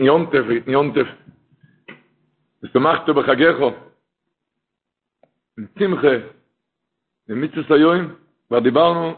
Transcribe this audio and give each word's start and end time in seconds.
יונטף, 0.00 0.44
היית 0.48 0.68
יונטף. 0.68 1.06
ושמחת 2.62 3.08
בחגיך. 3.08 3.56
עם 5.58 5.66
שמחה. 5.78 6.16
במצווס 7.28 7.70
היום, 7.70 8.14
כבר 8.48 8.58
דיברנו 8.58 9.14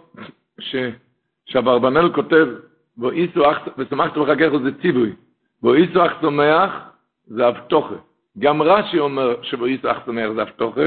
כותב, 2.15 2.47
ואיסו 2.99 3.51
אח... 3.51 3.59
ושמחת 3.79 4.19
בחגיך 4.19 4.53
זה 4.63 4.81
ציווי. 4.83 5.13
ואיסו 5.63 6.07
אח 6.07 6.13
שמח 6.21 6.73
זה 7.27 7.49
אבטוחה. 7.49 7.95
גם 8.39 8.63
רש"י 8.63 8.99
אומר 8.99 9.43
שבאיסו 9.43 9.91
אח 9.91 10.07
שמח 10.07 10.31
זה 10.35 10.43
אבטוחה. 10.43 10.87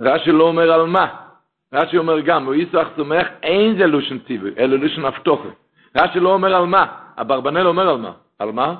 רש"י 0.00 0.32
לא 0.32 0.44
אומר 0.44 0.72
על 0.72 0.86
מה. 0.86 1.06
רש"י 1.72 1.98
אומר 1.98 2.20
גם, 2.20 2.48
ואיסו 2.48 2.82
אח 2.82 2.88
שמח 2.96 3.26
אין 3.42 3.78
זה 3.78 3.86
לושן 3.86 4.18
ציווי, 4.18 4.50
אלא 4.58 4.76
לושן 4.76 5.04
אבטוחה. 5.04 5.48
רש"י 5.96 6.20
לא 6.20 6.34
אומר 6.34 6.54
על 6.54 6.66
מה. 6.66 7.03
אברבנאל 7.16 7.66
אומר 7.66 7.88
על 7.88 7.96
מה. 7.98 8.12
על 8.38 8.52
מה? 8.52 8.74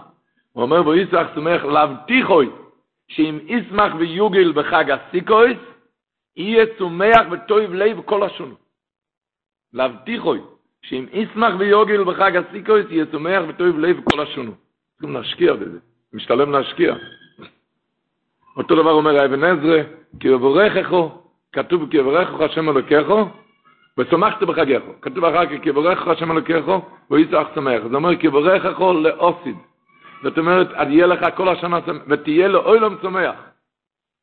הוא 0.52 0.62
אומר 0.62 0.82
בו 0.82 0.94
יצחק 0.94 1.26
סומך 1.34 1.64
להבטיחוי 1.64 2.50
שאם 3.08 3.38
ישמח 3.46 3.94
ויוגל 3.98 4.52
בחג 4.52 4.90
הסיקויס 4.90 5.58
יהיה 6.36 6.66
צומח 6.78 7.20
וטויב 7.30 7.74
לב 7.74 8.00
כל 8.04 8.22
השונו. 8.22 8.54
להבטיחוי 9.72 10.40
שאם 10.82 11.06
ישמח 11.12 11.54
ויוגל 11.58 12.04
בחג 12.04 12.36
הסיקויס 12.36 12.86
יהיה 12.90 13.06
צומח 13.06 13.42
וטויב 13.48 13.78
לב 13.78 14.00
כל 14.04 14.20
השונו. 14.20 14.52
צריכים 14.92 15.14
להשקיע 15.14 15.54
בזה, 15.54 15.78
משתלם 16.12 16.52
להשקיע. 16.52 16.94
אותו 18.56 18.74
דבר 18.74 18.92
אומר 18.92 19.20
האבן 19.20 19.44
עזרא, 19.44 19.82
כי 20.20 20.28
יבורכךו, 20.28 21.22
כתוב 21.52 21.90
כי 21.90 21.96
יבורכך 21.96 22.40
השם 22.40 22.68
אלוקיכו, 22.68 23.28
ושמחת 23.98 24.42
בחגיך. 24.42 24.82
כתוב 25.02 25.24
אחר 25.24 25.46
כך 25.46 25.62
כי 25.62 25.68
יבורכך 25.68 26.08
השם 26.08 26.32
אלוקיכו, 26.32 26.82
ויצחק 27.10 27.46
שמח. 27.54 27.82
זה 27.90 27.96
אומר 27.96 28.16
כי 28.16 28.26
יבורכךו 28.26 28.92
לאוסיד. 28.92 29.56
זאת 30.22 30.38
אומרת, 30.38 30.68
עד 30.72 30.90
יהיה 30.90 31.06
לך 31.06 31.26
כל 31.36 31.48
השנה, 31.48 31.78
ותהיה 32.06 32.48
לו 32.48 32.64
אוילום 32.64 32.96
צומח. 33.02 33.34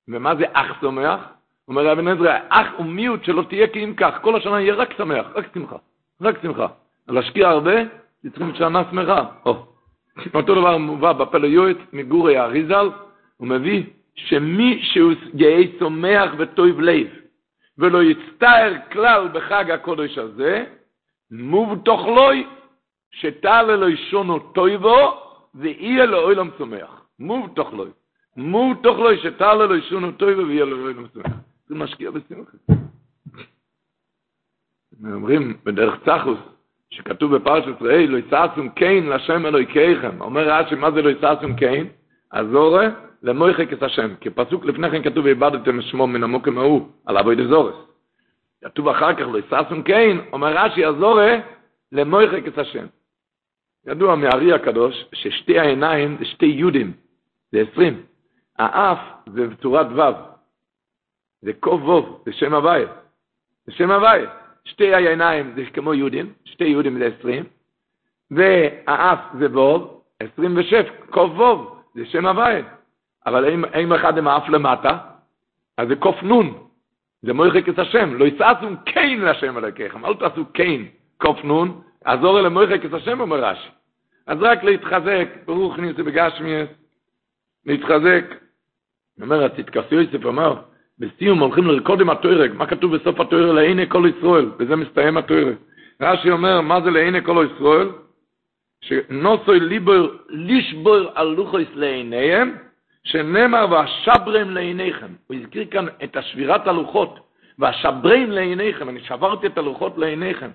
ומה 0.08 0.36
זה 0.36 0.45
אח 0.53 0.81
צומח? 0.81 1.19
אומר 1.67 1.92
אבן 1.92 2.08
עזרא, 2.08 2.38
אח 2.49 2.67
הוא 2.77 2.86
מיעוט 2.86 3.23
שלא 3.23 3.44
תהיה 3.49 3.67
כי 3.67 3.83
אם 3.83 3.94
כך, 3.97 4.22
כל 4.22 4.36
השנה 4.36 4.61
יהיה 4.61 4.75
רק 4.75 4.94
שמח, 4.97 5.25
רק 5.36 5.45
שמחה, 5.53 5.75
רק 6.22 6.42
שמחה. 6.42 6.67
להשקיע 7.08 7.49
הרבה, 7.49 7.75
צריכים 8.30 8.55
שנה 8.55 8.83
שמחה. 8.92 9.23
או. 9.45 9.66
אותו 10.33 10.55
דבר 10.55 10.77
מובא 10.77 11.14
בפלא 11.14 11.47
יועץ 11.47 11.77
מגורי 11.94 12.38
האריזל, 12.38 12.89
הוא 13.38 13.47
מביא 13.47 13.83
שמי 14.16 14.80
שהוא 14.81 15.14
יהיה 15.33 15.67
צומח 15.80 16.31
וטויב 16.38 16.80
לב, 16.80 17.08
ולא 17.81 18.03
יצטער 18.03 18.73
כלל 18.91 19.27
בחג 19.33 19.71
הקודש 19.71 20.17
הזה, 20.17 20.65
מובטוח 21.31 22.05
לוי, 22.05 22.47
שתעלה 23.11 23.75
לו 23.75 23.97
שונו 23.97 24.39
טויבו, 24.39 24.97
ויהיה 25.55 26.05
לו 26.05 26.17
אוילם 26.17 26.49
צומח. 26.57 27.05
מובטח 27.19 27.73
לו. 27.73 27.85
מובטח 28.37 28.97
לו 28.97 29.17
שתעלה 29.17 29.65
לו 29.65 29.81
שונו 29.81 30.11
טויבו, 30.11 30.47
ויהיה 30.47 30.65
לו 30.65 30.83
אוילם 30.83 31.07
צומח. 31.07 31.31
זה 31.67 31.75
משקיע 31.75 32.11
בשמחה. 32.11 32.57
אומרים 35.14 35.58
בדרך 35.64 35.95
צחוס, 36.05 36.39
שכתוב 36.89 37.36
בפרשת 37.36 37.81
ראה, 37.81 38.05
לא 38.05 38.17
יצעצום 38.17 38.70
קיין 38.70 39.09
לשם 39.09 39.45
אלוהיכיכם. 39.45 40.21
אומר 40.21 40.49
רש"י, 40.49 40.75
מה 40.75 40.91
זה 40.91 41.02
לא 41.02 41.09
יצעצום 41.09 41.55
קיין? 41.55 41.87
הזורה 42.33 42.89
למויחק 43.21 43.73
את 43.73 43.83
השם. 43.83 44.15
כי 44.15 44.30
פסוק 44.30 44.65
לפני 44.65 44.92
כן 44.92 45.04
כתוב, 45.04 45.26
איבדתם 45.26 45.82
שמו 45.82 46.08
מן 46.08 46.23
המוקם 46.23 46.58
ההוא, 46.58 46.87
על 47.05 47.17
אבוי 47.17 47.36
דזורס. 47.36 47.76
כתוב 48.64 48.87
אחר 48.87 49.14
כך, 49.14 49.21
לא 49.21 49.37
יצעצום 49.37 49.83
קיין, 49.83 50.21
אומר 50.33 50.58
רש"י, 50.58 50.86
הזורה 50.86 51.39
למויחק 51.92 52.48
את 52.48 52.58
השם. 52.58 52.86
ידוע 53.87 54.15
מהארי 54.15 54.54
הקדוש, 54.54 55.05
ששתי 55.14 55.59
העיניים 55.59 56.17
זה 56.20 56.26
שתי 56.26 56.45
יודים, 56.45 56.93
זה 57.52 57.64
עשרים. 57.71 58.04
האף 58.58 58.99
זה 59.33 59.48
בצורת 59.48 59.88
וו. 59.88 60.14
זה 61.42 61.52
קוב 61.59 61.83
ווב, 61.83 62.23
זה 62.26 62.33
שם 62.33 62.53
הוויה. 62.53 62.88
זה 63.65 63.71
שם 63.71 63.92
הוויה. 63.92 64.30
שתי 64.65 64.93
העיניים 64.93 65.53
זה 65.55 65.65
כמו 65.73 65.93
יודים, 65.93 66.33
שתי 66.45 66.64
יודים 66.64 66.99
זה 66.99 67.05
עשרים, 67.05 67.43
והאף 68.32 69.20
זה 69.39 69.45
ווב, 69.45 70.02
עשרים 70.20 70.58
ושף, 70.58 70.86
קוב 71.09 71.39
ווב, 71.39 71.82
זה 71.95 72.05
שם 72.05 72.26
הוויה. 72.26 72.80
אבל 73.26 73.49
אם, 73.49 73.65
אם 73.65 73.93
אחד 73.93 74.27
האף 74.27 74.49
למטה, 74.49 74.98
אז 75.77 75.87
זה 75.87 75.95
קוף 75.95 76.23
נון, 76.23 76.54
זה 77.21 77.33
מויחק 77.33 77.70
את 77.70 77.80
השם, 77.80 78.15
לא 78.15 78.26
יצעצום 78.26 78.76
קיין 78.86 79.21
לשם 79.21 79.58
אלוקיכם, 79.58 80.05
אל 80.05 80.14
תעשו 80.14 80.45
קיין, 80.45 80.87
קוף 81.17 81.43
נון, 81.43 81.82
עזור 82.05 82.39
אל 82.39 82.45
המויחק 82.45 82.86
את 82.86 82.93
השם, 82.93 83.21
אומר 83.21 83.43
רש"י. 83.43 83.70
אז 84.27 84.37
רק 84.42 84.64
להתחזק, 84.64 85.27
ברוך 85.45 85.80
ניסי 85.80 86.04
בגשמיאס, 86.04 86.70
להתחזק. 87.65 88.26
אומר, 89.21 89.43
הצדקסי 89.43 89.95
יוסף 89.95 90.26
אומר, 90.26 90.55
בסיום 90.99 91.39
הולכים 91.39 91.67
לרקוד 91.67 92.02
עם 92.02 92.09
התוירג, 92.09 92.52
מה 92.53 92.65
כתוב 92.65 92.95
בסוף 92.95 93.20
התוירג? 93.20 93.55
לעיני 93.55 93.89
כל 93.89 94.09
ישראל, 94.17 94.52
וזה 94.59 94.76
מסתיים 94.76 95.17
התוירג. 95.17 95.55
רש"י 96.02 96.32
אומר, 96.32 96.61
מה 96.61 96.82
זה 96.82 96.89
לעיני 96.89 97.23
כל 97.23 97.45
ישראל? 97.55 97.89
שנוסוי 98.82 99.59
ליבר, 99.59 100.15
לישבור 100.30 100.98
על 101.15 101.27
לוחויס 101.27 101.70
לעיניהם, 101.73 102.55
שנאמר 103.04 103.66
והשברם 103.72 104.50
לעיניכם. 104.50 105.08
הוא 105.28 105.38
הזכיר 105.38 105.66
כאן 105.72 105.86
את 106.04 106.17
השבירת 106.17 106.67
הלוחות, 106.67 107.20
והשברם 107.60 108.32
לעיניכם, 108.32 108.89
אני 108.89 109.00
שברתי 109.00 109.48
את 109.48 109.58
הלוחות 109.58 109.98
לעיניכם. 109.98 110.50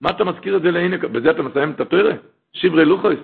מה 0.00 0.10
אתה 0.10 0.24
מזכיר 0.24 0.56
את 0.56 0.62
זה 0.62 0.70
לעיני, 0.70 0.98
בזה 0.98 1.30
אתה 1.30 1.42
מסיים 1.42 1.70
את 1.70 1.80
התוירג? 1.80 2.16
שברי 2.52 2.84
לוחויס. 2.84 3.20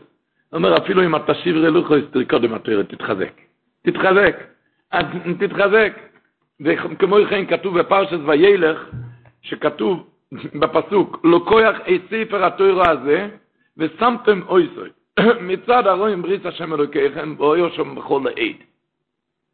אומר, 0.53 0.77
אפילו 0.77 1.05
אם 1.05 1.17
אתה 1.17 1.35
שברי 1.35 1.71
לוחויס, 1.71 2.05
תרקוד 2.11 2.45
עם 2.45 2.55
התוירג, 2.55 2.87
תתחזק. 2.87 3.33
תתחזק. 3.83 4.37
תתחזק. 5.39 5.93
וכמו 6.61 7.17
כן 7.31 7.47
כתוב 7.47 7.79
בפרשת 7.79 8.19
וילך, 8.27 8.85
שכתוב 9.43 10.11
בפסוק, 10.61 11.21
לוקח 11.25 11.77
את 11.81 12.01
ספר 12.11 12.45
התוירה 12.45 12.91
הזה, 12.91 13.29
ושמתם 13.77 14.41
אויסוי. 14.49 14.89
מצד 15.41 15.87
הרואים 15.87 16.23
בריס 16.23 16.47
השם 16.47 16.75
אלוקיכם, 16.75 17.35
ואויו 17.39 17.71
שם 17.71 17.95
בכל 17.95 18.23
העד. 18.27 18.57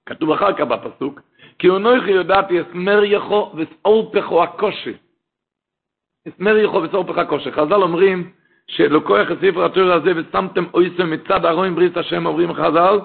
כתוב 0.06 0.30
אחר 0.30 0.52
כך 0.52 0.60
בפסוק, 0.60 1.20
כי 1.58 1.68
אונוכי 1.68 2.10
יודעתי 2.10 2.60
אסמר 2.60 3.04
יחו 3.04 3.52
וסעורפכו 3.54 4.42
הקושי. 4.42 4.92
אסמר 6.28 6.56
יחו 6.56 6.82
וסעורפך 6.82 7.18
הקושי. 7.18 7.52
חז"ל 7.52 7.82
אומרים, 7.82 8.30
שלוקח 8.66 9.32
את 9.32 9.38
ספר 9.40 9.64
התוירה 9.64 9.94
הזה, 9.94 10.12
ושמתם 10.16 10.64
אויסוי 10.74 11.04
מצד 11.04 11.44
הרואים 11.44 11.74
בריס 11.74 11.96
השם, 11.96 12.26
אומרים 12.26 12.54
חז"ל, 12.54 12.98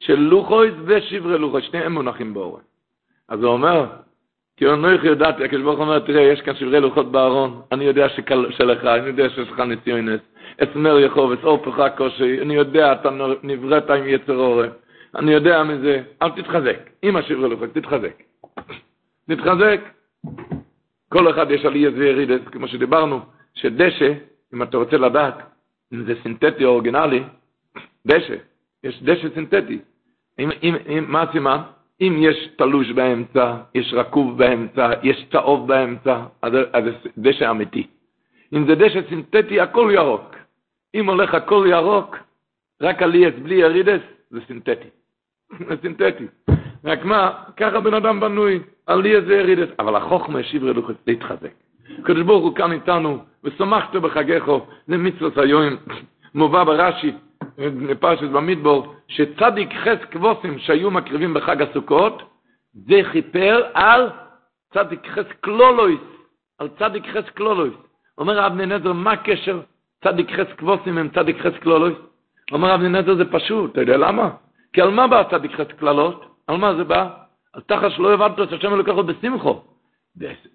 של 0.00 0.20
לוחויס 0.20 0.74
ושברי 0.84 1.38
לוחויס, 1.38 1.64
שניהם 1.64 1.92
מונחים 1.92 2.34
באורן. 2.34 2.60
אז 3.28 3.42
הוא 3.42 3.52
אומר, 3.52 3.86
כי 4.56 4.66
אנוך 4.66 5.04
יודעתי, 5.04 5.44
הקדוש 5.44 5.62
ברוך 5.62 5.80
אומר, 5.80 5.98
תראה, 5.98 6.22
יש 6.22 6.40
כאן 6.40 6.54
שברי 6.54 6.80
לוחות 6.80 7.12
בארון, 7.12 7.62
אני 7.72 7.84
יודע 7.84 8.08
שלך, 8.08 8.84
אני 8.84 9.06
יודע 9.06 9.28
שיש 9.28 9.48
לך 9.48 9.60
ניסיונס, 9.60 10.20
אסמר 10.62 10.98
יחוב, 10.98 11.32
אסעופך 11.32 11.82
קושי, 11.96 12.42
אני 12.42 12.54
יודע, 12.54 12.92
אתה 12.92 13.10
נבראת 13.42 13.90
עם 13.90 14.06
יצר 14.06 14.34
עורף, 14.34 14.72
אני 15.14 15.32
יודע 15.32 15.62
מזה, 15.62 16.02
אל 16.22 16.30
תתחזק, 16.30 16.78
עם 17.02 17.16
השברי 17.16 17.50
לוחות, 17.50 17.70
תתחזק. 17.72 18.22
תתחזק. 19.28 19.80
כל 21.08 21.30
אחד 21.30 21.50
יש 21.50 21.64
עלייה 21.64 21.90
וירידת, 21.94 22.48
כמו 22.48 22.68
שדיברנו, 22.68 23.20
שדשא, 23.54 24.12
אם 24.54 24.62
אתה 24.62 24.76
רוצה 24.76 24.96
לדעת 24.96 25.34
אם 25.92 26.04
זה 26.04 26.14
סינתטי 26.22 26.64
או 26.64 26.70
אורגינלי, 26.70 27.22
דשא, 28.06 28.34
יש 28.84 29.02
דשא 29.02 29.28
סינתטי. 29.34 29.78
אם, 30.38 30.50
אם, 30.62 30.74
אם, 30.88 31.04
מה 31.08 31.22
הסימן? 31.22 31.58
אם 32.00 32.16
יש 32.20 32.48
תלוש 32.56 32.90
באמצע, 32.90 33.56
יש 33.74 33.94
רקוב 33.94 34.38
באמצע, 34.38 34.90
יש 35.02 35.26
צהוב 35.32 35.68
באמצע, 35.68 36.20
אז 36.42 36.52
זה 36.52 36.90
דשא 37.18 37.50
אמיתי. 37.50 37.86
אם 38.52 38.66
זה 38.66 38.74
דשא 38.74 39.00
סינתטי, 39.08 39.60
הכל 39.60 39.90
ירוק. 39.94 40.35
אם 40.96 41.08
הולך 41.08 41.34
הכל 41.34 41.66
ירוק, 41.70 42.16
רק 42.80 43.02
עליאס 43.02 43.34
בלי 43.42 43.54
ירידס, 43.54 44.00
זה 44.30 44.40
סינתטי. 44.46 44.88
זה 45.68 45.74
סינתטי. 45.82 46.26
רק 46.84 47.04
מה, 47.04 47.32
ככה 47.56 47.80
בן 47.80 47.94
אדם 47.94 48.20
בנוי, 48.20 48.60
עליאס 48.86 49.24
ירידס, 49.24 49.68
אבל 49.78 49.96
החוכמה 49.96 50.38
השיב 50.38 50.64
רלוכת 50.64 50.94
להתחזק. 51.06 51.52
הקדוש 51.98 52.22
ברוך 52.22 52.44
הוא 52.44 52.56
כאן 52.56 52.72
איתנו, 52.72 53.18
ושמחת 53.44 53.96
בחגיך, 53.96 54.44
זה 54.86 54.96
מצוות 54.96 55.38
היום, 55.38 55.76
מובא 56.34 56.64
ברש"י, 56.64 57.12
בפרשת 57.58 58.28
במדבר, 58.28 58.94
שצדיק 59.08 59.68
חית 59.72 59.98
כבשים 60.10 60.58
שהיו 60.58 60.90
מקריבים 60.90 61.34
בחג 61.34 61.62
הסוכות, 61.62 62.22
זה 62.74 63.00
כיפר 63.02 63.62
על 63.74 64.10
צדיק 64.74 65.06
חית 65.06 65.26
קללות, 65.40 66.00
על 66.58 66.68
צדיק 66.78 67.04
חית 67.06 67.30
קללות. 67.34 67.74
אומר 68.18 68.46
אבני 68.46 68.66
נזר, 68.66 68.92
מה 68.92 69.12
הקשר 69.12 69.60
צדיק 70.04 70.30
חית 70.30 70.52
כבשים 70.56 70.98
עם 70.98 71.08
צדיק 71.08 71.38
חית 71.38 71.52
קללות? 71.60 71.98
אומר 72.52 72.74
אבני 72.74 72.88
נזר, 72.88 73.14
זה 73.14 73.24
פשוט, 73.24 73.72
אתה 73.72 73.80
יודע 73.80 73.96
למה? 73.96 74.30
כי 74.72 74.80
על 74.82 74.90
מה 74.90 75.06
בא 75.06 75.22
צדיק 75.30 75.52
חית 75.52 75.66
קללות? 75.78 76.24
על 76.46 76.56
מה 76.56 76.74
זה 76.74 76.84
בא? 76.84 77.08
על 77.52 77.62
תחת 77.66 77.90
אשר 77.90 78.06
לא 78.06 78.14
עבדת 78.14 78.40
את 78.40 78.52
השם 78.52 78.74
אלוקיך 78.74 78.94
בשמחה. 78.94 79.60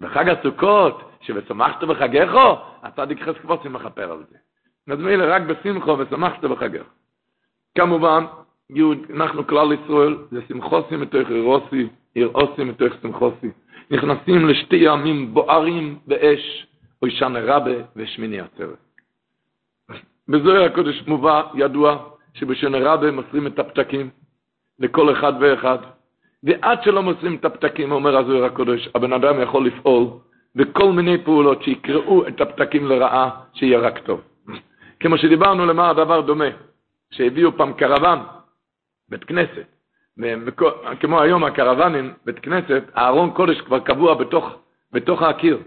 בחג 0.00 0.28
הסוכות, 0.28 1.10
שבשמחת 1.20 1.84
בחגךו, 1.84 2.56
הצדיק 2.82 3.22
חס 3.22 3.34
כבוסים 3.42 3.72
מכפר 3.72 4.12
על 4.12 4.18
זה. 4.30 4.36
אז 4.92 4.98
מילא 4.98 5.24
רק 5.28 5.42
בשמחו 5.42 5.98
ושמחת 5.98 6.44
בחגך. 6.44 6.84
כמובן, 7.78 8.24
יהוד, 8.70 8.98
אנחנו 9.14 9.46
כלל 9.46 9.72
ישראל, 9.72 10.16
זה 10.30 10.40
שמחוסי 10.48 10.96
מתוך 10.96 11.30
אירוסי, 11.30 11.88
אירוסי 12.16 12.64
מתוך 12.64 12.92
שמחוסי. 13.02 13.50
נכנסים 13.90 14.48
לשתי 14.48 14.76
ימים 14.76 15.34
בוערים 15.34 15.98
באש, 16.06 16.66
או 17.02 17.06
ישנה 17.06 17.40
רבה 17.40 17.70
ושמיני 17.96 18.40
עצרת. 18.40 18.81
בזוהר 20.32 20.62
הקודש 20.64 21.02
מובא, 21.06 21.42
ידוע, 21.54 21.96
שבשנה 22.34 22.78
רבה 22.80 23.10
מוסרים 23.10 23.46
את 23.46 23.58
הפתקים 23.58 24.10
לכל 24.78 25.12
אחד 25.12 25.32
ואחד. 25.40 25.78
ועד 26.42 26.82
שלא 26.82 27.02
מוסרים 27.02 27.34
את 27.34 27.44
הפתקים, 27.44 27.92
אומר 27.92 28.16
הזוהר 28.16 28.44
הקודש, 28.44 28.88
הבן 28.94 29.12
אדם 29.12 29.42
יכול 29.42 29.66
לפעול 29.66 30.06
בכל 30.54 30.92
מיני 30.92 31.24
פעולות 31.24 31.62
שיקראו 31.62 32.28
את 32.28 32.40
הפתקים 32.40 32.86
לרעה, 32.86 33.30
שיהיה 33.54 33.78
רק 33.78 33.98
טוב. 33.98 34.20
כמו 35.00 35.18
שדיברנו 35.18 35.66
למה 35.66 35.90
הדבר 35.90 36.20
דומה, 36.20 36.48
שהביאו 37.10 37.56
פעם 37.56 37.72
קרוון, 37.72 38.18
בית 39.08 39.24
כנסת, 39.24 39.66
כמו 41.00 41.20
היום 41.20 41.44
הקרוונים, 41.44 42.12
בית 42.24 42.38
כנסת, 42.38 42.82
הארון 42.94 43.30
קודש 43.30 43.60
כבר 43.60 43.78
קבוע 43.78 44.14
בתוך, 44.14 44.50
בתוך 44.92 45.22
הקיר. 45.22 45.58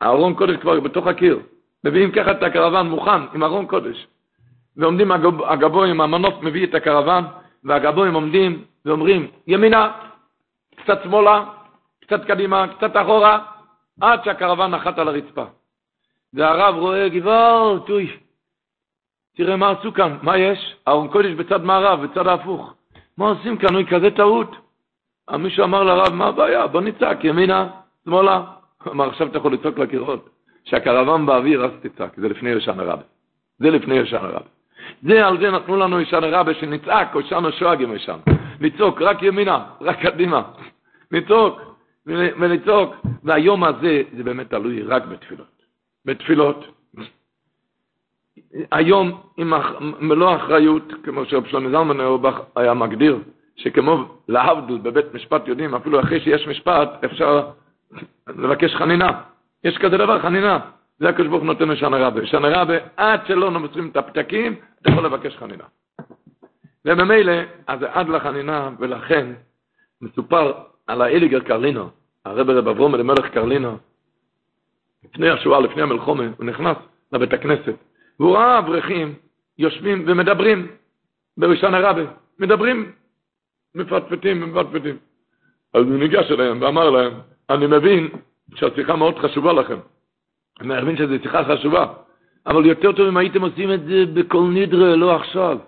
הארון 0.00 0.34
קודש 0.34 0.56
כבר 0.56 0.80
בתוך 0.80 1.06
הקיר. 1.06 1.38
מביאים 1.84 2.12
ככה 2.12 2.30
את 2.30 2.42
הקרוון 2.42 2.88
מוכן, 2.88 3.20
עם 3.34 3.44
ארון 3.44 3.66
קודש. 3.66 4.06
ועומדים 4.76 5.12
הגבוהים, 5.48 6.00
המנוף 6.00 6.34
מביא 6.42 6.66
את 6.66 6.74
הקרוון, 6.74 7.24
והגבוהים 7.64 8.14
עומדים 8.14 8.64
ואומרים, 8.84 9.26
ימינה, 9.46 9.92
קצת 10.76 11.02
שמאלה, 11.04 11.44
קצת 12.00 12.24
קדימה, 12.24 12.66
קצת 12.68 12.96
אחורה, 12.96 13.38
עד 14.00 14.24
שהקרוון 14.24 14.70
נחת 14.70 14.98
על 14.98 15.08
הרצפה. 15.08 15.44
והרב 16.34 16.74
רואה, 16.74 17.08
גבעות, 17.08 17.90
אוי, 17.90 18.16
תראה 19.36 19.56
מה 19.56 19.70
עשו 19.70 19.94
כאן, 19.94 20.18
מה 20.22 20.38
יש? 20.38 20.76
ארון 20.88 21.08
קודש 21.08 21.32
בצד 21.32 21.64
מערב, 21.64 22.06
בצד 22.06 22.26
ההפוך. 22.26 22.74
מה 23.18 23.28
עושים 23.28 23.58
כאן? 23.58 23.74
אוי, 23.74 23.86
כזה 23.86 24.10
טעות. 24.10 24.56
מישהו 25.38 25.64
אמר 25.64 25.82
לרב, 25.84 26.14
מה 26.14 26.26
הבעיה? 26.26 26.66
בוא 26.66 26.80
נצעק, 26.80 27.24
ימינה, 27.24 27.68
שמאלה. 28.04 28.42
אמר, 28.86 29.08
עכשיו 29.08 29.26
אתה 29.26 29.38
יכול 29.38 29.52
לצעוק 29.52 29.78
לקירות. 29.78 30.28
שהקרוון 30.68 31.26
באוויר, 31.26 31.64
אז 31.64 31.70
תצעק, 31.82 32.16
זה 32.16 32.28
לפני 32.28 32.50
ישן 32.50 32.80
הרב. 32.80 32.98
זה 33.58 33.70
לפני 33.70 33.94
ישן 33.94 34.16
הרב. 34.16 34.42
זה, 35.02 35.26
על 35.26 35.40
זה 35.40 35.50
נתנו 35.50 35.76
לנו 35.76 36.00
ישן 36.00 36.24
הרב, 36.24 36.52
שנצעק, 36.52 37.14
או 37.14 37.20
ישן 37.20 37.44
השואגים 37.44 37.94
ישן. 37.94 38.18
לצעוק 38.60 39.02
רק 39.02 39.22
ימינה, 39.22 39.64
רק 39.80 40.00
קדימה. 40.02 40.42
לצעוק, 41.12 41.60
ולצעוק. 42.06 42.94
והיום 43.24 43.64
הזה, 43.64 44.02
זה 44.16 44.24
באמת 44.24 44.50
תלוי 44.50 44.82
רק 44.82 45.04
בתפילות. 45.04 45.62
בתפילות. 46.04 46.64
היום, 48.70 49.20
עם 49.36 49.52
מלוא 50.00 50.36
אחריות, 50.36 50.92
כמו 51.04 51.24
שרב 51.24 51.46
שלמה 51.46 51.70
זלמן 51.70 52.00
היה 52.56 52.74
מגדיר, 52.74 53.18
שכמו 53.56 54.04
להבדיל 54.28 54.78
בבית 54.78 55.14
משפט 55.14 55.48
יודעים, 55.48 55.74
אפילו 55.74 56.00
אחרי 56.00 56.20
שיש 56.20 56.48
משפט, 56.48 57.04
אפשר 57.04 57.50
לבקש 58.28 58.74
חנינה. 58.74 59.20
יש 59.64 59.78
כזה 59.78 59.96
דבר, 59.96 60.22
חנינה. 60.22 60.58
זה 60.98 61.08
הקדוש 61.08 61.26
ברוך 61.26 61.42
נותן 61.42 61.68
לשנה 61.68 61.96
רבה. 61.96 62.26
שנה 62.26 62.48
רבה, 62.48 62.74
עד 62.96 63.26
שלא 63.26 63.50
נמסרים 63.50 63.88
את 63.88 63.96
הפתקים, 63.96 64.54
אתה 64.82 64.90
יכול 64.90 65.04
לבקש 65.04 65.36
חנינה. 65.36 65.64
וממילא, 66.84 67.32
אז 67.66 67.82
עד 67.82 68.08
לחנינה, 68.08 68.70
ולכן 68.78 69.26
מסופר 70.00 70.52
על 70.86 71.02
האליגר 71.02 71.40
קרלינו, 71.40 71.88
הרב 72.24 72.50
רב 72.50 72.68
אברום 72.68 72.94
אלימלך 72.94 73.26
קרלינו, 73.26 73.78
לפני 75.04 75.28
השואה, 75.28 75.60
לפני 75.60 75.82
המלחומה, 75.82 76.24
הוא 76.36 76.46
נכנס 76.46 76.76
לבית 77.12 77.32
הכנסת, 77.32 77.74
והוא 78.20 78.36
ראה 78.36 78.58
אברכים 78.58 79.14
יושבים 79.58 80.04
ומדברים 80.06 80.66
בראשון 81.36 81.74
הרבה, 81.74 82.02
מדברים, 82.38 82.92
מפטפטים, 83.74 84.40
מפטפטים. 84.40 84.96
אז 85.74 85.82
הוא 85.82 85.98
ניגש 85.98 86.30
אליהם 86.30 86.62
ואמר 86.62 86.90
להם, 86.90 87.12
אני 87.50 87.66
מבין 87.66 88.08
שהשיחה 88.54 88.96
מאוד 88.96 89.18
חשובה 89.18 89.52
לכם. 89.52 89.78
אני 90.60 90.82
מבין 90.82 90.96
שזו 90.96 91.14
שיחה 91.22 91.44
חשובה, 91.44 91.86
אבל 92.46 92.66
יותר 92.66 92.92
טוב 92.92 93.06
אם 93.06 93.16
הייתם 93.16 93.42
עושים 93.42 93.72
את 93.72 93.84
זה 93.84 94.04
בכל 94.14 94.42
נדרי, 94.52 94.96
לא 94.96 95.16
עכשיו. 95.16 95.58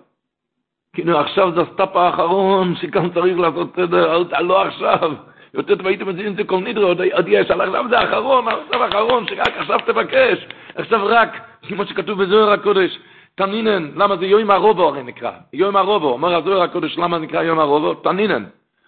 כאילו 0.95 1.19
עכשיו 1.19 1.51
זה 1.55 1.61
ה 1.61 1.68
stop 1.68 1.95
האחרון 1.95 2.75
שכאן 2.75 3.09
צריך 3.13 3.39
לעשות 3.39 3.75
סדר, 3.75 4.23
לא 4.41 4.61
עכשיו. 4.61 5.13
יותר 5.53 5.75
טוב 5.75 5.87
הייתם 5.87 6.07
עושים 6.07 6.27
את 6.27 6.35
זה 6.35 6.43
כל 6.43 6.59
נדרי, 6.59 6.85
עוד, 6.85 7.27
יש, 7.27 7.51
אבל 7.51 7.69
עכשיו 7.69 7.85
זה 7.89 7.99
האחרון, 7.99 8.47
עכשיו 8.47 8.83
האחרון, 8.83 9.27
שרק 9.27 9.57
עכשיו 9.57 9.79
תבקש. 9.85 10.47
עכשיו 10.75 11.05
רק, 11.05 11.41
כמו 11.67 11.85
שכתוב 11.85 12.23
בזוהר 12.23 12.51
הקודש, 12.51 12.99
תנינן, 13.35 13.91
למה 13.95 14.17
זה 14.17 14.25
יום 14.25 14.51
הרובו 14.51 14.87
הרי 14.87 15.03
נקרא, 15.03 15.31
יום 15.53 15.75
הרובו, 15.75 16.09
אומר 16.09 16.35
הזוהר 16.35 16.61
הקודש, 16.61 16.97
למה 16.97 17.17
נקרא 17.17 17.43
יום 17.43 17.59
הרובו? 17.59 17.93
תנינן. 17.93 18.43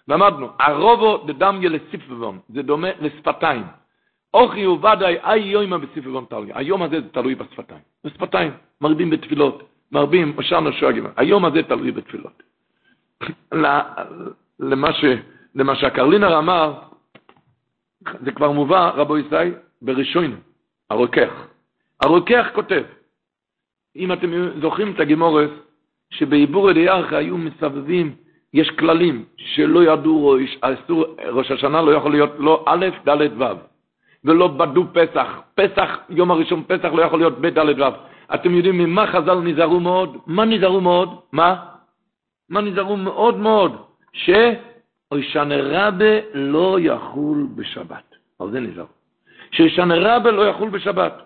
למדנו, 0.08 0.48
הרובו 0.60 1.24
דדמיה 1.26 1.70
לסיפבון, 1.70 2.38
זה 2.48 2.62
דומה 2.62 2.88
לשפתיים. 3.00 3.64
אוכי 4.34 4.66
וודאי 4.66 5.16
אי 5.24 5.38
יוימה 5.38 5.78
בסיפבון 5.78 6.24
טליה. 6.24 6.58
היום 6.58 6.82
הזה 6.82 7.00
זה 7.00 7.08
תלוי 7.08 7.34
בשפתיים. 7.34 7.80
בשפתיים, 8.04 8.52
מרבים 8.80 9.10
בתפילות, 9.10 9.62
מרבים, 9.92 10.34
משענו 10.36 10.72
שואגים. 10.72 11.06
היום 11.16 11.44
הזה 11.44 11.62
תלוי 11.62 11.90
בתפילות. 11.90 12.42
למה, 14.60 14.92
ש, 14.92 15.04
למה 15.54 15.76
שהקרלינר 15.76 16.38
אמר, 16.38 16.74
זה 18.24 18.32
כבר 18.32 18.50
מובא, 18.50 18.90
רבו 18.94 19.18
ישראל, 19.18 19.54
בראשון, 19.82 20.36
הרוקח. 20.90 21.46
הרוקח 22.00 22.46
כותב, 22.54 22.82
אם 23.96 24.12
אתם 24.12 24.30
זוכרים 24.60 24.92
את 24.94 25.00
הגימורס, 25.00 25.50
שבעיבור 26.10 26.70
אליארכה 26.70 27.16
היו 27.16 27.38
מסבבים, 27.38 28.14
יש 28.54 28.70
כללים 28.70 29.24
שלא 29.36 29.92
ידעו 29.92 30.28
ראש, 30.28 30.58
ראש 31.32 31.50
השנה 31.50 31.82
לא 31.82 31.90
יכול 31.90 32.10
להיות 32.10 32.30
לא 32.38 32.64
א', 32.66 32.86
ד', 33.08 33.40
ו'. 33.40 33.73
ולא 34.24 34.48
בדו 34.48 34.84
פסח. 34.92 35.40
פסח, 35.54 35.98
יום 36.08 36.30
הראשון 36.30 36.64
פסח 36.66 36.88
לא 36.92 37.02
יכול 37.02 37.18
להיות 37.18 37.38
ב' 37.40 37.46
ד' 37.46 37.80
ו'. 37.80 37.84
אתם 38.34 38.54
יודעים 38.54 38.78
ממה 38.78 39.06
חז"ל 39.06 39.34
נזהרו 39.40 39.80
מאוד? 39.80 40.16
מה 40.26 40.44
נזהרו 40.44 40.80
מאוד? 40.80 41.20
מה? 41.32 41.64
מה 42.48 42.60
נזהרו 42.60 42.96
מאוד 42.96 43.36
מאוד? 43.38 43.76
שאוישנה 44.12 45.54
רבה 45.58 46.14
לא 46.34 46.80
יחול 46.80 47.46
בשבת. 47.54 48.14
על 48.38 48.50
זה 48.50 48.60
נזהרו. 48.60 48.88
שאוישנה 49.50 49.94
רבה 49.98 50.30
לא 50.30 50.48
יחול 50.48 50.68
בשבת. 50.70 51.22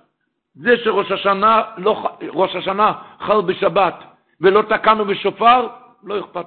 זה 0.55 0.76
שראש 0.85 1.12
השנה, 1.12 1.62
לא, 1.78 2.09
ראש 2.33 2.57
השנה 2.57 2.93
חל 3.21 3.40
בשבת 3.40 3.95
ולא 4.40 4.62
תקענו 4.62 5.05
בשופר, 5.05 5.69
לא 6.05 6.21
אכפת. 6.21 6.47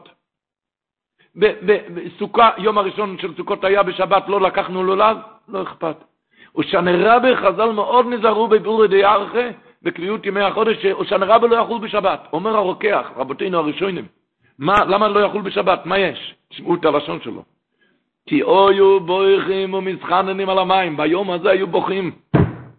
בסוכה, 1.36 2.50
יום 2.58 2.78
הראשון 2.78 3.18
של 3.18 3.36
סוכות 3.38 3.64
היה 3.64 3.84
בשבת, 3.84 4.24
לא 4.28 4.42
לקחנו 4.42 4.84
לולב, 4.84 5.18
לא 5.48 5.64
אכפת. 5.64 5.96
ושנה 6.58 6.92
רבה 7.16 7.36
חז"ל 7.36 7.72
מאוד 7.72 8.06
נזהרו 8.10 8.48
בבירורי 8.48 8.88
די 8.88 9.06
ארכה, 9.06 9.50
בקביעות 9.84 10.26
ימי 10.26 10.42
החודש, 10.42 10.86
שושנה 10.86 11.26
רבה 11.26 11.48
לא 11.48 11.56
יחול 11.56 11.80
בשבת. 11.80 12.28
אומר 12.34 12.56
הרוקח, 12.56 13.12
רבותינו 13.18 13.58
הראשונים, 13.58 14.06
מה, 14.60 14.86
למה 14.86 15.08
לא 15.08 15.20
יחול 15.20 15.42
בשבת? 15.42 15.86
מה 15.86 15.98
יש? 15.98 16.36
תשמעו 16.50 16.76
את 16.76 16.86
הלשון 16.86 17.22
שלו. 17.22 17.44
כי 18.26 18.42
אויו 18.42 19.00
בויכים 19.00 19.74
ומתחננים 19.74 20.50
על 20.50 20.60
המים, 20.60 20.98
ביום 20.98 21.32
הזה 21.32 21.50
היו 21.50 21.68
בוכים, 21.68 22.12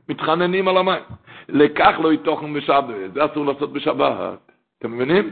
מתחננים 0.09 0.69
על 0.69 0.77
המים. 0.77 1.03
לכך 1.49 1.95
לא 2.03 2.13
יתוכן 2.13 2.53
בשבת, 2.53 2.85
זה 3.15 3.25
אסור 3.25 3.47
לעשות 3.47 3.73
בשבת. 3.73 4.39
אתם 4.79 4.93
מבינים? 4.93 5.31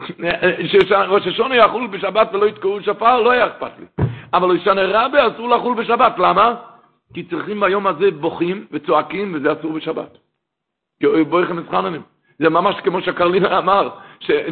שראש 0.88 1.26
השונה 1.26 1.56
יחול 1.56 1.86
בשבת 1.86 2.28
ולא 2.32 2.46
יתקעו 2.46 2.82
שפר, 2.82 3.22
לא 3.22 3.30
היה 3.30 3.46
אכפת 3.46 3.72
לי. 3.78 4.04
אבל 4.34 4.54
לשנה 4.54 4.82
רבה 4.84 5.26
אסור 5.26 5.48
לחול 5.48 5.74
בשבת, 5.74 6.18
למה? 6.18 6.54
כי 7.14 7.24
צריכים 7.24 7.60
ביום 7.60 7.86
הזה 7.86 8.10
בוכים 8.10 8.66
וצועקים, 8.72 9.34
וזה 9.34 9.52
אסור 9.52 9.72
בשבת. 9.72 10.18
כי 11.00 11.06
בויכם 11.24 11.56
מתחננים. 11.56 12.02
זה 12.38 12.48
ממש 12.48 12.76
כמו 12.84 13.00
שקרלינה 13.00 13.58
אמר, 13.58 13.88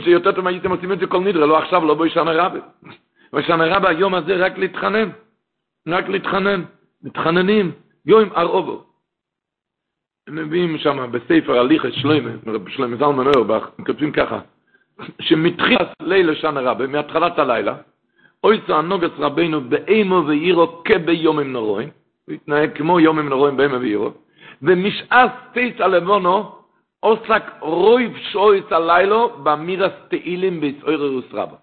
שיותר 0.04 0.32
טוב 0.32 0.46
הייתם 0.46 0.70
עושים 0.70 0.92
את 0.92 0.98
זה 0.98 1.06
כל 1.06 1.20
נדרה, 1.20 1.46
לא 1.46 1.58
עכשיו, 1.58 1.84
לא 1.84 1.94
בישנה 1.94 2.32
רבה. 2.32 2.58
בישנה 3.32 3.76
רבה 3.76 3.88
היום 3.88 4.14
הזה 4.14 4.36
רק 4.36 4.58
להתחנן, 4.58 5.08
רק 5.88 6.08
להתחנן, 6.08 6.62
מתחננים, 7.02 7.72
יום 8.06 8.28
ארובו. 8.36 8.84
הם 10.28 10.36
מביאים 10.36 10.78
שם 10.78 11.10
בספר 11.12 11.58
הליכס 11.58 11.92
שלמה, 11.92 12.30
רב 12.46 12.68
שלמה 12.68 12.96
זלמן 12.96 13.26
אורבך, 13.26 13.68
הם 13.78 13.84
כותבים 13.84 14.12
ככה, 14.12 14.40
שמתחילת 15.20 15.92
לילה 16.02 16.34
שנה 16.34 16.60
רבה, 16.60 16.86
מהתחלת 16.86 17.38
הלילה, 17.38 17.76
אוי 18.44 18.60
צענוגס 18.66 19.10
רבנו 19.18 19.60
באימו 19.60 20.22
ואירו 20.26 20.82
כביומים 20.84 21.52
נורואים, 21.52 21.88
הוא 22.28 22.34
התנהג 22.34 22.76
כמו 22.76 23.00
יומים 23.00 23.28
נורואים 23.28 23.56
באימו 23.56 23.80
ואירו, 23.80 24.10
ומשעס 24.62 25.30
תיס 25.52 25.80
הלבונו, 25.80 26.52
עוסק 27.00 27.42
רויב 27.60 28.16
שויס 28.16 28.64
הלילו 28.70 29.30
במירס 29.42 29.92
תהילים 30.08 30.60
ביצויררוס 30.60 31.24
רבה. 31.32 31.56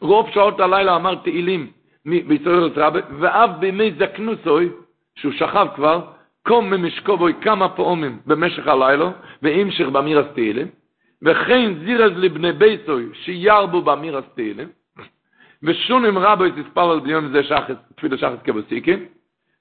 רוב 0.00 0.30
שעות 0.34 0.60
הלילה 0.60 0.96
אמר 0.96 1.14
תהילים 1.14 1.70
ביצויררוס 2.04 2.72
רבה, 2.76 3.00
ואף 3.20 3.50
בימי 3.58 3.92
זקנוסוי, 3.98 4.68
שהוא 5.14 5.32
שכב 5.32 5.66
כבר, 5.74 6.00
קום 6.46 6.70
ממשקובוי 6.70 7.32
כמה 7.40 7.68
פעמים 7.68 8.18
במשך 8.26 8.66
הלילה, 8.66 9.10
והמשך 9.42 9.86
במירס 9.86 10.26
תהילים, 10.34 10.66
וכן 11.22 11.74
זירז 11.84 12.12
לבני 12.16 12.52
ביתוי 12.52 13.08
שירבו 13.12 13.82
במירס 13.82 14.24
תהילים, 14.34 14.68
ושונים 15.62 16.18
רבו 16.18 16.46
את 16.46 16.52
על 16.76 17.00
ביום 17.00 17.32
זה 17.32 17.42
שחס, 17.44 17.74
תפילה 17.96 18.18
שחס 18.18 18.42
כבוסיקין, 18.44 19.04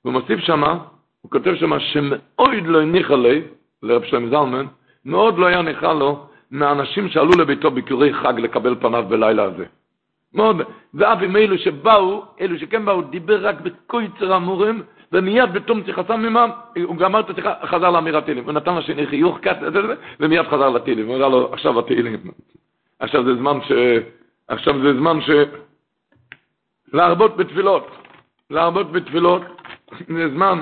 והוא 0.06 0.14
מוסיף 0.14 0.40
שמה, 0.40 0.78
הוא 1.22 1.32
כותב 1.32 1.56
שמה 1.56 1.80
שמאוד 1.80 2.66
לא 2.66 2.82
הניחה 2.82 3.16
לי, 3.16 3.42
לרב 3.84 4.04
שלם 4.04 4.30
זלמן, 4.30 4.66
מאוד 5.06 5.38
לא 5.38 5.46
היה 5.46 5.62
ניחה 5.62 5.94
לו 5.94 6.26
מהאנשים 6.52 7.10
שעלו 7.10 7.32
לביתו 7.32 7.72
ביקורי 7.72 8.14
חג 8.14 8.34
לקבל 8.40 8.76
פניו 8.80 9.06
בלילה 9.10 9.44
הזה. 9.44 9.66
מאוד, 10.34 10.62
ואף 10.94 11.20
עם 11.22 11.36
אלו 11.36 11.58
שבאו, 11.58 12.24
אלו 12.42 12.60
שכן 12.60 12.86
באו, 12.86 13.02
דיבר 13.02 13.48
רק 13.48 13.62
בקויצר 13.62 14.34
המורים, 14.34 14.84
ומיד 15.12 15.54
בתום 15.54 15.82
שיחתם 15.86 16.26
עמם, 16.26 16.50
הוא 16.84 16.98
גמר 16.98 17.20
את 17.20 17.30
השיחה, 17.30 17.54
חזר 17.66 17.90
לאמירת 17.90 18.26
תהילים. 18.26 18.44
הוא 18.44 18.54
נתן 18.54 18.76
לשני 18.76 19.08
חיוך 19.08 19.40
קט, 19.40 19.58
ומיד 20.20 20.48
חזר 20.48 20.70
לתהילים. 20.70 21.08
הוא 21.08 21.16
אמר 21.16 21.30
לו, 21.30 21.54
עכשיו 21.54 21.80
התהילים. 21.80 22.32
עכשיו 23.00 23.24
זה 23.24 23.36
זמן 23.36 23.60
ש... 23.68 23.72
עכשיו 24.48 24.82
זה 24.82 24.94
זמן 24.94 25.22
ש... 25.22 25.30
להרבות 26.94 27.38
בתפילות. 27.38 27.88
להרבות 28.50 28.92
בתפילות 28.92 29.42
זה 30.08 30.30
זמן 30.30 30.62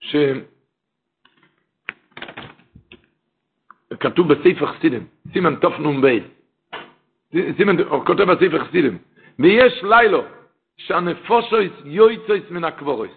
ש... 0.00 0.16
כתוב 4.00 4.32
בספר 4.32 4.66
חסידים, 4.66 5.06
סימן 5.32 5.54
תנ"ב. 5.56 6.18
סימן, 7.56 7.78
הוא 7.78 8.04
כותב 8.04 8.22
בספר 8.22 8.64
חסידים. 8.64 8.98
ויש 9.38 9.84
לילו, 9.84 10.22
שהנפושו 10.76 11.56
יויצויס 11.84 12.50
מן 12.50 12.64
הקבורוס. 12.64 13.10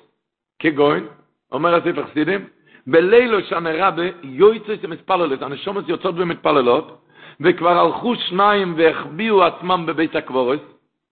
כגוין, 0.59 1.07
אומר 1.51 1.75
הספר 1.75 2.07
חסידים, 2.07 2.48
בלילו 2.88 3.41
שהנרבה 3.41 4.03
יויצויס 4.24 4.83
מתפללות, 4.83 5.41
הנשומות 5.41 5.89
יוצאות 5.89 6.15
ומתפללות, 6.17 7.05
וכבר 7.41 7.79
הלכו 7.79 8.15
שניים 8.15 8.74
והחביאו 8.77 9.43
עצמם 9.43 9.86
בבית 9.86 10.15
הקבורוס, 10.15 10.59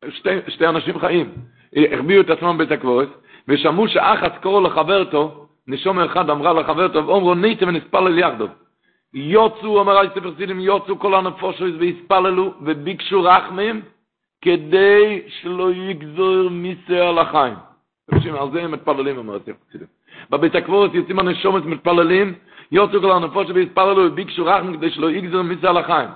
שתי, 0.10 0.30
שתי 0.48 0.68
אנשים 0.68 1.00
חיים, 1.00 1.34
החביאו 1.78 2.22
את 2.22 2.30
עצמם 2.30 2.58
בבית 2.58 2.72
הקבורוס, 2.72 3.08
ושמעו 3.48 3.88
שאחת 3.88 4.42
קורו 4.42 4.62
לחברתו, 4.62 5.48
נשום 5.68 6.00
אחד 6.00 6.30
אמרה 6.30 6.54
לחברתו, 6.54 7.08
ואומרו 7.08 7.36
ניתם 7.36 7.68
ונספלל 7.68 8.20
יחדו. 8.20 8.48
יוצאו, 9.14 9.80
אומר 9.80 10.00
הספר 10.00 10.34
חסידים, 10.34 10.60
יוצאו 10.60 11.00
כל 11.00 11.16
הנפושו 11.16 11.66
והספללו 11.80 12.54
וביקשו 12.62 13.24
רחמים, 13.24 13.82
כדי 14.42 15.22
שלא 15.28 15.72
יגזור 15.72 16.50
מיסה 16.50 17.10
על 17.10 17.20
החיים. 17.20 17.54
על 18.40 18.52
זה 18.54 18.64
הם 18.64 18.72
מתפללים, 18.72 19.18
אומר 19.18 19.36
הספר 19.36 19.54
חסידים. 19.70 19.88
בבית 20.30 20.56
הקבורת 20.56 20.94
יוצאים 20.94 21.20
הנשומת 21.20 21.66
מתפללים, 21.66 22.34
יוצאו 22.72 23.02
כל 23.02 23.12
הנפוש 23.12 23.48
והתפללו 23.56 24.02
וביקשו 24.06 24.46
רחם 24.46 24.78
כדי 24.78 24.92
שלא 24.92 25.12
יגזור 25.12 25.42
מיסה 25.42 25.70
על 25.70 25.78
החיים. 25.78 26.10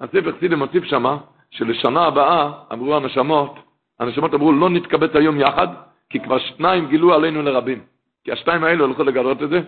הספר 0.00 0.32
חסידים 0.32 0.58
מוסיף 0.58 0.84
שמה, 0.84 1.16
שלשנה 1.50 2.04
הבאה 2.04 2.50
אמרו 2.72 2.96
הנשמות, 2.96 3.58
הנשמות 4.00 4.34
אמרו 4.34 4.52
לא 4.52 4.70
נתקבץ 4.70 5.16
היום 5.16 5.40
יחד, 5.40 5.68
כי 6.10 6.20
כבר 6.20 6.38
שניים 6.38 6.86
גילו 6.86 7.14
עלינו 7.14 7.42
לרבים. 7.42 7.80
כי 8.24 8.32
השתיים 8.32 8.64
האלו 8.64 8.84
הלכו 8.84 9.02
לגלות 9.02 9.42
את 9.42 9.48
זה, 9.50 9.60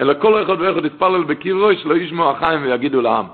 אלא 0.00 0.14
כל 0.22 0.42
אחד 0.42 0.60
ואחד 0.60 0.84
יתפלל 0.84 1.24
בקירו 1.24 1.74
שלא 1.82 1.96
ישמעו 1.96 2.30
החיים 2.30 2.62
ויגידו 2.62 3.00
לעם. 3.00 3.26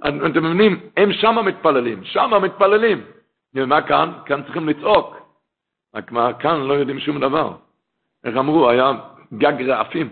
אתם 0.00 0.44
מבינים? 0.44 0.80
הם 0.96 1.12
שמה 1.12 1.42
מתפללים, 1.42 2.04
שמה 2.04 2.38
מתפללים. 2.38 3.00
ומה 3.54 3.82
כאן? 3.82 4.12
כאן 4.26 4.42
צריכים 4.42 4.68
לצעוק. 4.68 5.16
רק 5.94 6.12
מה, 6.12 6.32
כאן 6.32 6.60
לא 6.60 6.74
יודעים 6.74 6.98
שום 7.00 7.20
דבר. 7.20 7.52
איך 8.24 8.36
אמרו, 8.36 8.70
היה 8.70 8.92
גג 9.38 9.62
רעפים, 9.62 10.08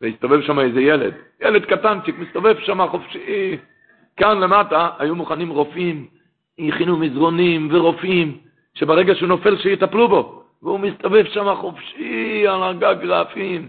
והסתובב 0.00 0.40
שם 0.42 0.58
איזה 0.58 0.80
ילד. 0.80 1.14
ילד 1.40 1.64
קטנצ'יק, 1.64 2.18
מסתובב 2.18 2.58
שם 2.60 2.86
חופשי. 2.88 3.56
כאן 4.16 4.40
למטה 4.40 4.88
היו 4.98 5.14
מוכנים 5.14 5.50
רופאים, 5.50 6.06
הכינו 6.58 6.96
מזרונים 6.96 7.68
ורופאים, 7.72 8.38
שברגע 8.74 9.14
שהוא 9.14 9.28
נופל 9.28 9.56
שיטפלו 9.56 10.08
בו. 10.08 10.42
והוא 10.62 10.80
מסתובב 10.80 11.24
שם 11.24 11.54
חופשי 11.54 12.46
על 12.48 12.62
הגג 12.62 13.04
רעפים. 13.04 13.68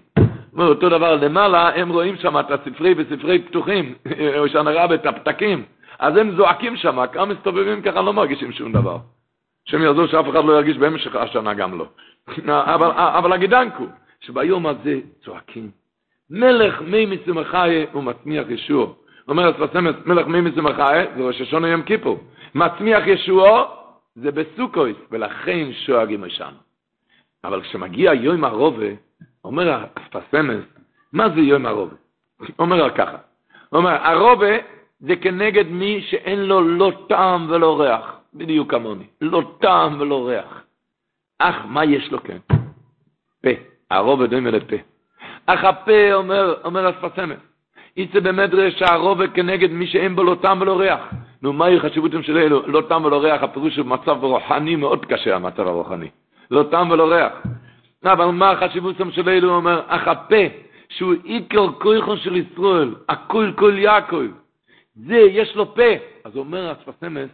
אותו 0.58 0.90
דבר 0.90 1.16
למעלה, 1.16 1.70
הם 1.76 1.90
רואים 1.90 2.16
שם 2.18 2.40
את 2.40 2.52
הספרי 2.52 2.94
וספרי 2.98 3.42
פתוחים, 3.42 3.94
או 4.38 4.50
שאני 4.50 4.74
ראה 4.74 4.96
את 4.96 5.06
הפתקים, 5.06 5.64
אז 6.00 6.18
הם 6.18 6.36
זועקים 6.36 6.76
שם, 6.76 7.06
כמה 7.14 7.26
מסתובבים 7.26 7.82
ככה, 7.82 8.02
לא 8.02 8.14
מרגישים 8.14 8.52
שום 8.52 8.72
דבר. 8.72 8.98
שהם 9.66 9.82
יעזור 9.82 10.08
שאף 10.08 10.26
אחד 10.30 10.46
לא 10.46 10.54
ירגיש 10.54 10.78
במשך 10.78 11.16
השנה 11.16 11.54
גם 11.54 11.80
לא. 11.80 11.86
אבל, 12.76 12.92
אבל 12.96 13.34
הגידנקו, 13.34 13.86
שביום 14.22 14.68
הזה 14.68 15.00
צועקים, 15.24 15.72
מלך 16.30 16.82
מי 16.82 17.06
מסמכי 17.06 17.86
ומצמיח 17.96 18.46
ישוע. 18.50 18.88
אומר 19.28 19.48
הספסמס, 19.48 19.96
מלך 20.06 20.28
מי 20.28 20.42
מסמכי, 20.42 20.82
זה 21.18 21.24
ראש 21.24 21.42
השונה 21.42 21.68
יום 21.68 21.82
כיפור. 21.82 22.20
מצמיח 22.56 23.08
ישוע 23.08 23.66
זה 24.16 24.32
בסוכויס, 24.32 24.98
ולכן 25.12 25.74
שואגים 25.86 26.24
אותנו. 26.24 26.58
אבל 27.44 27.62
כשמגיע 27.62 28.14
יום 28.14 28.44
הרובה, 28.44 28.86
אומר 29.44 29.86
הפסמס, 29.96 30.64
מה 31.14 31.30
זה 31.30 31.40
יום 31.40 31.66
הרובה? 31.66 31.96
אומר 32.60 32.96
ככה, 32.96 33.18
אומר, 33.72 33.90
הרובה 33.90 34.58
זה 35.00 35.16
כנגד 35.16 35.68
מי 35.68 36.02
שאין 36.02 36.40
לו 36.40 36.62
לא 36.62 36.92
טעם 37.10 37.50
ולא 37.50 37.82
ריח, 37.82 38.16
בדיוק 38.34 38.72
כמוני, 38.72 39.06
לא 39.22 39.58
טעם 39.62 40.02
ולא 40.02 40.28
ריח. 40.28 40.64
אך 41.40 41.56
מה 41.66 41.86
יש 41.86 42.12
לו 42.12 42.24
כן? 42.24 42.38
פה, 43.44 43.50
הרובה 43.92 44.28
דומה 44.28 44.52
לפה. 44.52 44.76
אך 45.46 45.64
הפה 45.64 46.14
אומר, 46.14 46.62
אומר 46.64 46.88
הספסמס, 46.88 47.40
יצא 47.98 48.20
במדרש 48.20 48.80
שהרובה 48.80 49.28
כנגד 49.28 49.72
מי 49.72 49.88
שאין 49.88 50.16
בו 50.16 50.24
לא 50.24 50.36
טעם 50.42 50.62
ולא 50.62 50.80
ריח. 50.80 51.00
נו, 51.42 51.54
מהי 51.54 51.80
חשיבותם 51.80 52.24
של 52.24 52.38
אלו? 52.38 52.68
לא 52.68 52.82
טעם 52.90 53.06
ולא 53.06 53.24
ריח, 53.24 53.44
הפירוש 53.44 53.78
הוא 53.78 53.86
מצב 53.86 54.18
רוחני 54.24 54.76
מאוד 54.76 55.06
קשה, 55.06 55.36
המצב 55.36 55.68
הרוחני. 55.68 56.10
לא 56.52 56.64
טעם 56.72 56.92
ולא 56.92 57.12
ריח. 57.14 57.34
אבל 58.06 58.26
מה 58.26 58.52
החשיבות 58.52 58.96
של 59.12 59.30
אלו? 59.30 59.50
הוא 59.50 59.56
אומר, 59.56 59.82
אך 59.88 60.08
הפה, 60.08 60.36
שהוא 60.90 61.14
עיקר 61.24 61.72
כויכון 61.72 62.18
של 62.18 62.36
ישראל, 62.36 62.96
הכל 63.10 63.52
כל 63.56 63.74
יעקב, 63.78 64.26
זה 64.96 65.18
יש 65.18 65.56
לו 65.56 65.76
פה. 65.76 65.92
אז 66.24 66.38
אומר 66.38 66.72
הספסמס, 66.72 67.30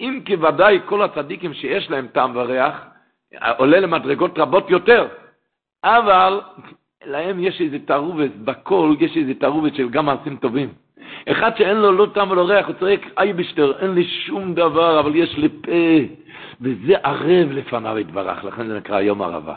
אם 0.00 0.20
כי 0.24 0.36
ודאי 0.36 0.80
כל 0.86 1.02
הצדיקים 1.02 1.54
שיש 1.54 1.90
להם 1.90 2.06
טעם 2.06 2.36
וריח, 2.36 2.80
עולה 3.56 3.80
למדרגות 3.80 4.38
רבות 4.38 4.70
יותר, 4.70 5.08
אבל 5.84 6.40
להם 7.04 7.40
יש 7.40 7.60
איזה 7.60 7.78
תערובת, 7.84 8.30
בקול 8.44 8.96
יש 9.00 9.16
איזה 9.16 9.34
תערובת 9.34 9.74
של 9.74 9.88
גם 9.88 10.06
מעשים 10.06 10.36
טובים. 10.36 10.68
אחד 11.28 11.56
שאין 11.56 11.76
לו 11.76 11.92
לא 11.92 12.06
טעם 12.14 12.30
ולא 12.30 12.48
ריח, 12.48 12.66
הוא 12.66 12.74
צועק, 12.78 13.00
אייבשטר, 13.18 13.72
אין 13.78 13.94
לי 13.94 14.04
שום 14.04 14.54
דבר, 14.54 15.00
אבל 15.00 15.16
יש 15.16 15.38
לי 15.38 15.48
פה, 15.48 16.14
וזה 16.60 16.94
ערב 17.02 17.52
לפניו 17.52 17.98
יתברך, 17.98 18.44
לכן 18.44 18.66
זה 18.66 18.76
נקרא 18.76 19.00
יום 19.00 19.22
ערבה. 19.22 19.54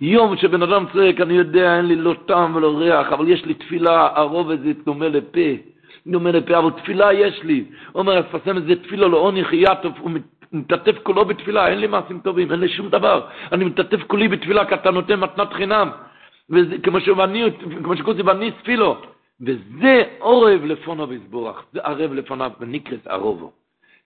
יום 0.00 0.36
שבן 0.36 0.62
אדם 0.62 0.84
צועק, 0.92 1.20
אני 1.20 1.34
יודע, 1.34 1.76
אין 1.76 1.86
לי 1.86 1.96
לא 1.96 2.14
טעם 2.26 2.56
ולא 2.56 2.78
ריח, 2.78 3.12
אבל 3.12 3.28
יש 3.28 3.44
לי 3.44 3.54
תפילה, 3.54 4.08
הרוב 4.14 4.50
הזה 4.50 4.72
דומה 4.84 5.08
לפה, 5.08 5.50
דומה 6.06 6.30
לפה, 6.30 6.58
אבל 6.58 6.70
תפילה 6.70 7.12
יש 7.12 7.42
לי. 7.42 7.64
אומר, 7.94 8.22
תפסם 8.22 8.56
את 8.56 8.64
זה 8.64 8.76
תפילה 8.76 9.08
לעוני 9.08 9.44
חייתוף, 9.44 9.92
הוא 10.00 10.10
מתעטף 10.52 10.98
כולו 11.02 11.24
בתפילה, 11.24 11.68
אין 11.68 11.78
לי 11.78 11.86
מעשים 11.86 12.20
טובים, 12.24 12.52
אין 12.52 12.60
לי 12.60 12.68
שום 12.68 12.88
דבר. 12.88 13.20
אני 13.52 13.64
מתעטף 13.64 14.02
כולי 14.06 14.28
בתפילה, 14.28 14.64
כי 14.64 14.74
אתה 14.74 14.90
נותן 14.90 15.20
מתנת 15.20 15.52
חינם. 15.52 15.90
וזה, 16.52 16.78
כמו 16.82 17.00
שבני, 17.00 17.44
כמו 17.84 17.96
שכוסי 17.96 18.22
בני 18.22 18.50
ספילו. 18.60 18.96
וזה 19.40 20.02
עורב 20.18 20.64
לפונו 20.64 21.08
ויסבורך, 21.08 21.62
זה 21.72 21.80
ערב 21.84 22.12
לפוניו, 22.12 22.50
ונקרס 22.60 23.06
ערובו. 23.06 23.52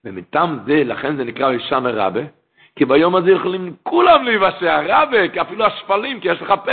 ומטעם 0.05 0.59
זה, 0.65 0.83
לכן 0.85 1.15
זה 1.15 1.23
נקרא 1.23 1.47
ראשון 1.47 1.85
הרבה, 1.85 2.21
כי 2.75 2.85
ביום 2.85 3.15
הזה 3.15 3.31
יכולים 3.31 3.75
כולם 3.83 4.23
להיוושע, 4.23 4.81
כי 5.33 5.41
אפילו 5.41 5.65
השפלים, 5.65 6.19
כי 6.19 6.27
יש 6.27 6.41
לך 6.41 6.53
פה, 6.65 6.71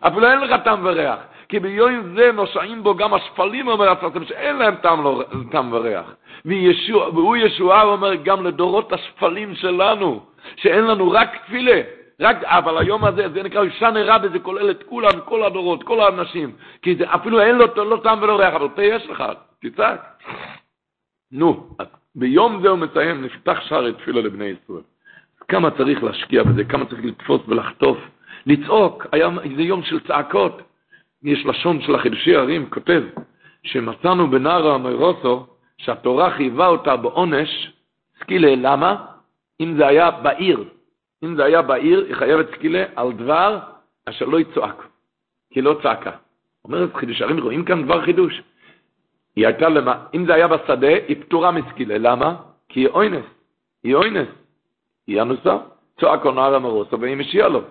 אפילו 0.00 0.26
אין 0.26 0.40
לך 0.40 0.60
טעם 0.64 0.86
וריח. 0.86 1.18
כי 1.48 1.60
ביום 1.60 2.14
זה 2.16 2.32
נושעים 2.32 2.82
בו 2.82 2.94
גם 2.94 3.14
השפלים, 3.14 3.68
אומר 3.68 3.90
הצלחתם, 3.90 4.24
שאין 4.24 4.56
להם 4.56 4.74
טעם, 4.74 5.04
לא, 5.04 5.22
טעם 5.50 5.72
וריח. 5.72 6.14
וישוע, 6.44 7.08
והוא 7.08 7.36
ישועה, 7.36 7.82
אומר, 7.82 8.14
גם 8.14 8.46
לדורות 8.46 8.92
השפלים 8.92 9.54
שלנו, 9.54 10.20
שאין 10.56 10.84
לנו 10.84 11.10
רק 11.10 11.36
תפילה. 11.44 11.80
רק, 12.20 12.44
אבל 12.44 12.78
היום 12.78 13.04
הזה, 13.04 13.28
זה 13.34 13.42
נקרא 13.42 13.62
שנה 13.78 14.14
רבה, 14.14 14.28
זה 14.28 14.38
כולל 14.38 14.70
את 14.70 14.82
כולם, 14.82 15.20
כל 15.24 15.44
הדורות, 15.44 15.82
כל 15.82 16.00
האנשים. 16.00 16.52
כי 16.82 16.96
זה, 16.96 17.04
אפילו 17.14 17.40
אין 17.40 17.56
לו 17.56 17.84
לא 17.84 18.00
טעם 18.02 18.22
ולא 18.22 18.38
ריח, 18.38 18.54
אבל 18.54 18.68
פה 18.68 18.82
יש 18.82 19.06
לך, 19.06 19.24
תצעק. 19.62 20.22
נו, 21.32 21.68
ביום 22.14 22.62
זה 22.62 22.68
הוא 22.68 22.78
מסיים, 22.78 23.24
נפתח 23.24 23.60
שער 23.68 23.92
תפילה 23.92 24.20
לבני 24.20 24.44
ישראל. 24.44 24.82
כמה 25.48 25.70
צריך 25.70 26.02
להשקיע 26.02 26.42
בזה, 26.42 26.64
כמה 26.64 26.84
צריך 26.84 27.04
לתפוס 27.04 27.40
ולחטוף, 27.48 27.98
לצעוק, 28.46 29.06
היה, 29.12 29.28
זה 29.56 29.62
יום 29.62 29.82
של 29.82 30.00
צעקות. 30.00 30.62
יש 31.22 31.46
לשון 31.46 31.80
של 31.80 31.94
החידושי 31.94 32.36
ערים, 32.36 32.70
כותב, 32.70 33.02
שמצאנו 33.62 34.30
בנער 34.30 34.70
המרוסו, 34.70 35.46
שהתורה 35.78 36.30
חייבה 36.30 36.66
אותה 36.66 36.96
בעונש, 36.96 37.72
סקילה, 38.20 38.54
למה? 38.56 39.04
אם 39.60 39.74
זה 39.76 39.86
היה 39.86 40.10
בעיר, 40.10 40.64
אם 41.24 41.36
זה 41.36 41.44
היה 41.44 41.62
בעיר, 41.62 42.04
היא 42.08 42.14
חייבת 42.14 42.46
סקילה 42.54 42.84
על 42.96 43.12
דבר 43.12 43.58
אשר 44.08 44.24
לא 44.24 44.40
יצועק, 44.40 44.86
כי 45.50 45.62
לא 45.62 45.78
צעקה. 45.82 46.10
אומרת 46.64 46.94
חידוש 46.94 47.22
הרים, 47.22 47.40
רואים 47.40 47.64
כאן 47.64 47.84
דבר 47.84 48.02
חידוש. 48.02 48.42
היא 49.36 49.46
הייתה 49.46 49.68
למה, 49.68 50.04
אם 50.14 50.26
זה 50.26 50.34
היה 50.34 50.48
בשדה, 50.48 50.88
היא 51.08 51.16
פטורה 51.20 51.50
מסקילה, 51.50 51.98
למה? 51.98 52.36
כי 52.68 52.80
היא 52.80 52.88
אוינס, 52.88 53.24
היא 53.84 53.94
אוינס, 53.94 54.28
היא 55.06 55.22
אנוסה, 55.22 55.56
צועק 56.00 56.24
או 56.24 56.32
נער 56.32 56.54
המרוסו 56.54 57.00
והיא 57.00 57.16
משיעה 57.16 57.48
לו. 57.48 57.62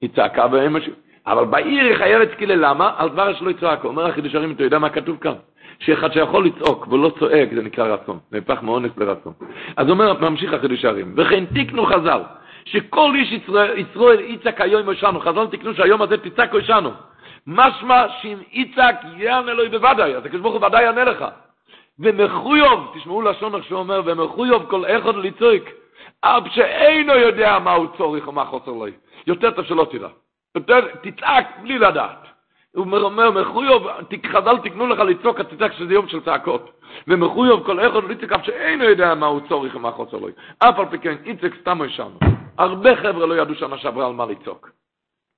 היא 0.00 0.10
צעקה 0.16 0.46
והיא 0.52 0.68
משיעה. 0.68 0.96
אבל 1.26 1.44
בעיר 1.44 1.84
היא 1.84 1.96
חייבת 1.96 2.28
סקילה, 2.32 2.56
למה? 2.56 2.94
על 2.96 3.08
דבר 3.08 3.34
שלא 3.34 3.50
יצעק. 3.50 3.84
אומר 3.84 4.06
החידוש 4.06 4.34
הרים, 4.34 4.52
אתה 4.52 4.62
יודע 4.62 4.78
מה 4.78 4.90
כתוב 4.90 5.16
כאן? 5.16 5.34
שאחד 5.78 6.12
שיכול 6.12 6.46
לצעוק 6.46 6.88
ולא 6.88 7.12
צועק, 7.18 7.48
זה 7.54 7.62
נקרא 7.62 7.94
רצון, 7.94 8.18
נהפך 8.32 8.62
מאונס 8.62 8.92
לרצון. 8.96 9.32
אז 9.76 9.90
אומר, 9.90 10.30
ממשיך 10.30 10.52
החידוש 10.52 10.84
הרים, 10.84 11.14
וכן 11.16 11.44
תיקנו 11.44 11.86
חז"ל, 11.86 12.20
שכל 12.64 13.12
איש 13.14 13.32
ישראל 13.76 14.20
יצעק 14.20 14.60
היום 14.60 14.90
ישנו, 14.90 15.20
חז"ל 15.20 15.46
תיקנו 15.46 15.74
שהיום 15.74 16.02
הזה 16.02 16.16
תצעק 16.16 16.54
ישנו. 16.54 16.90
משמע 17.46 18.06
שאם 18.20 18.38
יצעק 18.52 18.96
יענה 19.16 19.50
אלוהי 19.50 19.68
בוודאי, 19.68 20.16
אז 20.16 20.26
הקדוש 20.26 20.40
ברוך 20.40 20.54
הוא 20.54 20.66
ודאי 20.66 20.82
יענה 20.82 21.04
לך. 21.04 21.24
ומחויוב, 21.98 22.92
תשמעו 22.94 23.22
לשון 23.22 23.54
איך 23.54 23.64
שהוא 23.64 23.78
אומר, 23.78 24.02
ומחויוב 24.04 24.70
כל 24.70 24.84
אחד 24.86 25.16
לצעוק, 25.16 25.64
אף 26.20 26.42
שאינו 26.50 27.12
יודע 27.12 27.58
מה 27.58 27.72
הוא 27.72 27.86
צורך 27.96 28.26
או 28.26 28.32
מה 28.32 28.44
חוסר 28.44 28.70
לו. 28.70 28.86
יותר 29.26 29.50
טוב 29.50 29.64
שלא 29.64 29.86
תדע. 29.90 30.08
יותר 30.54 30.80
תצעק 31.02 31.46
בלי 31.62 31.78
לדעת. 31.78 32.26
הוא 32.74 32.86
אומר, 32.98 33.30
מחויוב, 33.30 33.86
חז"ל 34.26 34.58
תקנו 34.58 34.86
לך 34.86 34.98
לצעוק, 34.98 35.40
תצעק 35.40 35.72
שזה 35.72 35.94
יום 35.94 36.08
של 36.08 36.20
צעקות. 36.20 36.70
ומחויוב 37.08 37.66
כל 37.66 37.80
אחד 37.80 38.04
לצעוק, 38.04 38.32
אף 38.32 38.44
שאינו 38.44 38.84
יודע 38.84 39.14
מה 39.14 39.26
הוא 39.26 39.40
צורך 39.48 39.76
ומה 39.76 39.90
חוסר 39.90 40.16
לו. 40.16 40.28
אף 40.58 40.78
על 40.78 40.86
פי 40.90 40.98
כן, 40.98 41.14
יצעק 41.24 41.52
סתם 41.60 41.78
ישנו. 41.84 42.18
הרבה 42.58 42.96
חבר'ה 42.96 43.26
לא 43.26 43.42
ידעו 43.42 43.54
שנה 43.54 43.78
שעברה 43.78 44.06
על 44.06 44.12
מה 44.12 44.26
לצעוק. 44.26 44.70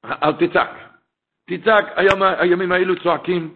אל 0.04 0.32
תצעק. 0.32 0.70
תצעק, 1.50 1.92
היום, 1.96 2.22
הימים 2.22 2.72
האלו 2.72 3.02
צועקים. 3.02 3.54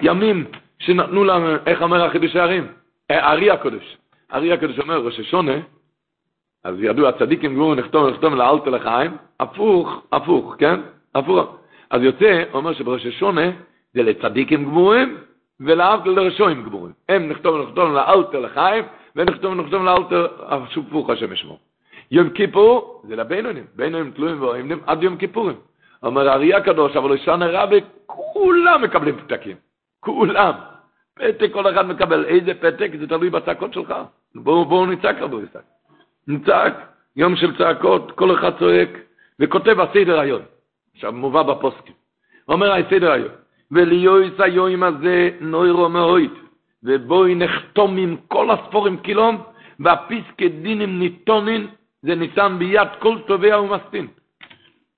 ימים 0.00 0.44
שנתנו 0.78 1.24
לנו, 1.24 1.56
איך 1.66 1.82
אומר 1.82 2.04
החידושי 2.04 2.38
הערים? 2.38 2.66
הארי 3.10 3.50
הקודש. 3.50 3.96
הארי 4.30 4.52
הקודש 4.52 4.78
אומר, 4.78 4.98
ראש 4.98 5.20
השונה, 5.20 5.52
אז 6.64 6.74
ידעו 6.78 7.08
הצדיקים 7.08 7.54
גמורים 7.54 7.78
נחתום 7.78 8.06
נחתום 8.10 8.34
לאלתר 8.34 8.70
לחיים, 8.70 9.16
הפוך, 9.40 10.02
הפוך, 10.12 10.56
כן? 10.58 10.80
הפוך. 11.14 11.56
אז 11.90 12.02
יוצא, 12.02 12.42
אומר 12.52 12.74
שבראש 12.74 13.06
השונה 13.06 13.50
זה 13.94 14.02
לצדיקים 14.02 14.64
גמורים 14.64 15.18
ולאבטל 15.60 16.10
לרשועים 16.10 16.64
גמורים. 16.64 16.92
הם 17.08 17.28
נכתוב 17.28 17.68
נחתום 17.68 17.94
לאלתר 17.94 18.40
לחיים, 18.40 18.84
ונכתוב 19.16 19.54
נחתום 19.54 19.84
לאלתר 19.84 20.26
הפוך 20.48 21.10
השם 21.10 21.32
ישמור. 21.32 21.58
יום 22.14 22.30
כיפור 22.30 23.02
זה 23.08 23.16
לבינונים, 23.16 23.64
בינונים 23.76 24.10
תלויים 24.10 24.42
ואוהבים 24.42 24.80
עד 24.86 25.02
יום 25.02 25.16
כיפורים. 25.16 25.56
אומר 26.02 26.28
הארי 26.28 26.54
הקדוש, 26.54 26.96
אבל 26.96 27.14
לשנה 27.14 27.46
רבי, 27.50 27.80
כולם 28.06 28.82
מקבלים 28.82 29.16
פתקים. 29.16 29.56
כולם. 30.00 30.52
פתק 31.14 31.50
כל 31.52 31.72
אחד 31.72 31.86
מקבל. 31.86 32.24
איזה 32.24 32.54
פתק? 32.54 32.90
זה 32.98 33.06
תלוי 33.06 33.30
בצעקות 33.30 33.72
שלך. 33.72 33.94
בואו 34.34 34.64
בוא 34.64 34.86
נצעק 34.86 35.16
רבו 35.18 35.40
יצעק. 35.40 35.62
נצעק, 36.28 36.74
יום 37.16 37.36
של 37.36 37.58
צעקות, 37.58 38.12
כל 38.12 38.34
אחד 38.34 38.58
צועק, 38.58 38.90
וכותב 39.40 39.80
הסדר 39.80 40.20
היום. 40.20 40.42
עכשיו 40.94 41.12
מובא 41.12 41.42
בפוסקים. 41.42 41.94
אומר 42.48 42.72
הסדר 42.72 43.12
היום, 43.12 43.34
וליועץ 43.70 44.38
היום 44.38 44.82
הזה 44.82 45.30
נוירו 45.40 45.88
מאוית, 45.88 46.34
ובואי 46.82 47.34
נחתום 47.34 47.96
עם 47.96 48.16
כל 48.28 48.50
הספורים 48.50 48.96
קילום, 48.96 49.42
והפיסקי 49.80 50.48
דינים 50.48 50.98
ניתונין, 50.98 51.66
זה 52.04 52.14
ניתן 52.14 52.56
ביד 52.58 52.88
כל 52.98 53.18
טובע 53.26 53.60
ומסטין. 53.60 54.06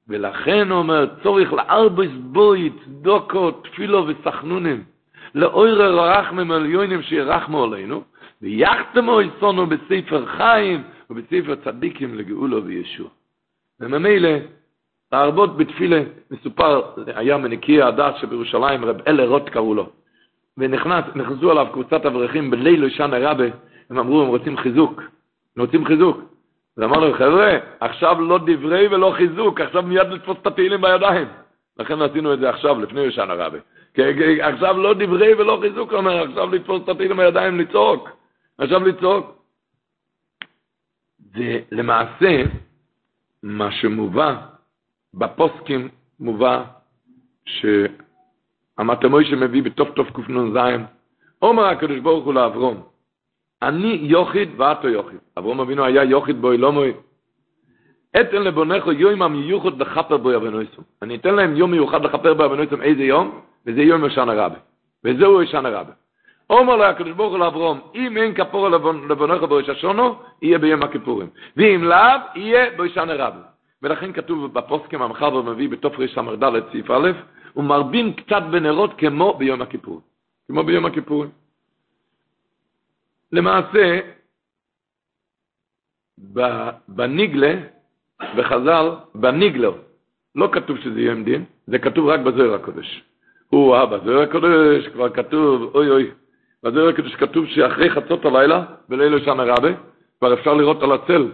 ולכן 0.09 0.71
הוא 0.71 0.79
אומר, 0.79 1.07
צורך 1.23 1.53
לארבויס 1.53 2.11
בוי, 2.21 2.71
צדוקו, 2.85 3.51
תפילו 3.51 4.07
וסחנונים, 4.07 4.85
לאויר 5.35 5.83
הרחמם 5.83 6.51
עליונים 6.51 7.03
שירחמו 7.03 7.65
עלינו, 7.65 8.03
ויחתמו 8.43 9.21
יסונו 9.21 9.67
בספר 9.67 10.27
חיים 10.27 10.83
ובספר 11.11 11.55
צדיקים 11.65 12.15
לגאולו 12.15 12.65
וישוע. 12.65 13.09
וממילא, 13.81 14.31
להרבות 15.13 15.57
בתפילה, 15.57 16.03
מסופר, 16.31 16.83
היה 17.07 17.37
מנקי 17.37 17.83
הדת 17.83 18.17
שבירושלים, 18.17 18.85
רב 18.85 18.97
אלה 19.07 19.25
רוט 19.25 19.49
קראו 19.49 19.75
לו. 19.75 19.91
ונכנס, 20.59 21.05
נכנסו 21.15 21.51
עליו 21.51 21.67
קבוצת 21.73 22.07
אברכים 22.07 22.51
בליל 22.51 22.89
שנה 22.89 23.19
רבה, 23.19 23.45
הם 23.91 23.99
אמרו, 23.99 24.23
הם 24.23 24.29
רוצים 24.29 24.57
חיזוק, 24.57 25.03
הם 25.57 25.63
רוצים 25.63 25.85
חיזוק. 25.85 26.36
אז 26.77 26.83
אמר 26.83 26.99
להם, 26.99 27.15
חבר'ה, 27.15 27.59
עכשיו 27.81 28.21
לא 28.21 28.39
דברי 28.39 28.89
ולא 28.89 29.15
חיזוק, 29.17 29.61
עכשיו 29.61 29.83
מיד 29.83 30.09
לתפוס 30.09 30.37
את 30.43 30.47
התהילים 30.47 30.81
בידיים. 30.81 31.29
לכן 31.79 32.03
עשינו 32.03 32.35
את 32.35 32.39
זה 32.39 32.49
עכשיו, 32.49 32.81
לפני 32.81 33.01
יושן 33.01 33.31
הרבי. 33.31 33.59
עכשיו 34.41 34.79
לא 34.79 34.95
דברי 34.95 35.35
ולא 35.35 35.59
חיזוק, 35.63 35.93
אומר, 35.93 36.23
עכשיו 36.23 36.55
לתפוס 36.55 36.83
את 36.85 36.89
התהילים 36.89 37.17
בידיים, 37.17 37.61
לצעוק. 37.61 38.09
עכשיו 38.59 38.87
לצעוק. 38.87 39.43
ולמעשה, 41.35 42.43
מה 43.43 43.73
שמובא 43.73 44.35
בפוסקים 45.15 45.89
מובא 46.21 46.65
שהמטמוי 47.47 49.25
שמביא 49.25 49.63
בתוף 49.63 49.91
תוף 49.91 50.11
קנ"ז, 50.11 50.59
אומר 51.43 51.65
הקדוש 51.65 51.99
ברוך 51.99 52.25
הוא 52.25 52.35
לאברום, 52.35 52.83
אני 53.63 53.99
יוחיד 54.03 54.49
ואתו 54.57 54.89
יוחיד. 54.89 55.19
אברום 55.39 55.61
אבינו 55.61 55.85
היה 55.85 56.05
יוחיד 56.05 56.41
בו 56.41 56.53
אילומוי. 56.53 56.93
אתן 58.21 58.43
לבונכו 58.43 58.93
יום 58.93 59.23
המיוחד 59.23 59.81
לכפר 59.81 60.17
בו 60.17 60.37
אבנויסום. 60.37 60.85
אני 61.03 61.17
אתן 61.17 61.35
להם 61.35 61.57
יום 61.57 61.71
מיוחד 61.71 62.05
לכפר 62.05 62.35
בו 62.35 62.45
אבנויסום 62.45 62.83
איזה 62.83 63.03
יום? 63.03 63.41
וזה 63.67 63.83
יום 63.83 64.05
ישן 64.05 64.29
הרבי. 64.29 64.57
וזהו 65.05 65.43
ישן 65.43 65.67
הרבי. 65.67 65.93
אומר 66.51 66.77
לה 66.77 66.89
הקדוש 66.89 67.13
ברוך 67.13 67.31
הוא 67.33 67.39
לאברום, 67.39 67.81
אם 67.95 68.17
אין 68.17 68.35
כפור 68.35 68.69
לבונכו 69.09 69.47
בו 69.47 69.61
יששונו, 69.61 70.15
יהיה 70.43 70.59
ביום 70.59 70.83
הכיפורים. 70.83 71.29
ואם 71.57 71.85
לאו, 71.85 72.21
יהיה 72.35 72.71
בו 72.77 72.85
ישן 72.85 73.11
הרבי. 73.11 73.39
ולכן 73.83 74.13
כתוב 74.13 74.53
בפוסקים 74.53 75.03
המחבר 75.03 75.43
מביא 75.43 75.69
בתוף 75.69 75.99
ריש 75.99 76.15
ס"ד 76.15 76.45
סעיף 76.73 76.91
א', 76.91 77.11
ומרבים 77.57 78.13
קצת 78.13 78.43
בנרות 78.51 78.91
כמו 78.99 79.35
ביום 79.39 79.63
הכיפורים. 79.63 80.01
כמו 80.49 80.63
ביום 80.63 80.87
הכיפורים. 80.87 81.31
למעשה, 83.37 84.01
בניגלה, 86.89 87.55
בחז"ל, 88.37 88.91
בניגלו, 89.15 89.75
לא 90.35 90.49
כתוב 90.53 90.79
שזה 90.79 91.01
יום 91.01 91.25
דין, 91.25 91.45
זה 91.67 91.79
כתוב 91.79 92.09
רק 92.09 92.21
בזוהר 92.21 92.55
הקודש. 92.55 93.03
הוא 93.49 93.77
אהב, 93.77 93.95
בזוהר 93.95 94.23
הקודש 94.23 94.89
כבר 94.93 95.11
כתוב, 95.11 95.75
אוי 95.75 95.91
אוי, 95.91 96.11
בזוהר 96.63 96.89
הקודש 96.89 97.15
כתוב 97.15 97.47
שאחרי 97.47 97.91
חצות 97.91 98.25
הלילה, 98.25 98.65
בלילה 98.89 99.21
שנה 99.25 99.45
רבה, 99.45 99.69
כבר 100.19 100.35
אפשר 100.35 100.55
לראות 100.55 100.83
על 100.83 100.93
הצל. 100.93 101.33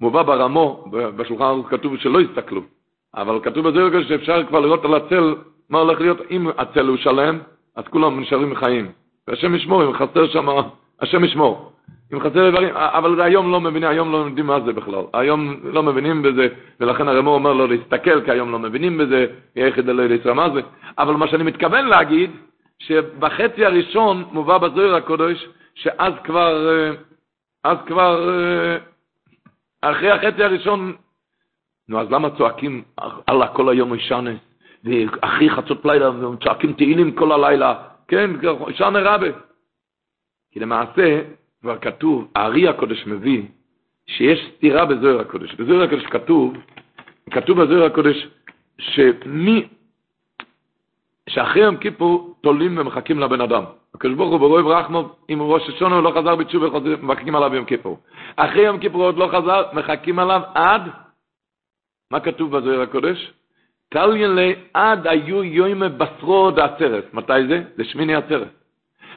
מובא 0.00 0.22
ברמו, 0.22 0.84
בשולחן 0.90 1.44
ערוך 1.44 1.70
כתוב 1.70 1.96
שלא 1.96 2.20
יסתכלו, 2.20 2.62
אבל 3.14 3.40
כתוב 3.42 3.68
בזוהר 3.68 3.86
הקודש 3.86 4.08
שאפשר 4.08 4.46
כבר 4.46 4.60
לראות 4.60 4.84
על 4.84 4.94
הצל, 4.94 5.34
מה 5.70 5.78
הולך 5.78 6.00
להיות, 6.00 6.18
אם 6.30 6.48
הצל 6.58 6.86
הוא 6.86 6.96
שלם, 6.96 7.38
אז 7.76 7.84
כולם 7.84 8.20
נשארים 8.20 8.54
חיים. 8.54 8.92
והשם 9.28 9.54
ישמור, 9.54 9.84
אם 9.84 9.92
חסר 9.92 10.28
שם 10.28 10.48
השם 11.00 11.24
ישמור. 11.24 11.72
אם 12.12 12.20
חסר 12.20 12.50
דברים, 12.50 12.76
אבל 12.76 13.20
היום 13.20 13.52
לא 13.52 13.60
מבינים, 13.60 13.88
היום 13.88 14.12
לא 14.12 14.16
יודעים 14.16 14.46
מה 14.46 14.60
זה 14.60 14.72
בכלל. 14.72 15.04
היום 15.12 15.56
לא 15.62 15.82
מבינים 15.82 16.22
בזה, 16.22 16.48
ולכן 16.80 17.08
הרמור 17.08 17.34
אומר 17.34 17.52
לו 17.52 17.66
להסתכל, 17.66 18.24
כי 18.24 18.30
היום 18.30 18.52
לא 18.52 18.58
מבינים 18.58 18.98
בזה, 18.98 19.26
יחד 19.56 19.88
אלוהי 19.88 20.08
לישראל 20.08 20.34
מה 20.34 20.50
זה. 20.50 20.60
אבל 20.98 21.14
מה 21.14 21.28
שאני 21.28 21.42
מתכוון 21.42 21.86
להגיד, 21.86 22.30
שבחצי 22.78 23.64
הראשון 23.64 24.24
מובא 24.32 24.58
בזוהר 24.58 24.94
הקודש, 24.94 25.46
שאז 25.74 26.12
כבר, 26.24 26.68
אז 27.64 27.78
כבר, 27.86 28.30
אחרי 29.82 30.10
החצי 30.10 30.44
הראשון, 30.44 30.92
נו, 31.88 32.00
אז 32.00 32.10
למה 32.10 32.30
צועקים 32.30 32.82
אללה 33.28 33.48
כל 33.48 33.68
היום 33.68 33.94
ישנה, 33.94 34.30
ואחרי 34.84 35.50
חצות 35.50 35.84
לילה, 35.84 36.10
וצועקים 36.10 36.72
תהילים 36.72 37.12
כל 37.12 37.32
הלילה, 37.32 37.74
כן, 38.08 38.30
ישנה 38.68 38.98
רבה. 38.98 39.47
כי 40.52 40.60
למעשה, 40.60 41.20
כבר 41.60 41.78
כתוב, 41.78 42.28
הארי 42.34 42.68
הקודש 42.68 43.06
מביא, 43.06 43.42
שיש 44.06 44.50
סתירה 44.56 44.84
בזוהר 44.84 45.20
הקודש. 45.20 45.54
בזוהר 45.54 45.82
הקודש 45.82 46.06
כתוב, 46.06 46.56
כתוב 47.30 47.62
בזוהר 47.62 47.84
הקודש, 47.84 48.26
שמי, 48.78 49.68
שאחרי 51.28 51.62
יום 51.62 51.76
כיפור 51.76 52.34
תולים 52.40 52.78
ומחכים 52.78 53.20
לבן 53.20 53.40
אדם. 53.40 53.64
הקדוש 53.94 54.14
ברוך 54.14 54.30
הוא 54.30 54.38
ברוב 54.38 54.66
רחמו, 54.66 55.08
אם 55.30 55.38
ראש 55.42 55.68
השונה 55.68 55.94
הוא 55.94 56.04
לא 56.04 56.10
חזר 56.10 56.36
בתשובה, 56.36 56.66
מחכים 57.02 57.36
עליו 57.36 57.54
יום 57.54 57.64
כיפור. 57.64 57.98
אחרי 58.36 58.62
יום 58.62 58.78
כיפור 58.78 59.02
עוד 59.02 59.16
לא 59.16 59.28
חזר, 59.32 59.62
מחכים 59.72 60.18
עליו 60.18 60.42
עד, 60.54 60.82
מה 62.10 62.20
כתוב 62.20 62.56
בזוהיר 62.56 62.80
הקודש? 62.80 63.32
טליין 63.88 64.34
לי 64.34 64.54
עד 64.74 65.06
היו 65.06 65.44
יוימה 65.44 65.88
בשרוד 65.88 66.58
העצרת. 66.58 67.14
מתי 67.14 67.46
זה? 67.48 67.62
זה 67.76 67.84
שמיני 67.84 68.14
עצרת. 68.14 68.48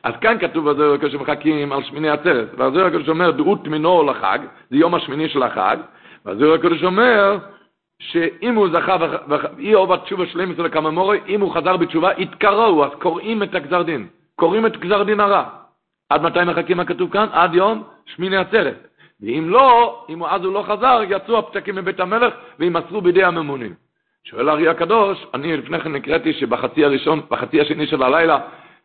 אז 0.04 0.14
כאן 0.22 0.38
כתוב 0.40 0.70
בזוהיר 0.70 0.94
הקודש 0.94 1.12
שמחכים 1.12 1.72
על 1.72 1.84
שמיני 1.84 2.10
עצרת. 2.10 2.48
והזוהיר 2.58 2.86
הקודש 2.86 3.10
אומר 3.10 3.32
דעות 3.32 3.68
מינו 3.68 4.04
לחג, 4.04 4.40
זה 4.70 4.78
יום 4.78 4.96
השמיני 4.96 5.30
של 5.30 5.44
החג. 5.44 5.78
והזוהיר 6.26 6.54
הקודש 6.54 6.84
אומר 6.84 7.38
שאם 8.00 8.56
הוא 8.56 8.68
זכה, 8.70 8.98
אי 9.60 9.76
אוהב 9.76 9.92
התשובה 9.92 10.26
שלם 10.26 10.52
אצל 10.52 10.70
כמה 10.70 10.90
מורי, 10.92 11.20
אם 11.28 11.42
הוא 11.42 11.54
חזר 11.54 11.78
בתשובה, 11.78 12.10
יתקראו, 12.18 12.86
אז 12.86 12.92
קוראים 13.00 13.44
את 13.44 13.56
הגזר 13.56 13.82
דין. 13.82 14.08
קוראים 14.36 14.66
את 14.66 14.78
גזר 14.78 15.04
דין 15.04 15.20
הרע. 15.20 15.44
עד 16.10 16.22
מתי 16.22 16.40
מחכים 16.46 16.84
כתוב 16.84 17.12
כאן? 17.12 17.28
עד 17.32 17.54
יום 17.54 17.84
שמיני 18.06 18.38
עצרת. 18.38 18.88
ואם 19.22 19.50
לא, 19.50 20.06
אם 20.10 20.24
אז 20.24 20.44
הוא 20.44 20.54
לא 20.54 20.64
חזר, 20.68 21.02
יצאו 21.10 21.38
הפתקים 21.38 21.76
מבית 21.76 22.00
המלך 22.00 22.34
וימסרו 22.60 23.02
בידי 23.02 23.24
הממונים. 23.24 23.74
שואל 24.24 24.50
הארי 24.50 24.68
הקדוש, 24.68 25.26
אני 25.34 25.58
לפני 25.58 25.80
כן 25.80 25.96
הקראתי 25.96 26.34
שבחצי 26.34 26.86
הראשון, 26.86 27.22
בחצי 27.30 27.62
השני 27.62 27.88
של 27.88 28.04
הלילה, 28.04 28.40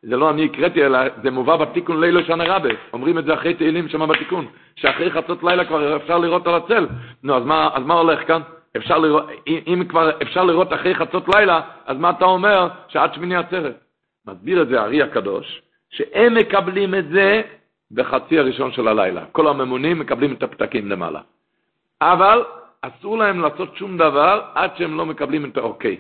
זה 0.09 0.17
לא 0.17 0.31
אני 0.31 0.45
הקראתי, 0.45 0.85
אלא 0.87 0.99
זה 1.23 1.31
מובא 1.31 1.57
בתיקון 1.57 2.01
לילה 2.01 2.25
שנה 2.25 2.45
רבה. 2.45 2.69
אומרים 2.93 3.19
את 3.19 3.25
זה 3.25 3.35
אחרי 3.35 3.55
תהילים 3.55 3.89
שם 3.89 4.09
בתיקון, 4.09 4.47
שאחרי 4.77 5.11
חצות 5.11 5.43
לילה 5.43 5.65
כבר 5.65 5.97
אפשר 5.97 6.19
לראות 6.19 6.47
על 6.47 6.55
הצל. 6.55 6.87
נו, 7.23 7.37
אז 7.37 7.45
מה, 7.45 7.71
אז 7.75 7.83
מה 7.83 7.95
הולך 7.95 8.27
כאן? 8.27 8.41
אפשר 8.77 8.99
לראות, 8.99 9.25
אם 9.47 9.83
כבר 9.89 10.11
אפשר 10.23 10.45
לראות 10.45 10.73
אחרי 10.73 10.95
חצות 10.95 11.35
לילה, 11.35 11.61
אז 11.87 11.97
מה 11.99 12.11
אתה 12.11 12.25
אומר 12.25 12.69
שעד 12.89 13.15
שמיני 13.15 13.37
עצרת? 13.37 13.77
מסביר 14.27 14.63
את 14.63 14.69
זה 14.69 14.81
הארי 14.81 15.03
הקדוש, 15.03 15.63
שהם 15.91 16.35
מקבלים 16.35 16.95
את 16.95 17.09
זה 17.09 17.43
בחצי 17.91 18.39
הראשון 18.39 18.73
של 18.73 18.89
הלילה. 18.89 19.25
כל 19.33 19.49
הממונים 19.49 19.99
מקבלים 19.99 20.33
את 20.33 20.43
הפתקים 20.43 20.91
למעלה. 20.91 21.21
אבל 22.01 22.45
אסור 22.83 23.19
להם 23.19 23.41
לעשות 23.41 23.77
שום 23.77 23.97
דבר 23.97 24.43
עד 24.55 24.71
שהם 24.77 24.97
לא 24.97 25.07
מקבלים 25.07 25.45
את 25.45 25.57
האוקיי. 25.57 25.97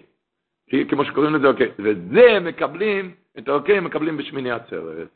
כמו 0.88 1.04
שקוראים 1.04 1.34
לזה 1.34 1.48
אוקיי. 1.48 1.68
וזה 1.78 2.38
מקבלים, 2.40 3.10
את 3.38 3.48
האוקיי 3.48 3.80
מקבלים 3.80 4.16
בשמיני 4.16 4.50
עצרת. 4.50 5.08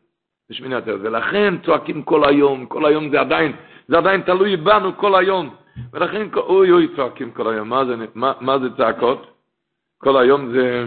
בשמיני 0.51 0.75
עצרת. 0.75 1.01
ולכן 1.03 1.55
צועקים 1.65 2.03
כל 2.03 2.29
היום, 2.29 2.67
כל 2.67 2.87
היום 2.87 3.11
זה 3.11 3.21
עדיין, 3.21 3.53
זה 3.89 3.99
עדיין 3.99 4.21
תלוי 4.21 4.57
בנו 4.57 4.97
כל 4.97 5.15
היום. 5.15 5.55
ולכן, 5.93 6.29
אוי 6.37 6.71
אוי 6.71 6.89
צועקים 6.97 7.31
כל 7.31 7.53
היום. 7.53 7.69
מה 7.69 7.85
זה, 7.85 7.95
מה, 8.15 8.33
מה 8.41 8.59
זה 8.59 8.67
צעקות? 8.77 9.27
כל 9.99 10.17
היום 10.17 10.53
זה 10.53 10.85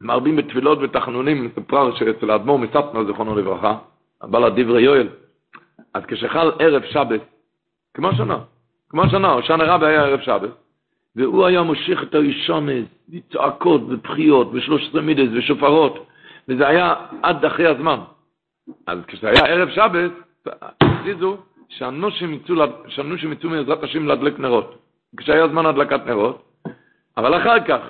מרבים 0.00 0.36
בתפילות 0.36 0.78
ותחנונים, 0.82 1.44
מסופר 1.44 1.94
שאצל 1.96 2.30
האדמו"ר 2.30 2.58
מסטנו, 2.58 3.06
זיכרונו 3.06 3.36
לברכה, 3.36 3.78
הבעל 4.20 4.44
הדברי 4.44 4.82
יואל, 4.82 5.08
אז 5.94 6.02
כשחל 6.04 6.52
ערב 6.58 6.82
שבת, 6.84 7.20
כמו 7.94 8.12
שנה, 8.12 8.38
כמו 8.88 9.08
שנה, 9.10 9.42
שנה 9.42 9.64
רבה 9.64 9.86
היה 9.86 10.02
ערב 10.02 10.20
שבת, 10.20 10.50
והוא 11.16 11.46
היה 11.46 11.62
מושך 11.62 12.02
את 12.02 12.14
הראשונת, 12.14 12.84
וצעקות 13.12 13.82
ובחיות 13.82 14.50
ושלוש 14.52 14.88
עשרה 14.88 15.02
מידס 15.02 15.28
ושופרות, 15.32 16.06
וזה 16.48 16.68
היה 16.68 16.94
עד 17.22 17.44
אחרי 17.44 17.66
הזמן. 17.66 17.98
אז 18.86 18.98
כשזה 19.06 19.28
היה 19.28 19.46
ערב 19.46 19.68
שבת, 19.70 20.10
הכריזו 20.46 21.36
שהנושים 21.68 23.32
יצאו 23.32 23.50
מעזרת 23.50 23.82
השם 23.82 24.06
להדלק 24.06 24.38
נרות. 24.38 24.78
כשהיה 25.16 25.48
זמן 25.48 25.66
הדלקת 25.66 26.06
נרות, 26.06 26.42
אבל 27.16 27.36
אחר 27.36 27.60
כך 27.60 27.80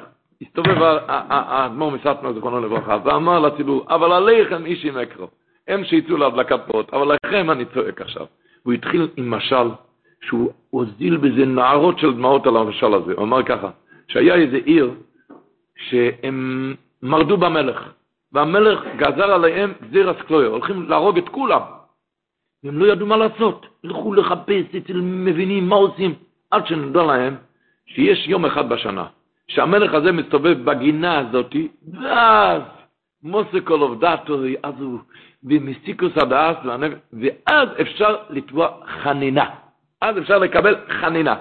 הסתובב 0.42 0.76
האדמו"ר 1.08 1.90
מסטנו, 1.90 2.34
זיכרונו 2.34 2.60
לברכה, 2.60 2.98
ואמר 3.04 3.38
לציבור, 3.38 3.86
אבל 3.88 4.12
עליכם 4.12 4.66
איש 4.66 4.84
עם 4.84 4.98
אקרו. 4.98 5.28
הם 5.68 5.84
שיצאו 5.84 6.16
להדלקת 6.16 6.60
פרות, 6.66 6.94
אבל 6.94 7.16
לכם 7.24 7.50
אני 7.50 7.64
צועק 7.64 8.00
עכשיו. 8.00 8.26
הוא 8.62 8.72
התחיל 8.72 9.08
עם 9.16 9.30
משל, 9.30 9.68
שהוא 10.24 10.52
הוזיל 10.70 11.16
בזה 11.16 11.46
נערות 11.46 11.98
של 11.98 12.14
דמעות 12.14 12.46
על 12.46 12.56
המשל 12.56 12.94
הזה. 12.94 13.12
הוא 13.12 13.24
אמר 13.24 13.42
ככה, 13.42 13.70
שהיה 14.08 14.34
איזה 14.34 14.56
עיר 14.64 14.90
שהם 15.76 16.74
מרדו 17.02 17.36
במלך, 17.36 17.92
והמלך 18.32 18.80
גזר 18.96 19.32
עליהם 19.32 19.72
גזיר 19.82 20.10
אסקלויה, 20.10 20.48
הולכים 20.48 20.88
להרוג 20.88 21.18
את 21.18 21.28
כולם. 21.28 21.60
והם 22.64 22.78
לא 22.78 22.92
ידעו 22.92 23.06
מה 23.06 23.16
לעשות, 23.16 23.66
הלכו 23.84 24.14
לחפש 24.14 24.74
אצל 24.76 25.00
מבינים 25.00 25.68
מה 25.68 25.76
עושים, 25.76 26.14
עד 26.50 26.66
שנדע 26.66 27.02
להם 27.02 27.36
שיש 27.86 28.28
יום 28.28 28.44
אחד 28.44 28.68
בשנה, 28.68 29.06
שהמלך 29.48 29.94
הזה 29.94 30.12
מסתובב 30.12 30.64
בגינה 30.64 31.18
הזאת, 31.18 31.56
ואז 31.92 32.62
מוסקול 33.22 33.82
אוף 33.82 33.98
דאטורי, 33.98 34.56
אז 34.62 34.74
הוא 34.80 34.98
במסיקוס 35.42 36.12
הדאס, 36.16 36.56
ואז 37.12 37.68
אפשר 37.80 38.16
לתבוע 38.30 38.68
חנינה. 38.86 39.50
אז 40.00 40.18
אפשר 40.18 40.38
לקבל 40.38 40.76
חנינה. 41.00 41.36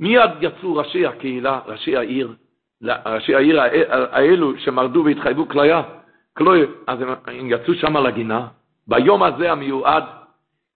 מיד 0.00 0.30
יצאו 0.40 0.76
ראשי 0.76 1.06
הקהילה, 1.06 1.60
ראשי 1.66 1.96
העיר, 1.96 2.34
ראשי 2.82 3.34
העיר 3.34 3.60
האלו 3.90 4.58
שמרדו 4.58 5.04
והתחייבו 5.04 5.48
כליה, 5.48 5.82
כלוי, 6.36 6.66
אז 6.86 6.98
הם 7.00 7.50
יצאו 7.50 7.74
שם 7.74 7.96
לגינה, 7.96 8.46
ביום 8.86 9.22
הזה 9.22 9.52
המיועד, 9.52 10.04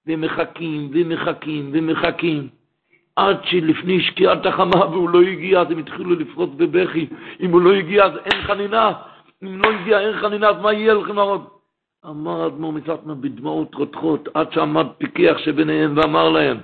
ומחכים 0.06 0.90
ומחכים 0.92 1.70
ומחכים, 1.72 2.48
עד 3.16 3.36
שלפני 3.44 4.00
שקיעת 4.00 4.46
החמה 4.46 4.86
והוא 4.86 5.10
לא 5.10 5.22
הגיע, 5.22 5.60
אז 5.60 5.70
הם 5.70 5.78
התחילו 5.78 6.14
לפרוץ 6.14 6.50
בבכי. 6.56 7.06
אם 7.40 7.50
הוא 7.50 7.60
לא 7.60 7.74
הגיע, 7.74 8.04
אז 8.04 8.12
אין 8.24 8.42
חנינה. 8.42 8.92
אם 9.42 9.62
לא 9.62 9.70
הגיע, 9.70 10.00
אין 10.00 10.16
חנינה, 10.16 10.48
אז 10.48 10.56
מה 10.62 10.72
יהיה 10.72 10.94
לכם 10.94 11.16
להרוג? 11.16 11.57
אמר 12.06 12.46
אדמו"ר 12.46 12.72
מצטנה 12.72 13.14
בדמעות 13.14 13.74
רותחות, 13.74 14.28
עד 14.34 14.52
שעמד 14.52 14.86
פיקח 14.98 15.38
שביניהם 15.38 15.94
ואמר 15.96 16.28
להם, 16.28 16.56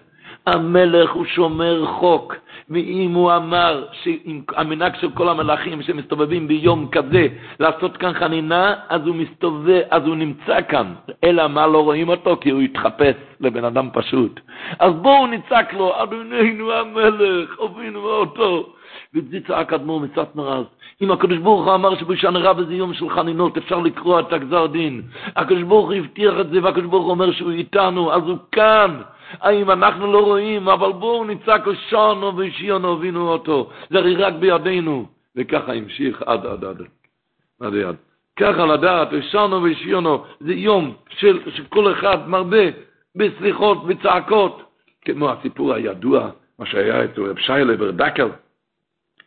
המלך 0.46 1.10
הוא 1.12 1.24
שומר 1.24 1.86
חוק, 1.86 2.34
ואם 2.70 3.10
הוא 3.14 3.32
אמר 3.36 3.86
שהמנהג 3.92 4.94
של 5.00 5.10
כל 5.10 5.28
המלאכים 5.28 5.82
שמסתובבים 5.82 6.48
ביום 6.48 6.88
כזה 6.92 7.26
לעשות 7.60 7.96
כאן 7.96 8.12
חנינה, 8.12 8.74
אז 8.88 9.06
הוא 9.06 9.16
מסתובב, 9.16 9.82
אז 9.90 10.02
הוא 10.06 10.16
נמצא 10.16 10.62
כאן. 10.68 10.94
אלא 11.24 11.48
מה 11.48 11.66
לא 11.66 11.84
רואים 11.84 12.08
אותו? 12.08 12.36
כי 12.40 12.50
הוא 12.50 12.60
התחפש 12.60 13.14
לבן 13.40 13.64
אדם 13.64 13.88
פשוט. 13.92 14.40
אז 14.78 14.92
בואו 14.92 15.26
נצעק 15.26 15.74
לו, 15.74 16.02
אדוננו 16.02 16.72
המלך, 16.72 17.58
הובינו 17.58 18.00
אותו. 18.00 18.74
ואת 19.14 19.28
זה 19.30 19.38
צעק 19.46 19.72
אדמו"ר 19.72 20.00
מצטנר 20.00 20.52
אז. 20.52 20.64
אם 21.02 21.10
הקדוש 21.10 21.38
ברוך 21.38 21.64
הוא 21.66 21.74
אמר 21.74 21.96
שבשנה 21.96 22.38
רב 22.38 22.62
זה 22.66 22.74
יום 22.74 22.94
של 22.94 23.10
חנינות, 23.10 23.56
אפשר 23.56 23.78
לקרוא 23.78 24.20
את 24.20 24.32
הגזר 24.32 24.66
דין. 24.66 25.02
הקדוש 25.36 25.62
ברוך 25.62 25.86
הוא 25.86 25.94
הבטיח 25.94 26.34
את 26.40 26.50
זה, 26.50 26.62
והקדוש 26.62 26.86
ברוך 26.86 27.04
הוא 27.04 27.10
אומר 27.10 27.32
שהוא 27.32 27.50
איתנו, 27.50 28.12
אז 28.12 28.22
הוא 28.22 28.38
כאן. 28.52 29.00
האם 29.40 29.70
אנחנו 29.70 30.12
לא 30.12 30.24
רואים, 30.24 30.68
אבל 30.68 30.92
בואו 30.92 31.24
נצעק 31.24 31.64
שונו 31.90 32.32
ושיונו 32.36 32.92
הבינו 32.92 33.28
אותו. 33.28 33.70
זה 33.90 33.98
הרי 33.98 34.16
רק 34.16 34.34
בידינו. 34.34 35.06
וככה 35.36 35.72
המשיך 35.72 36.22
עד 36.26 36.46
עד 36.46 36.64
עד. 36.64 36.82
עד 37.60 37.74
עד. 37.74 37.96
ככה 38.36 38.66
לדעת, 38.66 39.08
שונו 39.30 39.62
ושיונו, 39.62 40.24
זה 40.40 40.52
יום 40.54 40.94
של, 41.08 41.50
שכל 41.50 41.92
אחד 41.92 42.28
מרבה 42.28 42.66
בסליחות, 43.16 43.86
בצעקות, 43.86 44.62
כמו 45.04 45.30
הסיפור 45.30 45.74
הידוע, 45.74 46.28
מה 46.58 46.66
שהיה 46.66 47.04
אצל 47.04 47.22
רב 47.22 47.38
שיילה 47.38 47.74
ורדקל, 47.78 48.28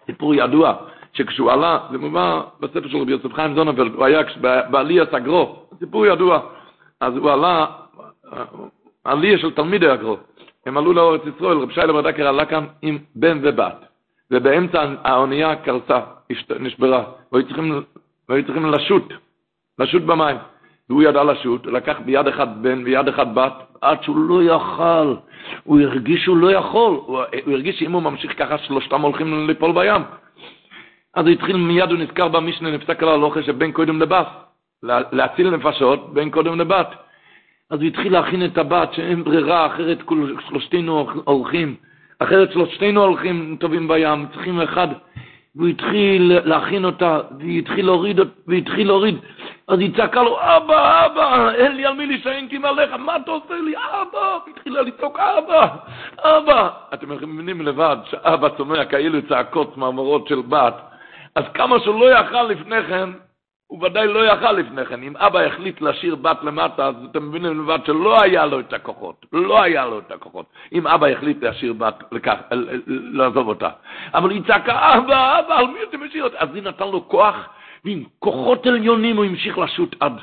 סיפור 0.07 0.35
ידוע, 0.35 0.73
שכשהוא 1.13 1.51
עלה, 1.51 1.79
זה 1.91 1.97
מובא 1.97 2.41
בספר 2.59 2.87
של 2.87 2.97
רבי 2.97 3.11
יוסף 3.11 3.33
חיים 3.33 3.55
זוננפלד, 3.55 3.93
הוא 3.93 4.05
היה 4.05 4.21
בעלייה 4.71 5.05
סגרו, 5.05 5.55
סיפור 5.79 6.05
ידוע, 6.05 6.39
אז 6.99 7.15
הוא 7.15 7.31
עלה, 7.31 7.65
עלייה 9.03 9.37
של 9.37 9.51
תלמידי 9.51 9.89
הגרו, 9.89 10.17
הם 10.65 10.77
עלו 10.77 10.93
לאורץ 10.93 11.21
ישראל, 11.35 11.57
רב 11.57 11.71
שיילה 11.71 11.93
ורדקל 11.93 12.23
עלה 12.23 12.45
כאן 12.45 12.65
עם 12.81 12.97
בן 13.15 13.39
ובת, 13.43 13.85
ובאמצע 14.31 14.85
האונייה 15.03 15.55
קרסה, 15.55 15.99
נשברה, 16.59 17.03
והיו 17.31 17.45
צריכים, 17.45 17.83
והיו 18.29 18.45
צריכים 18.45 18.65
לשוט, 18.65 19.13
לשוט 19.79 20.03
במים. 20.03 20.37
והוא 20.89 21.03
ידע 21.03 21.23
לשוט, 21.23 21.65
לקח 21.65 21.97
ביד 22.05 22.27
אחד 22.27 22.63
בן 22.63 22.83
ויד 22.85 23.07
אחד 23.07 23.35
בת, 23.35 23.53
עד 23.81 24.03
שהוא 24.03 24.17
לא 24.17 24.43
יכל. 24.43 25.15
הוא 25.63 25.79
הרגיש 25.79 26.23
שהוא 26.23 26.37
לא 26.37 26.51
יכול. 26.51 26.99
הוא, 27.05 27.21
הרגיש 27.47 27.79
שאם 27.79 27.91
הוא 27.91 28.01
ממשיך 28.01 28.33
ככה, 28.37 28.57
שלושתם 28.57 29.01
הולכים 29.01 29.47
ליפול 29.47 29.71
בים. 29.71 30.01
אז 31.15 31.25
הוא 31.25 31.33
התחיל 31.33 31.57
מיד, 31.57 31.89
הוא 31.89 31.99
נזכר 31.99 32.27
במשנה, 32.27 32.71
נפסק 32.71 33.03
על 33.03 33.09
הלוכה 33.09 33.43
שבין 33.43 33.71
קודם 33.71 34.01
לבת. 34.01 34.27
להציל 35.11 35.49
נפשות, 35.49 36.13
בין 36.13 36.29
קודם 36.29 36.59
לבת. 36.59 36.87
אז 37.69 37.79
הוא 37.79 37.87
התחיל 37.87 38.13
להכין 38.13 38.45
את 38.45 38.57
הבת, 38.57 38.93
שאין 38.93 39.23
ברירה, 39.23 39.65
אחרת 39.65 39.99
שלושתנו 40.47 41.07
הולכים. 41.23 41.75
אחרת 42.19 42.51
שלושתנו 42.51 43.03
הולכים 43.03 43.57
טובים 43.59 43.87
בים, 43.87 44.25
צריכים 44.33 44.61
אחד. 44.61 44.87
והוא 45.57 45.67
התחיל 45.67 46.39
להכין 46.43 46.85
אותה, 46.85 47.19
והיא 47.39 47.59
התחיל 47.59 47.85
להוריד, 47.85 48.19
והתחיל 48.47 48.87
להוריד. 48.87 49.17
אז 49.67 49.79
היא 49.79 49.97
צעקה 49.97 50.23
לו, 50.23 50.37
אבא, 50.39 51.05
אבא, 51.05 51.51
אין 51.51 51.75
לי 51.75 51.85
על 51.85 51.93
מי 51.93 52.05
להישען 52.05 52.47
כי 52.47 52.57
מעליך, 52.57 52.93
מה 52.93 53.15
אתה 53.15 53.31
עושה 53.31 53.53
לי? 53.65 53.73
אבא! 53.75 54.37
התחילה 54.51 54.81
לצעוק, 54.81 55.19
אבא, 55.19 55.67
אבא. 56.19 56.69
אתם 56.93 57.11
מבינים 57.11 57.61
לבד 57.61 57.97
שאבא 58.09 58.49
צומע 58.49 58.85
כאילו 58.85 59.19
צעקות 59.29 59.73
צמרמורות 59.75 60.27
של 60.27 60.41
בת. 60.41 60.73
אז 61.35 61.43
כמה 61.53 61.79
שהוא 61.79 61.99
לא 61.99 62.19
יכל 62.19 62.43
לפני 62.43 62.83
כן, 62.87 63.09
הוא 63.67 63.83
ודאי 63.83 64.07
לא 64.07 64.25
יכל 64.25 64.51
לפני 64.51 64.85
כן. 64.85 65.03
אם 65.03 65.17
אבא 65.17 65.39
החליט 65.39 65.81
להשאיר 65.81 66.15
בת 66.15 66.37
למטה, 66.43 66.87
אז 66.87 66.95
אתם 67.11 67.29
מבינים 67.29 67.61
לבד 67.63 67.79
שלא 67.85 68.21
היה 68.21 68.45
לו 68.45 68.59
את 68.59 68.73
הכוחות. 68.73 69.25
לא 69.33 69.61
היה 69.61 69.85
לו 69.85 69.99
את 69.99 70.11
הכוחות. 70.11 70.45
אם 70.73 70.87
אבא 70.87 71.07
החליט 71.07 71.43
להשאיר 71.43 71.73
בת, 71.73 72.03
לקח, 72.11 72.35
לעזוב 72.87 73.47
אותה. 73.47 73.69
אבל 74.13 74.31
היא 74.31 74.41
צעקה, 74.47 74.97
אבא, 74.97 75.39
אבא, 75.39 75.55
על 75.57 75.67
מי 75.67 75.79
אתה 75.89 75.97
משאיר 75.97 76.23
אותה? 76.23 76.37
אז 76.39 76.49
היא 76.53 76.63
נתן 76.63 76.87
לו 76.87 77.09
כוח, 77.09 77.35
ועם 77.85 78.03
כוחות 78.19 78.65
עליונים 78.65 79.17
הוא 79.17 79.25
המשיך 79.25 79.57
לשוט 79.57 79.95
עד, 79.99 80.13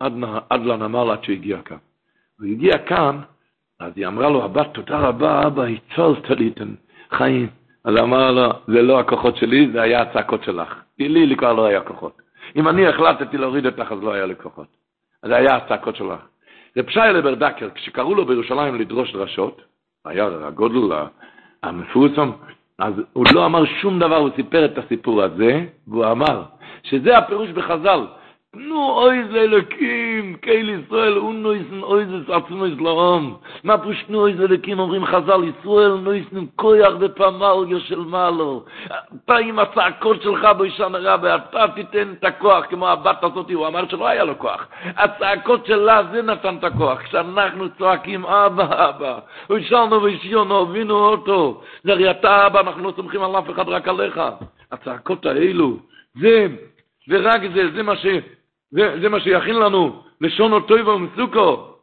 עד, 0.00 0.12
עד 0.50 0.64
לנמל, 0.64 1.10
עד 1.10 1.24
שהגיע 1.24 1.62
כאן. 1.64 1.76
הוא 2.40 2.48
הגיע 2.48 2.78
כאן, 2.78 3.18
אז 3.80 3.92
היא 3.96 4.06
אמרה 4.06 4.28
לו, 4.28 4.44
הבת, 4.44 4.68
תודה 4.74 4.98
רבה, 4.98 5.46
אבא, 5.46 5.62
הצלת 5.62 6.30
לי 6.30 6.48
את 6.48 6.60
החיים. 7.12 7.48
אז 7.84 7.96
אמר 7.96 8.30
לו, 8.30 8.48
זה 8.66 8.82
לא 8.82 9.00
הכוחות 9.00 9.36
שלי, 9.36 9.70
זה 9.72 9.82
היה 9.82 10.02
הצעקות 10.02 10.44
שלך. 10.44 10.74
לי, 10.98 11.26
לי 11.26 11.36
כבר 11.36 11.52
לא 11.52 11.66
היה 11.66 11.80
כוחות. 11.80 12.21
אם 12.56 12.68
אני 12.68 12.86
החלטתי 12.86 13.38
להוריד 13.38 13.66
אותך, 13.66 13.92
אז 13.92 14.02
לא 14.02 14.12
היה 14.12 14.26
לי 14.26 14.34
כוחות. 14.42 14.66
זה 15.22 15.36
היה 15.36 15.56
הצעקות 15.56 15.96
שלך. 15.96 16.20
רב 16.76 16.90
שי 16.90 17.00
לברדקר, 17.00 17.68
כשקראו 17.74 18.14
לו 18.14 18.26
בירושלים 18.26 18.74
לדרוש 18.74 19.12
דרשות, 19.12 19.62
היה 20.04 20.28
הגודל 20.46 20.96
המפורסם, 21.62 22.30
אז 22.78 22.94
הוא 23.12 23.26
לא 23.32 23.46
אמר 23.46 23.64
שום 23.64 23.98
דבר, 23.98 24.16
הוא 24.16 24.30
סיפר 24.36 24.64
את 24.64 24.78
הסיפור 24.78 25.22
הזה, 25.22 25.64
והוא 25.86 26.06
אמר 26.06 26.42
שזה 26.82 27.18
הפירוש 27.18 27.50
בחז"ל, 27.50 28.06
נו 28.54 28.90
אוי 28.90 29.24
im 30.32 30.40
keil 30.40 30.68
Israel 30.80 31.18
un 31.18 31.42
no 31.42 31.52
izn 31.52 31.84
oizes 31.84 32.28
atzmo 32.28 32.66
Islam. 32.66 33.38
Ma 33.62 33.76
pusht 33.76 34.08
no 34.08 34.26
iz 34.26 34.38
le 34.38 34.58
kim 34.58 34.80
omrim 34.80 35.04
khazal 35.04 35.44
Israel 35.44 35.98
no 36.00 36.12
izn 36.12 36.48
koyach 36.56 36.98
de 37.00 37.08
pamal 37.08 37.68
yo 37.68 37.78
shel 37.86 38.04
malo. 38.04 38.64
Pa 39.26 39.40
im 39.40 39.58
asa 39.58 39.92
kor 40.00 40.16
shel 40.22 40.36
kha 40.40 40.54
bo 40.54 40.64
ishan 40.64 40.96
ra 41.04 41.16
ba 41.16 41.38
ta 41.52 41.68
titen 41.76 42.16
ta 42.20 42.30
koach 42.32 42.68
kemo 42.70 42.86
abat 42.86 43.22
azot 43.22 43.50
u 43.50 43.64
amar 43.64 43.88
shel 43.90 44.00
ya 44.00 44.24
lo 44.24 44.34
koach. 44.34 44.64
Asa 44.96 45.36
shel 45.66 45.84
la 45.84 46.08
ze 46.12 46.22
natan 46.22 46.60
ta 46.60 46.70
koach. 46.70 47.04
Shanachnu 47.10 47.68
tsakim 47.76 48.24
aba 48.24 48.66
aba. 48.88 49.24
U 49.50 49.60
shanu 49.68 50.00
ve 50.00 50.18
shiono 50.22 50.66
vinu 50.72 50.96
oto. 51.12 51.62
Zer 51.84 52.00
yata 52.00 52.46
aba 52.46 52.62
אנחנו 52.62 52.92
סומכים 52.96 53.22
על 53.22 53.38
אף 53.38 53.50
אחד 53.50 53.68
רק 53.68 53.88
עליך. 53.88 54.20
הצעקות 54.72 55.26
האלו, 55.26 55.76
זה 56.20 56.46
ורק 57.08 57.40
זה, 57.54 57.70
זה 57.74 57.82
מה 57.82 57.96
ש... 57.96 58.06
זה, 58.72 59.00
זה 59.02 59.08
מה 59.08 59.20
שיכין 59.20 59.56
לנו, 59.56 60.02
לשון 60.20 60.52
אותו 60.52 60.74
ומסוכו. 60.74 61.76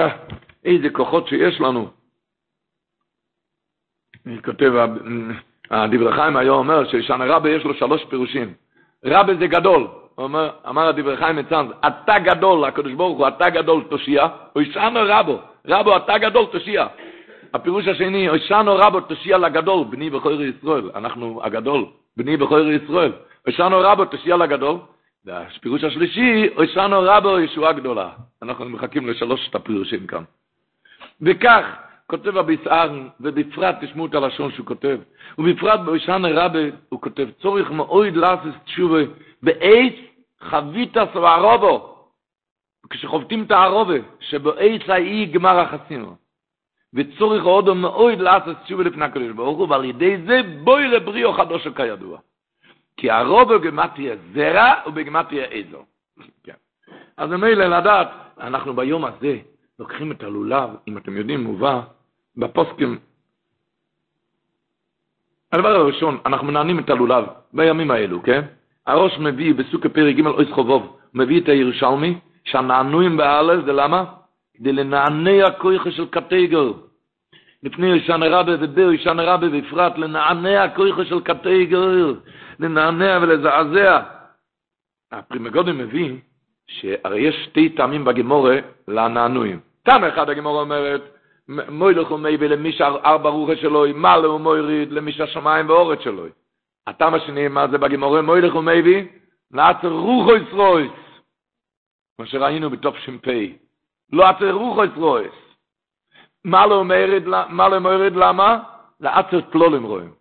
אה, 0.00 0.16
איזה 0.64 0.90
כוחות 0.90 1.28
שיש 1.28 1.60
לנו. 1.60 1.90
כותב, 4.44 4.72
הדברי 5.70 6.12
חיים 6.12 6.36
היה 6.36 6.50
אומר 6.50 6.88
ששנה 6.88 7.24
רבה 7.24 7.50
יש 7.50 7.64
לו 7.64 7.74
שלוש 7.74 8.04
פירושים. 8.04 8.54
רבה 9.04 9.34
זה 9.34 9.46
גדול. 9.46 9.88
אומר, 10.18 10.50
אמר 10.68 10.88
הדברי 10.88 11.16
חיים 11.16 11.36
מצאנז, 11.36 11.70
אתה 11.86 12.18
גדול, 12.18 12.64
הקדוש 12.64 12.92
ברוך 12.92 13.18
הוא, 13.18 13.28
אתה 13.28 13.50
גדול 13.50 13.84
תושיע, 13.90 14.26
או 14.56 14.60
ישנו 14.60 15.00
רבו, 15.06 15.38
רבו 15.66 15.96
אתה 15.96 16.18
גדול 16.18 16.46
תושיע. 16.46 16.86
הפירוש 17.54 17.88
השני, 17.88 18.28
ישנו 18.34 18.76
רבו 18.76 19.00
תושיע 19.00 19.38
לגדול, 19.38 19.84
בני 19.90 20.10
בכור 20.10 20.42
ישראל, 20.42 20.90
אנחנו 20.94 21.40
הגדול, 21.44 21.86
בני 22.16 22.36
בכור 22.36 22.58
ישראל. 22.58 23.12
אושנו 23.48 23.80
רבו 23.80 24.04
תשיע 24.04 24.36
לגדול, 24.36 24.76
והפירוש 25.24 25.84
השלישי, 25.84 26.48
אושנו 26.56 27.00
רבו 27.02 27.40
ישועה 27.40 27.72
גדולה. 27.72 28.10
אנחנו 28.42 28.64
מחכים 28.64 29.08
לשלושת 29.08 29.54
הפירושים 29.54 30.06
כאן. 30.06 30.22
וכך 31.20 31.64
כותב 32.06 32.36
הביסער, 32.36 32.90
ובפרט 33.20 33.76
תשמעו 33.80 34.06
את 34.06 34.14
הלשון 34.14 34.52
שהוא 34.52 34.66
כותב, 34.66 34.98
ובפרט 35.38 35.80
באושנו 35.80 36.28
רבו 36.34 36.58
הוא 36.88 37.00
כותב, 37.00 37.28
צורך 37.40 37.70
מאויד 37.70 38.16
לאסס 38.16 38.56
תשובה, 38.64 39.00
בעץ 39.42 39.94
חביתס 40.40 41.14
וערובו, 41.14 41.94
כשחובטים 42.90 43.42
את 43.42 43.50
הערובה, 43.50 43.98
שבעץ 44.20 44.82
האי 44.88 45.26
גמר 45.26 45.58
החסינו. 45.58 46.16
וצורך 46.94 47.44
עוד 47.44 47.72
מאויד 47.72 48.20
לאסס 48.20 48.62
תשובה 48.64 48.84
לפני 48.84 49.04
הקדוש 49.04 49.32
ברוך 49.32 49.58
הוא, 49.58 49.68
ועל 49.68 49.84
ידי 49.84 50.16
זה 50.26 50.40
בואי 50.64 50.88
לבריאו 50.88 51.32
חדושו 51.32 51.74
כידוע. 51.74 52.18
כי 52.98 53.10
הרוב 53.10 53.54
בגמטריה 53.54 54.14
זרע 54.34 54.72
ובגמטריה 54.86 55.44
איזו. 55.44 55.84
כן. 56.44 56.52
אז 57.16 57.30
ממילא 57.30 57.64
לדעת, 57.64 58.08
אנחנו 58.40 58.74
ביום 58.74 59.04
הזה 59.04 59.38
לוקחים 59.78 60.12
את 60.12 60.22
הלולב, 60.22 60.70
אם 60.88 60.98
אתם 60.98 61.16
יודעים, 61.16 61.44
מובא 61.44 61.80
בפוסקים. 62.36 62.98
הדבר 65.52 65.68
הראשון, 65.68 66.18
אנחנו 66.26 66.46
מנענעים 66.46 66.78
את 66.78 66.90
הלולב 66.90 67.24
בימים 67.52 67.90
האלו, 67.90 68.22
כן? 68.22 68.42
הרא"ש 68.86 69.18
מביא 69.18 69.54
בסוכה 69.54 69.88
פרק 69.88 70.16
ג' 70.16 70.26
אות 70.26 70.50
כ"ו, 70.50 70.98
מביא 71.14 71.40
את 71.40 71.48
הירושלמי, 71.48 72.18
שהנענועים 72.44 73.16
באלף 73.16 73.64
זה 73.64 73.72
למה? 73.72 74.04
כדי 74.54 74.72
לנענע 74.72 75.50
כוחו 75.58 75.90
של 75.90 76.06
קטיגור. 76.06 76.72
לפני 77.62 77.86
הושענא 77.86 78.22
רבה 78.22 78.52
ובהושענא 78.60 79.20
רבה 79.20 79.48
בפרט, 79.48 79.98
לנענע 79.98 80.68
כוחו 80.68 81.04
של 81.04 81.20
קטיגור. 81.20 82.14
לנענע 82.58 83.18
ולזעזע. 83.22 84.00
הפרי 85.12 85.41
מגדים 85.41 85.78
מבין 85.78 86.20
שהרי 86.66 87.20
יש 87.20 87.44
שתי 87.44 87.68
טעמים 87.68 88.04
בגמרא 88.04 88.58
לנענועים. 88.88 89.60
טעם 89.82 90.04
אחד 90.04 90.30
הגמורה 90.30 90.60
אומרת, 90.60 91.02
מוילך 91.48 92.10
ומייבי 92.10 92.48
למי 92.48 92.72
שארבע 92.72 93.30
רוחה 93.30 93.56
שלו, 93.56 93.84
מעלה 93.94 94.30
ומויריד 94.30 94.92
למי 94.92 95.12
שהשמיים 95.12 95.68
ואורת 95.68 96.02
שלו. 96.02 96.26
הטעם 96.86 97.14
השני, 97.14 97.48
מה 97.48 97.68
זה 97.68 97.78
בגמורה, 97.78 98.22
מוילך 98.22 98.54
ומייבי, 98.54 99.08
לעצר 99.50 99.88
רוחו 99.88 100.36
ישרויס. 100.36 100.92
כמו 102.16 102.26
שראינו 102.26 102.70
בתוף 102.70 102.96
שמפי. 102.96 103.58
לא 104.12 104.26
עצר 104.26 104.52
רוחו 104.52 104.84
ישרויס. 104.84 105.32
מעלה 106.44 106.76
ומויריד 107.76 108.16
למה? 108.16 108.58
לעצר 109.00 109.40
תלולים 109.40 109.82
רואים. 109.82 110.17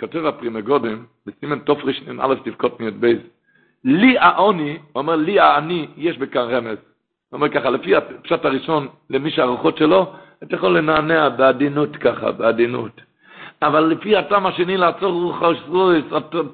כותב 0.00 0.26
הפרימגודים, 0.26 1.04
בסימן 1.26 1.58
תופרישנין 1.58 2.20
א' 2.20 2.34
תבכות 2.44 2.80
מיד 2.80 3.00
בייז, 3.00 3.18
לי 3.84 4.18
העוני, 4.18 4.78
הוא 4.92 5.02
אומר 5.02 5.16
לי 5.16 5.40
העני, 5.40 5.88
יש 5.96 6.18
בכאן 6.18 6.42
רמז. 6.42 6.78
הוא 7.28 7.38
אומר 7.38 7.48
ככה, 7.48 7.70
לפי 7.70 7.96
הפשט 7.96 8.44
הראשון, 8.44 8.88
למי 9.10 9.30
שהרוחות 9.30 9.78
שלו, 9.78 10.12
אתה 10.42 10.54
יכול 10.54 10.78
לנענע 10.78 11.28
בעדינות 11.28 11.96
ככה, 11.96 12.32
בעדינות. 12.32 13.00
אבל 13.62 13.80
לפי 13.80 14.16
הטעם 14.16 14.46
השני 14.46 14.76
לעצור 14.76 15.12
רוח 15.12 15.42
השרויס, 15.42 16.04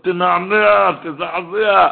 תנענע, 0.03 0.91
תזעזע, 1.03 1.89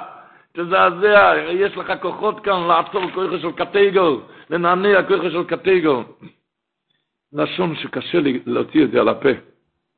תזעזע, 0.52 1.34
יש 1.50 1.76
לך 1.76 1.92
כוחות 2.00 2.40
כאן 2.40 2.66
לעצור 2.68 3.10
כוחה 3.10 3.38
של 3.38 3.52
קטגו, 3.52 4.20
לנענע 4.50 5.02
כוחה 5.02 5.30
של 5.30 5.44
קטגו. 5.44 6.04
לשון 7.32 7.76
שקשה 7.76 8.20
לי 8.20 8.40
להוציא 8.46 8.84
את 8.84 8.90
זה 8.90 9.00
על 9.00 9.08
הפה, 9.08 9.28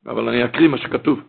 אבל 0.07 0.29
אני 0.29 0.45
אקריא 0.45 0.67
מה 0.67 0.77
שכתוב. 0.77 1.19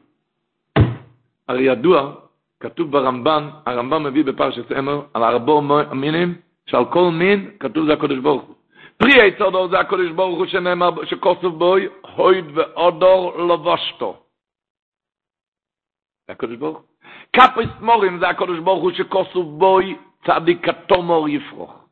הרי 1.52 1.62
ידוע, 1.62 2.12
כתוב 2.60 2.90
ברמב"ן, 2.90 3.48
הרמב"ן 3.66 4.02
מביא 4.02 4.24
בפרשת 4.24 4.72
אמר, 4.72 5.00
על 5.14 5.24
ארבע 5.24 5.60
מינים, 5.94 6.34
שעל 6.66 6.84
כל 6.84 7.10
מין 7.12 7.50
כתוב 7.60 7.86
זה 7.86 7.92
הקודש 7.92 8.18
ברוך 8.18 8.42
הוא. 8.42 8.54
פרי 8.96 9.20
היצודור 9.20 9.68
זה 9.68 9.80
הקודש 9.80 10.10
ברוך 10.10 10.38
הוא 10.38 10.46
שנאמר, 10.46 11.04
שכוסף 11.04 11.44
בוי, 11.44 11.88
הויד 12.16 12.44
ואודור 12.54 13.38
לבשתו. 13.38 14.16
זה 16.26 16.32
הקודש 16.32 16.56
ברוך 16.56 16.78
הוא. 16.78 16.86
כפריס 17.36 17.70
מורים 17.80 18.18
זה 18.18 18.28
הקודש 18.28 18.58
ברוך 18.58 18.82
הוא 18.82 18.92
שכוסף 18.92 19.36
בוי, 19.36 19.96
צדיק 20.26 20.68
התומור 20.68 21.28
יפרוך. 21.28 21.84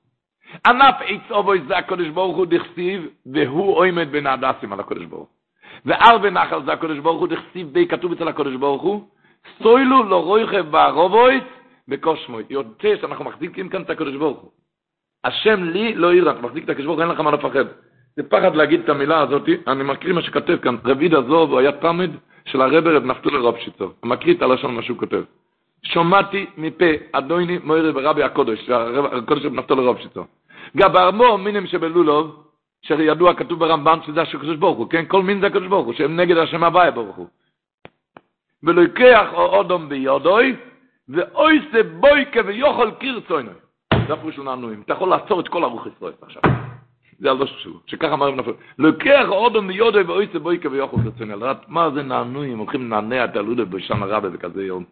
ענף 0.66 0.94
עץ 1.00 1.30
אובוי 1.30 1.60
זה 1.68 1.76
הקודש 1.76 2.08
ברוך 2.08 2.36
הוא 2.36 2.46
דכסיב, 2.46 3.08
והוא 3.32 3.76
עומד 3.76 4.12
בין 4.12 4.26
הדסים 4.26 4.72
על 4.72 4.80
הקודש 4.80 5.04
ברוך 5.04 5.28
הוא. 5.28 5.36
וארבע 5.84 6.30
נחל 6.30 6.64
זה 6.64 6.72
הקודש 6.72 6.98
ברוך 6.98 7.20
הוא 7.20 7.28
דכסיב, 7.28 7.72
בי 7.72 7.86
כתוב 7.88 8.12
אצל 8.12 8.28
הקודש 8.28 8.54
ברוך 8.54 8.82
הוא, 8.82 9.04
סוילו 9.62 10.02
לא 10.02 10.24
רויכה 10.24 10.62
בערובוית 10.62 11.44
בקושמוית. 11.88 12.50
יוצא 12.50 12.96
שאנחנו 13.00 13.24
מחזיקים 13.24 13.68
כאן 13.68 13.82
את 13.82 13.90
הקדוש 13.90 14.16
ברוך 14.16 14.38
הוא. 14.38 14.50
השם 15.24 15.64
לי 15.64 15.94
לא 15.94 16.14
יראה, 16.14 16.32
אתה 16.32 16.40
מחזיק 16.40 16.64
את 16.64 16.70
הקדוש 16.70 16.86
ברוך 16.86 16.98
הוא, 16.98 17.02
אין 17.02 17.12
לך 17.12 17.20
מה 17.20 17.30
לפחד. 17.30 17.64
זה 18.16 18.22
פחד 18.28 18.56
להגיד 18.56 18.80
את 18.80 18.88
המילה 18.88 19.20
הזאת, 19.20 19.48
אני 19.66 19.84
מקריא 19.84 20.12
מה 20.12 20.22
שכתב 20.22 20.56
כאן. 20.62 20.76
רביד 20.84 21.14
עזוב, 21.14 21.50
הוא 21.50 21.58
היה 21.58 21.72
תמיד 21.72 22.10
של 22.44 22.60
הרבר 22.60 22.96
רב 22.96 23.04
נפתולי 23.04 23.38
רבשיצו. 23.38 23.84
הוא 23.84 24.10
מקריא 24.10 24.34
את 24.34 24.42
הלשון 24.42 24.74
מה 24.74 24.82
שהוא 24.82 24.98
כותב. 24.98 25.22
שומעתי 25.82 26.46
מפה 26.56 26.84
אדוני 27.12 27.58
מוירי 27.64 27.90
ורבי 27.94 28.22
הקודש, 28.22 28.70
הקודש 29.12 29.44
רב 29.44 29.52
נפתולי 29.52 29.86
רבשיצו. 29.86 30.24
גברמו 30.76 31.38
מינים 31.38 31.66
שבלולוב, 31.66 32.44
שידוע 32.82 33.34
כתוב 33.34 33.58
ברמב"ן 33.58 33.98
שזה 34.06 34.22
הקדוש 34.22 34.56
ברוך 34.56 34.78
הוא, 34.78 34.90
כן? 34.90 35.04
כל 35.08 35.22
מין 35.22 35.40
זה 35.40 35.46
הקדוש 35.46 35.68
ברוך 35.68 35.86
הוא, 35.86 35.94
שהם 35.94 36.20
נגד 36.20 36.36
השם 36.36 36.64
הוויה 36.64 36.90
ברוך 36.90 37.16
הוא. 37.16 37.26
ולוקח 38.62 39.28
אודום 39.32 39.88
ביודוי, 39.88 40.56
ואוי 41.08 41.60
זה 41.72 41.82
בויקה 41.82 42.40
ויוכל 42.46 42.90
קיר 42.98 43.20
צוינוי. 43.28 43.54
זה 44.06 44.12
הפרוש 44.12 44.36
של 44.36 44.42
נענועים. 44.42 44.82
אתה 44.84 44.92
יכול 44.92 45.08
לעצור 45.08 45.40
את 45.40 45.48
כל 45.48 45.64
הרוח 45.64 45.86
ישראל 45.96 46.12
עכשיו. 46.22 46.42
זה 47.18 47.30
הלא 47.30 47.46
שוב, 47.46 47.82
שככה 47.86 48.12
אמר 48.12 48.30
נפל. 48.30 48.52
לוקח 48.78 49.24
אודום 49.28 49.66
מיודו 49.66 50.06
ואוי 50.06 50.26
צבוי 50.26 50.58
כביכול 50.58 51.00
רצוני, 51.06 51.32
לדעת 51.32 51.68
מה 51.68 51.90
זה 51.90 52.02
נענויים, 52.02 52.58
הולכים 52.58 52.80
לנענע 52.80 53.24
את 53.24 53.36
הלודה 53.36 53.64
בשם 53.64 54.02
הרבה 54.02 54.28
בכזה 54.28 54.64
יום. 54.64 54.84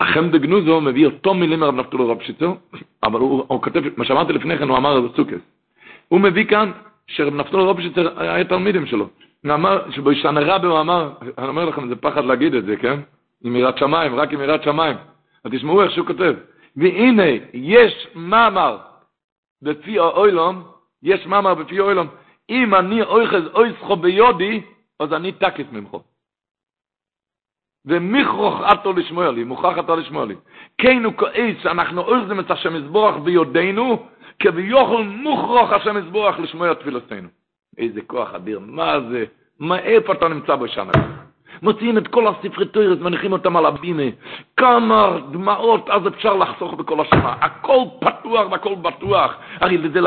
החם 0.00 0.30
דגנוזו 0.30 0.80
מביא 0.80 1.06
אותו 1.06 1.34
מילים 1.34 1.60
מרב 1.60 1.74
נפתולו 1.74 2.08
רב 2.08 2.22
שיצו, 2.22 2.56
אבל 3.02 3.20
הוא, 3.20 3.44
הוא 3.48 3.62
כותב, 3.62 3.82
מה 3.96 4.04
שאמרתי 4.04 4.32
לפני 4.32 4.58
כן, 4.58 4.68
הוא 4.68 4.76
אמר 4.76 5.00
בסוכס. 5.00 5.40
הוא 6.08 6.20
מביא 6.20 6.44
כאן 6.44 6.70
שרב 7.06 7.34
נפתולו 7.34 7.70
רב 7.70 7.80
שיצו 7.80 8.00
היה 8.16 8.44
תלמידים 8.44 8.86
שלו. 8.86 9.08
הוא 9.44 9.54
אמר 9.54 9.90
שבשנה 9.90 10.40
רבה 10.40 10.68
הוא 10.68 10.80
אמר, 10.80 11.12
אני 11.38 11.48
אומר 11.48 11.64
לכם, 11.64 11.88
זה 11.88 11.96
פחד 11.96 12.24
להגיד 12.24 12.54
את 12.54 12.64
זה, 12.64 12.76
כן? 12.76 13.00
עם 13.44 13.56
יראת 13.56 13.78
שמיים, 13.78 14.14
רק 14.14 14.32
עם 14.32 14.40
יראת 14.40 14.62
שמיים. 14.62 14.96
אז 15.44 15.50
תשמעו 15.52 15.82
איך 15.82 15.92
שהוא 15.92 16.06
כותב. 16.06 16.34
והנה, 16.76 17.30
יש 17.54 18.06
מאמר 18.14 18.78
בפי 19.62 19.98
האוילום, 19.98 20.62
יש 21.02 21.26
מאמר 21.26 21.54
בפי 21.54 21.78
האוילום, 21.78 22.06
אם 22.50 22.74
אני 22.74 23.02
אויחז 23.02 23.46
אויסחו 23.54 23.96
ביודי, 23.96 24.62
אז 25.00 25.12
אני 25.12 25.32
תקס 25.32 25.64
ממחו. 25.72 26.00
ומיכרוך 27.86 28.60
אתו 28.72 28.92
לשמוע 28.92 29.30
לי, 29.30 29.44
מוכרח 29.44 29.78
אתו 29.78 29.96
לשמוע 29.96 30.24
לי. 30.24 30.34
כן 30.78 31.04
הוא 31.04 31.12
כועס 31.16 31.56
שאנחנו 31.62 32.02
אויחזים 32.02 32.40
את 32.40 32.50
השם 32.50 32.76
יזבורך 32.76 33.16
ביודנו, 33.16 34.06
כביוכל 34.38 35.02
מוכרח 35.02 35.72
השם 35.72 35.96
יזבורך 35.96 36.38
לשמוע 36.38 36.74
תפילותינו. 36.74 37.28
איזה 37.78 38.00
כוח 38.02 38.34
אדיר, 38.34 38.58
מה 38.58 39.00
זה, 39.10 39.24
מה, 39.58 39.78
איפה 39.78 40.12
אתה 40.12 40.28
נמצא 40.28 40.56
בשנה? 40.56 40.92
מוציאים 41.62 41.98
את 41.98 42.08
כל 42.08 42.26
הספרי 42.26 42.66
תוירס, 42.66 42.98
מניחים 42.98 43.32
אותם 43.32 43.56
על 43.56 43.66
הבימה. 43.66 44.02
כמה 44.56 45.18
דמעות 45.30 45.90
אז 45.90 46.06
אפשר 46.06 46.36
לחסוך 46.36 46.74
בכל 46.74 47.00
השנה. 47.00 47.32
הכל 47.32 47.84
פתוח 48.00 48.50
והכל 48.50 48.74
בטוח. 48.74 49.36
הרי 49.60 49.78
זה 49.92 50.00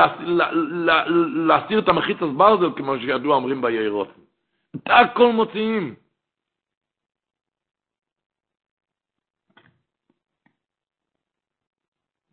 להסיר 1.48 1.80
את 1.80 1.90
המחיץ 1.90 2.22
אז 2.22 2.30
ברזל, 2.30 2.72
כמו 2.76 2.98
שידוע 3.00 3.36
אומרים 3.36 3.62
ביערות. 3.62 4.08
את 4.76 4.82
הכל 4.88 5.32
מוציאים. 5.32 5.96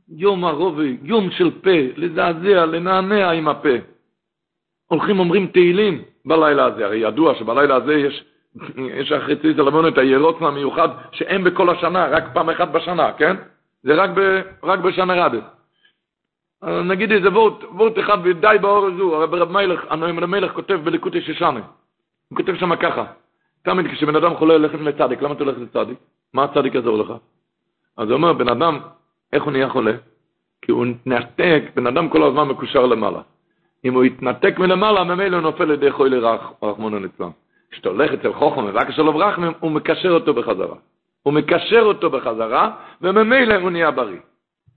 יום 0.08 0.44
הרובי, 0.44 0.96
יום 1.02 1.30
של 1.30 1.50
פה, 1.60 1.70
לזעזע, 1.96 2.66
לנענע 2.66 3.30
עם 3.30 3.48
הפה. 3.48 3.95
הולכים 4.88 5.18
אומרים 5.18 5.46
תהילים 5.46 6.02
בלילה 6.24 6.64
הזה, 6.64 6.84
הרי 6.84 6.96
ידוע 6.96 7.34
שבלילה 7.34 7.74
הזה 7.74 7.94
יש 7.94 8.24
יש 9.00 9.12
אחרי 9.12 9.36
ציצה 9.36 9.62
לבון 9.62 9.88
את 9.88 9.98
הירוץ 9.98 10.36
המיוחד 10.40 10.88
שאין 11.12 11.44
בכל 11.44 11.70
השנה, 11.70 12.06
רק 12.06 12.24
פעם 12.34 12.50
אחת 12.50 12.68
בשנה, 12.68 13.12
כן? 13.12 13.36
זה 13.82 13.94
רק, 13.94 14.10
ב, 14.14 14.40
רק 14.62 14.78
בשנה 14.78 15.26
רבת. 15.26 15.42
נגיד 16.84 17.12
איזה 17.12 17.28
וורט, 17.28 17.64
וורט 17.64 17.98
אחד 17.98 18.18
ודי 18.24 18.56
באור 18.60 18.86
הזו, 18.86 19.16
הרב 19.16 19.34
רב 19.34 19.50
מלך, 19.50 19.80
הנואם 19.88 20.20
רב 20.20 20.26
מלך 20.26 20.52
כותב 20.52 20.80
בליקוטי 20.84 21.22
ששנה. 21.22 21.60
הוא 22.28 22.36
כותב 22.36 22.56
שם 22.56 22.76
ככה, 22.76 23.04
תמיד 23.62 23.86
כשבן 23.86 24.16
אדם 24.16 24.36
חולה 24.36 24.54
הולך 24.54 24.74
לצדיק, 24.74 25.22
למה 25.22 25.34
אתה 25.34 25.44
הולך 25.44 25.58
לצדיק? 25.58 25.98
מה 26.34 26.44
הצדיק 26.44 26.74
יעזור 26.74 26.98
לך? 26.98 27.12
אז 27.96 28.08
הוא 28.08 28.16
אומר, 28.16 28.32
בן 28.32 28.48
אדם, 28.48 28.78
איך 29.32 29.42
הוא 29.42 29.52
נהיה 29.52 29.68
חולה? 29.68 29.92
כי 30.62 30.72
הוא 30.72 30.86
נתק, 31.06 31.62
בן 31.74 31.86
אדם 31.86 32.08
כל 32.08 32.22
הזמן 32.22 32.48
מקושר 32.48 32.86
למעלה. 32.86 33.20
אם 33.86 33.94
הוא 33.94 34.04
יתנתק 34.04 34.58
מלמעלה, 34.58 35.04
ממילא 35.04 35.40
נופל 35.40 35.64
לידי 35.64 35.90
חולי 35.90 36.18
רח, 36.18 36.52
רחמונו 36.62 36.98
ליצלן. 36.98 37.30
כשאתה 37.70 37.88
הולך 37.88 38.12
אצל 38.12 38.32
חוכם 38.32 38.66
מבקש 38.66 38.98
עליו 38.98 39.16
רחמים, 39.16 39.52
הוא 39.60 39.70
מקשר 39.70 40.10
אותו 40.10 40.34
בחזרה. 40.34 40.76
הוא 41.22 41.32
מקשר 41.32 41.80
אותו 41.80 42.10
בחזרה, 42.10 42.70
וממילא 43.00 43.54
הוא 43.54 43.70
נהיה 43.70 43.90
בריא. 43.90 44.18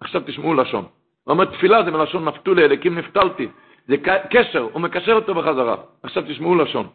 עכשיו 0.01 0.21
תשמעו 0.25 0.53
לשון. 0.53 0.85
הוא 1.23 1.31
אומר, 1.33 1.45
תפילה 1.45 1.83
זה 1.83 1.91
מלשון 1.91 2.25
נפתולי, 2.25 2.65
אליקים 2.65 2.97
נפתלתי. 2.97 3.47
זה 3.87 3.95
קשר, 4.31 4.67
הוא 4.73 4.81
מקשר 4.81 5.13
אותו 5.13 5.35
בחזרה. 5.35 5.75
עכשיו 6.03 6.23
תשמעו 6.27 6.55
לשון. 6.55 6.87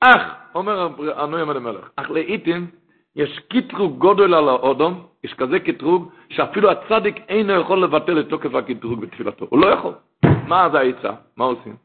אך, 0.00 0.22
אומר 0.54 0.88
הנוים 1.16 1.50
המלך, 1.50 1.90
אך 1.96 2.10
לעיתים 2.10 2.66
יש 3.20 3.38
קטרוג 3.48 3.98
גודל 3.98 4.34
על 4.34 4.48
האודום, 4.48 5.06
יש 5.24 5.34
כזה 5.34 5.58
קטרוג, 5.58 6.10
שאפילו 6.28 6.70
הצדיק 6.70 7.16
אינו 7.28 7.52
יכול 7.52 7.82
לבטל 7.82 8.20
את 8.20 8.28
תוקף 8.28 8.54
הקטרוג 8.54 9.00
בתפילתו. 9.00 9.46
הוא 9.48 9.58
לא 9.58 9.66
יכול. 9.66 9.92
מה 10.46 10.68
זה 10.72 10.78
העצה? 10.78 11.10
מה 11.36 11.44
עושים? 11.44 11.76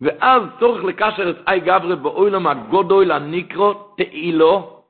ואז 0.00 0.42
צורך 0.60 0.84
לקשר 0.84 1.30
את 1.30 1.36
אי 1.48 1.60
גברי 1.60 1.96
באוילם 1.96 2.46
הגודל 2.46 3.10
הניקרו 3.10 3.74
תאילו, 3.96 4.82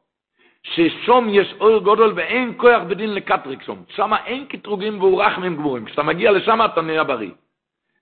ששום 0.62 1.28
יש 1.30 1.54
אויר 1.60 1.78
גודל 1.78 2.12
ואין 2.14 2.52
כוח 2.56 2.82
בדין 2.88 3.14
לקטריק 3.14 3.62
שום. 3.62 3.82
שם 3.88 4.10
אין 4.26 4.44
קטרוגים 4.44 5.00
ואורחמים 5.00 5.56
גבורים. 5.56 5.84
כשאתה 5.84 6.02
מגיע 6.02 6.32
לשם 6.32 6.58
אתה 6.64 6.82
נראה 6.82 7.04
בריא. 7.04 7.30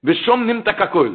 ושום 0.04 0.46
נמתא 0.46 0.72
ככל. 0.72 1.08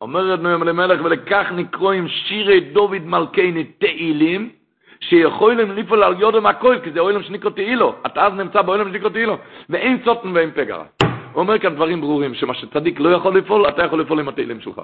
אומר 0.00 0.34
אדנו 0.34 0.64
למלך 0.64 1.00
ולכך 1.04 1.46
נקרואים 1.52 2.08
שירי 2.08 2.60
דוד 2.60 3.04
מלכני 3.04 3.64
תהילים, 3.64 4.50
שיכולים 5.00 5.70
לפעול 5.70 6.02
על 6.02 6.20
יודם 6.20 6.46
הכל, 6.46 6.76
כי 6.84 6.92
זה 6.92 7.00
אוילם 7.00 7.22
שנקרא 7.22 7.50
תהילו. 7.50 7.94
אתה 8.06 8.26
אז 8.26 8.32
נמצא 8.32 8.62
באוילם 8.62 8.92
שנקרא 8.92 9.08
תהילו, 9.08 9.38
ואין 9.68 10.02
סוטן 10.04 10.36
ואין 10.36 10.50
פגרה. 10.50 10.84
הוא 11.32 11.40
אומר 11.40 11.58
כאן 11.58 11.74
דברים 11.74 12.00
ברורים, 12.00 12.34
שמה 12.34 12.54
שצדיק 12.54 13.00
לא 13.00 13.08
יכול 13.08 13.38
לפעול, 13.38 13.68
אתה 13.68 13.84
יכול 13.84 14.00
לפעול 14.00 14.20
עם 14.20 14.28
התהילים 14.28 14.60
שלך. 14.60 14.80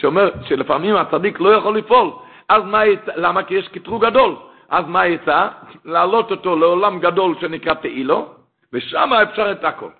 שאומר 0.00 0.30
שלפעמים 0.44 0.96
הצדיק 0.96 1.40
לא 1.40 1.54
יכול 1.54 1.78
לפעול, 1.78 2.10
אז 2.48 2.62
מה 2.64 2.86
יצא, 2.86 3.12
למה? 3.16 3.42
כי 3.42 3.54
יש 3.54 3.68
קטרוג 3.68 4.04
גדול. 4.04 4.36
אז 4.68 4.84
מה 4.88 5.06
יצא? 5.06 5.48
להעלות 5.84 6.30
אותו 6.30 6.56
לעולם 6.56 7.00
גדול 7.00 7.34
שנקרא 7.40 7.74
תהילו, 7.74 8.34
ושם 8.72 9.10
אפשר 9.12 9.52
את 9.52 9.64
הכל. 9.64 9.90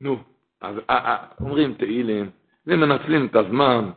נו, 0.00 0.18
אז 0.60 0.76
אה, 0.90 0.96
אה, 0.96 1.16
אומרים 1.40 1.74
תהילים, 1.74 2.30
ומנצלים 2.66 3.26
את 3.26 3.36
הזמן. 3.36 3.90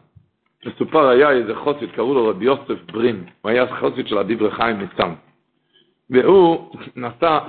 מסופר 0.65 1.07
היה 1.07 1.31
איזה 1.31 1.55
חוסית, 1.55 1.91
קראו 1.91 2.13
לו 2.13 2.27
רבי 2.27 2.45
יוסף 2.45 2.91
ברים, 2.91 3.23
הוא 3.41 3.49
היה 3.51 3.65
חוסית 3.79 4.07
של 4.07 4.17
הדברי 4.17 4.51
חיים 4.51 4.79
מצם. 4.79 5.09
והוא 6.09 6.75
נסע 6.95 7.39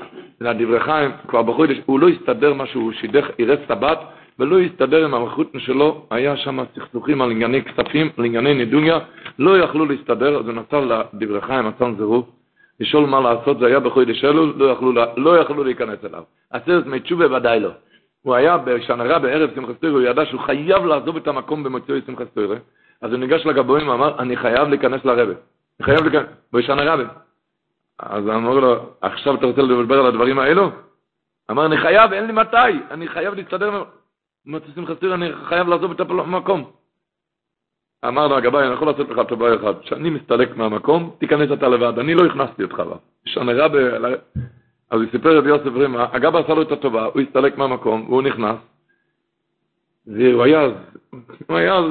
לדברי 0.40 0.80
חיים 0.80 1.10
כבר 1.28 1.42
בחודש, 1.42 1.76
הוא 1.86 2.00
לא 2.00 2.08
הסתדר 2.08 2.54
משהו, 2.54 2.80
הוא 2.80 2.92
שידך, 2.92 3.26
אירס 3.38 3.58
את 3.66 3.70
הבת, 3.70 3.98
ולא 4.38 4.60
הסתדר 4.60 5.04
עם 5.04 5.14
המחותן 5.14 5.58
שלו, 5.58 6.06
היה 6.10 6.36
שם 6.36 6.58
סכסוכים 6.74 7.22
על 7.22 7.30
ענייני 7.30 7.62
כספים, 7.62 8.10
על 8.16 8.24
ענייני 8.24 8.54
נדוניה, 8.54 8.98
לא 9.38 9.58
יכלו 9.58 9.86
להסתדר, 9.86 10.38
אז 10.38 10.46
הוא 10.46 10.54
נסע 10.54 10.80
לדברי 10.80 11.40
חיים, 11.40 11.66
נתן 11.66 11.94
זירוף, 11.96 12.26
לשאול 12.80 13.06
מה 13.06 13.20
לעשות, 13.20 13.58
זה 13.58 13.66
היה 13.66 13.80
בחודש 13.80 14.24
אלול, 14.24 14.54
לא 14.56 14.64
יכלו, 14.64 14.92
לא 15.16 15.38
יכלו 15.38 15.64
להיכנס 15.64 16.04
אליו. 16.04 16.22
עשרת 16.50 16.86
מי 16.86 17.00
תשובה 17.00 17.36
ודאי 17.36 17.60
לא. 17.60 17.70
הוא 18.22 18.34
היה 18.34 18.58
בשנה 18.58 19.04
רע 19.04 19.18
בערב 19.18 19.50
שמחת 19.54 19.84
הוא 19.84 20.00
ידע 20.00 20.26
שהוא 20.26 20.40
חייב 20.40 20.86
לעזוב 20.86 21.16
את 21.16 21.28
המקום 21.28 21.62
במוצאי 21.62 22.00
שמחת 22.06 22.38
אז 23.02 23.12
הוא 23.12 23.20
ניגש 23.20 23.46
לגבוהים 23.46 23.88
ואמר, 23.88 24.18
אני 24.18 24.36
חייב 24.36 24.68
להיכנס 24.68 25.04
לרבה. 25.04 25.32
אני 25.80 25.84
חייב 25.86 26.00
להיכנס, 26.00 26.26
בשנה 26.52 26.92
רבה. 26.94 27.04
אז 27.98 28.28
אמר 28.28 28.54
לו, 28.54 28.76
עכשיו 29.00 29.34
אתה 29.34 29.46
רוצה 29.46 29.62
לדבר 29.62 30.00
על 30.00 30.06
הדברים 30.06 30.38
האלו? 30.38 30.70
אמר, 31.50 31.66
אני 31.66 31.76
חייב, 31.76 32.12
אין 32.12 32.26
לי 32.26 32.32
מתי, 32.32 32.56
אני 32.90 33.08
חייב 33.08 33.34
להסתדר. 33.34 33.84
אמרתי, 34.48 34.66
שמחה 34.74 34.94
סטיר, 34.94 35.14
אני 35.14 35.32
חייב 35.48 35.68
לעזוב 35.68 35.90
את 35.90 36.00
המקום. 36.00 36.70
אמר 38.04 38.26
לו 38.26 38.36
הגבאי, 38.36 38.66
אני 38.66 38.74
יכול 38.74 38.88
לעשות 38.88 39.08
לך 39.08 39.20
טובה 39.28 39.54
אחת, 39.54 39.80
כשאני 39.82 40.10
מסתלק 40.10 40.56
מהמקום, 40.56 41.16
תיכנס 41.18 41.52
אתה 41.52 41.68
לבד, 41.68 41.98
אני 41.98 42.14
לא 42.14 42.26
הכנסתי 42.26 42.62
אותך 42.62 42.80
בה. 42.80 42.96
שאני 43.24 43.52
רב... 43.52 43.72
אז 44.90 45.00
הוא 45.00 45.10
סיפר 45.10 45.38
רבי 45.38 45.48
יוסף 45.48 45.76
רימה, 45.76 46.06
הגבא 46.12 46.38
עשה 46.38 46.54
לו 46.54 46.62
את 46.62 46.72
הטובה, 46.72 47.04
הוא 47.04 47.22
הסתלק 47.22 47.58
מהמקום, 47.58 48.06
והוא 48.08 48.22
נכנס, 48.22 48.56
והוא 50.06 50.42
היה 50.42 50.60
אז, 50.60 50.72
הוא 51.46 51.56
היה 51.56 51.74
אז... 51.74 51.84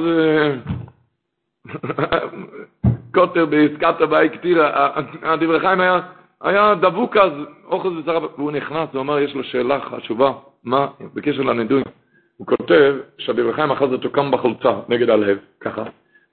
קוטר 3.14 3.46
בעסקת 3.46 4.00
הבית 4.00 4.32
כתירה, 4.32 4.90
הדברי 5.22 5.60
חיים 5.60 5.80
היה, 5.80 6.00
היה 6.40 6.74
דבוק 6.74 7.16
אז, 7.16 7.32
זה 7.70 8.02
שר, 8.06 8.26
והוא 8.38 8.52
נכנס, 8.52 8.88
הוא 8.92 9.00
אמר, 9.00 9.18
יש 9.18 9.34
לו 9.34 9.44
שאלה 9.44 9.80
חשובה, 9.80 10.32
מה, 10.64 10.86
בקשר 11.14 11.42
לנדוי. 11.42 11.82
הוא 12.36 12.46
כותב 12.46 12.94
שהדברי 13.18 13.52
חיים 13.52 13.70
אחרי 13.70 13.88
זה 13.88 13.98
תוקם 13.98 14.30
בחולצה 14.30 14.72
נגד 14.88 15.10
הלב, 15.10 15.38
ככה, 15.60 15.82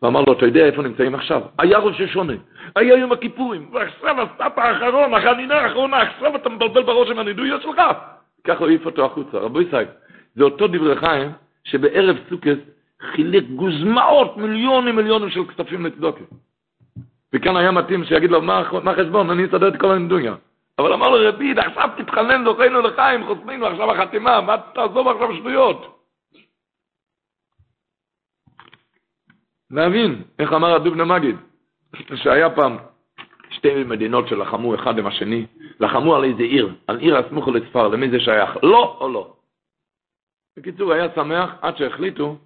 ואמר 0.02 0.24
לו, 0.28 0.34
אתה 0.34 0.46
יודע 0.46 0.66
איפה 0.66 0.82
נמצאים 0.82 1.16
עכשיו? 1.16 1.42
היה 1.60 1.78
ראש 1.78 2.02
השונה, 2.02 2.34
היה 2.76 2.98
יום 2.98 3.12
הכיפורים, 3.12 3.70
ועכשיו 3.74 4.22
ה 4.22 4.29
step 4.29 4.58
האחרון, 4.58 5.14
החנינה 5.14 5.56
האחרונה, 5.56 6.02
עכשיו 6.02 6.36
אתה 6.36 6.50
מבלבל 6.50 6.84
בראש 6.84 7.10
עם 7.10 7.20
הנידויות 7.20 7.62
שלך. 7.62 7.82
ככה 8.44 8.60
הוא 8.60 8.68
העיף 8.68 8.86
אותו 8.86 9.06
החוצה. 9.06 9.38
רבו 9.38 9.62
ישראל, 9.62 9.86
זה 10.36 10.44
אותו 10.44 10.68
דברי 10.68 10.96
חיים 10.96 11.32
שבערב 11.64 12.18
סוכס 12.30 12.58
חילק 13.12 13.44
גוזמאות, 13.56 14.38
מיליונים 14.38 14.96
מיליונים 14.96 15.30
של 15.30 15.46
כספים 15.46 15.86
לצדוקה. 15.86 16.26
וכאן 17.34 17.56
היה 17.56 17.72
מתאים 17.72 18.04
שיגיד 18.04 18.32
לו, 18.32 18.42
מה, 18.42 18.64
מה 18.84 18.94
חשבון, 18.94 19.30
אני 19.30 19.46
אסדר 19.46 19.68
את 19.68 19.80
כל 19.80 19.92
הנדוניה. 19.92 20.36
אבל 20.80 20.94
אמר 20.94 21.10
לו 21.10 21.30
רבי, 21.30 21.54
עכשיו 21.58 21.90
תתחנן 21.98 22.44
זוכינו 22.46 22.82
לחיים, 22.82 23.26
חוסמינו 23.26 23.66
עכשיו 23.66 23.92
החתימה, 23.92 24.42
מה 24.42 24.56
תעזוב 24.74 25.08
עכשיו 25.08 25.36
שטויות? 25.36 26.00
להבין, 29.72 30.24
איך 30.40 30.54
אמר 30.54 30.76
הדובנה 30.76 31.06
מגיד, 31.06 31.36
שהיה 32.16 32.50
פעם 32.50 32.78
שתי 33.50 33.84
מדינות 33.84 34.28
שלחמו 34.28 34.76
אחד 34.76 34.98
עם 34.98 35.08
השני, 35.08 35.46
לחמו 35.80 36.16
על 36.16 36.24
איזה 36.24 36.44
עיר, 36.44 36.76
על 36.88 37.00
עיר 37.00 37.18
הסמוכו 37.18 37.52
לצפר, 37.52 37.88
למי 37.88 38.10
זה 38.10 38.20
שייך, 38.20 38.58
לא 38.64 38.98
או 39.00 39.10
לא? 39.10 39.34
בקיצור, 40.58 40.94
היה 40.94 41.08
שמח 41.16 41.50
עד 41.62 41.78
שהחליטו 41.78 42.38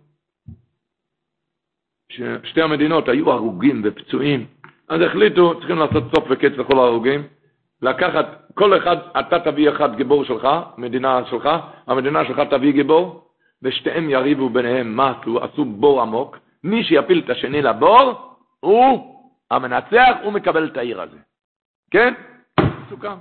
ששתי 2.10 2.62
המדינות 2.62 3.10
היו 3.10 3.32
הרוגים 3.32 3.82
ופצועים, 3.84 4.46
אז 4.90 5.02
החליטו, 5.02 5.60
צריכים 5.60 5.78
לעשות 5.78 6.04
סוף 6.16 6.26
וקץ 6.30 6.52
לכל 6.58 6.80
ההרוגים, 6.80 7.24
לקחת, 7.82 8.26
כל 8.54 8.78
אחד, 8.78 8.98
אתה 9.20 9.40
תביא 9.40 9.70
אחד 9.70 9.96
גיבור 9.96 10.26
שלך, 10.26 10.48
מדינה 10.78 11.22
שלך, 11.30 11.50
המדינה 11.88 12.26
שלך 12.26 12.40
תביא 12.40 12.72
גיבור, 12.72 13.24
ושתיהם 13.62 14.10
יריבו 14.10 14.50
ביניהם 14.50 14.96
מה 14.96 15.14
עשו, 15.22 15.44
עשו 15.44 15.66
בור 15.66 16.02
עמוק, 16.02 16.38
מי 16.64 16.84
שיפיל 16.84 17.22
את 17.26 17.30
השני 17.30 17.62
לבור, 17.62 18.36
הוא 18.60 19.18
המנצח, 19.52 20.18
הוא 20.24 20.34
מקבל 20.34 20.66
את 20.66 20.78
העיר 20.78 21.02
הזה. 21.02 21.18
כן? 21.92 22.14
סוכם. 22.90 23.18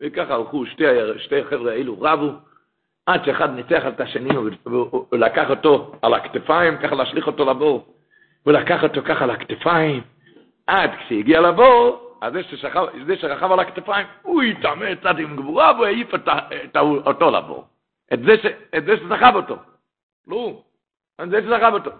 וככה 0.00 0.34
הלכו 0.34 0.66
שתי, 0.66 0.84
שתי 1.18 1.44
חבר'ה 1.44 1.72
האלו, 1.72 2.00
רבו, 2.00 2.30
עד 3.06 3.24
שאחד 3.24 3.50
ניצח 3.54 3.82
את 3.88 4.00
השני, 4.00 4.34
הוא 4.64 5.04
לקח 5.12 5.50
אותו 5.50 5.92
על 6.02 6.14
הכתפיים, 6.14 6.78
ככה 6.78 6.94
להשליך 6.94 7.26
אותו 7.26 7.44
לבור. 7.44 7.86
הוא 8.42 8.52
לקח 8.52 8.82
אותו 8.82 9.02
ככה 9.04 9.24
על 9.24 9.30
הכתפיים, 9.30 10.02
עד 10.66 10.90
כשהגיע 10.98 11.40
לבור, 11.40 12.12
אז 12.20 12.32
זה 12.32 12.42
ששכב, 12.42 12.86
שרכב 13.20 13.52
על 13.52 13.60
הכתפיים, 13.60 14.06
הוא 14.22 14.42
התאמץ 14.42 14.98
עד 15.02 15.18
עם 15.18 15.36
גבורה 15.36 15.72
והוא 15.74 15.86
העיף 15.86 16.08
אותו 17.06 17.30
לבור. 17.30 17.64
את 18.12 18.22
זה, 18.22 18.36
ש, 18.36 18.46
שסחב 18.74 19.32
אותו. 19.34 19.56
לא, 20.26 20.62
את 21.22 21.30
זה 21.30 21.42
שסחב 21.42 21.70
אותו. 21.74 21.90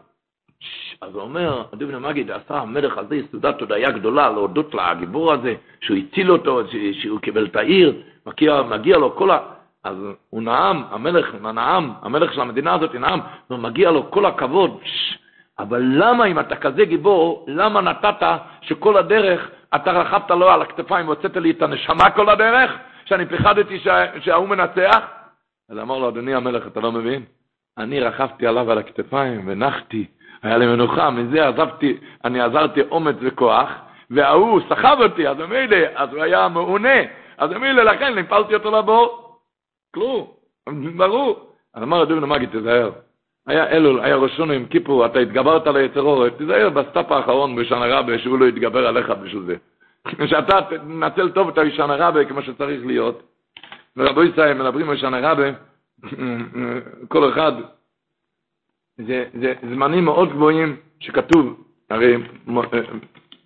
אז 1.01 1.15
הוא 1.15 1.23
אומר, 1.23 1.65
דבן 1.75 1.95
המגיד, 1.95 2.31
עשה 2.31 2.59
המלך 2.59 2.99
הזה 2.99 3.21
סעודת 3.31 3.59
תודעה 3.59 3.91
גדולה 3.91 4.31
להודות 4.31 4.75
לגיבור 4.75 5.33
הזה, 5.33 5.55
שהוא 5.81 5.97
הציל 5.97 6.33
אותו, 6.33 6.61
שהוא 6.93 7.21
קיבל 7.21 7.47
את 7.47 7.57
העיר, 7.57 8.03
מגיע, 8.27 8.63
מגיע 8.63 8.99
לו 8.99 9.17
כל 9.17 9.31
ה... 9.31 9.39
אז 9.85 9.97
הוא 10.31 10.43
נאם, 10.43 10.83
המלך 10.91 11.35
נאם, 11.35 11.91
המלך 12.03 12.35
של 12.35 12.41
המדינה 12.41 12.75
הזאת 12.75 12.95
נאם, 12.95 13.21
ומגיע 13.51 13.91
לו 13.91 14.11
כל 14.11 14.27
הכבוד. 14.27 14.81
אבל 15.59 15.83
למה 15.85 16.25
אם 16.25 16.41
אתה 16.41 16.57
כזה 16.57 16.85
גיבור, 16.85 17.45
למה 17.49 17.81
נתת 17.81 18.27
שכל 18.61 18.97
הדרך 18.97 19.51
אתה 19.75 19.93
רכבת 19.93 20.31
לו 20.31 20.51
על 20.51 20.63
הכתפיים 20.63 21.07
והוצאת 21.07 21.37
לי 21.37 21.51
את 21.51 21.63
הנשמה 21.63 22.11
כל 22.11 22.29
הדרך, 22.29 22.79
שאני 23.05 23.27
פיחדתי 23.27 23.79
שההוא 24.21 24.49
מנצח? 24.49 24.99
אז 25.71 25.79
אמר 25.79 25.99
לו, 25.99 26.09
אדוני 26.09 26.35
המלך, 26.35 26.67
אתה 26.67 26.81
לא 26.81 26.93
מבין? 26.93 27.25
אני 27.79 28.01
רכבתי 28.01 28.47
עליו 28.47 28.71
על 28.71 28.79
הכתפיים 28.79 29.43
ונחתי, 29.47 30.07
היה 30.43 30.59
לי 30.59 30.67
מנוחה, 30.67 31.11
מזה 31.11 31.49
עזבתי, 31.49 31.99
אני 32.25 32.41
עזרתי 32.41 32.81
אומץ 32.91 33.17
וכוח, 33.21 33.69
וההוא 34.11 34.61
סחב 34.69 34.97
אותי, 35.01 35.29
אז 35.29 35.37
ממילא, 35.37 35.77
אז 35.95 36.13
הוא 36.13 36.23
היה 36.23 36.49
מעונה, 36.49 36.99
אז 37.39 37.51
ממילא 37.51 37.83
לכן 37.83 38.15
נפלתי 38.15 38.55
אותו 38.55 38.71
לבור. 38.71 39.39
כלום, 39.95 40.27
ברור. 40.97 41.51
אז 41.75 41.83
אמר 41.83 42.01
הדובן 42.01 42.23
המגיד, 42.23 42.49
תזהר. 42.53 42.91
היה 43.47 43.71
אלול, 43.71 44.01
היה 44.01 44.17
ראשונו 44.17 44.53
עם 44.53 44.67
כיפור, 44.67 45.07
אתה 45.07 45.19
התגברת 45.19 45.67
על 45.67 45.77
היצר 45.77 46.01
אורת, 46.01 46.33
תזהר 46.39 46.71
ב 46.71 46.79
step 46.79 47.13
האחרון 47.13 47.57
בשנה 47.57 47.87
רבה 47.87 48.19
שהוא 48.19 48.39
לא 48.39 48.45
יתגבר 48.45 48.87
עליך 48.87 49.11
בשביל 49.11 49.43
זה. 49.43 49.57
שאתה 50.31 50.59
תנצל 50.71 51.31
טוב 51.31 51.49
את 51.49 51.59
השנה 51.59 51.97
רבה 51.97 52.25
כמו 52.25 52.43
שצריך 52.43 52.87
להיות. 52.87 53.23
ורבו 53.97 54.23
ישראל 54.23 54.55
מדברים 54.55 54.91
על 54.91 54.97
שנה 54.97 55.31
רבה, 55.31 55.51
כל 57.13 57.29
אחד, 57.29 57.53
זה, 58.99 59.25
זה 59.41 59.55
זמנים 59.63 60.05
מאוד 60.05 60.29
גבוהים 60.31 60.77
שכתוב, 61.01 61.65
הרי 61.91 62.17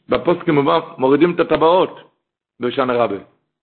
בפוסט 0.08 0.40
כמובן 0.40 0.78
מורידים 0.98 1.34
את 1.34 1.40
הטבעות 1.40 2.00
בשנה 2.60 2.92
רבה. 2.92 3.16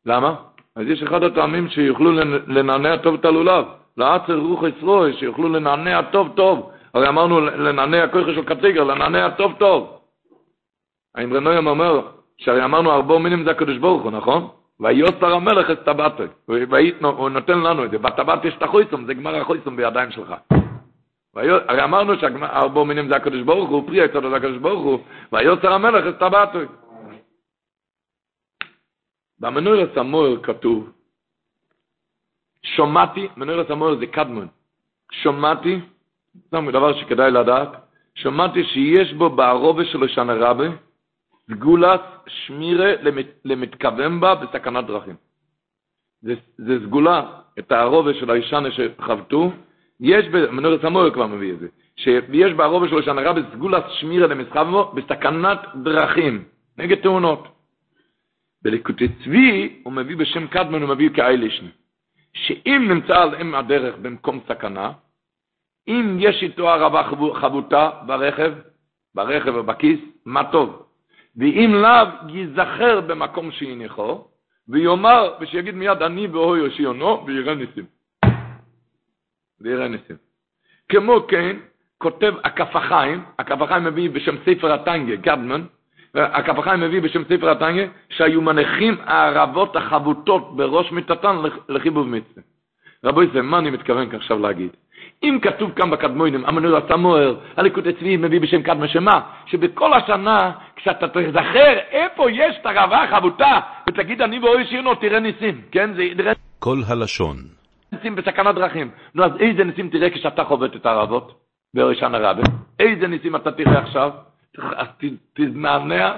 למה? 0.05 0.35
אז 0.75 0.87
יש 0.87 1.03
אחד 1.03 1.23
הטעמים 1.23 1.69
שיוכלו 1.69 2.11
לנענע 2.47 2.97
טוב 2.97 3.13
את 3.13 3.25
הלולב. 3.25 3.65
לעצר 3.97 4.37
רוח 4.37 4.63
ישרוי, 4.63 5.13
שיוכלו 5.13 5.49
לנענע 5.49 6.01
טוב 6.01 6.33
טוב. 6.35 6.71
הרי 6.93 7.07
אמרנו 7.07 7.39
לנענע 7.39 8.07
כוחה 8.07 8.33
של 8.33 8.45
קציגר, 8.45 8.83
לנענע 8.83 9.29
טוב 9.29 9.53
טוב. 9.59 9.99
האמרי 11.15 11.39
נוים 11.39 11.67
אומר, 11.67 12.07
שהרי 12.37 12.63
אמרנו 12.65 12.91
ארבו 12.91 13.19
מינים 13.19 13.43
זה 13.43 13.51
הקדוש 13.51 13.77
ברוך 13.77 14.03
הוא, 14.03 14.11
נכון? 14.11 14.47
ויוסר 14.79 15.33
המלך 15.33 15.71
את 15.71 15.83
טבעתו, 15.85 16.23
הוא 17.01 17.29
נותן 17.29 17.59
לנו 17.59 17.85
את 17.85 17.91
זה, 17.91 17.97
בטבעת 17.97 18.45
יש 18.45 18.53
את 18.57 18.63
החויסום, 18.63 19.05
זה 19.05 19.13
גמר 19.13 19.35
החויסום 19.35 19.75
בידיים 19.75 20.11
שלך. 20.11 20.33
הרי 21.35 21.83
אמרנו 21.83 22.13
שארבו 22.19 22.85
מינים 22.85 23.07
זה 23.07 23.15
הקדוש 23.15 23.41
ברוך 23.41 23.69
הוא, 23.69 23.87
פרי 23.87 24.01
היצוד 24.01 24.23
זה 24.29 24.35
הקדוש 24.35 24.57
ברוך 24.57 24.83
הוא, 24.83 24.99
ויוסר 25.31 25.73
המלך 25.73 26.07
את 26.07 26.19
טבעתו. 26.19 26.59
במנויר 29.39 29.89
סמואל 29.95 30.37
כתוב, 30.43 30.91
שומעתי, 32.63 33.27
מנורת 33.37 33.69
המור 33.69 33.95
זה 33.95 34.07
קדמון, 34.07 34.47
שומעתי, 35.11 35.79
זה 36.51 36.71
דבר 36.71 36.93
שכדאי 36.93 37.31
לדעת, 37.31 37.69
שומעתי 38.15 38.63
שיש 38.63 39.13
בו 39.13 39.29
בערובה 39.29 39.85
של 39.85 40.03
השנה 40.03 40.33
רבה, 40.33 40.65
סגולת 41.51 42.01
שמירה 42.27 42.93
למתכוון 43.45 44.19
בה 44.19 44.35
בסכנת 44.35 44.85
דרכים. 44.85 45.15
זה, 46.21 46.33
זה 46.57 46.79
סגולה, 46.85 47.23
את 47.59 47.71
הערובה 47.71 48.13
של 48.13 48.29
הישנה 48.29 48.69
שחבטו, 48.71 49.51
יש, 49.99 50.25
מנורת 50.51 50.83
המור 50.83 51.09
כבר 51.09 51.27
מביא 51.27 51.53
את 51.53 51.59
זה, 51.59 51.67
שיש 51.95 52.53
בערובה 52.53 52.87
של 52.87 52.97
השנה 52.97 53.21
רבה 53.21 53.41
סגולת 53.53 53.83
שמירה 53.89 54.27
בה 54.27 54.91
בסכנת 54.93 55.59
דרכים, 55.83 56.43
נגד 56.77 57.01
תאונות. 57.01 57.47
בליקוטי 58.61 59.07
צבי 59.07 59.79
הוא 59.83 59.93
מביא 59.93 60.15
בשם 60.15 60.47
קדמן, 60.47 60.81
הוא 60.81 60.89
מביא 60.89 61.09
כאיילישן. 61.09 61.65
שאם 62.33 62.85
נמצא 62.89 63.21
על 63.21 63.35
אם 63.35 63.55
הדרך 63.55 63.95
במקום 64.01 64.39
סכנה, 64.47 64.91
אם 65.87 66.17
יש 66.19 66.43
איתו 66.43 66.69
ערבה 66.69 67.03
חבוטה 67.33 67.89
ברכב, 68.05 68.53
ברכב 69.15 69.55
או 69.55 69.63
בכיס, 69.63 69.99
מה 70.25 70.51
טוב. 70.51 70.85
ואם 71.35 71.71
לאו, 71.73 72.29
ייזכר 72.29 73.01
במקום 73.01 73.51
שהניחו, 73.51 74.27
ויאמר, 74.67 75.33
ושיגיד 75.41 75.75
מיד, 75.75 76.01
אני 76.01 76.27
והוא 76.27 76.57
יושיונו, 76.57 77.25
ויראה 77.27 77.55
ניסים. 77.55 77.85
ויראה 79.61 79.87
ניסים. 79.87 80.15
כמו 80.89 81.27
כן, 81.27 81.57
כותב 81.97 82.33
הכף 82.43 82.75
החיים 82.75 83.23
מביא 83.81 84.09
בשם 84.09 84.35
ספר 84.45 84.71
הטנגה, 84.71 85.15
גדמן, 85.15 85.65
הכף 86.15 86.59
החיים 86.59 86.79
מביא 86.79 87.01
בשם 87.01 87.23
ספר 87.23 87.49
הטנגה, 87.49 87.83
שהיו 88.09 88.41
מניחים 88.41 88.95
הערבות 89.05 89.75
החבוטות 89.75 90.55
בראש 90.55 90.91
מיטתן 90.91 91.35
לחיבוב 91.69 92.07
מצווה. 92.07 92.43
רבו 93.05 93.23
ישראל, 93.23 93.41
מה 93.41 93.59
אני 93.59 93.69
מתכוון 93.69 94.07
עכשיו 94.15 94.39
להגיד? 94.39 94.69
אם 95.23 95.39
כתוב 95.41 95.71
כאן 95.71 95.91
בקדמוינים, 95.91 96.45
המנור 96.45 96.77
הסמואר, 96.77 97.35
הליקוד 97.57 97.87
הצבי 97.87 98.17
מביא 98.17 98.41
בשם 98.41 98.61
קדמה 98.61 98.87
שמה, 98.87 99.21
שבכל 99.45 99.93
השנה, 99.93 100.51
כשאתה 100.75 101.07
תזכר 101.07 101.77
איפה 101.91 102.31
יש 102.31 102.55
את 102.61 102.65
הערבה 102.65 103.03
החבוטה, 103.03 103.59
ותגיד 103.89 104.21
אני 104.21 104.39
ואוי 104.39 104.65
שירנו, 104.65 104.95
תראה 104.95 105.19
ניסים, 105.19 105.61
כן? 105.71 105.93
זה 105.93 106.03
יראה... 106.03 106.33
כל 106.59 106.77
הלשון. 106.87 107.37
ניסים 107.91 108.15
בסכנת 108.15 108.55
דרכים. 108.55 108.89
נו, 109.15 109.23
אז 109.23 109.31
איזה 109.39 109.63
ניסים 109.63 109.89
תראה 109.89 110.09
כשאתה 110.09 110.43
חובט 110.43 110.75
את 110.75 110.85
הערבות? 110.85 111.33
באורישן 111.73 112.15
הרבה. 112.15 112.41
איזה 112.79 113.07
ניסים 113.07 113.35
אתה 113.35 113.51
תראה 113.51 113.79
עכשיו? 113.79 114.11
אז 114.57 114.87
תזנענע, 115.33 116.15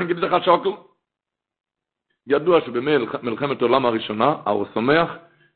נגיד 0.00 0.18
לך 0.24 0.44
שוקל. 0.44 0.70
ידוע 2.26 2.60
שבמלחמת 2.60 3.62
העולם 3.62 3.86
הראשונה, 3.86 4.34
האור 4.44 4.66
שמח 4.74 5.10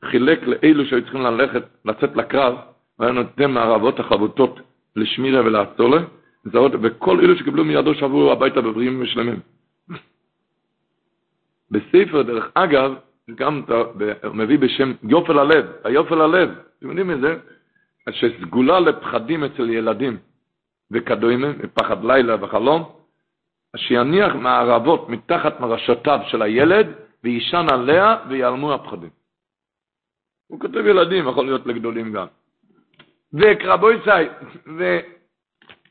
חילק 0.05 0.39
לאלו 0.43 0.85
שהיו 0.85 1.01
צריכים 1.01 1.21
ללכת, 1.21 1.63
לצאת 1.85 2.15
לקרב, 2.15 2.55
והיה 2.99 3.11
נותן 3.11 3.51
מערבות 3.51 3.99
החבוטות 3.99 4.59
לשמירה 4.95 5.41
ולעצולה, 5.45 5.97
וכל 6.55 7.19
אלו 7.19 7.35
שקיבלו 7.37 7.65
מידו 7.65 7.95
שבו 7.95 8.31
הביתה 8.31 8.61
בבריאים 8.61 9.01
ושלמים. 9.01 9.39
בספר, 11.71 12.21
דרך 12.21 12.51
אגב, 12.53 12.93
גם 13.35 13.61
הוא 14.23 14.35
מביא 14.35 14.59
בשם 14.59 14.93
יופל 15.03 15.39
הלב, 15.39 15.65
היופל 15.83 16.21
הלב, 16.21 16.49
אתם 16.79 16.89
יודעים 16.89 17.07
מזה? 17.07 17.35
שסגולה 18.09 18.79
לפחדים 18.79 19.43
אצל 19.43 19.69
ילדים. 19.69 20.17
וכדומה, 20.91 21.47
מפחד 21.63 22.03
לילה 22.03 22.43
וחלום, 22.43 22.83
שיניח 23.77 24.35
מערבות 24.35 25.09
מתחת 25.09 25.59
מרשותיו 25.59 26.19
של 26.27 26.41
הילד, 26.41 26.87
ויישן 27.23 27.65
עליה 27.71 28.17
ויעלמו 28.29 28.73
הפחדים. 28.73 29.09
הוא 30.47 30.59
כותב 30.59 30.85
ילדים, 30.85 31.27
יכול 31.27 31.45
להיות 31.45 31.67
לגדולים 31.67 32.13
גם. 32.13 32.27
וקרבוי 33.33 33.97
צי, 34.03 34.49
ו... 34.77 34.99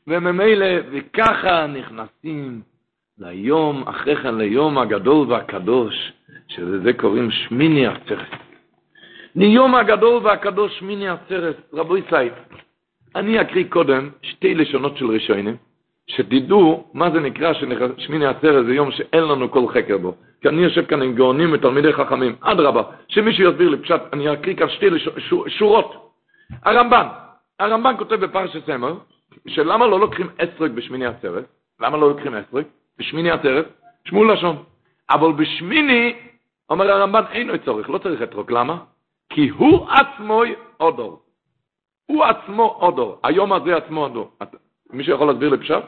וממילא, 0.07 0.65
וככה 0.91 1.67
נכנסים 1.67 2.61
ליום, 3.17 3.87
אחרי 3.87 4.15
כן 4.15 4.35
ליום 4.35 4.77
הגדול 4.77 5.31
והקדוש, 5.31 6.11
שלזה 6.47 6.93
קוראים 6.93 7.31
שמיני 7.31 7.87
עצרת. 7.87 8.27
ליום 9.35 9.75
הגדול 9.75 10.25
והקדוש 10.25 10.79
שמיני 10.79 11.09
עצרת, 11.09 11.55
רבוי 11.73 12.01
צי, 12.09 12.29
אני 13.15 13.41
אקריא 13.41 13.65
קודם 13.69 14.09
שתי 14.21 14.55
לשונות 14.55 14.97
של 14.97 15.05
ראשונים, 15.05 15.55
שתדעו 16.07 16.91
מה 16.93 17.11
זה 17.11 17.19
נקרא 17.19 17.53
שמיני 17.97 18.25
עצרת 18.25 18.65
זה 18.65 18.73
יום 18.73 18.91
שאין 18.91 19.23
לנו 19.23 19.51
כל 19.51 19.67
חקר 19.67 19.97
בו. 19.97 20.15
כי 20.41 20.49
אני 20.49 20.61
יושב 20.61 20.85
כאן 20.85 21.01
עם 21.01 21.15
גאונים 21.15 21.53
ותלמידי 21.53 21.93
חכמים, 21.93 22.35
אדרבה, 22.41 22.83
שמישהו 23.07 23.49
יסביר 23.49 23.69
לי 23.69 23.77
פשט, 23.77 24.01
אני 24.13 24.33
אקריא 24.33 24.55
כאן 24.55 24.69
שתי 24.69 24.89
לש... 24.89 25.09
שורות, 25.47 26.13
הרמב"ן, 26.63 27.07
הרמב"ן 27.59 27.93
כותב 27.97 28.15
בפרשת 28.15 28.65
סמר, 28.65 28.95
שלמה 29.47 29.87
לא 29.87 29.99
לוקחים 29.99 30.27
אסרק 30.37 30.71
בשמיני 30.71 31.05
עצרת? 31.05 31.45
למה 31.79 31.97
לא 31.97 32.09
לוקחים 32.09 32.35
אסרק? 32.35 32.65
בשמיני 32.99 33.31
עצרת? 33.31 33.65
שמול 34.05 34.33
לשון. 34.33 34.63
אבל 35.09 35.31
בשמיני, 35.31 36.13
אומר 36.69 36.91
הרמב"ן, 36.91 37.23
אין 37.31 37.47
לו 37.47 37.57
צורך, 37.65 37.89
לא 37.89 37.97
צריך 37.97 38.21
אתרוק. 38.21 38.51
למה? 38.51 38.77
כי 39.29 39.49
הוא 39.49 39.87
עצמו 39.89 40.43
אודור. 40.79 41.21
הוא 42.11 42.23
עצמו 42.23 42.77
אודור. 42.81 43.19
היום 43.23 43.53
הזה 43.53 43.77
עצמו 43.77 44.03
אודור. 44.03 44.31
מישהו 44.89 45.15
יכול 45.15 45.27
להסביר 45.27 45.49
לי 45.49 45.57
פשט? 45.57 45.83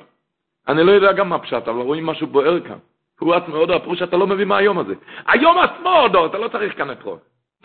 אני 0.68 0.84
לא 0.84 0.92
יודע 0.92 1.12
גם 1.12 1.30
מה 1.30 1.40
פשט, 1.40 1.68
אבל 1.68 1.82
רואים 1.82 2.06
משהו 2.06 2.28
בוער 2.28 2.60
כאן. 2.60 2.78
הוא 3.20 3.34
עצמו 3.34 3.56
אודור, 3.56 3.76
הפירוש 3.76 4.00
שאתה 4.00 4.18
לא 4.18 4.28
מבין 4.28 4.48
מה 4.48 4.58
היום 4.58 4.80
הזה. 4.80 4.94
היום 5.28 5.58
עצמו 5.58 6.00
אודור, 6.00 6.26
אתה 6.26 6.38
לא 6.38 6.48
צריך 6.48 6.78
כאן 6.78 6.92
אתרוק. 6.92 7.20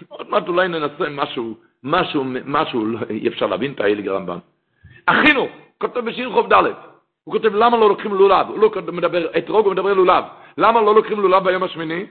עוד 0.09 0.31
מעט 0.31 0.49
אולי 0.49 0.69
ננסה 0.69 1.09
משהו, 1.11 1.55
משהו, 1.83 2.25
משהו, 2.45 2.87
לא, 2.87 2.99
אי 3.11 3.29
אפשר 3.29 3.47
להבין 3.47 3.73
את 3.73 3.81
האליג 3.81 4.09
הרמב"ן. 4.09 4.39
החינוך, 5.09 5.51
כותב 5.79 6.01
בשיר 6.01 6.31
חוב 6.31 6.53
ד', 6.53 6.65
הוא 7.25 7.33
כותב 7.33 7.55
למה 7.55 7.77
לא 7.77 7.89
לוקחים 7.89 8.15
לולב, 8.15 8.47
הוא 8.49 8.59
לא 8.59 8.71
מדבר 8.93 9.39
אתרוג, 9.39 9.67
הוא 9.67 9.73
מדבר 9.73 9.95
לולב. 9.95 10.25
למה 10.59 10.83
לא 10.83 10.95
לוקחים 10.95 11.21
לולב 11.21 11.45
ביום 11.45 11.63
השמיני? 11.63 12.07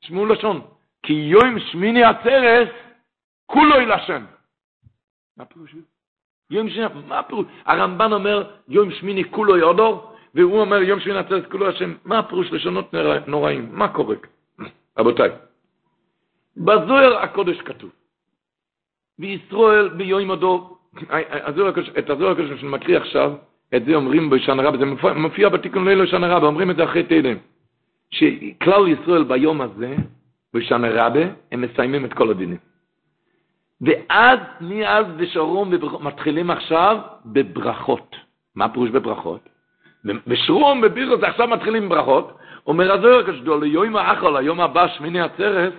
תשמעו 0.00 0.26
לשון, 0.26 0.60
כי 1.02 1.12
יום 1.12 1.58
שמיני 1.58 2.04
עצרס, 2.04 2.68
כולו 3.46 3.80
ילשם. 3.80 4.24
מה 5.36 5.44
פירוש? 5.44 5.74
יום 6.50 6.70
שמיני, 6.70 6.86
מה 7.08 7.22
פירוש? 7.22 7.46
הרמב"ן 7.64 8.12
אומר, 8.12 8.50
יום 8.68 8.90
שמיני 8.90 9.30
כולו 9.30 9.56
יודור, 9.56 10.12
והוא 10.34 10.60
אומר, 10.60 10.76
יום 10.82 11.00
שמיני 11.00 11.18
עצרס 11.18 11.44
כולו 11.50 11.68
השם. 11.68 11.94
מה 12.04 12.18
הפירוש 12.18 12.52
לשונות 12.52 12.94
נוראים? 13.26 13.68
מה 13.72 13.88
קורה? 13.88 14.16
רבותיי, 14.98 15.30
בזוהר 16.56 17.16
הקודש 17.16 17.60
כתוב, 17.60 17.90
בישראל 19.18 19.88
ביום 19.88 20.30
הדור, 20.30 20.78
את 21.98 22.10
הזוהר 22.10 22.32
הקודש 22.32 22.60
שאני 22.60 22.70
מקריא 22.70 22.96
עכשיו, 22.96 23.32
את 23.76 23.84
זה 23.84 23.94
אומרים 23.94 24.30
בשנה 24.30 24.62
רבה, 24.62 24.78
זה 24.78 24.84
מופיע 25.14 25.48
בתיקון 25.48 25.88
לילה 25.88 26.06
שנה 26.06 26.36
רבה, 26.36 26.46
אומרים 26.46 26.70
את 26.70 26.76
זה 26.76 26.84
אחרי 26.84 27.02
תהילים. 27.02 27.38
שכלל 28.10 28.88
ישראל 28.88 29.24
ביום 29.24 29.60
הזה, 29.60 29.96
בשנה 30.54 30.88
רבה, 30.90 31.20
הם 31.52 31.60
מסיימים 31.60 32.04
את 32.04 32.12
כל 32.12 32.30
הדינים. 32.30 32.58
ואז, 33.80 34.38
מאז 34.60 35.06
ושרום 35.16 35.72
מתחילים 36.00 36.50
עכשיו 36.50 36.98
בברכות. 37.26 38.16
מה 38.54 38.68
פירוש 38.68 38.90
בברכות? 38.90 39.48
בשרום, 40.26 40.80
בבירות, 40.80 41.22
עכשיו 41.22 41.48
מתחילים 41.48 41.88
בברכות. 41.88 42.32
אומר 42.66 42.92
הזוהר 42.92 43.32
כשדו, 43.32 43.60
ליום 43.60 43.96
האחל, 43.96 44.36
היום 44.36 44.60
הבא, 44.60 44.88
שמיני 44.88 45.20
עצרת, 45.20 45.72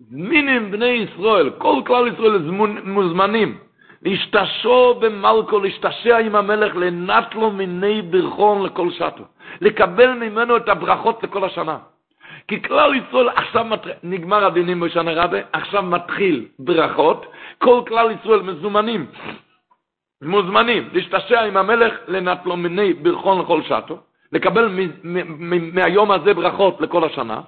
זמינים 0.00 0.70
בני 0.70 0.86
ישראל, 0.86 1.50
כל 1.58 1.82
כלל 1.86 2.08
ישראל 2.08 2.38
מוזמנים. 2.84 3.58
להשתשו 4.02 4.94
במלכו, 5.00 5.58
להשתשע 5.58 6.18
עם 6.18 6.34
המלך, 6.36 6.76
לנט 6.76 7.34
לו 7.34 7.50
מיני 7.50 8.02
ברכון 8.02 8.62
לכל 8.62 8.90
שטו. 8.90 9.24
לקבל 9.60 10.10
ממנו 10.12 10.56
את 10.56 10.68
הברכות 10.68 11.22
לכל 11.22 11.44
השנה. 11.44 11.78
כי 12.48 12.62
כלל 12.62 12.94
ישראל 12.94 13.28
עכשיו 13.28 13.64
מת... 13.64 13.80
נגמר 14.02 14.44
הדינים 14.44 14.80
בשנה 14.80 15.12
רבה, 15.24 15.38
עכשיו 15.52 15.82
מתחיל 15.82 16.46
ברכות, 16.58 17.26
כל 17.58 17.80
כלל 17.88 18.10
ישראל 18.10 18.42
מזומנים, 18.42 19.06
מוזמנים 20.22 20.88
להשתשע 20.92 21.40
עם 21.40 21.56
המלך, 21.56 21.94
לנט 22.08 22.46
לו 22.46 22.56
מיני 22.56 22.92
ברכון 22.92 23.40
לכל 23.40 23.62
שטו, 23.62 23.98
לקבל 24.32 24.78
מהיום 25.72 26.10
הזה 26.10 26.34
ברכות 26.34 26.80
לכל 26.80 27.04
השנה. 27.04 27.40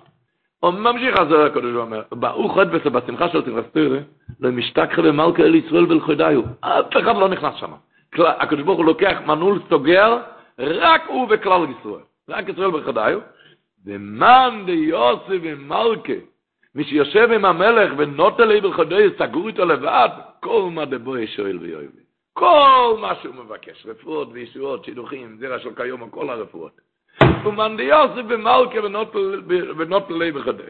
ממשיך 0.65 1.19
הזוהר 1.19 1.47
הקדוש 1.47 1.75
ואומר, 1.75 2.03
ברוך 2.13 2.59
חד 2.59 2.71
בסה 2.71 2.91
בשמחה 2.91 3.29
של 3.29 3.43
תרסטורי, 3.43 3.99
למשתכחה 4.41 5.03
במלכה 5.03 5.43
אל 5.43 5.55
ישראל 5.55 5.87
ולכודיו. 5.89 6.43
אף 6.61 6.97
אחד 7.03 7.17
לא 7.17 7.29
נכנס 7.29 7.55
שם. 7.55 7.71
הקדוש 8.19 8.63
ברוך 8.65 8.79
הוא 8.79 8.87
לוקח 8.87 9.19
מנעול 9.27 9.61
סוגר, 9.71 10.19
רק 10.59 11.03
הוא 11.07 11.27
וכלל 11.31 11.67
ישראל. 11.81 12.03
רק 12.29 12.49
ישראל 12.49 12.75
ולכודיו. 12.75 13.19
ומן 13.87 14.63
דיוסי 14.67 15.39
ומלכה, 15.43 16.13
מי 16.75 16.85
שיושב 16.85 17.33
עם 17.33 17.45
המלך 17.45 17.93
ונוטה 17.99 18.45
לי 18.45 18.61
ולכודיו, 18.61 19.11
סגור 19.19 19.49
איתו 19.49 19.65
לבד, 19.65 20.09
כל 20.41 20.69
מה 20.73 20.85
דבוי 20.85 21.27
שואל 21.27 21.59
ויואב. 21.59 21.91
כל 22.33 22.97
מה 23.01 23.15
שהוא 23.23 23.35
מבקש, 23.35 23.87
רפואות 23.87 24.29
וישועות, 24.33 24.85
שידוכים, 24.85 25.37
זרע 25.41 25.59
של 25.59 25.75
כיום, 25.75 26.11
כל 26.11 26.31
הרפואות. 26.31 26.81
ומנדיוס 27.45 28.11
במלכה 28.29 28.79
ונוט 29.77 30.11
ללב 30.11 30.39
בחדה. 30.39 30.65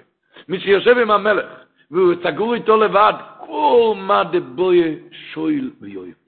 מי 0.48 0.60
שיושב 0.60 0.98
עם 0.98 1.10
המלך, 1.10 1.46
והוא 1.90 2.14
סגור 2.22 2.54
איתו 2.54 2.76
לבד, 2.76 3.12
כל 3.46 3.94
מה 3.96 4.24
דבויה 4.24 4.94
שויל 5.10 5.70
ויואב. 5.80 6.18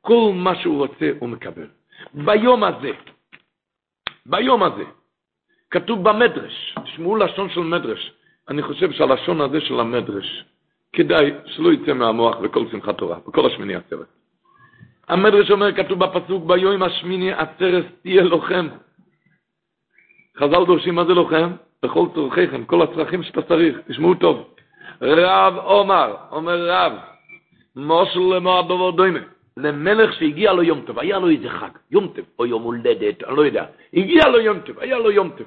כל 0.00 0.30
מה 0.34 0.54
שהוא 0.54 0.78
רוצה 0.78 1.10
הוא 1.18 1.28
מקבל. 1.28 1.66
ביום 2.14 2.64
הזה, 2.64 2.90
ביום 4.26 4.62
הזה, 4.62 4.84
כתוב 5.80 6.08
במדרש, 6.08 6.74
תשמעו 6.84 7.16
לשון 7.16 7.50
של 7.50 7.60
מדרש, 7.60 8.12
אני 8.48 8.62
חושב 8.62 8.92
שהלשון 8.92 9.40
הזה 9.40 9.60
של 9.60 9.80
המדרש, 9.80 10.44
כדאי 10.92 11.30
שלא 11.46 11.72
יצא 11.72 11.92
מהמוח 11.92 12.36
בכל 12.36 12.64
שמחת 12.70 12.98
תורה, 12.98 13.18
בכל 13.28 13.46
השמיני 13.46 13.74
עצרת. 13.74 14.06
המדרש 15.08 15.50
אומר, 15.50 15.72
כתוב 15.72 15.98
בפסוק, 15.98 16.44
ביום 16.46 16.82
השמיני 16.82 17.32
עצרת 17.32 17.84
תהיה 18.02 18.22
לוחם. 18.22 18.68
חז"ל 20.38 20.64
דורשים 20.66 20.94
מה 20.94 21.04
זה 21.04 21.14
לוחם? 21.14 21.50
בכל 21.82 22.06
צורכיכם, 22.14 22.64
כל 22.64 22.82
הצרכים 22.82 23.22
שאתה 23.22 23.42
צריך, 23.42 23.76
תשמעו 23.88 24.14
טוב. 24.14 24.48
רב 25.02 25.56
עומר, 25.56 26.14
אומר 26.32 26.70
רב, 26.70 26.92
מושל 27.76 28.20
למועד 28.20 28.64
דבר 28.64 28.90
דוימה, 28.90 29.20
למלך 29.56 30.14
שהגיע 30.14 30.52
לו 30.52 30.62
יום 30.62 30.80
טוב, 30.86 30.98
היה 30.98 31.18
לו 31.18 31.28
איזה 31.30 31.50
חג, 31.50 31.70
יום 31.90 32.08
טוב, 32.16 32.24
או 32.38 32.46
יום 32.46 32.62
הולדת, 32.62 33.24
אני 33.24 33.36
לא 33.36 33.42
יודע, 33.46 33.64
הגיע 33.94 34.28
לו 34.28 34.40
יום 34.40 34.60
טוב, 34.60 34.78
היה 34.78 34.98
לו 34.98 35.10
יום 35.10 35.30
טוב. 35.36 35.46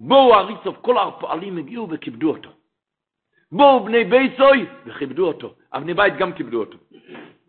בואו 0.00 0.34
אריסוף, 0.34 0.76
כל 0.80 0.98
הפועלים 0.98 1.58
הגיעו 1.58 1.88
וכיבדו 1.90 2.30
אותו. 2.30 2.50
בואו 3.52 3.84
בני 3.84 4.04
ביסוי 4.04 4.66
וכיבדו 4.86 5.26
אותו, 5.26 5.54
אבני 5.74 5.94
בית 5.94 6.16
גם 6.16 6.32
כיבדו 6.32 6.60
אותו. 6.60 6.78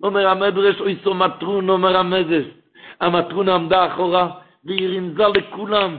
אומר 0.04 0.28
המדרש, 0.28 0.82
אוי 0.82 0.95
סו 1.04 1.14
מטרון, 1.14 1.70
אומר 1.70 1.97
המזס, 1.97 2.47
המטרון 3.00 3.50
עמדה 3.50 3.88
אחורה, 3.88 4.30
והיא 4.66 4.97
רמזה 4.97 5.28
לכולם, 5.28 5.95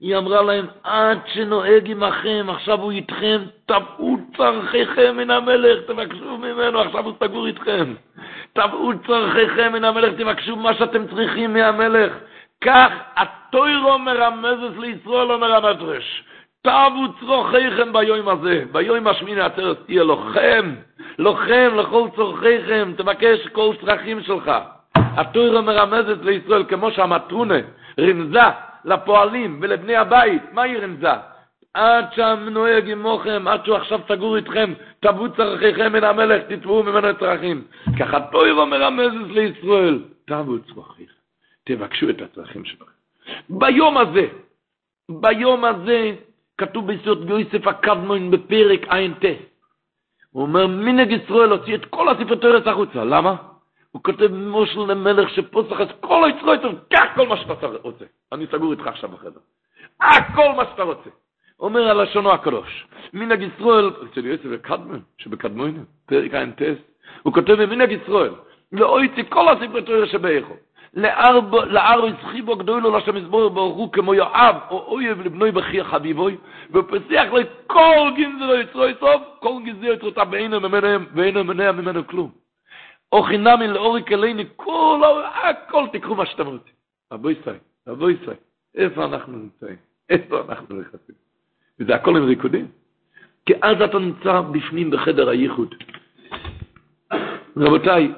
היא 0.00 0.16
אמרה 0.16 0.42
להם, 0.42 0.66
עד 0.82 1.18
שנוהג 1.26 1.90
עמכם, 1.90 2.46
עכשיו 2.48 2.80
הוא 2.80 2.92
איתכם, 2.92 3.42
תבעו 3.66 4.16
צרכיכם 4.36 5.16
מן 5.16 5.30
המלך, 5.30 5.84
תבקשו 5.86 6.38
ממנו, 6.38 6.80
עכשיו 6.80 7.04
הוא 7.04 7.14
סגור 7.20 7.46
איתכם. 7.46 7.94
תבעו 8.52 8.92
צרכיכם 9.06 9.72
מן 9.72 9.84
המלך, 9.84 10.14
תבקשו 10.18 10.56
מה 10.56 10.74
שאתם 10.74 11.06
צריכים 11.06 11.52
מהמלך. 11.52 12.12
כך 12.64 12.92
התוירו 13.16 13.98
מרמזת 13.98 14.78
לישראל, 14.78 15.32
אומר 15.32 15.54
המדרש. 15.54 16.24
תבעו 16.62 17.04
צרכיכם 17.20 17.92
ביום 17.92 18.28
הזה, 18.28 18.64
ביום 18.72 19.06
השמיני 19.06 19.40
עצרת 19.40 19.78
תהיה 19.86 20.02
לוחם, 20.02 20.74
לוחם 21.18 21.70
לכל 21.76 22.08
צרכיכם, 22.16 22.92
תבקש 22.96 23.46
כל 23.46 23.74
צרכים 23.80 24.22
שלך. 24.22 24.50
התוירו 24.96 25.62
מרמזת 25.62 26.18
לישראל, 26.22 26.64
כמו 26.68 26.90
שהמטרונה 26.90 27.54
רמזה, 28.00 28.40
לפועלים 28.84 29.58
ולבני 29.62 29.96
הבית, 29.96 30.42
מה 30.52 30.62
היא 30.62 30.78
רמזה? 30.78 31.12
עד 31.74 32.04
שם 32.16 32.46
נוהג 32.50 32.90
עמוכם, 32.90 33.48
עד 33.48 33.64
שהוא 33.64 33.76
עכשיו 33.76 34.00
סגור 34.08 34.36
איתכם, 34.36 34.72
תבעו 35.00 35.28
צרכיכם 35.36 35.92
מן 35.92 36.04
המלך, 36.04 36.42
תתבעו 36.48 36.82
ממנו 36.82 37.08
צרכים. 37.20 37.64
ככה 38.00 38.20
תוירו 38.20 38.66
מרמזת 38.66 39.30
לישראל, 39.30 39.98
תבעו 40.26 40.58
צרכיכם, 40.58 41.13
תבקשו 41.64 42.10
את 42.10 42.22
הצרכים 42.22 42.64
שלכם. 42.64 42.90
ביום 43.48 43.98
הזה, 43.98 44.26
ביום 45.08 45.64
הזה, 45.64 46.14
כתוב 46.58 46.86
ביסוד 46.86 47.30
יוסף 47.30 47.66
הקדמון 47.66 48.30
בפרק 48.30 48.88
ע"ט, 48.88 49.24
הוא 50.30 50.42
אומר, 50.42 50.66
מנהג 50.66 51.10
ישראל 51.10 51.50
הוציא 51.50 51.74
את 51.74 51.84
כל 51.84 52.08
הספר 52.08 52.34
תורס 52.34 52.66
החוצה, 52.66 53.04
למה? 53.04 53.36
הוא 53.92 54.02
כותב 54.02 54.26
מושל 54.32 54.80
למלך 54.80 55.30
שפוסח 55.30 55.80
את 55.80 55.88
כל 56.00 56.24
היצרויתו, 56.24 56.68
קח 56.90 57.04
כל 57.14 57.28
מה 57.28 57.36
שאתה 57.36 57.66
רוצה. 57.82 58.04
אני 58.32 58.46
סגור 58.52 58.72
איתך 58.72 58.86
עכשיו 58.86 59.10
בחדר. 59.10 59.40
הכל 60.00 60.52
מה 60.56 60.64
שאתה 60.64 60.82
רוצה. 60.82 61.10
אומר 61.60 61.90
הלשונו 61.90 62.32
הקדוש, 62.32 62.86
מנהג 63.12 63.42
ישראל, 63.42 63.90
אצל 64.04 64.26
יוסף 64.26 64.44
וקדמן, 64.50 64.98
שבקדמונו, 65.18 65.82
פרק 66.06 66.34
ע"ט, 66.34 66.62
הוא 67.22 67.32
כותב 67.32 67.52
במנהג 67.52 67.92
ישראל, 67.92 68.34
לא 68.72 69.04
יצא 69.04 69.22
כל 69.28 69.48
הספר 69.48 69.80
תורה 69.80 70.06
שבאיכו. 70.06 70.54
לאר 70.96 72.06
יצחיבו 72.06 72.56
גדולו 72.56 72.96
לשם 72.96 73.16
יסבור 73.16 73.48
ברוך 73.48 73.90
כמו 73.92 74.14
יואב 74.14 74.56
או 74.70 74.84
אויב 74.86 75.20
לבנוי 75.20 75.52
בכי 75.52 75.84
חביבוי 75.84 76.36
ופסיח 76.70 77.32
לו 77.32 77.40
כל 77.66 78.10
גנזרו 78.16 78.54
יצרוי 78.54 78.94
סוף 79.00 79.22
כל 79.40 79.52
גנזרו 79.64 79.92
יצרותה 79.92 80.22
ואינו 80.32 80.60
ממנה 81.44 81.72
ממנו 81.72 82.06
כלום 82.06 82.30
או 83.14 83.22
חינמי 83.22 83.66
לאורי 83.66 84.04
כליני, 84.04 84.44
כל, 84.56 85.02
הכל 85.42 85.86
תיקחו 85.92 86.14
מה 86.14 86.26
שאתם 86.26 86.46
רוצים. 86.46 86.74
רבו 87.12 87.30
ישראל, 87.30 87.56
רבו 87.88 88.10
ישראל, 88.10 88.36
איפה 88.74 89.04
אנחנו 89.04 89.38
נמצאים? 89.38 89.76
איפה 90.10 90.40
אנחנו 90.48 90.80
נכנסים? 90.80 91.14
וזה 91.80 91.94
הכל 91.94 92.16
עם 92.16 92.24
ריקודים. 92.24 92.68
כי 93.46 93.54
אז 93.62 93.82
אתה 93.82 93.98
נמצא 93.98 94.40
בפנים 94.40 94.90
בחדר 94.90 95.28
הייחוד. 95.28 95.74
רבותיי, 97.56 98.12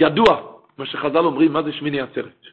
ידוע, 0.00 0.49
מה 0.78 0.86
שחז"ל 0.86 1.18
אומרים, 1.18 1.52
מה 1.52 1.62
זה 1.62 1.72
שמיני 1.72 2.00
עצרת? 2.00 2.46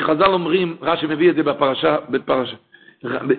חז"ל 0.00 0.32
אומרים, 0.32 0.76
רש"י 0.80 1.06
מביא 1.06 1.30
את 1.30 1.34
זה 1.34 1.42
בפרשה, 1.42 1.96
בפרשה, 2.10 2.56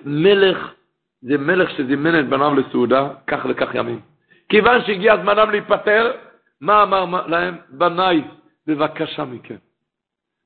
מלך, 0.04 0.74
זה 1.22 1.38
מלך 1.38 1.70
שזימן 1.70 2.20
את 2.20 2.28
בניו 2.28 2.54
לסעודה, 2.54 3.08
כך 3.26 3.46
וכך 3.50 3.74
ימים. 3.74 4.00
כיוון 4.48 4.84
שהגיע 4.86 5.16
זמנם 5.16 5.50
להיפטר, 5.50 6.12
מה 6.60 6.82
אמר 6.82 7.26
להם? 7.26 7.56
בניי, 7.68 8.24
בבקשה 8.66 9.24
מכם, 9.24 9.56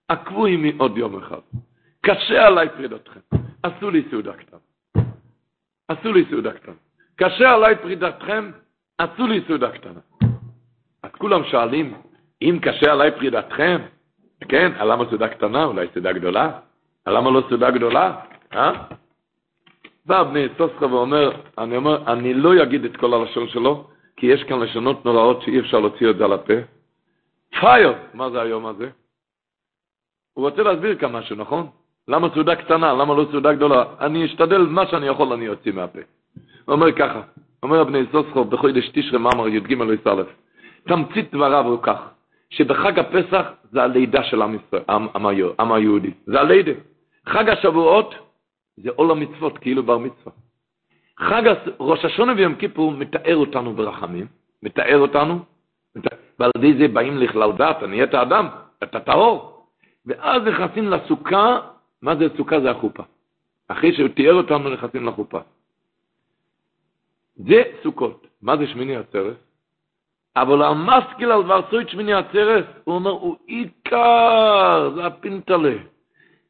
עקבו 0.08 0.46
עמי 0.46 0.72
עוד 0.78 0.98
יום 0.98 1.18
אחד. 1.18 1.40
קשה 2.00 2.46
עליי 2.46 2.68
פרידתכם, 2.68 3.20
עשו 3.62 3.90
לי 3.90 4.02
סעודה 4.10 4.32
קטנה. 4.32 4.58
עשו 5.88 6.12
לי 6.12 6.24
סעודה 6.30 6.52
קטנה. 6.52 6.74
קשה 7.16 7.54
עליי 7.54 7.76
פרידתכם, 7.76 8.50
עשו 8.98 9.26
לי 9.26 9.40
סעודה 9.46 9.70
קטנה. 9.70 10.00
אז 11.02 11.10
כולם 11.18 11.44
שואלים, 11.44 11.94
אם 12.44 12.58
קשה 12.62 12.92
עליי 12.92 13.10
פרידתכם, 13.10 13.78
כן, 14.48 14.72
למה 14.80 15.04
סעודה 15.08 15.28
קטנה? 15.28 15.64
אולי 15.64 15.86
סעודה 15.94 16.12
גדולה? 16.12 16.50
למה 17.06 17.30
לא 17.30 17.42
סעודה 17.48 17.70
גדולה? 17.70 18.14
אה? 18.54 18.72
בא 20.06 20.22
בני 20.22 20.46
סוסחה 20.58 20.86
ואומר, 20.86 21.30
אני 21.58 21.76
אומר, 21.76 22.12
אני 22.12 22.34
לא 22.34 22.62
אגיד 22.62 22.84
את 22.84 22.96
כל 22.96 23.14
הלשון 23.14 23.48
שלו, 23.48 23.84
כי 24.16 24.26
יש 24.26 24.42
כאן 24.42 24.60
לשונות 24.60 25.04
נוראות 25.04 25.42
שאי 25.42 25.60
אפשר 25.60 25.80
להוציא 25.80 26.10
את 26.10 26.16
זה 26.16 26.24
על 26.24 26.32
הפה. 26.32 26.54
פייר, 27.60 27.92
מה 28.14 28.30
זה 28.30 28.42
היום 28.42 28.66
הזה? 28.66 28.90
הוא 30.34 30.48
רוצה 30.48 30.62
להסביר 30.62 30.98
כאן 30.98 31.12
משהו, 31.12 31.36
נכון? 31.36 31.66
למה 32.08 32.28
סעודה 32.34 32.56
קטנה? 32.56 32.92
למה 32.92 33.14
לא 33.14 33.26
סעודה 33.30 33.52
גדולה? 33.52 33.84
אני 34.00 34.24
אשתדל, 34.26 34.62
מה 34.62 34.86
שאני 34.86 35.06
יכול 35.06 35.32
אני 35.32 35.48
אוציא 35.48 35.72
מהפה. 35.72 35.98
הוא 36.64 36.72
אומר 36.74 36.92
ככה, 36.92 37.20
אומר 37.62 37.80
הבני 37.80 38.02
סוסחוב 38.12 38.50
בחודש 38.50 38.88
תשרי 38.92 39.18
מאמר 39.18 39.48
י"ג 39.48 39.82
א', 39.82 40.22
תמצית 40.88 41.34
דבריו 41.34 41.64
הוא 41.64 41.78
כך, 41.82 42.13
שבחג 42.56 42.98
הפסח 42.98 43.52
זה 43.72 43.82
הלידה 43.82 44.24
של 44.24 44.42
עם, 44.42 44.54
ישראל, 44.54 44.82
עם, 45.58 45.72
היהודי, 45.72 46.10
זה 46.26 46.40
הלידה. 46.40 46.72
חג 47.26 47.48
השבועות 47.48 48.14
זה 48.76 48.90
עול 48.96 49.10
המצוות, 49.10 49.58
כאילו 49.58 49.82
בר 49.82 49.98
מצווה. 49.98 50.32
חג 51.18 51.42
ראש 51.80 52.04
השונה 52.04 52.32
ויום 52.36 52.54
כיפור 52.54 52.92
מתאר 52.92 53.36
אותנו 53.36 53.74
ברחמים, 53.74 54.26
מתאר 54.62 54.98
אותנו, 54.98 55.38
ועל 56.38 56.50
ידי 56.56 56.78
זה 56.78 56.88
באים 56.88 57.18
לכלל 57.18 57.52
דת, 57.52 57.82
נהיית 57.82 58.14
אדם, 58.14 58.48
אתה 58.82 59.00
טהור. 59.00 59.66
ואז 60.06 60.42
נכנסים 60.42 60.88
לסוכה, 60.88 61.60
מה 62.02 62.16
זה 62.16 62.26
סוכה? 62.36 62.60
זה 62.60 62.70
החופה. 62.70 63.02
אחרי 63.68 63.92
שהוא 63.96 64.08
תיאר 64.08 64.34
אותנו 64.34 64.70
נכנסים 64.70 65.06
לחופה. 65.06 65.38
זה 67.36 67.62
סוכות. 67.82 68.26
מה 68.42 68.56
זה 68.56 68.66
שמיני 68.66 68.96
עצרת? 68.96 69.36
אבל 70.36 70.62
המשכיל 70.62 71.32
על 71.32 71.42
דבר 71.42 71.60
סוית 71.70 71.88
שמיני 71.88 72.14
עצרת, 72.14 72.66
הוא 72.84 72.94
אומר, 72.94 73.10
הוא 73.10 73.36
עיקר, 73.46 74.90
זה 74.94 75.06
הפינטלה. 75.06 75.74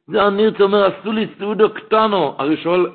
זה 0.07 0.23
הנרצה 0.23 0.63
אומר, 0.63 0.85
עשו 0.85 1.11
לי 1.11 1.27
סעודו 1.39 1.73
קטנו. 1.73 2.35
הרי 2.37 2.57
שואל, 2.57 2.85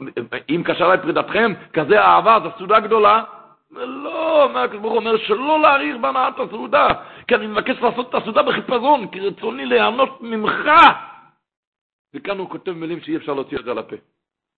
אם 0.48 0.62
קשה 0.64 0.94
לי 0.94 1.02
פרידתכם, 1.02 1.52
כזה 1.72 2.00
אהבה, 2.00 2.38
זו 2.42 2.50
סעודה 2.58 2.80
גדולה? 2.80 3.22
לא, 3.70 4.48
מה 4.52 4.62
הקדוש 4.62 4.80
ברוך 4.80 4.94
אומר, 4.94 5.16
שלא 5.16 5.60
להאריך 5.62 5.96
בהנאת 5.96 6.34
הסעודה, 6.38 6.88
כי 7.28 7.34
אני 7.34 7.46
מבקש 7.46 7.82
לעשות 7.82 8.08
את 8.08 8.14
הסעודה 8.14 8.42
בחיפזון, 8.42 9.06
כי 9.06 9.20
רצוני 9.20 9.66
ליהנות 9.66 10.18
ממך. 10.20 10.70
וכאן 12.14 12.38
הוא 12.38 12.50
כותב 12.50 12.72
מילים 12.72 13.00
שאי 13.00 13.16
אפשר 13.16 13.34
להוציא 13.34 13.58
את 13.58 13.64
זה 13.64 13.70
על 13.70 13.78
הפה. 13.78 13.96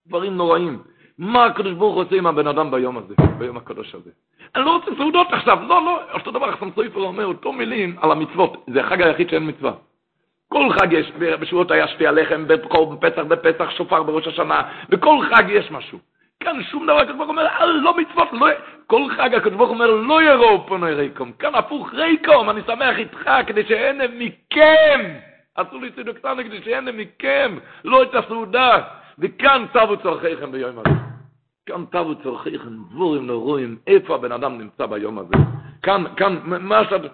דברים 0.07 0.37
נוראים. 0.37 0.83
מה 1.17 1.45
הקדוש 1.45 1.73
ברוך 1.73 1.95
עושה 1.95 2.15
עם 2.15 2.27
הבן 2.27 2.47
אדם 2.47 2.71
ביום 2.71 2.97
הזה, 2.97 3.15
ביום 3.37 3.57
הקדוש 3.57 3.95
הזה? 3.95 4.09
אני 4.55 4.65
לא 4.65 4.71
רוצה 4.71 4.91
סעודות 4.97 5.27
עכשיו, 5.31 5.59
לא, 5.67 5.85
לא, 5.85 5.99
אותו 6.13 6.31
דבר, 6.31 6.51
חסם 6.51 6.69
סופר 6.75 6.99
אומר, 6.99 7.25
אותו 7.25 7.51
מילים 7.51 7.95
על 8.01 8.11
המצוות, 8.11 8.65
זה 8.67 8.81
החג 8.81 9.01
היחיד 9.01 9.29
שאין 9.29 9.49
מצווה. 9.49 9.71
כל 10.49 10.69
חג 10.73 10.93
יש, 10.93 11.11
בשבועות 11.19 11.71
היה 11.71 11.87
שפיע 11.87 12.11
לחם, 12.11 12.47
בפסח, 12.47 13.21
בפסח, 13.21 13.69
שופר 13.69 14.03
בראש 14.03 14.27
השנה, 14.27 14.61
בכל 14.89 15.17
חג 15.29 15.43
יש 15.49 15.71
משהו. 15.71 15.99
כאן 16.39 16.63
שום 16.63 16.85
דבר, 16.85 16.99
הקדוש 16.99 17.17
ברוך 17.17 17.29
אומר, 17.29 17.45
אה, 17.45 17.65
לא 17.65 17.97
מצוות, 17.97 18.27
לא, 18.33 18.47
כל 18.87 19.01
חג 19.17 19.35
הקדוש 19.35 19.57
ברוך 19.57 19.69
אומר, 19.69 19.91
לא 19.91 20.23
יראו 20.23 20.67
פונו 20.67 20.87
ריקום. 20.89 21.31
כאן 21.39 21.55
הפוך 21.55 21.93
ריקום, 21.93 22.49
אני 22.49 22.61
שמח 22.67 22.97
איתך, 22.97 23.29
כדי 23.47 23.65
שאין 23.65 24.01
מכם, 24.17 25.01
עשו 25.55 25.79
לי 25.79 25.91
קטנה, 26.13 26.43
כדי 26.43 26.61
שאין 26.63 26.85
מכם, 26.85 27.57
לא 27.83 28.03
את 28.03 28.15
הסעודה. 28.15 28.81
וכאן 29.19 29.65
תבו 29.73 30.03
צורכיכם 30.03 30.51
ביום 30.51 30.79
הזה. 30.79 30.89
כאן 31.65 31.85
תבו 31.91 32.23
צורכיכם, 32.23 32.83
דבורים 32.89 33.27
נורואים, 33.27 33.79
איפה 33.87 34.15
הבן 34.15 34.31
אדם 34.31 34.57
נמצא 34.57 34.85
ביום 34.85 35.19
הזה. 35.19 35.35
כאן, 35.81 36.03
כאן, 36.17 36.39
מה 36.45 36.83
שאתה... 36.89 37.07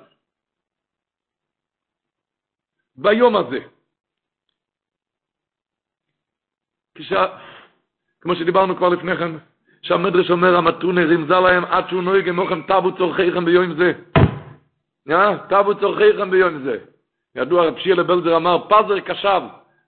ביום 2.95 3.35
הזה. 3.35 3.59
כש... 6.95 7.13
כמו 8.21 8.35
שדיברנו 8.35 8.75
כבר 8.75 8.89
לפני 8.89 9.17
כן, 9.17 9.31
שהמדרש 9.81 10.31
אומר, 10.31 10.55
המתונה 10.55 11.01
רמזה 11.01 11.39
להם 11.39 11.65
עד 11.65 11.89
שהוא 11.89 12.03
נוהג 12.03 12.29
עמוכם 12.29 12.61
תבו 12.61 12.97
צורכיכם 12.97 13.45
ביום 13.45 13.73
זה. 13.73 13.93
תבו 15.49 15.79
צורכיכם 15.79 16.31
ביום 16.31 16.63
זה. 16.63 16.85
ידוע 17.35 17.67
רב 17.67 17.77
שילה 17.77 18.03
בלזר 18.03 18.35
אמר, 18.37 18.67
פזר 18.69 18.99
קשב, 18.99 19.41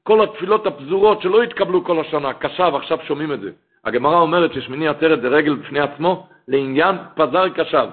כל 0.03 0.23
התפילות 0.23 0.67
הפזורות 0.67 1.21
שלא 1.21 1.43
התקבלו 1.43 1.83
כל 1.83 1.99
השנה, 1.99 2.33
קשב, 2.33 2.71
עכשיו 2.75 2.97
שומעים 3.07 3.33
את 3.33 3.41
זה. 3.41 3.51
הגמרא 3.85 4.19
אומרת 4.19 4.53
ששמיני 4.53 4.87
עצרת 4.87 5.21
זה 5.21 5.27
רגל 5.27 5.55
בפני 5.55 5.79
עצמו, 5.79 6.27
לעניין 6.47 6.95
פזר 7.15 7.49
קשב. 7.49 7.87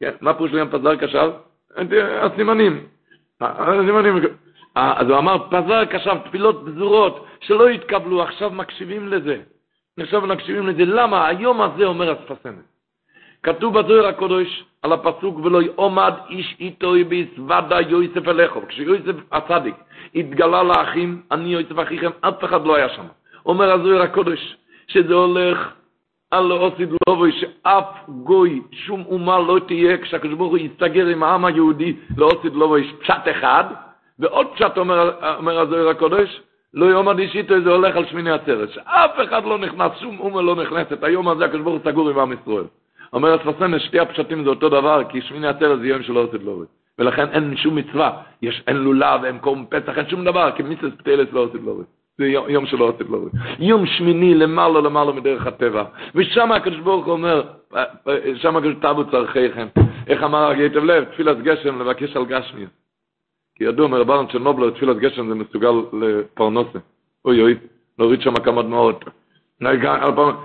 כן, 0.00 0.10
מה 0.20 0.34
פירוש 0.34 0.52
לעניין 0.52 0.78
פזר 0.78 0.96
קשב? 0.96 1.30
הסימנים. 2.22 2.86
הסימנים. 3.40 4.18
אז 4.74 5.08
הוא 5.08 5.18
אמר, 5.18 5.36
פזר 5.50 5.84
קשב, 5.84 6.16
תפילות 6.24 6.62
פזורות 6.66 7.26
שלא 7.40 7.68
התקבלו, 7.68 8.22
עכשיו 8.22 8.50
מקשיבים 8.50 9.08
לזה. 9.08 9.40
עכשיו 10.00 10.20
מקשיבים 10.20 10.66
לזה. 10.66 10.84
למה? 10.84 11.26
היום 11.26 11.62
הזה 11.62 11.84
אומר 11.84 12.10
הספסמת. 12.10 12.70
כתוב 13.42 13.78
בזוהר 13.78 14.06
הקודש 14.06 14.64
על 14.82 14.92
הפסוק 14.92 15.38
ולא 15.38 15.62
יעומד 15.62 16.12
איש 16.28 16.56
איתו 16.60 16.92
ביסוודה 17.08 17.80
יוסף 17.80 18.28
אליכו. 18.28 18.60
כשיוסף 18.68 19.14
הצדיק 19.32 19.74
התגלה 20.14 20.62
לאחים, 20.62 21.22
אני 21.30 21.48
יוסף 21.48 21.82
אחיכם, 21.82 22.10
אף 22.20 22.44
אחד 22.44 22.66
לא 22.66 22.76
היה 22.76 22.88
שם. 22.88 23.04
אומר 23.46 23.72
הזוהר 23.72 24.02
הקודש 24.02 24.56
שזה 24.86 25.14
הולך 25.14 25.72
על 26.30 26.52
אוסיד 26.52 26.88
לובוי 27.08 27.32
שאף 27.32 28.08
גוי, 28.08 28.62
שום 28.72 29.04
אומה 29.06 29.38
לא 29.38 29.58
תהיה 29.66 29.98
כשהקדוש 29.98 30.34
ברוך 30.34 30.50
הוא 30.50 30.58
יסתגר 30.58 31.06
עם 31.06 31.22
העם 31.22 31.44
היהודי 31.44 31.96
לאוסיד 32.16 32.54
לובוי 32.54 32.92
פשט 33.00 33.28
אחד, 33.30 33.64
ועוד 34.18 34.46
פשט 34.54 34.78
אומר, 34.78 35.10
אומר 35.38 35.60
הזוהר 35.60 35.88
הקודש, 35.88 36.40
לא 36.74 36.86
יום 36.86 37.08
הדישיתו 37.08 37.54
זה 37.64 37.70
הולך 37.70 37.96
על 37.96 38.06
שמיני 38.06 38.30
עצרת, 38.30 38.70
שאף 38.70 39.10
אחד 39.24 39.44
לא 39.44 39.58
נכנס, 39.58 39.92
שום 40.00 40.20
אומה 40.20 40.42
לא 40.42 40.56
נכנסת, 40.56 41.02
היום 41.02 41.28
הזה 41.28 41.44
הקדוש 41.44 41.60
ברוך 41.60 41.82
הוא 41.82 41.92
סגור 41.92 42.10
עם 42.10 42.18
עם 42.18 42.32
ישראל. 42.32 42.64
אומר 43.12 43.34
הספסנס, 43.34 43.82
שתי 43.82 43.98
הפשטים 43.98 44.44
זה 44.44 44.50
אותו 44.50 44.68
דבר, 44.68 45.02
כי 45.08 45.20
שמיני 45.20 45.48
עצרת 45.48 45.80
זה 45.80 45.86
יום 45.86 46.02
שלא 46.02 46.20
עושה 46.20 46.36
לובי. 46.44 46.66
ולכן 47.00 47.28
אין 47.28 47.56
שום 47.56 47.76
מצווה, 47.76 48.22
יש, 48.42 48.62
אין 48.66 48.76
לולב, 48.76 49.24
אין 49.24 49.38
קום 49.38 49.66
פסח, 49.68 49.98
אין 49.98 50.08
שום 50.08 50.24
דבר, 50.24 50.50
כי 50.56 50.62
מיסס 50.62 50.94
פטלס 50.98 51.28
לא 51.32 51.40
עושה 51.40 51.58
לובי. 51.64 51.82
זה 52.18 52.26
יום 52.26 52.66
שלא 52.66 52.84
עושה 52.84 53.04
לובי. 53.08 53.30
יום 53.58 53.86
שמיני 53.86 54.34
למעלה 54.34 54.80
למעלה 54.80 55.12
מדרך 55.12 55.46
הטבע. 55.46 55.84
ושם 56.14 56.52
הקדוש 56.52 56.78
ברוך 56.80 57.06
הוא 57.06 57.12
אומר, 57.12 57.42
שם 58.34 58.56
הקדוש 58.56 58.74
תבו 58.80 59.10
צרכיכם. 59.10 59.66
איך 60.06 60.22
אמר 60.22 60.46
הגייטב 60.46 60.84
לב, 60.84 61.04
תפילת 61.04 61.42
גשם 61.42 61.80
לבקש 61.80 62.16
על 62.16 62.24
גשמי. 62.24 62.66
כי 63.54 63.64
ידוע 63.64 63.88
מרבן 63.88 64.28
של 64.32 64.38
נובלר, 64.38 64.70
תפילת 64.70 64.96
גשם 64.96 65.28
זה 65.28 65.34
מסוגל 65.34 65.72
לפרנוסה. 66.00 66.78
אוי 67.24 67.42
אוי, 67.42 67.54
להוריד 67.98 68.20
שם 68.22 68.34
כמה 68.34 68.62
דמעות. 68.62 69.04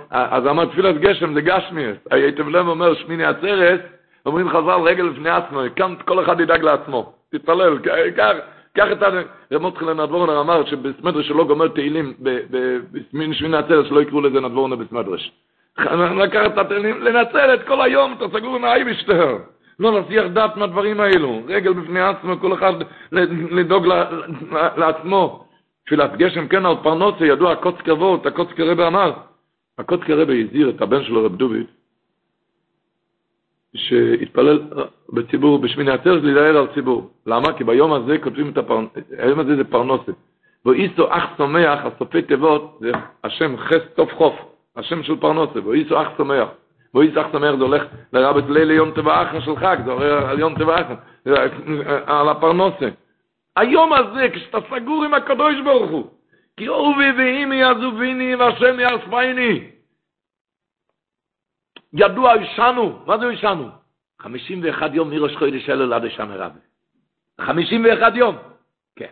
אז 0.10 0.48
אמר 0.48 0.66
תפילת 0.66 0.98
גשם 0.98 1.34
זה 1.34 1.42
גשמיאס. 1.42 1.98
הייתם 2.12 2.50
לב 2.50 2.68
אומר 2.68 2.94
שמיני 2.94 3.26
עצרת, 3.26 3.82
אומרים 4.26 4.50
חז"ל 4.50 4.80
רגל 4.84 5.04
לפני 5.04 5.30
עצמו, 5.30 5.60
כאן 5.76 5.96
כל 6.06 6.24
אחד 6.24 6.40
ידאג 6.40 6.64
לעצמו. 6.64 7.14
תתפלל, 7.32 7.80
קח 8.76 8.92
את 8.92 8.98
רמות 9.54 9.78
חילן 9.78 10.00
נדבורנר 10.00 10.42
אמר 10.42 10.66
שבסמדרש 10.66 11.28
שלא 11.28 11.44
גומר 11.44 11.68
תהילים 11.68 12.14
בשמיני 12.94 13.58
עצרת 13.58 13.86
שלא 13.86 14.02
יקראו 14.02 14.22
לזה 14.22 14.40
נדבורנר 14.42 14.76
בסמדרש. 14.76 15.32
לקחת 16.24 16.54
את 16.54 16.58
התהילים, 16.58 17.02
לנצל 17.02 17.54
את 17.54 17.68
כל 17.68 17.82
היום, 17.82 18.16
סגור 18.34 18.56
עם 18.56 18.64
האייבשטר. 18.64 19.38
לא 19.80 20.00
נסיח 20.00 20.26
דעת 20.26 20.58
מהדברים 20.58 21.00
האלו. 21.02 21.42
רגל 21.48 21.74
בפני 21.74 22.02
עצמו, 22.02 22.40
כל 22.40 22.54
אחד 22.54 22.74
לדאוג 23.52 23.88
לעצמו. 24.78 25.46
תפילת 25.86 26.18
גשם 26.18 26.48
כן 26.48 26.66
על 26.66 26.76
פרנוסה, 26.84 27.26
ידוע 27.26 27.52
הקוצקי 27.52 27.92
אבות, 27.92 28.26
הקוצקי 28.26 28.64
רבי 28.64 28.88
אמר, 28.88 29.12
הקוצקי 29.78 30.14
רבי 30.14 30.44
הזהיר 30.44 30.70
את 30.70 30.82
הבן 30.82 31.04
שלו 31.04 31.26
רב 31.26 31.36
דוד, 31.36 31.66
שהתפלל 33.76 34.60
בציבור 35.14 35.60
בשמיני 35.60 35.92
עצרת 35.92 36.24
להידאר 36.24 36.58
על 36.58 36.68
ציבור. 36.74 37.10
למה? 37.26 37.54
כי 37.54 37.64
ביום 37.64 37.94
הזה 37.94 38.18
כותבים 38.18 38.50
את 38.50 38.58
הפרנוסה, 38.58 39.00
היום 39.18 39.40
הזה 39.40 39.56
זה 39.56 39.64
פרנוסה. 39.64 40.12
ואיסו 40.66 41.08
אח 41.10 41.24
צומח, 41.38 41.80
הסופי 41.86 42.22
תיבות, 42.22 42.78
זה 42.82 42.92
השם 43.24 43.58
חס 43.58 43.82
טוב 43.96 44.12
חוף, 44.12 44.34
השם 44.76 45.04
של 45.04 45.16
פרנוסה, 45.16 45.68
ואיסו 45.68 46.02
אח 46.02 46.08
צומח. 46.18 46.48
בואי 46.96 47.12
סך 47.16 47.28
שמח, 47.32 47.56
זה 47.56 47.64
הולך 47.64 47.84
לרב 48.14 48.38
את 48.38 48.44
לילה 48.50 48.74
יום 48.74 48.92
טבע 48.92 49.22
אחר 49.22 49.40
של 49.40 49.56
חג, 49.56 49.78
זה 49.86 49.92
הולך 49.92 50.30
על 50.30 50.40
יום 50.40 50.56
טבע 50.56 50.76
אחר, 50.82 50.96
על 52.06 52.30
הפרנוסה. 52.30 52.90
היום 53.56 53.94
הזה, 53.94 54.28
כשאתה 54.34 54.58
סגור 54.70 55.04
עם 55.04 55.14
הקדוש 55.14 55.56
ברוך 55.64 55.92
הוא, 55.92 56.08
כי 56.58 56.68
אובי 56.68 57.12
ואימי 57.18 57.56
יעזוביני 57.56 58.36
והשם 58.36 58.80
יעשפייני. 58.80 59.60
ידוע 61.96 62.34
ישנו, 62.42 63.00
מה 63.06 63.18
זה 63.18 63.26
ישנו? 63.34 63.70
51 64.20 64.92
יום 64.94 65.10
מראש 65.10 65.36
חודש 65.36 65.70
אלו 65.70 65.94
עד 65.96 66.06
השנה 66.06 66.36
רבה. 66.36 66.60
51 67.42 68.16
יום. 68.16 68.36
כן. 68.96 69.12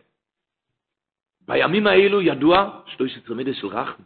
בימים 1.48 1.88
האלו 1.88 2.22
ידוע 2.22 2.70
שתוי 2.86 3.10
שצרמידס 3.10 3.56
של 3.56 3.68
רחם. 3.68 4.04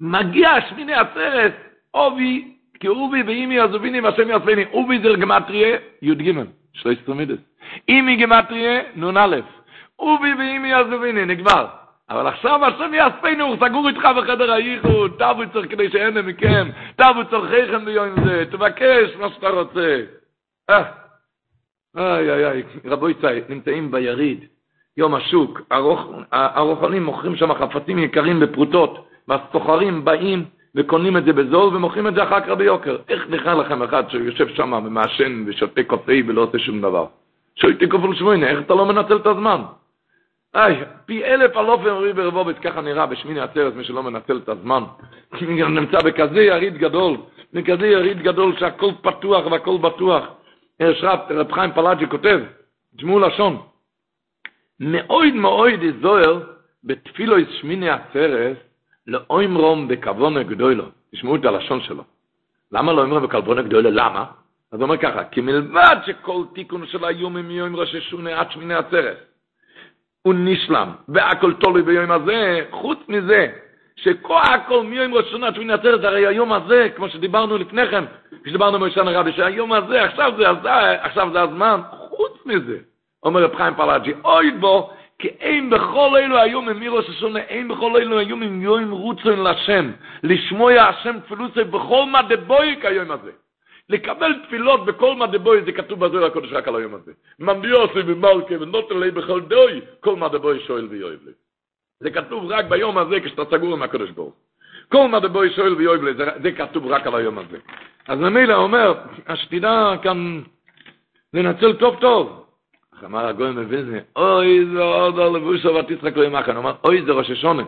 מגיע 0.00 0.50
שמיני 0.68 0.94
עצרת, 0.94 1.54
אובי, 1.94 2.56
כי 2.80 2.88
אובי 2.88 3.22
ואימי 3.22 3.60
עזוביני 3.60 4.00
והשם 4.00 4.28
יעשפייני. 4.28 4.64
אובי 4.72 4.98
זה 4.98 5.08
גמטריה, 5.20 5.78
י"ג, 6.02 6.32
שלוש 6.72 6.96
צרמידס. 7.06 7.38
אימי 7.88 8.16
גמטריה, 8.16 8.82
נ"א. 8.96 9.36
אובי 9.98 10.34
ואימי 10.34 10.72
עזוביני, 10.72 11.24
נגמר. 11.24 11.66
אבל 12.10 12.26
עכשיו 12.26 12.64
השם 12.64 13.40
הוא 13.40 13.56
סגור 13.56 13.88
איתך 13.88 14.08
בחדר 14.16 14.52
הייחוד, 14.52 15.12
תבו 15.18 15.42
צריך 15.52 15.70
כדי 15.70 15.90
שאין 15.90 16.18
מכם, 16.18 16.68
תבו 16.96 17.24
צורכיכם 17.30 17.84
ביום 17.84 18.24
זה, 18.24 18.44
תבקש 18.50 19.16
מה 19.18 19.28
שאתה 19.34 19.48
רוצה. 19.48 20.00
אה, 20.70 20.82
איי 21.96 22.30
איי 22.30 22.46
איי, 22.46 22.62
רבוי 22.84 23.14
צי, 23.14 23.26
נמצאים 23.48 23.90
ביריד, 23.90 24.44
יום 24.96 25.14
השוק, 25.14 25.60
הרוחנים 26.32 27.04
מוכרים 27.04 27.36
שם 27.36 27.54
חפצים 27.54 27.98
יקרים 27.98 28.40
בפרוטות, 28.40 29.08
והסוחרים 29.28 30.04
באים 30.04 30.44
וקונים 30.74 31.16
את 31.16 31.24
זה 31.24 31.32
בזול 31.32 31.76
ומוכרים 31.76 32.08
את 32.08 32.14
זה 32.14 32.22
אחר 32.22 32.40
כך 32.40 32.48
ביוקר. 32.48 32.96
איך 33.08 33.26
נכנע 33.28 33.54
לכם 33.54 33.82
אחד 33.82 34.10
שיושב 34.10 34.48
שם 34.48 34.72
ומעשן 34.72 35.44
ושותה 35.46 35.82
קפה 35.82 36.12
ולא 36.26 36.42
עושה 36.42 36.58
שום 36.58 36.80
דבר? 36.80 37.06
שותה 37.56 37.86
כפול 37.86 38.14
שמונה, 38.14 38.46
איך 38.46 38.60
אתה 38.60 38.74
לא 38.74 38.86
מנצל 38.86 39.16
את 39.16 39.26
הזמן? 39.26 39.60
איי, 40.54 40.84
פי 41.06 41.24
אלף 41.24 41.56
אלוף 41.56 41.80
אמרי 41.80 42.12
ברבובץ, 42.12 42.56
ככה 42.56 42.80
נראה 42.80 43.06
בשמיני 43.06 43.40
עצרת, 43.40 43.74
מי 43.74 43.84
שלא 43.84 44.02
מנצל 44.02 44.36
את 44.36 44.48
הזמן. 44.48 44.82
נמצא 45.68 45.98
בכזה 46.04 46.42
יריד 46.42 46.78
גדול, 46.78 47.16
בכזה 47.52 47.86
יריד 47.86 48.22
גדול 48.22 48.56
שהכל 48.58 48.90
פתוח 49.02 49.46
והכל 49.46 49.76
בטוח. 49.78 50.24
יש 50.80 51.00
רב, 51.02 51.18
רב 51.30 51.52
חיים 51.52 51.72
פלאג'י 51.72 52.06
כותב, 52.06 52.40
תשמעו 52.96 53.18
לשון, 53.18 53.62
מאוד 54.80 55.34
מאוד 55.34 55.82
יזוהר 55.82 56.40
בתפילו 56.84 57.36
שמיני 57.60 57.90
עצרת, 57.90 58.56
לאוימרום 59.06 59.88
בכוונה 59.88 60.42
גדולו. 60.42 60.84
תשמעו 61.12 61.36
את 61.36 61.44
הלשון 61.44 61.80
שלו. 61.80 62.04
למה 62.72 62.92
לא 62.92 63.02
אומרים 63.02 63.22
בכוונה 63.22 63.62
גדולו? 63.62 63.90
למה? 63.90 64.24
אז 64.72 64.80
הוא 64.80 64.82
אומר 64.82 64.96
ככה, 64.96 65.24
כי 65.24 65.40
מלבד 65.40 65.96
שכל 66.06 66.44
תיקון 66.54 66.86
של 66.86 67.04
האיומים 67.04 67.48
מיום 67.48 67.76
ראשי 67.76 68.00
שונה 68.00 68.40
עד 68.40 68.50
שמיני 68.50 68.74
עצרת, 68.74 69.16
הוא 70.26 70.34
נשלם, 70.36 70.88
והכל 71.08 71.52
תולוי 71.52 71.82
ביום 71.82 72.10
הזה, 72.10 72.60
חוץ 72.70 72.98
מזה, 73.08 73.46
שכל 73.96 74.40
הכל 74.42 74.82
מיום 74.82 75.14
ראשונה 75.14 75.54
שמיני 75.54 75.72
עצרת, 75.72 76.04
הרי 76.04 76.26
היום 76.26 76.52
הזה, 76.52 76.88
כמו 76.96 77.08
שדיברנו 77.08 77.58
לפני 77.58 77.88
כן, 77.90 78.04
כשדיברנו 78.44 78.78
בראשון 78.78 79.08
הרבי, 79.08 79.32
שהיום 79.32 79.72
הזה, 79.72 80.04
עכשיו 80.04 80.32
זה, 80.38 80.44
עכשיו 81.00 81.28
זה 81.32 81.42
הזמן, 81.42 81.80
חוץ 81.90 82.32
מזה, 82.46 82.78
אומר 83.22 83.42
רב 83.44 83.56
חיים 83.56 83.74
פלאג'י, 83.74 84.12
אוי 84.24 84.50
בו, 84.50 84.90
כי 85.18 85.28
אין 85.28 85.70
בכל 85.70 86.16
אלו 86.16 86.38
היום 86.38 86.68
ממיר 86.68 86.92
ראש 86.92 87.08
השונה, 87.08 87.40
אין 87.40 87.68
בכל 87.68 87.96
אלו 87.96 88.18
היום 88.18 88.42
עם 88.42 88.62
יום 88.62 88.90
רוצן 88.90 89.40
לשם, 89.40 89.90
לשמוע 90.22 90.72
השם 90.72 91.20
תפילוסי 91.20 91.64
בכל 91.64 92.04
מה 92.06 92.22
דבוי 92.22 92.76
כיום 92.80 93.10
הזה. 93.10 93.30
לקבל 93.88 94.32
תפילות 94.46 94.84
בכל 94.84 95.14
מה 95.14 95.26
דבוי, 95.26 95.62
זה 95.64 95.72
כתוב 95.72 96.06
בזוהר 96.06 96.24
הקודש 96.24 96.52
רק 96.52 96.68
על 96.68 96.76
היום 96.76 96.94
הזה. 96.94 97.12
ממביוסי 97.38 98.00
ומלכה 98.06 98.54
ונותן 98.60 98.98
לי 98.98 99.10
בכל 99.10 99.40
דוי, 99.40 99.80
כל 100.00 100.16
מה 100.16 100.28
דבוי 100.28 100.60
שואל 100.60 100.86
ויואב 100.90 101.18
לי. 101.26 101.32
זה 102.00 102.10
כתוב 102.10 102.50
רק 102.50 102.64
ביום 102.64 102.98
הזה 102.98 103.20
כשאתה 103.20 103.42
סגור 103.50 103.72
עם 103.72 103.82
הקודש 103.82 104.10
ברוך. 104.10 104.34
כל 104.88 105.08
מה 105.08 105.20
דבוי 105.20 105.50
שואל 105.50 105.74
ויואב 105.74 106.02
לי, 106.02 106.14
זה, 106.42 106.52
כתוב 106.52 106.86
רק 106.86 107.06
על 107.06 107.14
היום 107.14 107.38
הזה. 107.38 107.58
אז 108.08 108.18
ממילא 108.18 108.54
אומר, 108.54 108.94
השתידה 109.26 109.94
כאן 110.02 110.42
לנצל 111.34 111.72
טוב 111.72 111.96
טוב. 112.00 112.46
אמר 113.04 113.26
הגוי 113.26 113.50
מבין 113.50 113.84
זה, 113.84 114.00
אוי 114.16 114.66
זה 114.72 114.82
עוד 114.82 115.18
על 115.18 115.28
לבושו 115.28 115.74
ותצחק 115.74 116.16
לא 116.16 116.24
ימחן. 116.24 116.56
אמר, 116.56 116.74
אוי 116.84 117.02
זה 117.06 117.12
ראש 117.12 117.30
השונה. 117.30 117.62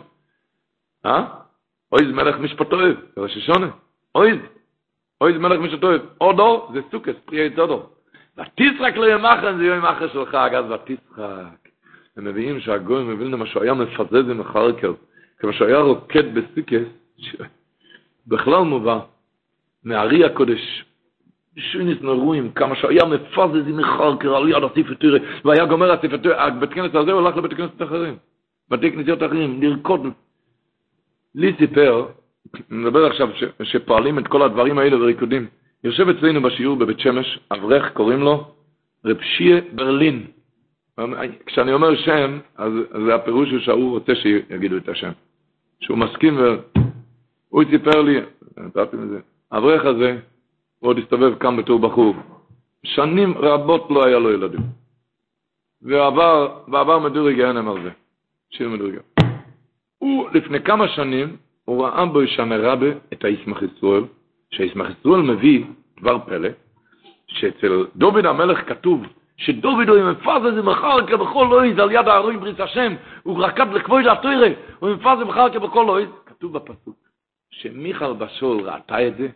אה? 1.07 1.25
אוי 1.93 2.07
זה 2.07 2.13
מלך 2.13 2.37
משפטו, 2.39 2.77
ראש 3.17 3.37
השונה. 3.37 3.69
אוי 4.15 4.33
זה. 4.33 4.56
אוי 5.21 5.33
זה 5.33 5.39
מלך 5.39 5.61
משפטו. 5.61 5.89
אודו 6.21 6.69
זה 6.73 6.81
סוכס, 6.91 7.15
פרי 7.25 7.47
עץ 7.47 7.59
אודו. 7.59 7.87
ותצחק 8.39 8.97
לא 8.97 9.13
ימחן 9.13 9.59
זה 9.59 9.65
יום 9.65 9.85
אחר 9.85 10.09
שלך, 10.09 10.35
אגב, 10.35 10.71
ותצחק. 10.71 11.69
הם 12.17 12.25
מביאים 12.25 12.61
שהגוי 12.61 13.05
מבין 13.05 13.31
למה 13.31 13.47
שהוא 13.47 13.63
היה 13.63 13.75
מפזז 13.75 14.31
עם 14.31 14.41
החרקר, 14.41 14.93
כמו 15.39 15.53
שהוא 15.53 15.67
היה 15.67 15.79
רוקד 15.79 16.35
בסיקס, 16.35 16.89
בכלל 18.27 18.63
מובא, 18.63 18.99
מהארי 19.85 20.25
הקודש, 20.25 20.85
שוינס 21.57 21.99
נרואים, 22.01 22.53
כמה 22.53 22.77
שהיה 22.77 23.05
מפזז 23.05 23.69
עם 23.69 23.85
חרקר 23.85 24.37
על 24.37 24.49
יד 24.49 24.63
הספר 24.65 25.17
והיה 25.45 25.65
גומר 25.65 25.93
הספר 25.93 26.17
תראה, 26.17 26.51
בית 26.51 26.73
כנסת 26.73 26.95
הזה 26.95 27.13
הוא 27.13 27.21
הלך 27.21 27.37
לבית 27.37 27.55
כנסת 27.55 27.83
אחרים, 27.83 28.17
בתי 28.71 28.93
כנסיות 28.93 29.23
אחרים, 29.23 29.63
לרקוד. 29.63 30.01
לי 31.35 31.53
סיפר, 31.59 32.07
נדבר 32.71 33.07
עכשיו, 33.07 33.29
ש, 33.35 33.45
שפועלים 33.63 34.19
את 34.19 34.29
כל 34.29 34.43
הדברים 34.43 34.79
האלה 34.79 34.97
בריקודים. 34.97 35.47
יושב 35.85 36.09
אצלנו 36.09 36.43
בשיעור 36.43 36.77
בבית 36.77 37.01
שמש, 37.01 37.39
אברך, 37.51 37.93
קוראים 37.93 38.21
לו 38.21 38.45
רב 39.05 39.17
שיה 39.21 39.61
ברלין. 39.73 40.27
כשאני 41.47 41.73
אומר 41.73 41.97
שם, 41.97 42.39
אז, 42.57 42.73
אז 42.91 43.03
הפירוש 43.15 43.51
הוא 43.51 43.61
שהוא 43.61 43.91
רוצה 43.91 44.15
שיגידו 44.15 44.77
את 44.77 44.89
השם. 44.89 45.11
שהוא 45.81 45.99
מסכים, 45.99 46.37
והוא 46.37 47.65
סיפר 47.71 48.03
לי, 48.03 48.21
נתתי 48.57 48.97
מזה, 48.97 49.21
האברך 49.53 49.85
הזה, 49.85 50.19
הוא 50.79 50.91
עוד 50.91 50.99
הסתובב 50.99 51.39
כאן 51.39 51.57
בתור 51.57 51.79
בחור. 51.79 52.15
שנים 52.85 53.39
רבות 53.39 53.87
לא 53.91 54.07
היה 54.07 54.19
לו 54.19 54.33
ילדים. 54.33 54.61
ועבר, 55.83 56.59
ועבר 56.69 56.99
מדורי 56.99 57.35
גיהנם 57.35 57.69
על 57.69 57.83
זה. 57.83 57.91
שיר 58.51 58.69
מדורי 58.69 58.91
גיהנם. 58.91 59.33
הוא, 59.99 60.29
לפני 60.35 60.61
כמה 60.61 60.89
שנים, 60.89 61.37
הוא 61.67 61.85
ראה 61.85 62.07
בו 62.07 62.27
שם 62.27 62.53
רבה 62.53 62.87
את 63.13 63.25
הישמח 63.25 63.63
ישראל, 63.63 64.05
שהישמח 64.51 64.87
ישראל 64.91 65.21
מביא 65.21 65.65
דבר 66.01 66.19
פלא, 66.27 66.49
שאצל 67.27 67.87
דוד 67.97 68.27
המלך 68.27 68.69
כתוב 68.69 69.03
שדוד 69.37 69.89
הוא 69.89 70.11
מפז 70.11 70.59
את 70.59 70.65
מחר 70.65 71.07
כבכל 71.07 71.47
לויז 71.51 71.79
על 71.79 71.93
יד 71.93 72.09
הארוין 72.09 72.41
ברית 72.41 72.61
השם, 72.61 72.95
הוא 73.23 73.45
רקד 73.45 73.73
לכבוד 73.73 74.07
התוירה, 74.07 74.49
הוא 74.79 74.91
מפז 74.91 75.19
את 75.23 75.27
מחר 75.27 75.51
כבכל 75.51 75.85
לויז, 75.87 76.09
כתוב 76.27 76.53
בפסוק, 76.53 76.97
שמיכל 77.51 78.13
בשול 78.13 78.61
ראתה 78.61 79.07
את 79.07 79.17
זה, 79.17 79.29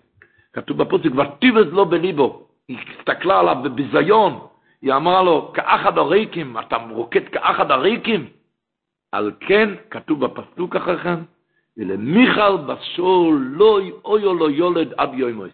כתוב 0.53 0.83
בפוסק, 0.83 1.11
ותיבז 1.17 1.73
לו 1.73 1.87
בליבו. 1.87 2.47
היא 2.69 2.79
הסתכלה 2.99 3.41
עליו 3.41 3.57
בביזיון. 3.63 4.39
היא 4.83 4.93
אמרה 4.93 5.23
לו, 5.23 5.53
כאחד 5.55 5.99
הריקים, 5.99 6.59
אתה 6.59 6.77
רוקד 6.91 7.29
כאחד 7.29 7.71
הריקים? 7.71 8.27
על 9.13 9.33
כן, 9.41 9.71
כתוב 9.91 10.27
בפסוק 10.27 10.77
אחר 10.77 10.99
כן, 10.99 11.19
ולמיכל 11.77 12.57
בשול 12.67 13.51
לא 13.53 13.81
אויו 14.05 14.35
לו 14.35 14.51
יולד 14.51 14.93
עד 14.97 15.15
יומוס. 15.15 15.53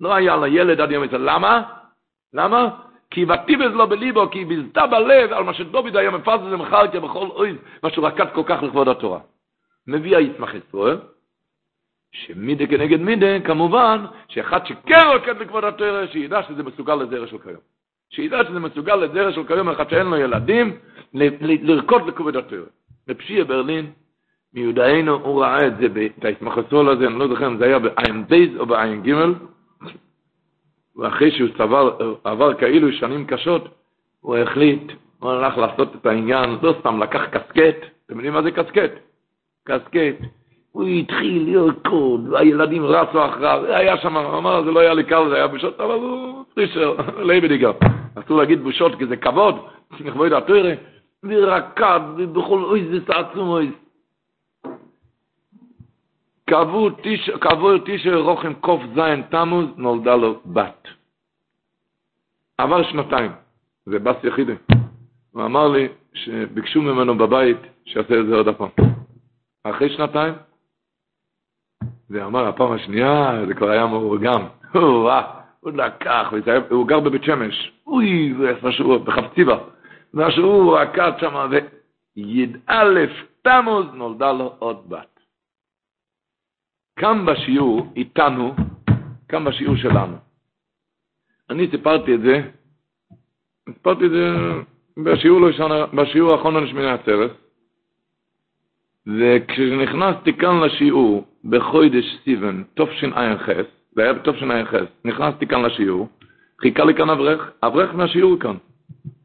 לא 0.00 0.14
היה 0.14 0.36
לה 0.36 0.48
ילד 0.48 0.80
עד 0.80 0.90
יומוס. 0.90 1.12
למה? 1.12 1.62
למה? 2.32 2.68
כי 3.12 3.24
ותיבז 3.24 3.72
לו 3.74 3.86
בליבו, 3.86 4.30
כי 4.30 4.44
ביזתה 4.44 4.86
בלב 4.86 5.32
על 5.32 5.44
מה 5.44 5.54
שדוד 5.54 5.96
היה 5.96 6.10
מפז 6.10 6.40
את 6.48 6.58
מחלקה 6.58 7.00
בכל 7.00 7.26
אויז, 7.26 7.56
מה 7.82 7.90
שהוא 7.90 8.06
רקד 8.06 8.26
כל 8.34 8.42
כך 8.46 8.62
לכבוד 8.62 8.88
התורה. 8.88 9.20
מביא 9.86 10.16
היצמח 10.16 10.50
ישראל, 10.54 10.98
שמידה 12.12 12.66
כנגד 12.66 13.00
מידה, 13.00 13.40
כמובן, 13.44 14.04
שאחד 14.28 14.66
שכן 14.66 15.06
רוקד 15.14 15.40
לכבוד 15.40 15.64
התורה, 15.64 16.08
שידע 16.08 16.42
שזה 16.42 16.62
מסוגל 16.62 16.94
לזרע 16.94 17.26
של 17.26 17.38
כיום. 17.38 17.60
שידע 18.10 18.44
שזה 18.44 18.60
מסוגל 18.60 18.96
לזרע 18.96 19.32
של 19.32 19.46
כיום, 19.46 19.68
אחד 19.68 19.90
שאין 19.90 20.06
לו 20.06 20.16
ילדים, 20.16 20.76
לרקוד 21.14 22.06
לכבוד 22.06 22.36
התורה. 22.36 22.62
בפשיע 23.06 23.44
ברלין, 23.44 23.92
מיודענו, 24.54 25.14
הוא 25.14 25.42
ראה 25.42 25.66
את 25.66 25.76
זה, 25.76 25.86
את 26.18 26.24
ההתמחסול 26.24 26.88
הזה, 26.88 27.06
אני 27.06 27.18
לא 27.18 27.28
זוכר 27.28 27.46
אם 27.46 27.56
זה 27.56 27.64
היה 27.64 27.78
בעין 27.78 28.24
דייז 28.24 28.56
או 28.58 28.66
בעין 28.66 29.02
גימל, 29.02 29.34
ואחרי 30.96 31.30
שהוא 31.30 31.48
סבר, 31.58 32.14
עבר 32.24 32.54
כאילו 32.54 32.92
שנים 32.92 33.26
קשות, 33.26 33.68
הוא 34.20 34.36
החליט, 34.36 34.92
הוא 35.18 35.30
הלך 35.30 35.58
לעשות 35.58 35.96
את 35.96 36.06
העניין, 36.06 36.58
לא 36.62 36.74
סתם 36.80 37.02
לקח 37.02 37.24
קסקט, 37.24 37.86
אתם 38.06 38.14
יודעים 38.14 38.32
מה 38.32 38.42
זה 38.42 38.50
קסקט? 38.50 38.92
קסקט. 39.64 40.16
הוא 40.72 40.84
התחיל 40.84 41.56
לרקוד, 41.56 42.28
והילדים 42.28 42.84
רצו 42.84 43.24
אחריו, 43.24 43.62
היה 43.68 43.98
שם, 43.98 44.16
הוא 44.16 44.38
אמר, 44.38 44.64
זה 44.64 44.70
לא 44.70 44.80
היה 44.80 44.94
לי 44.94 45.04
קל, 45.04 45.28
זה 45.28 45.34
היה 45.34 45.46
בושות, 45.46 45.80
אבל 45.80 45.94
הוא 45.94 46.44
פרישר, 46.54 46.96
לייבדיגר. 47.18 47.72
אסור 48.14 48.38
להגיד 48.38 48.62
בושות, 48.62 48.94
כי 48.98 49.06
זה 49.06 49.16
כבוד, 49.16 49.54
לכבוד 50.00 50.32
התוירה, 50.32 50.72
ורקד, 51.24 52.00
ובכל 52.16 52.62
אוי 52.62 52.88
זה 52.90 53.06
תעצום 53.06 53.48
אוי. 53.48 53.70
כעבור 57.40 57.78
תשע 57.84 58.16
רוחם 58.16 58.52
זין 58.94 59.22
תמוז 59.22 59.66
נולדה 59.76 60.16
לו 60.16 60.40
בת. 60.46 60.88
עבר 62.58 62.82
שנתיים, 62.82 63.32
זה 63.86 63.98
בס 63.98 64.16
יחידי. 64.24 64.54
הוא 65.30 65.44
אמר 65.44 65.68
לי 65.68 65.88
שביקשו 66.14 66.82
ממנו 66.82 67.18
בבית 67.18 67.56
שיעשה 67.84 68.20
את 68.20 68.26
זה 68.26 68.34
עוד 68.34 68.48
הפעם. 68.48 68.68
אחרי 69.64 69.88
שנתיים, 69.88 70.34
זה 72.08 72.24
אמר 72.24 72.48
הפעם 72.48 72.72
השנייה, 72.72 73.32
זה 73.46 73.54
כבר 73.54 73.70
היה 73.70 73.86
מאורגם. 73.86 74.42
הוא 75.60 75.72
לקח, 75.72 76.32
הוא 76.70 76.88
גר 76.88 77.00
בבית 77.00 77.24
שמש. 77.24 77.72
אוי, 77.86 78.34
זה 78.38 78.52
משהו, 78.62 78.98
בחפציבה. 78.98 79.58
משהו 80.14 80.70
רקד 80.70 81.12
שם, 81.20 81.48
וי"א 81.50 82.84
תמוז 83.42 83.86
נולדה 83.94 84.32
לו 84.32 84.54
עוד 84.58 84.88
בת. 84.88 85.11
כאן 86.96 87.26
בשיעור 87.26 87.92
איתנו, 87.96 88.54
כאן 89.28 89.44
בשיעור 89.44 89.76
שלנו. 89.76 90.16
אני 91.50 91.68
סיפרתי 91.70 92.14
את 92.14 92.20
זה, 92.20 92.50
סיפרתי 93.72 94.06
את 94.06 94.10
זה 94.10 94.28
בשיעור, 94.96 95.40
לא 95.40 95.86
בשיעור 95.94 96.32
האחרון 96.32 96.56
על 96.56 96.66
שמיני 96.66 96.90
עצרת, 96.90 97.30
וכשנכנסתי 99.06 100.32
כאן 100.32 100.60
לשיעור 100.60 101.24
בחודש 101.44 102.04
סיבן, 102.24 102.62
תשע"ח, 102.74 103.48
זה 103.92 104.02
היה 104.02 104.12
בתשע"ח, 104.12 104.74
נכנסתי 105.04 105.46
כאן 105.46 105.62
לשיעור, 105.62 106.08
חיכה 106.60 106.84
לי 106.84 106.94
כאן 106.94 107.10
אברך, 107.10 107.50
אברך 107.62 107.94
מהשיעור 107.94 108.38
כאן, 108.40 108.56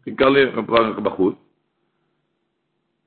חיכה 0.03 0.29
לי 0.29 0.45
בחוץ, 1.03 1.35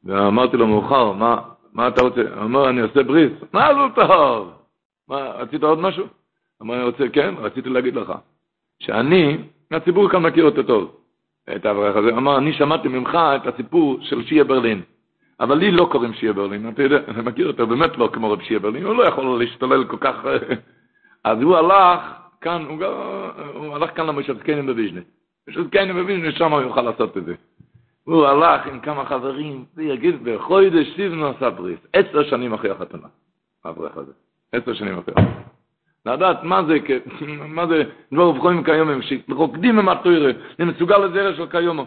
ואמרתי 0.05 0.57
לו 0.57 0.67
מאוחר, 0.67 1.13
מה, 1.13 1.43
מה 1.73 1.89
אתה 1.89 2.03
רוצה? 2.03 2.21
הוא 2.21 2.43
אמר, 2.43 2.71
אני 2.71 2.81
עושה 2.81 3.03
בריס. 3.03 3.33
מה 3.53 3.73
לא 3.73 3.89
טוב? 3.95 4.53
מה, 5.09 5.17
רצית 5.17 5.63
עוד 5.63 5.79
משהו? 5.79 6.07
אמר, 6.63 6.75
אני 6.75 6.85
רוצה, 6.85 7.09
כן, 7.09 7.35
רציתי 7.39 7.69
להגיד 7.69 7.95
לך, 7.95 8.13
שאני, 8.83 9.39
הציבור 9.71 10.09
כאן 10.11 10.23
מכיר 10.23 10.45
אותו 10.45 10.63
טוב, 10.63 10.97
את 11.57 11.67
האברך 11.67 11.97
הזה, 11.97 12.09
אמר, 12.09 12.39
אני 12.39 12.53
שמעתי 12.53 12.89
ממך 12.89 13.15
את 13.15 13.47
הסיפור 13.47 13.99
של 14.03 14.25
שיה 14.25 14.45
ברלין, 14.45 14.83
אבל 15.41 15.59
לי 15.59 15.71
לא 15.71 15.89
קוראים 15.93 16.15
שיה 16.15 16.33
ברלין, 16.33 16.69
אתה 16.69 16.83
יודע, 16.83 16.99
אני 17.09 17.23
מכיר 17.23 17.47
אותו, 17.47 17.67
באמת 17.67 17.97
לא 17.99 18.11
כמו 18.13 18.31
רב 18.31 18.43
שיה 18.43 18.59
ברלין, 18.59 18.85
הוא 18.85 18.95
לא 18.95 19.03
יכול 19.03 19.43
להשתולל 19.45 19.85
כל 19.85 19.97
כך, 20.01 20.17
אז 21.25 21.43
הוא 21.43 21.57
הלך 21.57 22.01
כאן, 22.41 22.65
הוא, 22.69 22.85
הוא 23.55 23.75
הלך 23.75 23.97
כאן 23.97 24.07
למושבקנים 24.07 24.67
בביז'נס, 24.67 25.05
משבקנים 25.49 25.97
בביז'נס, 25.97 26.35
שם 26.35 26.53
הוא 26.53 26.61
יוכל 26.61 26.83
לעשות 26.83 27.17
את 27.17 27.25
זה. 27.25 27.35
הוא 28.05 28.27
הלך 28.27 28.67
עם 28.67 28.81
כמה 28.81 29.05
חברים, 29.05 29.65
ויגיד, 29.77 30.25
בחודש 30.25 30.97
סיבנו 30.97 31.29
עשה 31.29 31.51
בריס, 31.51 31.79
עשר 31.93 32.25
שנים 32.25 32.53
אחרי 32.53 32.71
החתונה, 32.71 33.07
האברך 33.65 33.97
הזה, 33.97 34.13
עשר 34.53 34.75
שנים 34.75 34.99
אחרי 34.99 35.15
החתונה. 35.17 35.51
לדעת 36.07 36.43
מה 36.43 36.63
זה, 36.65 36.79
מה 37.57 37.67
זה 37.67 37.83
דבר 38.13 38.29
ובחורים 38.29 38.65
כיומם, 38.65 39.01
שרוקדים 39.03 39.79
עם 39.79 39.89
התוירה, 39.89 40.33
זה 40.59 40.65
מסוגל 40.65 40.99
לזרע 40.99 41.37
של 41.37 41.47
כיומו. 41.47 41.87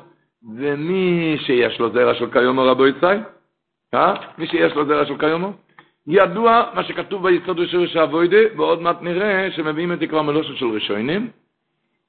ומי 0.55 1.37
שיש 1.45 1.79
לו 1.79 1.89
זרע 1.89 2.13
של 2.15 2.31
כיומו, 2.31 2.63
רבו 2.63 2.87
יצאי, 2.87 3.17
אה? 3.93 4.13
מי 4.37 4.47
שיש 4.47 4.75
לו 4.75 4.85
זרע 4.85 5.05
של 5.05 5.17
כיומו, 5.17 5.53
ידוע 6.07 6.63
מה 6.73 6.83
שכתוב 6.83 7.27
ביסוד 7.27 7.59
ראשון 7.59 7.87
של 7.87 7.99
אבוידה, 7.99 8.37
ועוד 8.55 8.81
מעט 8.81 9.01
נראה 9.01 9.51
שמביאים 9.51 9.93
את 9.93 9.99
כבר 10.09 10.21
מלושת 10.21 10.55
של 10.55 10.65
ראשונים, 10.65 11.29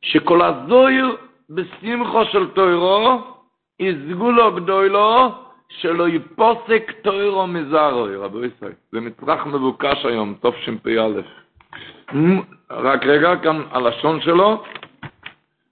שכל 0.02 0.42
הזויר 0.42 1.16
בשמחו 1.50 2.24
של 2.24 2.46
תוירו, 2.46 3.33
יזגו 3.80 4.30
לו 4.30 4.54
גדולו, 4.54 5.32
שלא 5.68 6.08
יפוסק 6.08 6.92
תוירו 7.02 7.46
מזרוי, 7.46 8.16
רבו 8.16 8.44
ישראל. 8.44 8.72
זה 8.92 9.00
מצרך 9.00 9.46
מבוקש 9.46 10.04
היום, 10.04 10.34
תשפ"א. 10.40 11.20
רק 12.70 13.06
רגע, 13.06 13.36
כאן 13.42 13.62
הלשון 13.70 14.20
שלו, 14.20 14.62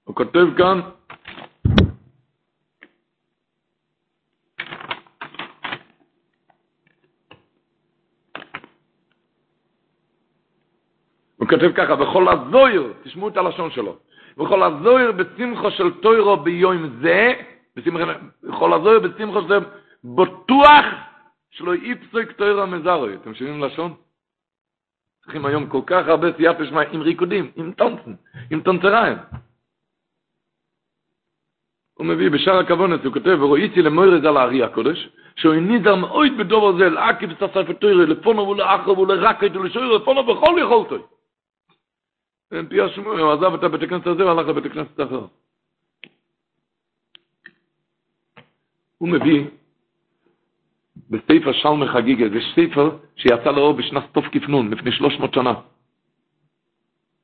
הוא 0.05 0.17
כותב 0.17 0.47
כאן, 0.57 0.81
הוא 11.37 11.49
כותב 11.49 11.73
ככה, 11.75 11.97
בכל 11.97 12.29
הזויר, 12.29 12.93
תשמעו 13.03 13.29
את 13.29 13.37
הלשון 13.37 13.71
שלו, 13.71 13.97
בכל 14.37 14.63
הזויר 14.63 15.13
בשמחו 15.13 15.71
של 15.71 15.91
תוירו 15.91 16.37
ביום 16.37 16.89
זה, 17.01 17.33
בכל 17.77 18.73
הזויר 18.73 18.99
בשמחו 18.99 19.43
של 19.43 19.59
בטוח 20.05 20.85
שלא 21.51 21.75
יפסק 21.75 22.33
תוירו 22.33 22.67
מזרוי. 22.67 23.15
אתם 23.15 23.35
שומעים 23.35 23.63
לשון? 23.63 23.95
צריכים 25.23 25.47
היום 25.47 25.67
כל 25.67 25.81
כך 25.87 26.09
הרבה 26.09 26.33
סייפה 26.37 26.67
שמע 26.67 26.83
עם 26.83 27.03
ריקודים, 27.03 27.51
עם 27.57 27.73
טונצן, 27.73 28.15
עם 28.51 28.61
טונצריים. 28.61 29.19
הוא 31.95 32.07
מביא 32.07 32.31
בשער 32.31 32.59
הכוונס, 32.59 33.05
הוא 33.05 33.13
כותב, 33.13 33.39
ורואיתי 33.41 33.83
למוירז 33.83 34.25
על 34.25 34.37
הארי 34.37 34.63
הקודש, 34.63 35.09
שהוא 35.37 35.55
ניזר 35.55 35.95
מאוד 35.95 36.29
בדובר 36.39 36.79
זה, 36.79 36.89
לעקיב 36.89 37.31
את 37.31 37.43
הספר 37.43 37.73
תוירה, 37.73 38.05
לפונו 38.07 38.49
ולאחר 38.49 38.99
ולרקת 38.99 39.57
ולשויר, 39.57 39.93
לפונו 39.93 40.23
בכל 40.23 40.59
יכולתו. 40.61 41.09
אין 42.53 42.69
פי 42.69 42.81
השמוע, 42.81 43.21
הוא 43.21 43.33
עזב 43.33 43.55
את 43.55 43.65
הבית 43.65 43.83
הכנסת 43.83 44.07
הזה 44.07 44.27
והלך 44.27 44.49
לבית 44.49 44.67
הכנסת 44.67 45.01
האחר. 45.01 45.27
הוא 49.03 49.09
מביא 49.09 49.45
בספר 51.11 51.53
שלמה 51.53 51.93
חגיגה, 51.93 52.29
זה 52.29 52.39
ספר 52.55 52.91
שיצא 53.17 53.51
לאור 53.51 53.73
בשנת 53.73 54.03
תוף 54.13 54.25
כפנון, 54.33 54.71
לפני 54.71 54.93
300 54.93 55.35
שנה. 55.35 55.55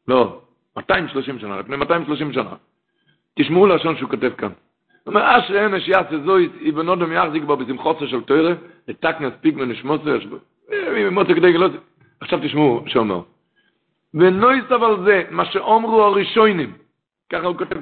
לא, 0.08 0.40
230 0.76 1.38
שנה, 1.38 1.60
לפני 1.60 1.76
230 1.76 2.32
שנה. 2.32 2.54
תשמעו 3.34 3.66
לשון 3.66 3.96
שהוא 3.96 4.10
כותב 4.10 4.30
כאן. 4.38 4.48
הוא 4.48 4.54
אומר, 5.14 5.38
אשר 5.38 5.66
אמש 5.66 5.88
יעשה 5.88 6.18
זוי, 6.24 6.48
אבנודם 6.68 7.12
יחזיק 7.12 7.42
בו 7.42 7.56
בשמחוצה 7.56 8.06
של 8.06 8.20
תוירה, 8.20 8.54
לתקנס 8.88 9.32
פיג 9.40 9.56
ונשמוצה, 9.58 10.16
מוצא 11.10 11.34
כדי 11.34 11.52
גלות. 11.52 11.72
עכשיו 12.20 12.38
תשמעו 12.42 12.82
שאומר. 12.86 13.20
ונויס 14.14 14.64
אבל 14.68 15.04
זה, 15.04 15.22
מה 15.30 15.44
שאומרו 15.44 16.02
הראשונים, 16.02 16.72
ככה 17.32 17.46
הוא 17.46 17.56
כותב, 17.56 17.76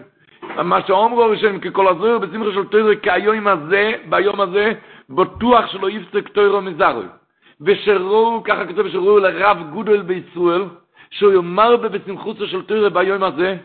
מה 0.65 0.79
שאומרו 0.87 1.23
הראשונים, 1.23 1.61
ככל 1.61 1.89
הזויר 1.89 2.19
בשמחה 2.19 2.53
של 2.55 2.65
תוירה, 2.65 2.97
כהיום 2.97 3.47
הזה, 3.47 3.93
ביום 4.09 4.41
הזה, 4.41 4.73
בטוח 5.11 5.67
שלא 5.67 5.91
יפסק 5.91 6.29
תוירו 6.29 6.61
מזרוי. 6.61 7.07
ושראו, 7.61 8.43
ככה 8.45 8.67
כתוב, 8.67 8.89
שראו 8.89 9.19
לרב 9.19 9.59
גודל 9.73 10.03
בישראל, 10.03 10.65
שהוא 11.11 11.33
יאמר 11.33 11.77
בבשמחוצה 11.77 12.47
של 12.47 12.63
תוירו 12.63 12.91
ביום 12.91 13.23
הזה, 13.23 13.57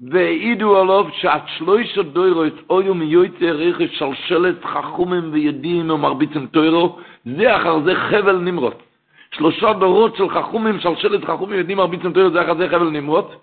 והעידו 0.00 0.80
עליו 0.80 1.04
שעד 1.12 1.42
שלוש 1.46 1.98
דוירוס 1.98 2.52
אויו 2.70 2.94
מיועצי 2.94 3.50
רכש 3.50 3.98
שלשלת 3.98 4.64
חכומים 4.64 5.32
וידים 5.32 5.90
ומרביצים 5.90 6.46
תוירו, 6.46 6.98
זה 7.36 7.56
אחר 7.56 7.80
זה 7.80 7.94
חבל 7.94 8.36
נמרות. 8.36 8.87
שלושה 9.34 9.72
דורות 9.72 10.16
של 10.16 10.28
חכומים, 10.28 10.80
שלשלת 10.80 11.24
חכומים 11.24 11.76
מרביצים 11.76 12.12
תוירו, 12.12 12.30
זה 12.30 12.42
אחר 12.42 12.54
זה 12.54 12.68
חבל 12.68 12.90
נמרות. 12.90 13.34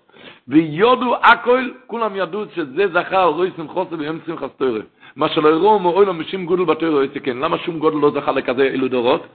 ויודו 0.48 1.14
הכל, 1.22 1.68
כולם 1.86 2.16
ידעו 2.16 2.44
שזה 2.54 2.88
זכה 2.88 3.22
על 3.22 3.28
רוי 3.28 3.50
שמחוסה 3.56 3.96
ביום 3.96 4.18
שמחס 4.26 4.48
תוירו. 4.56 4.78
מה 5.16 5.28
שלא 5.28 5.48
יראו 5.48 5.78
מאוי 5.78 6.06
לו 6.06 6.14
משום 6.14 6.46
גודל 6.46 6.64
בתוירו 6.64 7.02
יסכן. 7.02 7.36
למה 7.38 7.58
שום 7.58 7.78
גודל 7.78 7.96
לא 7.96 8.10
זכה 8.10 8.32
לכזה 8.32 8.62
אילו 8.62 8.88
דורות? 8.88 9.26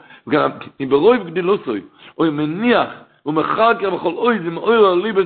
אם 0.81 0.89
ברוי 0.89 1.17
גדילוסוי, 1.17 1.81
או 2.17 2.27
אם 2.27 2.37
מניח 2.37 2.89
ומחקר 3.25 3.89
בכל 3.89 4.13
אוי 4.13 4.39
זה 4.39 4.49
מאוי 4.49 4.75
לו 4.75 4.95
ליבס 4.95 5.25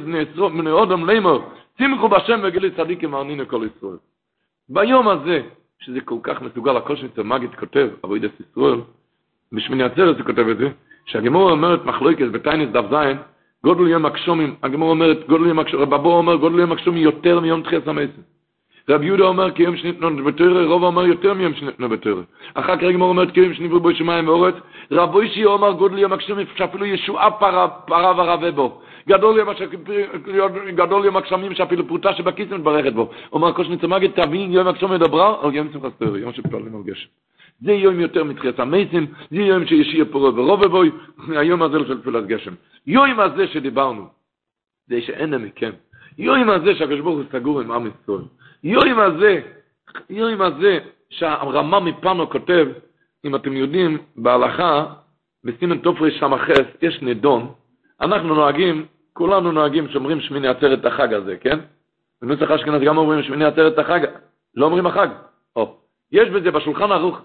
בני 0.53 0.71
אודם 0.71 1.09
לימור, 1.09 1.43
שמחו 1.79 2.09
בשם 2.09 2.39
וגילי 2.43 2.71
צדיקים 2.71 3.15
ארנינו 3.15 3.47
כל 3.47 3.67
ישראל. 3.77 3.97
ביום 4.69 5.07
הזה, 5.07 5.41
שזה 5.79 6.01
כל 6.01 6.17
כך 6.23 6.41
מסוגל, 6.41 6.77
הכל 6.77 6.95
שנצא 6.95 7.23
מגיד 7.23 7.55
כותב, 7.55 7.87
אבוידס 8.05 8.31
ישראל, 8.39 8.79
בשמיני 9.51 9.83
עצרת 9.83 10.17
הוא 10.17 10.25
כותב 10.25 10.47
את 10.47 10.57
זה, 10.57 10.69
שהגמור 11.05 11.51
אומרת 11.51 11.85
מחלוקת 11.85 12.27
בטיינס 12.27 12.69
דף 12.71 12.85
זין, 12.89 13.17
גודל 13.63 13.87
יום 13.87 14.05
הקשומים, 14.05 14.55
הגמור 14.63 14.89
אומרת, 14.89 15.27
גודל 15.27 15.45
יום 15.45 15.59
הקשומים, 15.59 15.83
רבבו 15.83 16.17
אומר, 16.17 16.35
גודל 16.35 16.59
יום 16.59 16.71
הקשומים 16.71 17.03
יותר 17.03 17.39
מיום 17.39 17.61
תחייס 17.61 17.87
המסר. 17.87 18.21
רב 18.89 19.03
יהודה 19.03 19.23
אומר 19.23 19.51
כי 19.51 19.63
יום 19.63 19.77
שניתנו 19.77 20.23
בתורה, 20.23 20.65
רוב 20.65 20.83
אומר 20.83 21.05
יותר 21.05 21.33
מיום 21.33 21.53
שניתנו 21.53 21.89
בתורה. 21.89 22.21
אחר 22.53 22.77
כך 22.77 22.83
גמור 22.83 23.09
אומרת 23.09 23.31
כי 23.31 23.39
יום 23.39 23.53
שנבראו 23.53 23.79
בו 23.79 23.95
שמיים 23.95 24.27
ואורץ, 24.27 24.55
רב 24.91 25.17
אישי 25.17 25.45
אומר 25.45 25.71
גודל 25.71 25.97
יום 25.97 26.13
הקשומים, 26.13 26.47
שאפילו 26.55 26.85
ישועה 26.85 27.31
פרה, 27.31 27.67
ורבה 27.87 28.51
בו. 28.51 28.81
גדול 29.07 29.37
יום, 29.37 29.49
גדול 30.75 31.05
יום 31.05 31.17
הקשמים 31.17 31.55
שאפילו 31.55 31.87
פרוטה 31.87 32.13
שבכיס 32.13 32.51
מתברכת 32.51 32.93
בו. 32.93 33.09
אומר 33.33 33.51
קושניץ 33.51 33.83
מגד, 33.83 34.09
תבין 34.11 34.51
יום 34.51 34.67
הקשמים 34.67 34.93
מדברה 34.93 35.35
על 35.43 35.55
יום 35.55 35.67
שמחת 35.73 35.91
תורה, 35.99 36.19
יום 36.19 36.33
שפתולים 36.33 36.75
על 36.75 36.83
גשם. 36.85 37.07
זה 37.61 37.71
יום 37.71 37.99
יותר 37.99 38.23
מתחיית 38.23 38.59
המסים, 38.59 39.13
זה 39.31 39.37
יום 39.37 39.65
שישיה 39.65 40.05
פורה 40.05 40.29
ורוב 40.29 40.65
בוי, 40.65 40.91
היום 41.27 41.61
הזה 41.61 41.77
של 41.87 42.01
תפילת 42.01 42.27
גשם. 42.27 42.53
יום 42.87 43.19
הזה 43.19 43.47
שדיברנו, 43.47 44.07
זה 44.87 45.01
שאין 45.01 45.35
מכם. 45.35 45.71
יום 46.17 46.49
הזה 46.49 46.75
שהקדוש 46.75 46.99
ברוך 46.99 47.17
הוא 47.17 47.25
סגור 47.31 47.61
עם 47.61 47.71
עם 47.71 47.87
ישראל. 47.87 48.23
יום 48.63 48.99
הזה, 48.99 49.41
יום 50.09 50.41
הזה 50.41 50.79
שהרמה 51.09 51.79
מפנו 51.79 52.29
כותב, 52.29 52.67
אם 53.25 53.35
אתם 53.35 53.53
יודעים, 53.53 53.97
בהלכה, 54.15 54.85
בסימן 55.43 55.77
תופרי 55.77 56.19
סמ"ס 56.19 56.39
יש 56.81 57.01
נדון, 57.01 57.51
אנחנו 58.01 58.35
נוהגים, 58.35 58.85
כולנו 59.13 59.51
נוהגים 59.51 59.89
שאומרים 59.89 60.21
שמיני 60.21 60.47
עצרת 60.47 60.85
החג 60.85 61.13
הזה, 61.13 61.37
כן? 61.37 61.59
בנוסח 62.21 62.51
אשכנז 62.51 62.81
גם 62.81 62.97
אומרים 62.97 63.23
שמיני 63.23 63.45
עצרת 63.45 63.79
החג, 63.79 63.99
לא 64.55 64.65
אומרים 64.65 64.87
החג. 64.87 65.07
או, 65.55 65.77
יש 66.11 66.29
בזה 66.29 66.51
בשולחן 66.51 66.91
ערוך. 66.91 67.21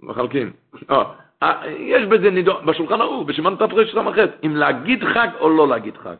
מחלקים. 0.00 0.52
או, 0.90 1.02
אה, 1.42 1.66
יש 1.70 2.06
בזה 2.06 2.30
נידון, 2.30 2.66
בשולחן 2.66 3.00
ערוך, 3.00 3.26
בסימן 3.26 3.56
תופרי 3.56 3.92
סמ"ס, 3.92 4.28
אם 4.46 4.56
להגיד 4.56 5.04
חג 5.04 5.28
או 5.40 5.48
לא 5.48 5.68
להגיד 5.68 5.96
חג. 5.96 6.14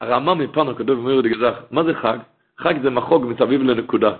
הרמב"ם 0.00 0.38
מפנו 0.38 0.70
הקדוש 0.70 0.98
אומר 0.98 1.20
גזח, 1.20 1.54
מה 1.70 1.84
זה 1.84 1.94
חג? 1.94 2.18
חג 2.58 2.82
זה 2.82 2.90
מחוג 2.90 3.26
מסביב 3.26 3.62
לנקודה. 3.62 4.16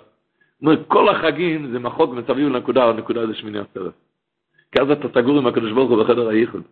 אומר, 0.63 0.85
כל 0.89 1.09
החגים 1.09 1.73
זה 1.73 1.79
מחוג 1.79 2.15
מסביב 2.15 2.49
לנקודה, 2.49 2.85
הנקודה 2.85 3.27
זה 3.27 3.35
שמיני 3.35 3.59
עצרת. 3.59 3.93
כי 4.73 4.83
אז 4.83 4.91
אתה 4.91 5.09
סגור 5.09 5.39
עם 5.39 5.47
הקדוש 5.47 5.73
ברוך 5.73 5.91
הוא 5.91 6.05
בחדר 6.05 6.29
הייחוד. 6.29 6.63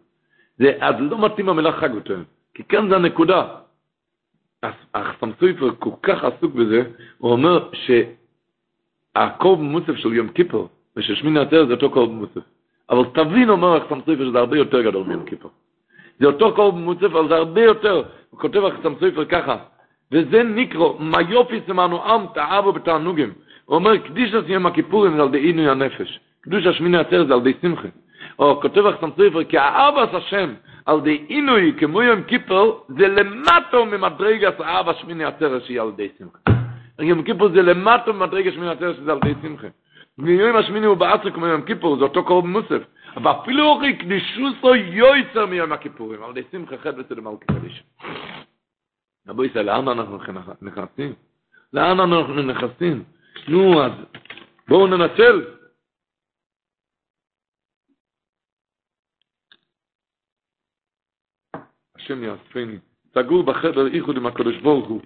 זה, 0.59 0.73
אז 0.81 0.95
לא 0.99 1.25
מתאים 1.25 1.49
המילה 1.49 1.73
חג 1.73 1.95
יותר, 1.95 2.23
כי 2.55 2.65
כאן 2.65 2.89
זה 2.89 2.97
הנקודה. 2.97 3.47
החסם 4.95 5.31
סופר 5.41 5.71
כל 5.79 5.91
כך 6.03 6.25
עסוק 6.25 6.55
בזה, 6.55 6.83
הוא 7.19 7.33
אומר 7.33 7.69
שהקורב 9.17 9.61
מוסף 9.61 9.97
של 9.97 10.13
יום 10.13 10.29
כיפור 10.29 10.69
ושל 10.97 11.15
שמיני 11.15 11.41
עצרת 11.41 11.69
זה 11.69 11.75
אותו 11.75 11.91
קורב 11.91 12.11
מוסף. 12.11 12.41
אבל 12.91 13.05
תבין, 13.15 13.51
אומר 13.51 13.77
החסם 13.77 14.01
סופר, 14.01 14.29
שזה 14.29 14.39
הרבה 14.39 14.57
יותר 14.57 14.83
גדול 14.83 15.07
מיום 15.07 15.25
כיפור. 15.25 15.51
זה 16.21 16.27
אותו 16.27 16.55
קורב 16.55 16.75
מוסף, 16.75 17.05
אבל 17.05 17.29
זה 17.29 17.35
הרבה 17.35 17.63
יותר. 17.63 18.03
הוא 18.31 18.41
כותב 18.41 18.65
החסם 18.65 18.95
סופר 18.95 19.25
ככה, 19.25 19.57
וזה 20.13 20.43
נקרו, 20.43 20.97
מה 20.99 21.19
יופי 21.29 21.61
סמנו 21.67 22.05
עם 22.05 22.27
תאבו 22.35 22.73
בתענוגים. 22.73 23.33
הוא 23.65 23.75
אומר, 23.75 23.97
קדיש 23.97 24.35
את 24.35 24.49
יום 24.49 24.67
הכיפורים 24.67 25.17
זה 25.17 25.23
על 25.23 25.29
די 25.29 25.39
עינוי 25.39 25.69
הנפש. 25.69 26.21
קדוש 26.41 26.67
השמיני 26.67 26.99
עצרת 26.99 27.27
זה 27.29 27.35
על 27.35 27.41
די 27.41 27.53
שמחה. 27.63 27.89
או 28.39 28.61
כותב 28.61 28.87
החסם 28.87 29.11
סופר, 29.11 29.45
כי 29.45 29.59
האבס 29.59 30.15
השם 30.15 30.55
על 30.87 31.01
די 31.01 31.25
עינוי 31.29 31.75
כמו 31.79 32.03
יום 32.03 32.23
כיפור, 32.23 32.87
זה 32.89 33.09
למטו 33.09 33.87
ממדרגס 33.87 34.55
האבס 34.59 34.97
שמיני 34.97 35.25
עצרת 35.25 35.65
שהיא 35.65 35.81
על 35.81 35.91
די 35.97 36.09
שמחה. 36.19 36.39
יום 36.99 37.23
כיפור 37.23 37.49
זה 37.49 37.63
למטו 37.63 38.13
ממדרגס 38.13 38.55
שמיני 38.55 38.71
עצרת 38.71 38.97
שזה 38.97 39.13
על 39.13 39.19
די 39.25 39.35
שמחה. 39.43 39.69
ויום 40.19 40.57
השמיני 40.57 40.87
הוא 40.87 40.97
בעצר 40.97 41.31
כמו 41.31 41.47
יום 41.47 41.63
כיפור, 41.63 41.97
זה 41.97 42.03
אותו 42.03 42.25
קרוב 42.25 42.47
מוסף. 42.47 42.83
אבל 43.17 43.31
אפילו 43.31 43.65
אורי 43.65 43.99
קדישוסו 43.99 44.75
יויצר 44.75 45.47
מיום 45.47 45.73
הכיפורים, 45.73 46.23
על 46.23 46.33
די 46.33 46.43
שמחה 46.53 46.79
חד 46.79 46.97
מלכי 46.99 47.15
קדיש. 47.47 47.83
רבו 49.29 49.45
ישראל, 49.45 49.67
לאן 49.67 49.89
אנחנו 49.89 50.19
נכנסים? 50.63 51.15
לאן 51.73 52.01
אנחנו 52.01 52.43
נכנסים? 52.43 53.05
נו, 53.49 53.83
אז 53.83 53.93
בואו 54.69 54.87
ננצל. 54.87 55.45
השם 61.97 62.25
יאספני, 62.25 62.79
סגור 63.15 63.43
בחדר 63.43 63.87
איחוד 63.87 64.17
עם 64.17 64.27
הקדוש 64.27 64.57
ברוך 64.57 64.89
הוא. 64.89 65.01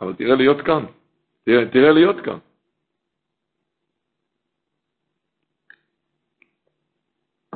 אבל 0.00 0.14
תראה 0.14 0.34
להיות 0.34 0.60
כאן, 0.60 0.84
תראה, 1.44 1.70
תראה 1.72 1.92
להיות 1.92 2.16
כאן. 2.20 2.38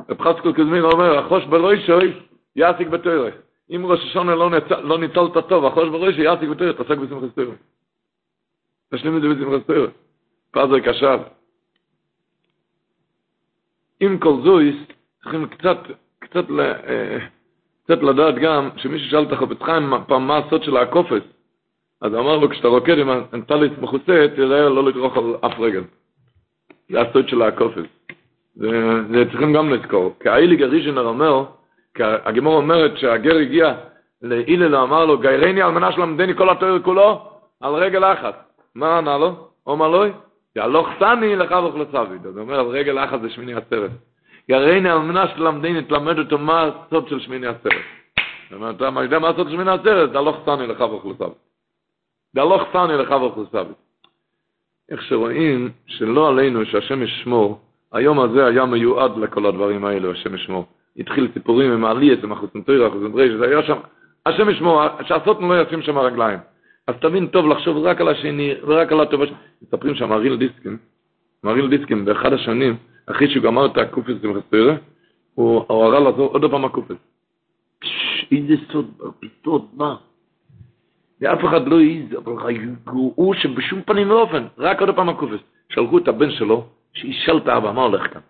רב 0.09 0.21
חסקו 0.21 0.53
קזמין 0.53 0.83
אומר, 0.83 1.17
החוש 1.17 1.45
ברוי 1.45 1.85
שוי, 1.85 2.19
יעסיק 2.55 2.87
בתורך. 2.87 3.33
אם 3.69 3.85
ראש 3.85 3.99
השונה 3.99 4.35
לא. 4.35 4.49
לא 4.83 4.99
ניצלת 4.99 5.47
טוב, 5.49 5.65
החוש 5.65 5.89
ברוי 5.89 6.13
שוי, 6.13 6.23
יעסיק 6.23 6.49
בתורך, 6.49 6.77
תעסק 6.77 6.97
בשמחת 6.97 7.35
תורך. 7.35 7.55
תשלים 8.93 9.17
את 9.17 9.21
זה 9.21 9.27
בשמחת 9.27 9.67
תורך. 9.67 9.91
פאזר 10.51 10.79
קשב. 10.79 11.19
עם 13.99 14.19
כל 14.19 14.33
זויס, 14.43 14.75
צריכים 15.21 15.47
קצת 15.47 15.77
קצת, 16.19 16.45
קצת 17.83 17.97
לדעת 18.03 18.35
גם, 18.35 18.69
שמישהו 18.77 19.09
שאל 19.09 19.23
את 19.23 19.31
החפץ 19.31 19.61
חיים 19.61 19.93
פעם 20.07 20.27
מה 20.27 20.37
הסוד 20.37 20.63
של 20.63 20.77
הקופץ, 20.77 21.23
אז 22.01 22.13
אמר 22.13 22.37
לו, 22.37 22.49
כשאתה 22.49 22.67
רוקד 22.67 22.97
עם 22.99 23.09
הטליס 23.09 23.71
מכוסה, 23.81 24.25
תראה 24.35 24.69
לא 24.69 24.83
לדרוך 24.83 25.17
על 25.17 25.35
אף 25.45 25.59
רגל. 25.59 25.83
זה 26.89 27.01
הסוד 27.01 27.29
של 27.29 27.41
הקופץ. 27.41 27.85
זה, 28.55 29.23
צריכים 29.31 29.53
גם 29.53 29.73
לזכור. 29.73 30.15
כי 30.19 30.29
האיליג 30.29 30.63
הריז'נר 30.63 31.05
אומר, 31.05 31.43
כי 31.93 32.03
הגמור 32.03 32.55
אומרת 32.55 32.97
שהגר 32.97 33.37
הגיע 33.37 33.73
להילל, 34.21 34.75
אמר 34.75 35.05
לו, 35.05 35.17
גיירני 35.17 35.61
על 35.61 35.71
מנה 35.71 35.91
שלמדני 35.91 36.35
כל 36.35 36.49
התואר 36.49 36.79
כולו, 36.79 37.21
על 37.61 37.73
רגל 37.73 38.03
אחת. 38.03 38.43
מה 38.75 38.97
ענה 38.97 39.17
לו? 39.17 39.47
אומר 39.67 39.87
לו, 39.87 40.03
יהלוך 40.55 40.89
סני 40.99 41.35
לך 41.35 41.51
וכלצווי. 41.51 42.17
זאת 42.23 42.37
אומרת, 42.37 42.59
על 42.59 42.65
רגל 42.65 43.03
אחת 43.03 43.21
זה 43.21 43.29
שמיני 43.29 43.53
עצרת. 43.53 43.91
יראיני 44.49 44.89
על 44.89 44.99
מנה 44.99 45.27
שלמדני 45.27 45.83
תלמד 45.83 46.19
אותו 46.19 46.37
מה 46.37 46.63
הסוד 46.63 47.07
של 47.07 47.19
שמיני 47.19 47.47
עצרת. 47.47 47.73
זאת 48.49 48.53
אומרת, 48.53 48.75
אתה 48.75 48.85
יודע 49.01 49.19
מה 49.19 49.29
הסוד 49.29 49.47
של 49.47 49.53
שמיני 49.55 49.71
עצרת? 49.71 50.11
דלוך 50.11 50.37
סני 50.45 50.67
לך 50.67 50.81
וכלצווי. 50.81 51.48
דלוך 52.35 52.61
סני 52.73 52.93
לך 52.93 53.11
וכלצווי. 53.11 53.73
איך 54.91 55.01
שרואים 55.01 55.69
שלא 55.85 56.29
עלינו 56.29 56.65
שהשם 56.65 57.03
ישמור, 57.03 57.59
היום 57.91 58.19
הזה 58.19 58.45
היה 58.45 58.65
מיועד 58.65 59.17
לכל 59.17 59.45
הדברים 59.45 59.85
האלו, 59.85 60.11
השם 60.11 60.35
ישמור. 60.35 60.65
התחיל 60.97 61.31
סיפורים 61.33 61.71
עם 61.71 61.85
העלייס, 61.85 62.19
עם 62.23 62.31
החוסנטויר, 62.31 62.85
החוסנטויר, 62.85 63.35
שזה 63.35 63.45
היה 63.45 63.63
שם, 63.63 63.77
השם 64.25 64.49
ישמור, 64.49 64.81
שהסוטנו 65.07 65.49
לא 65.49 65.61
ישים 65.61 65.81
שם 65.81 65.97
רגליים. 65.97 66.39
אז 66.87 66.95
תבין 67.01 67.27
טוב 67.27 67.47
לחשוב 67.47 67.77
רק 67.77 68.01
על 68.01 68.07
השני, 68.07 68.53
ורק 68.63 68.91
על 68.91 69.01
הטובה. 69.01 69.25
מספרים 69.61 69.95
שם 69.95 70.11
אריל 70.11 70.37
דיסקין, 70.37 70.77
אריל 71.45 71.69
דיסקין, 71.69 72.05
באחד 72.05 72.33
השנים, 72.33 72.75
אחרי 73.05 73.29
שהוא 73.29 73.43
גמר 73.43 73.65
את 73.65 73.77
הקופס 73.77 74.15
עם 74.23 74.41
חסטרה, 74.41 74.75
הוא 75.33 75.65
הראה 75.69 75.99
לעזור 75.99 76.27
עוד 76.27 76.51
פעם 76.51 76.65
הקופס. 76.65 76.95
איזה 78.31 78.53
סוד, 78.71 78.91
סוד, 79.43 79.65
מה? 79.73 79.95
ואף 81.21 81.45
אחד 81.45 81.67
לא 81.67 81.79
העז, 81.79 82.17
אבל 82.17 82.55
הוא 83.15 83.33
שבשום 83.33 83.81
פנים 83.81 84.09
ואופן, 84.09 84.43
רק 84.57 84.81
עוד 84.81 84.95
פעם 84.95 85.09
הקופס. 85.09 85.39
שלחו 85.69 85.97
את 85.97 86.07
הבן 86.07 86.31
שלו, 86.31 86.65
שישאל 86.93 87.37
את 87.37 87.47
האבא, 87.47 87.71
מה 87.71 87.81
הולך 87.81 88.13
כאן? 88.13 88.21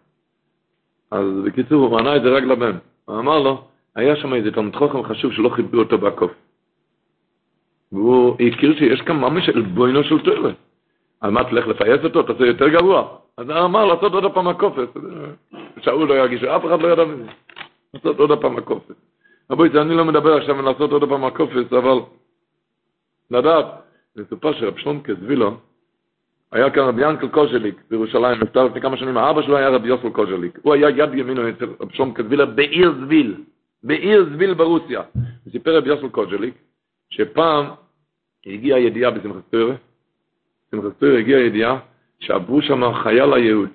אז 1.11 1.25
בקיצור, 1.45 1.87
הוא 1.87 1.99
ענה 1.99 2.15
את 2.15 2.21
זה 2.21 2.29
רק 2.29 2.43
לבן. 2.43 2.77
הוא 3.05 3.19
אמר 3.19 3.39
לו, 3.39 3.63
היה 3.95 4.15
שם 4.15 4.33
איזה 4.33 4.51
תלמיד 4.51 4.75
חוכם 4.75 5.03
חשוב 5.03 5.33
שלא 5.33 5.49
חיברו 5.49 5.79
אותו 5.79 5.97
בקוף. 5.97 6.31
והוא 7.91 8.35
הכיר 8.47 8.77
שיש 8.77 9.01
כאן 9.01 9.15
ממש 9.19 9.49
בוינו 9.49 10.03
של 10.03 10.19
תואר. 10.19 10.51
על 11.21 11.31
מה 11.31 11.43
תלך 11.43 11.67
לפייס 11.67 12.03
אותו? 12.03 12.23
תעשה 12.23 12.45
יותר 12.45 12.69
גרוע. 12.69 13.07
אז 13.37 13.49
הוא 13.49 13.65
אמר 13.65 13.85
לעשות 13.85 14.13
עוד 14.13 14.33
פעם 14.33 14.47
הקופס. 14.47 14.89
שאול 15.81 16.09
לא 16.09 16.13
ירגיש, 16.13 16.43
אף 16.43 16.65
אחד 16.65 16.81
לא 16.81 16.87
ידע 16.87 17.05
מזה. 17.05 17.23
לעשות 17.93 18.19
עוד 18.19 18.41
פעם 18.41 18.57
הקופס. 18.57 18.95
רבוי, 19.51 19.69
אני 19.81 19.95
לא 19.95 20.05
מדבר 20.05 20.37
עכשיו 20.37 20.59
על 20.59 20.65
לעשות 20.65 20.91
עוד 20.91 21.09
פעם 21.09 21.25
הקופס, 21.25 21.73
אבל 21.73 21.99
לדעת, 23.31 23.65
מסופר 24.15 24.53
שרב 24.53 24.77
שלום 24.77 25.01
קזבילו, 25.01 25.57
היה 26.51 26.69
כאן 26.69 26.83
רבי 26.83 27.09
ינקל 27.09 27.27
קוז'ליק 27.27 27.81
בירושלים, 27.89 28.39
נפטר 28.39 28.63
לפני 28.63 28.81
כמה 28.81 28.97
שנים, 28.97 29.17
האבא 29.17 29.41
שלו 29.41 29.57
היה 29.57 29.69
רבי 29.69 29.87
יוסל 29.87 30.09
קוז'ליק. 30.09 30.59
הוא 30.61 30.73
היה 30.73 30.89
יד 30.89 31.13
ימינו 31.13 31.49
אצל 31.49 31.65
רב 31.79 31.91
שלום 31.91 32.13
קזבילה 32.13 32.45
בעיר 32.45 32.93
זביל, 33.05 33.35
בעיר 33.83 34.29
זביל 34.33 34.53
ברוסיה. 34.53 35.01
סיפר 35.51 35.77
רבי 35.77 35.89
יוסל 35.89 36.09
קוז'ליק, 36.09 36.53
שפעם 37.09 37.65
הגיעה 38.45 38.79
ידיעה 38.79 39.11
בשמחת 39.11 39.41
תורה 39.51 39.75
הגיעה 41.19 41.39
ידיעה 41.41 41.79
שעברו 42.19 42.61
שם 42.61 42.93
חייל 43.03 43.33
היהוד, 43.33 43.69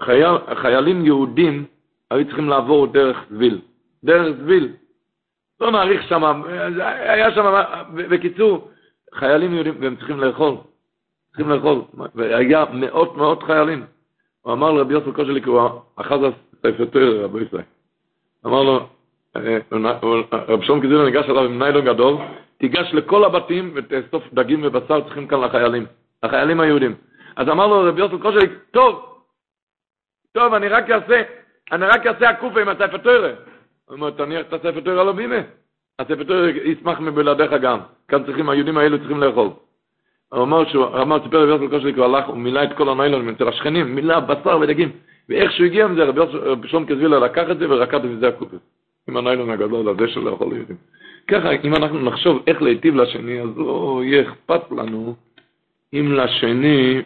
חייל, 0.00 0.34
חיילים 0.54 1.06
יהודים 1.06 1.64
היו 2.10 2.26
צריכים 2.26 2.48
לעבור 2.48 2.86
דרך 2.86 3.24
זביל, 3.30 3.60
דרך 4.04 4.36
זביל. 4.42 4.68
לא 5.60 5.70
נאריך 5.70 6.02
שם, 6.08 6.42
היה 6.82 7.34
שם, 7.34 7.62
בקיצור, 7.94 8.70
חיילים 9.14 9.54
יהודים, 9.54 9.74
והם 9.80 9.96
צריכים 9.96 10.20
לאכול, 10.20 10.56
צריכים 11.28 11.50
לאכול, 11.50 11.82
והיה 12.14 12.64
מאות 12.72 13.16
מאות 13.16 13.42
חיילים. 13.42 13.84
הוא 14.40 14.52
אמר 14.52 14.70
לרבי 14.70 14.94
יוסף 14.94 15.14
קושליק, 15.14 15.46
הוא 15.46 15.60
אחז 15.96 16.18
הספר 16.64 16.84
תורה, 16.84 17.24
רבי 17.24 17.44
ישראל. 17.44 17.62
אמר 18.46 18.62
לו, 18.62 18.86
רב 20.32 20.62
שלום 20.62 20.80
קזילה 20.80 21.04
ניגש 21.04 21.24
אליו 21.24 21.44
עם 21.44 21.58
ניילון 21.58 21.84
גדול, 21.84 22.16
תיגש 22.58 22.90
לכל 22.92 23.24
הבתים 23.24 23.72
ותאסוף 23.74 24.24
דגים 24.32 24.60
ובשר 24.64 25.00
צריכים 25.00 25.28
כאן 25.28 25.40
לחיילים, 25.40 25.86
החיילים 26.22 26.60
היהודים. 26.60 26.94
אז 27.36 27.48
אמר 27.48 27.66
לו 27.66 27.80
רבי 27.80 28.00
יוסף 28.00 28.22
קושליק, 28.22 28.50
טוב, 28.70 29.18
טוב, 30.32 30.54
אני 30.54 30.68
רק 30.68 30.90
אעשה, 30.90 31.22
אני 31.72 31.86
רק 31.86 32.06
אעשה 32.06 32.28
הקופה 32.28 32.60
עם 32.60 32.68
הספר 32.68 32.96
תורה. 32.96 33.30
הוא 33.90 33.96
אומר, 33.96 34.10
תניח 34.10 34.40
את 34.40 34.52
הספר 34.52 34.80
תורה 34.80 35.04
לא 35.04 35.12
בימה. 35.12 35.40
הספר 35.98 36.22
תורה 36.22 36.50
ישמח 36.50 37.00
מבלעדיך 37.00 37.52
גם. 37.52 37.78
כאן 38.08 38.24
צריכים, 38.24 38.48
היהודים 38.48 38.78
האלו 38.78 38.98
צריכים 38.98 39.20
לאכול. 39.20 39.48
הוא 40.28 40.42
אמר 40.42 40.68
שהוא, 40.68 40.86
אמר, 40.86 41.22
סיפר 41.24 41.42
רבי 41.42 41.64
יוסף 41.64 41.74
קושליק, 41.74 41.96
הוא 41.96 42.04
הלך, 42.04 42.26
הוא 42.26 42.36
מילא 42.36 42.64
את 42.64 42.72
כל 42.76 42.88
הניילונים 42.88 43.28
אצל 43.28 43.48
השכנים, 43.48 43.94
מילא 43.94 44.20
בשר 44.20 44.58
ודגים. 44.60 44.90
ואיך 45.28 45.52
שהוא 45.52 45.66
הגיע 45.66 45.86
מזה, 45.86 46.04
רבי 46.04 46.20
שלום 46.68 46.86
קזבילה 46.86 47.18
לקח 47.18 47.50
את 47.50 47.58
זה 47.58 47.70
ורקד 47.70 48.06
מזה 48.06 48.28
הקופה. 48.28 48.56
עם 49.08 49.16
הניילון 49.16 49.50
הגדול 49.50 49.88
הזה 49.88 50.08
של 50.08 50.20
לאכול 50.20 50.52
יהודים. 50.52 50.76
ככה, 51.28 51.50
אם 51.64 51.74
אנחנו 51.74 51.98
נחשוב 51.98 52.42
איך 52.46 52.62
להיטיב 52.62 52.96
לשני, 52.96 53.40
אז 53.40 53.48
לא 53.56 54.00
יהיה 54.04 54.22
אכפת 54.22 54.72
לנו 54.72 55.14
אם 55.94 56.12
לשני 56.12 57.02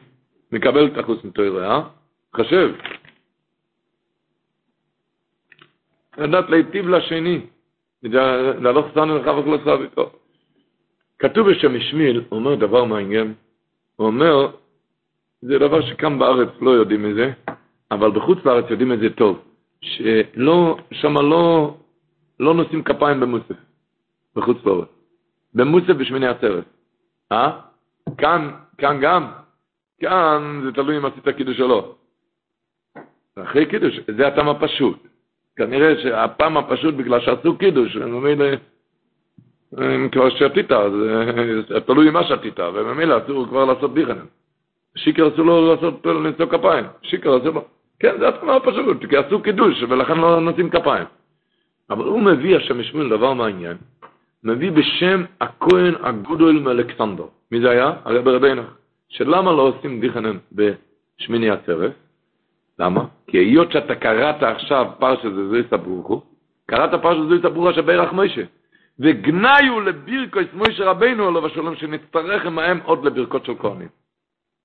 מקבל 0.52 0.86
את 0.86 0.98
החוץ 0.98 1.24
מתוירה, 1.24 1.76
אה? 1.76 1.82
חשב. 2.36 2.70
לדעת 6.18 6.50
להיטיב 6.50 6.88
לשני, 6.88 7.40
להלוך 8.02 8.86
סנו 8.94 9.18
לך 9.18 9.26
וכל 9.38 9.54
עשה 9.54 9.76
ביתו. 9.76 10.10
כתוב 11.18 11.50
בשם 11.50 11.76
ישמיל, 11.76 12.24
הוא 12.28 12.38
אומר 12.38 12.54
דבר 12.54 12.84
מעניין, 12.84 13.34
הוא 13.96 14.06
אומר, 14.06 14.48
זה 15.42 15.58
דבר 15.58 15.80
שכאן 15.86 16.18
בארץ 16.18 16.48
לא 16.60 16.70
יודעים 16.70 17.02
מזה, 17.02 17.32
אבל 17.90 18.10
בחוץ 18.10 18.38
לארץ 18.44 18.64
יודעים 18.70 18.92
את 18.92 18.98
זה 18.98 19.10
טוב, 19.10 19.42
שלא, 19.80 20.76
שמה 20.92 21.22
לא, 21.22 21.76
לא 22.40 22.54
נושאים 22.54 22.82
כפיים 22.82 23.20
במוסף, 23.20 23.56
בחוץ 24.36 24.56
לארץ. 24.64 24.88
במוסף 25.54 25.90
בשמיני 25.90 26.26
עצרת. 26.26 26.64
אה? 27.32 27.60
כאן, 28.18 28.50
כאן 28.78 28.98
גם, 29.00 29.32
כאן 30.00 30.60
זה 30.64 30.72
תלוי 30.72 30.96
אם 30.96 31.04
עשית 31.04 31.28
קידוש 31.28 31.60
או 31.60 31.68
לא. 31.68 31.94
אחרי 33.42 33.66
קידוש, 33.66 34.00
זה 34.16 34.26
הטעם 34.26 34.48
הפשוט. 34.48 35.13
כנראה 35.56 36.02
שהפעם 36.02 36.56
הפשוט 36.56 36.94
בגלל 36.94 37.20
שעשו 37.20 37.56
קידוש, 37.58 37.96
וממילא, 37.96 38.46
כבר 40.12 40.30
שתית, 40.30 40.72
אז 40.72 40.92
תלוי 41.86 42.10
מה 42.10 42.24
שתית, 42.24 42.60
וממילא 42.60 43.18
אסור 43.18 43.46
כבר 43.46 43.64
לעשות 43.64 43.94
דיכנן. 43.94 44.24
שיקר 44.96 45.28
אסור 45.28 45.44
לו 45.44 45.74
לעשות, 45.74 46.06
לנסוע 46.06 46.46
כפיים. 46.46 46.84
שיקר 47.02 47.38
אסור 47.38 47.54
לו. 47.54 47.64
כן, 48.00 48.14
זה 48.18 48.28
הטעם 48.28 48.48
הפשוט, 48.48 49.04
כי 49.10 49.16
עשו 49.16 49.42
קידוש, 49.42 49.82
ולכן 49.88 50.18
לא 50.18 50.40
נותנים 50.40 50.70
כפיים. 50.70 51.04
אבל 51.90 52.04
הוא 52.04 52.22
מביא, 52.22 52.56
השם 52.56 52.80
ישמעאל, 52.80 53.08
דבר 53.08 53.32
מעניין, 53.32 53.76
מביא 54.44 54.72
בשם 54.72 55.24
הכהן 55.40 55.94
הגודל 56.02 56.52
מאלכסנדר. 56.52 57.24
מי 57.52 57.60
זה 57.60 57.70
היה? 57.70 57.92
הרב 58.04 58.28
רבינך. 58.28 58.66
שלמה 59.08 59.52
לא 59.52 59.62
עושים 59.62 60.00
דיכנן 60.00 60.36
בשמיני 60.52 61.50
עצרת? 61.50 61.92
למה? 62.78 63.04
כי 63.26 63.38
היות 63.38 63.72
שאתה 63.72 63.94
קראת 63.94 64.42
עכשיו 64.42 64.86
פרשת 64.98 65.32
זויס 65.48 65.66
ברוכו, 65.70 66.22
קראת 66.66 67.02
פרשת 67.02 67.28
זויס 67.28 67.42
ברוכו 67.42 67.72
שברך 67.72 68.12
מוישה, 68.12 68.42
וגניו 68.98 69.80
לבירקוס 69.80 70.46
מוישה 70.52 70.84
רבינו 70.84 71.28
עליו 71.28 71.46
השלום 71.46 71.76
שנצטרך 71.76 72.46
עמהם 72.46 72.80
עוד 72.84 73.04
לברכות 73.04 73.44
של 73.44 73.52
כהנים. 73.58 73.88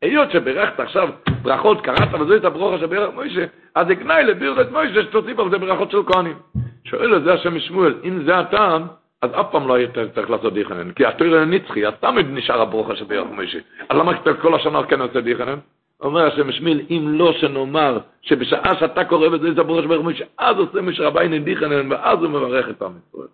היות 0.01 0.31
שברכת 0.31 0.79
עכשיו 0.79 1.09
ברכות, 1.41 1.81
קראת 1.81 2.13
וזויס 2.13 2.41
ברוכו 2.41 2.77
שברך 2.77 3.13
מוישה, 3.13 3.45
אז 3.75 3.87
גנאי 3.87 4.23
לבירקוס 4.23 4.71
מוישה 4.71 5.03
שתוסיף 5.03 5.39
על 5.39 5.49
זה 5.51 5.57
ברכות 5.57 5.91
של 5.91 6.03
כהנים. 6.03 6.37
שואל 6.83 7.15
את 7.15 7.23
זה 7.23 7.33
השם 7.33 7.59
שמואל, 7.59 7.95
אם 8.03 8.23
זה 8.25 8.37
הטעם, 8.37 8.87
אז 9.21 9.29
אף 9.39 9.45
פעם 9.51 9.67
לא 9.67 9.73
היית 9.73 9.93
צריך 10.15 10.29
לעשות 10.29 10.53
דיכנן, 10.53 10.91
כי 10.91 11.05
התויר 11.05 11.45
נצחי, 11.45 11.87
אז 11.87 11.93
תמיד 11.99 12.25
נשאר 12.29 12.61
הברוכה 12.61 12.95
שברך 12.95 13.27
מוישה. 13.31 13.59
אז 13.89 13.97
למה 13.97 14.11
כל 14.41 14.55
השנה 14.55 14.83
כן 14.83 15.01
עושה 15.01 15.21
דיכנן? 15.21 15.57
אומר 16.01 16.27
השם 16.27 16.51
שמיל, 16.51 16.85
אם 16.89 17.05
לא 17.07 17.33
שנאמר 17.33 17.99
שבשעה 18.21 18.75
שאתה 18.79 19.05
קורא 19.05 19.29
בזה 19.29 19.53
זה 19.53 19.63
בורש 19.63 19.85
ברוך 19.85 20.05
משה, 20.05 20.25
אז 20.37 20.57
עושה 20.57 20.81
משה 20.81 21.07
רבי 21.07 21.27
נדיחנן, 21.27 21.91
ואז 21.91 22.19
הוא 22.19 22.29
מברך 22.29 22.69
את 22.69 22.81
עם 22.81 22.91
ישראל. 23.07 23.27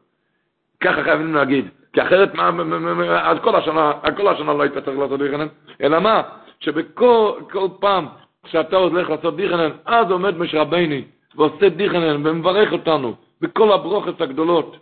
ככה 0.80 1.04
חייבים 1.04 1.34
להגיד, 1.36 1.66
כי 1.94 2.02
אחרת 2.02 2.36
מה, 2.36 2.52
אז 3.22 3.38
כל 3.42 3.56
השנה, 3.56 3.92
כל 4.18 4.28
השנה 4.28 4.54
לא 4.54 4.64
היית 4.64 4.78
צריך 4.78 5.00
לעשות 5.00 5.20
דיחנן, 5.20 5.48
אלא 5.82 6.00
מה, 6.00 6.22
שבכל 6.60 7.68
פעם 7.80 8.06
שאתה 8.46 8.76
הולך 8.76 9.10
לעשות 9.10 9.36
דיחנן, 9.36 9.70
אז 9.86 10.12
עומד 10.12 10.38
משה 10.38 10.64
ועושה 11.36 11.70
דיחנן 11.70 12.28
ומברך 12.28 12.72
אותנו 12.72 13.16
בכל 13.42 13.72
הברוכת 13.72 14.22
הגדולות. 14.22 14.78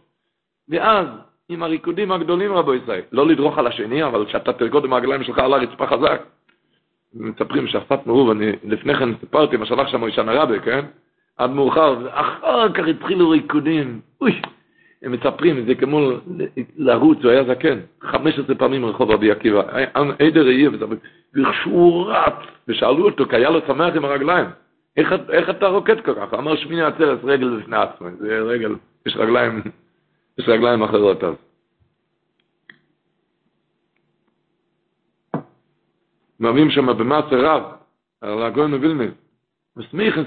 ואז, 0.70 1.08
עם 1.50 1.64
הריקודים 1.64 2.12
הגדולים 2.12 2.54
רבו 2.54 2.74
ישראל, 2.74 3.02
לא 3.12 3.28
לדרוך 3.28 3.58
על 3.58 3.68
השני, 3.68 4.04
אבל 4.04 4.26
שאתה 4.28 4.54
תרקוד 4.54 4.86
עם 4.86 4.94
הרגליים 4.94 5.24
שלך 5.24 5.40
על 5.40 5.54
הרצפה 5.54 5.88
חזק, 5.88 6.22
מספרים 7.16 7.68
שאסף 7.68 8.08
מרוב, 8.08 8.30
אני 8.30 8.52
לפני 8.64 8.96
כן 8.96 9.10
סיפרתי 9.20 9.58
מה 9.58 9.66
שלח 9.66 9.88
שם 9.88 10.00
מוישן 10.00 10.30
הרבה, 10.30 10.60
כן? 10.60 10.86
עד 11.38 11.50
מאוחר, 11.50 11.96
ואחר 12.04 12.74
כך 12.74 12.88
התחילו 12.88 13.30
ריקודים. 13.30 14.00
אוי, 14.22 14.42
הם 15.04 15.12
מספרים, 15.12 15.66
זה 15.66 15.76
כמו 15.76 16.12
לרוץ, 16.78 17.18
הוא 17.24 17.32
היה 17.32 17.44
זקן, 17.44 17.80
15 18.02 18.56
פעמים 18.56 18.86
רחוב 18.86 19.12
רבי 19.12 19.32
עקיבא, 19.32 19.62
עדר 20.20 20.48
יהיה, 20.48 20.70
וכשהוא 21.36 22.12
רץ, 22.12 22.34
ושאלו 22.68 23.06
אותו, 23.06 23.26
כי 23.26 23.36
היה 23.36 23.50
לו 23.50 23.60
שמח 23.68 23.96
עם 23.96 24.06
הרגליים, 24.06 24.46
איך, 24.98 25.14
איך 25.30 25.50
אתה 25.50 25.68
רוקד 25.68 26.02
כל 26.02 26.14
כך? 26.14 26.34
אמר 26.34 26.56
שמיני 26.56 26.82
עצרת 26.82 27.20
רגל 27.24 27.58
בפני 27.58 27.78
עצמו, 27.78 28.08
זה 28.20 28.40
רגל, 28.40 28.76
יש 29.06 29.18
רגליים, 29.18 29.62
יש 30.38 30.50
רגליים 30.50 30.84
אחרות 30.84 31.24
אז. 31.24 31.34
מביאים 36.40 36.72
שם 36.72 36.88
במעשה 36.98 37.36
רב, 37.36 37.64
על 38.22 38.44
הגויין 38.44 38.74
ווילנה, 38.74 39.04
וסמיך 39.78 40.20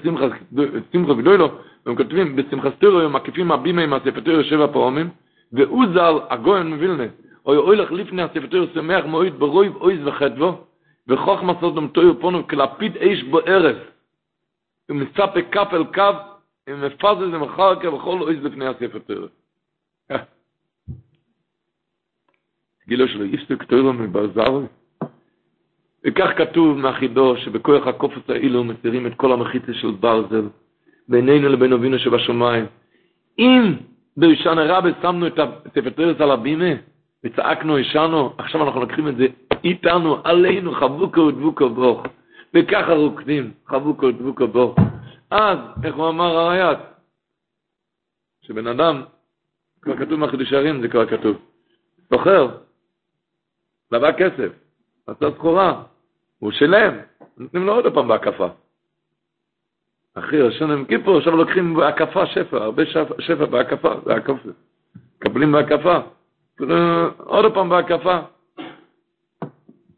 שמחה 0.92 1.14
גדולו, 1.14 1.48
והם 1.86 1.96
כותבים, 1.96 2.36
בשמחה 2.36 2.68
סטירו 2.76 3.00
הם 3.00 3.12
מקיפים 3.12 3.52
הבימה 3.52 3.82
עם 3.82 3.92
הספטורו 3.92 4.44
שבע 4.44 4.66
פעמים, 4.72 5.10
ואוזל 5.52 6.14
הגויין 6.30 6.72
ווילנה, 6.72 7.06
אוי 7.46 7.56
אוי 7.56 7.76
לך 7.76 7.92
לפני 7.92 8.22
הספטורו 8.22 8.66
שמח 8.74 9.04
מועיד 9.04 9.34
ברויב 9.34 9.76
אויז 9.76 10.06
וחדבו, 10.06 10.64
וכוח 11.08 11.42
מסות 11.42 11.74
במתויו 11.74 12.20
פונו 12.20 12.48
כלפיד 12.48 12.96
אש 12.96 13.22
בו 13.22 13.38
ערב, 13.38 13.76
ומצפה 14.88 15.42
כף 15.52 15.68
אל 15.72 15.84
כף, 15.92 16.14
ומפזז 16.70 17.28
ומחר 17.32 17.80
כבכל 17.80 18.18
אויז 18.20 18.44
לפני 18.44 18.66
הספטורו. 18.66 19.26
גילו 22.88 23.08
שלו, 23.08 23.24
יפסו 23.24 23.58
כתורו 23.58 23.92
מברזרו, 23.92 24.62
וכך 26.06 26.30
כתוב 26.36 26.78
מהחידו 26.78 27.36
שבכוח 27.36 27.86
הקופוס 27.86 28.22
האילו 28.28 28.64
מסירים 28.64 29.06
את 29.06 29.14
כל 29.16 29.32
המחיצה 29.32 29.74
של 29.74 29.90
ברזל 29.90 30.48
בינינו 31.08 31.48
לבין 31.48 31.72
אבינו 31.72 31.98
שבשמיים. 31.98 32.66
אם 33.38 33.74
בישן 34.16 34.58
הרבה 34.58 34.88
שמנו 35.02 35.26
את 35.26 35.38
הספטרס 35.38 36.20
על 36.20 36.30
הבימה 36.30 36.74
וצעקנו, 37.24 37.78
ישנו, 37.78 38.32
עכשיו 38.38 38.64
אנחנו 38.64 38.80
לוקחים 38.80 39.08
את 39.08 39.16
זה 39.16 39.26
איתנו, 39.64 40.18
עלינו, 40.24 40.72
חבוקו 40.72 41.20
ודבוקו 41.20 41.70
בוך. 41.70 42.06
וככה 42.54 42.92
רוקדים, 42.92 43.52
חבוקו 43.66 44.06
ודבוקו 44.06 44.48
בוך. 44.48 44.78
אז, 45.30 45.58
איך 45.84 45.94
הוא 45.94 46.08
אמר 46.08 46.36
הרייט? 46.36 46.78
שבן 48.42 48.66
אדם, 48.66 49.02
כבר 49.82 49.96
כתוב 49.96 50.20
מהחידוש 50.20 50.52
הערים, 50.52 50.80
זה 50.80 50.88
כבר 50.88 51.06
כתוב, 51.06 51.36
סוחר, 52.14 52.48
לבא 53.92 54.12
כסף, 54.12 54.52
עשה 55.06 55.26
סחורה, 55.34 55.82
הוא 56.38 56.52
שילם, 56.52 56.94
נותנים 57.38 57.66
לו 57.66 57.74
עוד 57.74 57.94
פעם 57.94 58.08
בהקפה. 58.08 58.48
אחי, 60.14 60.40
ראשון 60.40 60.70
עם 60.70 60.84
כיפור, 60.84 61.18
עכשיו 61.18 61.36
לוקחים 61.36 61.74
בהקפה 61.74 62.26
שפע, 62.26 62.56
הרבה 62.56 62.82
שפע, 63.18 63.44
בהקפה. 63.44 63.92
מקבלים 65.16 65.52
בהקפה. 65.52 65.98
עוד 67.18 67.54
פעם 67.54 67.68
בהקפה. 67.68 68.18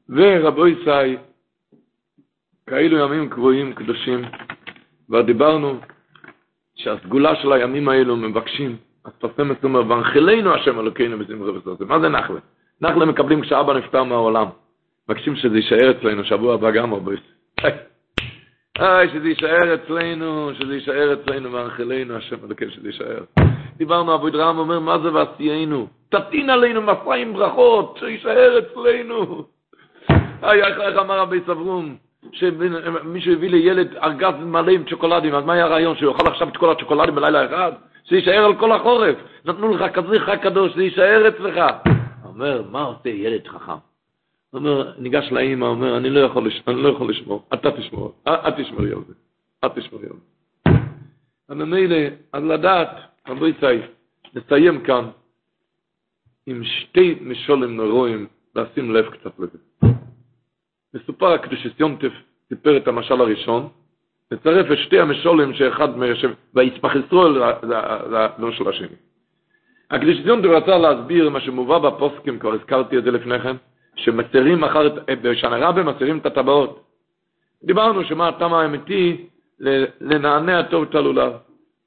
ורבו 0.09 0.67
ישי, 0.67 1.17
כאלו 2.67 2.99
ימים 2.99 3.29
קבועים, 3.31 3.75
קדושים, 3.75 4.25
כבר 5.07 5.23
דיברנו 5.23 5.79
שהסגולה 6.75 7.37
של 7.37 7.53
הימים 7.53 7.89
האלו 7.89 8.17
מבקשים, 8.17 8.77
אז 9.05 9.12
פרסמת 9.19 9.65
אומר, 9.65 9.89
והנחילנו 9.89 10.55
השם 10.55 10.81
אלוקינו 10.81 11.19
בשמחה 11.19 11.51
וסוסם. 11.51 11.89
מה 11.89 12.01
זה 12.01 12.09
נחלה? 12.09 12.41
נחלה 12.81 13.07
מקבלים 13.07 13.41
כשאבא 13.41 13.75
נפטר 13.75 14.05
מהעולם. 14.05 14.47
מבקשים 15.09 15.37
שזה 15.37 15.57
יישאר 15.57 15.91
אצלנו, 15.91 16.25
שבוע 16.25 16.55
הבא 16.55 16.71
גם 16.71 16.93
אורבויס. 16.93 17.21
איי, 18.79 19.09
שזה 19.09 19.29
יישאר 19.29 19.75
אצלנו, 19.75 20.51
שזה 20.55 20.75
יישאר 20.75 21.13
אצלנו, 21.13 21.53
והנחילנו, 21.53 22.17
השם 22.17 22.37
אלוקים 22.47 22.71
שזה 22.71 22.89
יישאר. 22.89 23.25
דיברנו, 23.77 24.15
אבו 24.15 24.31
דרם 24.31 24.59
אומר, 24.59 24.79
מה 24.79 24.99
זה 24.99 25.15
ועשיינו? 25.15 25.87
תטין 26.09 26.51
עלינו 26.51 26.81
עם 27.15 27.33
ברכות, 27.33 27.97
שיישאר 28.01 28.59
אצלנו. 28.59 29.45
איי, 30.43 30.63
איך 30.63 30.99
אמר 30.99 31.19
רבי 31.19 31.41
סברום, 31.47 31.97
שמישהו 32.33 33.33
הביא 33.33 33.51
לילד 33.51 33.97
ארגז 33.97 34.35
מלא 34.45 34.71
עם 34.71 34.85
צ'וקולדים, 34.91 35.35
אז 35.35 35.45
מה 35.45 35.53
היה 35.53 35.65
הרעיון, 35.65 35.97
שהוא 35.97 36.13
יאכל 36.13 36.29
עכשיו 36.29 36.49
את 36.49 36.57
כל 36.57 36.71
הצ'וקולדים 36.71 37.15
בלילה 37.15 37.47
אחד? 37.47 37.73
שזה 38.05 38.17
יישאר 38.17 38.45
על 38.45 38.55
כל 38.55 38.73
החורף. 38.73 39.17
נתנו 39.45 39.75
לך 39.75 39.93
כזה 39.93 40.21
חג 40.21 40.37
קדוש, 40.37 40.75
זה 40.75 40.83
יישאר 40.83 41.29
אצלך. 41.29 41.61
אומר, 42.25 42.63
מה 42.71 42.83
עושה 42.83 43.09
ילד 43.09 43.47
חכם? 43.47 43.88
אומר, 44.53 44.93
ניגש 44.99 45.33
לאמא, 45.33 45.65
אומר, 45.65 45.97
אני 45.97 46.11
לא. 46.11 46.33
אני 46.69 46.83
לא 46.83 46.89
יכול 46.89 47.11
לשמור, 47.11 47.49
אתה 47.55 47.70
תשמור, 47.70 48.15
את 48.29 48.55
תשמרי 48.57 48.93
על 48.93 48.99
זה, 49.09 49.15
את 49.66 49.73
תשמרי 49.75 50.07
על 50.07 50.12
זה. 50.12 50.73
אז 51.49 51.57
ממילא, 51.57 51.97
אז 52.33 52.43
לדעת, 52.45 52.89
רבו 53.29 53.47
יצאי, 53.47 53.79
נסיים 54.35 54.81
כאן 54.81 55.05
עם 56.47 56.65
שתי 56.65 57.19
משולים 57.20 57.77
נורואים, 57.77 58.27
לשים 58.57 58.95
לב 58.95 59.11
קצת 59.11 59.39
לזה. 59.39 59.59
מסופר 60.95 61.33
הקדושת 61.33 61.81
יונטף, 61.81 62.12
סיפר 62.49 62.77
את 62.77 62.89
המשל 62.89 63.20
הראשון, 63.20 63.69
לצרף 64.31 64.73
את 64.73 64.79
שתי 64.79 65.01
המשולים 65.01 65.55
שאחד 65.55 65.99
מיישב, 65.99 66.31
ויספחסרו 66.55 67.29
לנון 68.09 68.53
של 68.53 68.69
השני. 68.69 68.97
הקדושת 69.91 70.25
יונטף 70.25 70.49
רצה 70.49 70.79
להסביר 70.79 71.31
מה 71.31 71.41
שמובא 71.41 71.79
בפוסקים, 71.79 72.39
כבר 72.39 72.53
הזכרתי 72.53 72.99
את 72.99 73.05
זה 73.05 73.11
לפני 73.11 73.41
כן, 73.41 73.57
שמסירים 73.99 74.65
אחר, 74.65 74.89
בשנה 75.23 75.69
רבה 75.69 75.83
מסירים 75.83 76.19
את 76.19 76.27
הטבעות. 76.27 76.85
דיברנו 77.65 78.05
שמה 78.05 78.29
הטעם 78.29 78.55
האמיתי 78.55 79.27
לנענע 80.01 80.62
טוב 80.62 80.83
את 80.83 80.95
הלולב. 80.95 81.33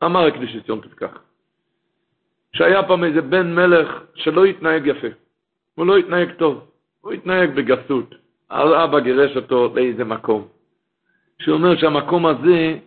אמר 0.04 0.26
הקדיש 0.26 0.58
יום 0.68 0.82
כך. 0.98 1.20
שהיה 2.54 2.84
פעם 2.84 3.04
איזה 3.04 3.22
בן 3.22 3.56
מלך 3.56 4.04
שלא 4.16 4.46
התנהג 4.46 4.88
יפה, 4.88 5.08
הוא 5.76 5.86
לא 5.86 5.98
התנהג 5.98 6.32
טוב, 6.32 6.68
הוא 7.02 7.12
התנהג 7.12 7.56
בגסות. 7.56 8.16
אבא 8.52 9.00
גירש 9.00 9.36
אותו 9.36 9.74
לאיזה 9.76 10.04
מקום. 10.04 10.48
שהוא 11.40 11.56
אומר 11.56 11.78
שהמקום 11.78 12.26
הזה, 12.26 12.78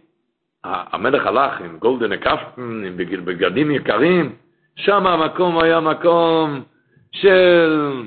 המלך 0.65 1.27
הלך 1.27 1.61
עם 1.61 1.79
גולדן 1.79 2.13
הקפטן, 2.13 2.85
עם 2.87 2.97
בגדים 2.97 3.71
יקרים, 3.71 4.33
שם 4.77 5.07
המקום 5.07 5.59
היה 5.59 5.81
מקום 5.81 6.63
של 7.13 8.03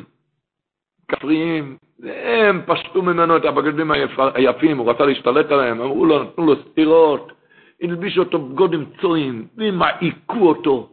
כפריים, 1.11 1.77
והם 1.99 2.61
פשטו 2.65 3.01
ממנו 3.01 3.38
את 3.38 3.45
הבגדים 3.45 3.91
היפים, 4.34 4.77
הוא 4.77 4.89
רצה 4.89 5.05
להשתלט 5.05 5.51
עליהם, 5.51 5.81
אמרו 5.81 6.05
לו, 6.05 6.23
נתנו 6.23 6.45
לו 6.45 6.55
סטירות, 6.71 7.31
הלבישו 7.81 8.19
אותו 8.21 8.39
בגודים 8.39 8.85
צועים, 9.01 9.47
והם 9.57 9.81
העיקו 9.81 10.47
אותו. 10.49 10.89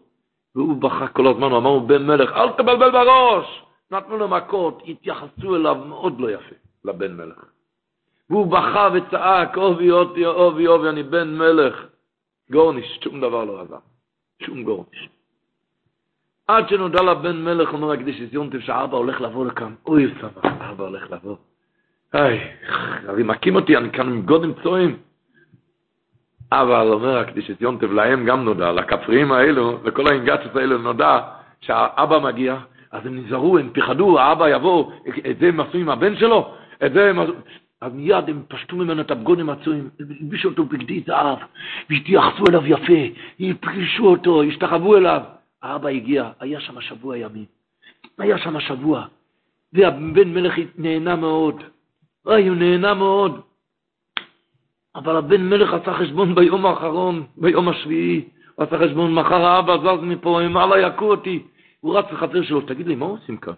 והוא 0.55 0.77
בכה 0.77 1.09
כל 1.09 1.27
הזמן, 1.27 1.51
הוא 1.51 1.59
אמר, 1.59 1.79
בן 1.79 2.07
מלך, 2.07 2.33
אל 2.33 2.51
תבלבל 2.53 2.91
בראש! 2.91 3.63
נתנו 3.91 4.17
לו 4.17 4.29
מכות, 4.29 4.83
התייחסו 4.87 5.57
אליו 5.57 5.75
מאוד 5.75 6.21
לא 6.21 6.31
יפה, 6.31 6.55
לבן 6.85 7.17
מלך. 7.17 7.45
והוא 8.31 8.47
בכה 8.47 8.89
וצעק, 8.95 9.57
אובי 9.57 9.91
אותי, 9.91 10.27
אובי 10.27 10.67
אובי, 10.67 10.89
אני 10.89 11.03
בן 11.03 11.39
מלך. 11.39 11.87
גורניש, 12.51 12.99
שום 13.05 13.21
דבר 13.21 13.45
לא 13.45 13.61
עזר. 13.61 13.79
שום 14.43 14.63
גורניש. 14.63 15.09
עד 16.49 16.69
שנודע 16.69 17.03
לבן 17.03 17.45
מלך, 17.45 17.73
אומר 17.73 17.93
הקדיש 17.93 18.23
יונטב, 18.33 18.61
שאבא 18.61 18.97
הולך 18.97 19.21
לבוא 19.21 19.47
לכאן. 19.47 19.75
אוי, 19.87 20.15
סבא, 20.21 20.71
אבא 20.71 20.85
הולך 20.85 21.11
לבוא. 21.11 21.37
היי, 22.13 22.41
הרי 23.09 23.23
מכים 23.23 23.57
אותי, 23.57 23.77
אני 23.77 23.91
כאן 23.91 24.09
עם 24.09 24.23
גודם 24.23 24.53
צועים. 24.63 24.97
אבל 26.53 26.89
אומר 26.93 27.19
הקדיש 27.19 27.51
יונטב, 27.61 27.93
להם 27.93 28.25
גם 28.25 28.45
נודע, 28.45 28.73
לכפריים 28.73 29.33
האלו, 29.33 29.79
לכל 29.85 30.07
האינגציות 30.07 30.57
האלו 30.57 30.79
נודע, 30.79 31.21
שהאבא 31.61 32.19
מגיע, 32.19 32.57
אז 32.91 33.07
הם 33.07 33.17
נזהרו, 33.17 33.59
הם 33.59 33.71
פחדו, 33.75 34.19
האבא 34.19 34.49
יבוא, 34.49 34.93
את 35.31 35.39
זה 35.39 35.49
הם 35.49 35.61
עשו 35.61 35.79
עם 35.79 35.89
הבן 35.89 36.17
שלו, 36.17 36.55
את 36.87 36.93
זה 36.93 37.11
הם 37.11 37.19
עשו... 37.19 37.33
אז 37.81 37.93
מיד 37.93 38.29
הם 38.29 38.43
פשטו 38.49 38.77
ממנו 38.77 39.01
את 39.01 39.11
הבגונים 39.11 39.51
הצועים, 39.51 39.89
הלבישו 40.01 40.49
אותו 40.49 40.65
בגדי 40.65 41.03
זהב, 41.07 41.39
והתייחסו 41.91 42.45
אליו 42.49 42.67
יפה, 42.67 43.21
הפרישו 43.41 44.07
אותו, 44.07 44.43
השתחוו 44.43 44.97
אליו. 44.97 45.21
האבא 45.65 45.89
הגיע, 45.89 46.31
היה 46.41 46.61
שם 46.61 46.81
שבוע 46.81 47.17
ימים. 47.17 47.45
היה 48.19 48.39
שם 48.39 48.61
שבוע. 48.61 49.07
והבן 49.73 50.35
מלך 50.35 50.55
נהנה 50.79 51.17
מאוד. 51.17 51.63
אוי, 52.27 52.49
הוא 52.49 52.57
נהנה 52.57 52.95
מאוד. 52.95 53.41
אבל 54.95 55.17
הבן 55.17 55.49
מלך 55.49 55.73
עשה 55.73 55.95
חשבון 55.95 56.35
ביום 56.35 56.67
האחרון, 56.67 57.27
ביום 57.37 57.69
השביעי. 57.69 58.29
הוא 58.55 58.67
עשה 58.67 58.79
חשבון, 58.79 59.15
מחר 59.15 59.45
האבא 59.45 59.77
זז 59.77 60.03
מפה, 60.03 60.41
הלאה 60.41 60.79
יכו 60.79 61.05
אותי. 61.05 61.43
הוא 61.81 61.99
רץ 61.99 62.05
לחבר 62.13 62.43
שלו, 62.43 62.61
תגיד 62.61 62.87
לי, 62.87 62.95
מה 62.95 63.07
עושים 63.07 63.37
כאן? 63.37 63.53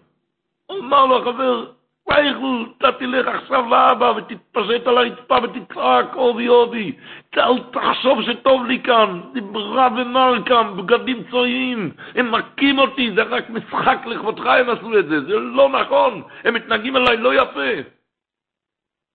אמר 0.71 1.05
לו 1.05 1.17
החבר, 1.17 1.71
וייכו, 2.09 2.63
אתה 2.77 2.91
תלך 2.91 3.27
עכשיו 3.27 3.69
לאבא 3.69 4.13
ותתפשט 4.17 4.87
על 4.87 4.97
הרצפה 4.97 5.37
ותצעק, 5.43 6.15
אובי 6.15 6.47
אובי, 6.49 6.91
אל 7.37 7.59
תחשוב 7.71 8.21
שטוב 8.21 8.65
לי 8.65 8.79
כאן, 8.83 9.21
דיברה 9.33 9.89
ומר 9.97 10.33
כאן, 10.45 10.77
בגדים 10.77 11.23
צועים, 11.31 11.91
הם 12.15 12.31
מכים 12.31 12.79
אותי, 12.79 13.11
זה 13.15 13.23
רק 13.23 13.49
משחק 13.49 13.97
לכבודך 14.05 14.45
הם 14.45 14.69
עשו 14.69 14.99
את 14.99 15.07
זה, 15.07 15.21
זה 15.21 15.39
לא 15.39 15.69
נכון, 15.69 16.21
הם 16.43 16.53
מתנהגים 16.53 16.97
אליי 16.97 17.17
לא 17.17 17.41
יפה. 17.41 17.71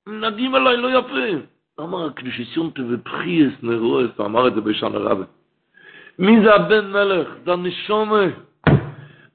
מתנהגים 0.08 0.56
אליי 0.56 0.76
לא 0.76 0.98
יפה. 0.98 1.42
אמר 1.80 2.06
הקדישיסיונטה 2.06 2.82
ובחייס 2.82 3.52
הוא 3.62 4.26
אמר 4.26 4.48
את 4.48 4.54
זה 4.54 4.60
בשנה 4.60 4.98
רבה. 4.98 5.24
מי 6.18 6.40
זה 6.44 6.54
הבן 6.54 6.92
מלך? 6.92 7.28
זה 7.44 7.52
הנשומה. 7.52 8.24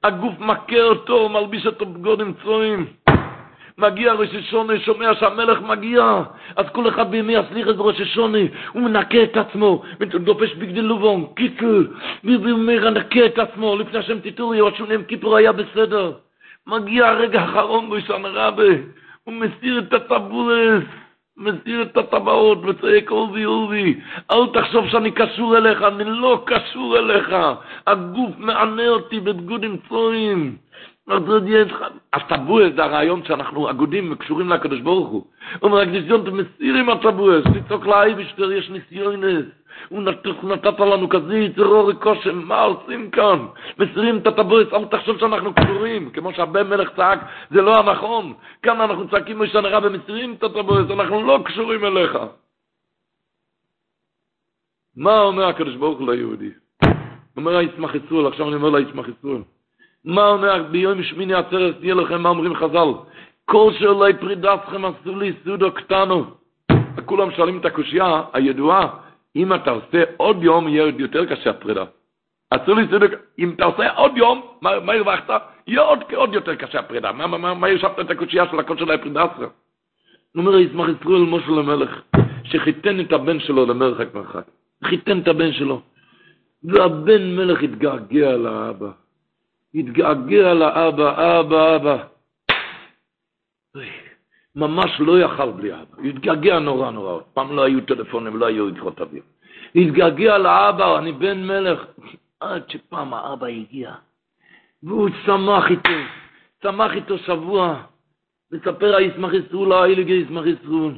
הגוף 0.04 0.38
מכה 0.38 0.82
אותו, 0.82 1.28
מלביש 1.28 1.66
אותו 1.66 1.86
בגודים 1.86 2.34
צועים. 2.42 2.86
מגיע 3.78 4.12
ראש 4.12 4.34
השונה, 4.34 4.80
שומע 4.80 5.14
שהמלך 5.14 5.58
מגיע, 5.62 6.22
אז 6.56 6.66
כל 6.72 6.88
אחד 6.88 7.10
בימי 7.10 7.36
הסליחה 7.36 7.72
זה 7.72 7.82
ראש 7.82 8.00
השונה, 8.00 8.38
הוא 8.72 8.82
מנקה 8.82 9.22
את 9.22 9.36
עצמו, 9.36 9.82
דופש 10.14 10.54
בגדי 10.54 10.82
לובון, 10.82 11.26
קיצל, 11.36 11.86
מנקה 12.24 13.26
את 13.26 13.38
עצמו, 13.38 13.76
לפני 13.76 13.98
השם 13.98 14.20
תיתורי, 14.20 14.58
עוד 14.58 14.76
שונים 14.76 15.04
כיפור 15.04 15.36
היה 15.36 15.52
בסדר. 15.52 16.12
מגיע 16.66 17.08
הרגע 17.08 17.40
האחרון 17.40 17.86
ראשון 17.90 18.24
הרבה, 18.24 18.72
הוא 19.24 19.34
מסיר 19.34 19.78
את 19.78 19.92
הטבולס, 19.92 20.84
מסיר 21.36 21.82
את 21.82 21.96
הטבעות 21.96 22.58
וצועק 22.64 23.10
אובי 23.10 23.44
אובי, 23.44 24.00
אל 24.30 24.46
תחשוב 24.54 24.88
שאני 24.88 25.10
קשור 25.10 25.56
אליך, 25.56 25.82
אני 25.82 26.04
לא 26.04 26.42
קשור 26.46 26.98
אליך, 26.98 27.36
הגוף 27.86 28.30
מענה 28.38 28.88
אותי 28.88 29.20
בבגודים 29.20 29.76
צועים. 29.88 30.56
הטבועס 32.12 32.72
זה 32.76 32.84
הרעיון 32.84 33.24
שאנחנו 33.24 33.70
אגודים 33.70 34.12
וקשורים 34.12 34.48
לקדוש 34.48 34.80
ברוך 34.80 35.08
הוא. 35.08 35.24
הוא 35.60 35.70
אומר, 35.70 35.80
הקדיסיון, 35.80 36.20
אתם 36.20 36.36
מסירים 36.36 36.88
לצעוק 37.54 37.86
לאייבשטר, 37.86 38.52
יש 38.52 38.70
ניסיונס. 38.70 39.44
הוא 39.88 40.02
נתת 40.42 40.80
לנו 40.80 41.08
כזה 41.08 41.38
יצרורי 41.38 41.94
קושם, 41.94 42.38
מה 42.38 42.60
עושים 42.60 43.10
כאן? 43.10 43.46
מסירים 43.78 44.18
את 44.18 44.26
הטבועס, 44.26 44.66
אל 44.72 44.84
תחשוב 44.84 45.18
שאנחנו 45.18 45.54
קשורים, 45.54 46.10
כמו 46.10 46.32
שהבן 46.34 46.68
מלך 46.68 46.90
צעק, 46.96 47.18
זה 47.50 47.62
לא 47.62 47.78
הנכון. 47.78 48.34
כאן 48.62 48.80
אנחנו 48.80 49.08
צעקים 49.08 49.36
מוישן 49.36 49.64
הרע 49.64 49.78
ומסירים 49.82 50.34
את 50.34 50.42
הטבועס, 50.42 50.90
אנחנו 50.90 51.26
לא 51.26 51.38
קשורים 51.44 51.84
אליך. 51.84 52.18
מה 54.96 55.20
אומר 55.20 55.46
הקדוש 55.46 55.74
ברוך 55.74 55.98
הוא 55.98 56.12
ליהודי? 56.12 56.50
הוא 56.84 56.90
אומר, 57.36 57.56
הישמח 57.56 57.94
יצרול, 57.94 58.26
עכשיו 58.26 58.48
אני 58.48 58.54
אומר 58.54 58.70
לה, 58.70 58.80
ישמח 58.80 59.08
יצרול. 59.08 59.42
מה 60.08 60.26
אומר 60.28 60.62
ביום 60.70 61.02
שמיני 61.02 61.34
עצרת 61.34 61.78
תהיה 61.80 61.94
לכם 61.94 62.22
מה 62.22 62.28
אומרים 62.28 62.54
חז"ל? 62.54 62.88
כל 63.44 63.72
שאולי 63.78 64.12
פרידתכם 64.14 64.84
עשו 64.84 65.18
לי 65.18 65.32
סודו 65.44 65.72
קטנו. 65.72 66.24
כולם 67.04 67.30
שואלים 67.30 67.58
את 67.58 67.64
הקושייה 67.64 68.22
הידועה 68.32 68.88
אם 69.36 69.54
אתה 69.54 69.70
עושה 69.70 70.02
עוד 70.16 70.42
יום 70.42 70.68
יהיה 70.68 70.92
יותר 70.98 71.26
קשה 71.26 71.50
הפרידה. 71.50 71.84
עשו 72.50 72.74
לי 72.74 72.86
סודו 72.90 73.06
אם 73.38 73.52
אתה 73.56 73.64
עושה 73.64 73.92
עוד 73.92 74.16
יום 74.16 74.42
מה, 74.60 74.80
מה 74.80 74.92
הרווחת? 74.92 75.30
יהיה 75.66 75.80
עוד, 75.80 75.98
עוד 76.14 76.34
יותר 76.34 76.54
קשה 76.54 76.78
הפרידה. 76.78 77.12
מה, 77.12 77.26
מה, 77.26 77.38
מה, 77.38 77.54
מה 77.54 77.68
ישבת 77.68 78.00
את 78.00 78.10
הקושייה 78.10 78.44
של 78.50 78.58
הכל 78.58 78.76
של 78.78 78.90
הפרידתכם 78.90 79.42
הוא 79.42 79.50
אומר 80.36 80.58
ישמח 80.58 80.86
ישראל 80.88 81.20
משה 81.20 81.50
למלך 81.50 82.00
שחיתן 82.44 83.00
את 83.00 83.12
הבן 83.12 83.40
שלו 83.40 83.66
למרחק 83.66 84.14
מרחק. 84.14 84.44
חיתן 84.84 85.18
את 85.18 85.28
הבן 85.28 85.52
שלו. 85.52 85.80
והבן 86.64 87.36
מלך 87.36 87.62
התגעגע 87.62 88.36
לאבא 88.36 88.90
התגעגע 89.74 90.54
לאבא, 90.54 91.40
אבא, 91.40 91.76
אבא. 91.76 92.04
ממש 94.56 94.90
לא 95.00 95.20
יכל 95.20 95.50
בלי 95.50 95.72
אבא. 95.72 96.08
התגעגע 96.08 96.58
נורא 96.58 96.90
נורא. 96.90 97.20
פעם 97.34 97.56
לא 97.56 97.62
היו 97.62 97.80
טלפונים, 97.80 98.36
לא 98.36 98.46
היו 98.46 98.68
ידחות 98.68 99.00
אוויר. 99.00 99.22
התגעגע 99.74 100.38
לאבא, 100.38 100.98
אני 100.98 101.12
בן 101.12 101.46
מלך. 101.46 101.84
עד 102.40 102.70
שפעם 102.70 103.14
האבא 103.14 103.46
הגיע. 103.46 103.92
והוא 104.82 105.08
שמח 105.26 105.70
איתו. 105.70 105.90
שמח 106.62 106.92
איתו 106.92 107.18
שבוע. 107.18 107.82
מספר 108.52 108.96
הישמח 108.96 109.32
ישרול, 109.32 109.72
האילגי 109.72 110.12
ישמח 110.12 110.44
ישרול. 110.46 110.94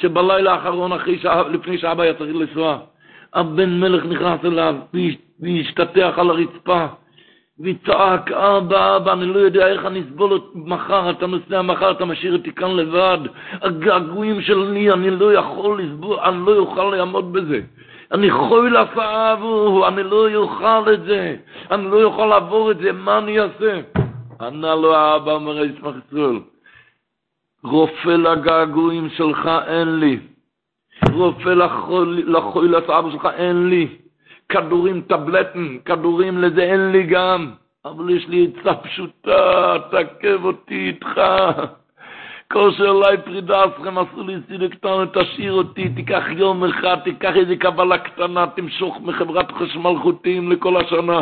שבלילה 0.00 0.54
האחרון, 0.54 0.92
לפני 1.50 1.78
שאבא 1.78 2.02
היה 2.02 2.14
צריך 2.14 2.36
לנסוע, 2.36 2.78
הבן 3.32 3.80
מלך 3.80 4.04
נכנס 4.04 4.44
אליו 4.44 4.74
והשתטח 5.40 6.14
על 6.16 6.30
הרצפה. 6.30 6.86
וצעק, 7.64 8.32
אבא, 8.32 8.96
אבא, 8.96 9.12
אני 9.12 9.26
לא 9.26 9.38
יודע 9.38 9.66
איך 9.66 9.86
אני 9.86 10.00
אסבול 10.00 10.40
מחר, 10.54 11.10
אתה 11.10 11.26
נוסע 11.26 11.62
מחר, 11.62 11.90
אתה 11.90 12.04
משאיר 12.04 12.32
אותי 12.32 12.52
כאן 12.52 12.76
לבד. 12.76 13.18
הגעגועים 13.52 14.42
שלי, 14.42 14.92
אני 14.92 15.10
לא 15.10 15.32
יכול 15.32 15.82
לסבול, 15.82 16.18
אני 16.18 16.46
לא 16.46 16.58
אוכל 16.58 16.84
לעמוד 16.84 17.32
בזה. 17.32 17.60
אני 18.12 18.30
חוי 18.30 18.70
לפעבו, 18.70 19.88
אני 19.88 20.02
לא 20.02 20.34
אוכל 20.34 20.92
את 20.92 21.04
זה, 21.04 21.36
אני 21.70 21.90
לא 21.90 21.96
יכול 21.96 22.26
לעבור 22.26 22.70
את 22.70 22.78
זה, 22.78 22.92
מה 22.92 23.18
אני 23.18 23.40
אעשה? 23.40 23.80
ענה 24.40 24.74
לו 24.74 24.94
האבא, 24.94 25.32
אומר 25.32 25.64
ישמח 25.64 25.94
ישראל, 26.06 26.40
רופא 27.64 28.08
לגעגועים 28.08 29.10
שלך 29.10 29.50
אין 29.66 30.00
לי, 30.00 30.18
רופא 31.12 31.48
לחוי 32.26 32.68
לפעבו 32.68 33.10
שלך 33.10 33.28
אין 33.36 33.68
לי. 33.68 33.99
כדורים, 34.50 35.00
טבלטים, 35.00 35.78
כדורים 35.84 36.38
לזה 36.38 36.62
אין 36.62 36.92
לי 36.92 37.02
גם, 37.02 37.50
אבל 37.84 38.10
יש 38.10 38.28
לי 38.28 38.50
עצה 38.60 38.74
פשוטה, 38.74 39.76
תעכב 39.90 40.44
אותי 40.44 40.86
איתך. 40.86 41.20
כושר 42.52 42.90
אליי 42.90 43.16
פרידה 43.24 43.64
אסכם, 43.64 43.98
עשו 43.98 44.26
לי 44.26 44.34
סידה 44.48 44.68
קטנה, 44.68 45.04
תשאיר 45.12 45.52
אותי, 45.52 45.88
תיקח 45.88 46.24
יום 46.36 46.64
אחד, 46.64 46.96
תיקח 47.04 47.36
איזה 47.36 47.56
קבלה 47.56 47.98
קטנה, 47.98 48.46
תמשוך 48.46 48.98
מחברת 49.02 49.52
חשמל 49.52 49.98
חוטים 50.02 50.52
לכל 50.52 50.76
השנה. 50.76 51.20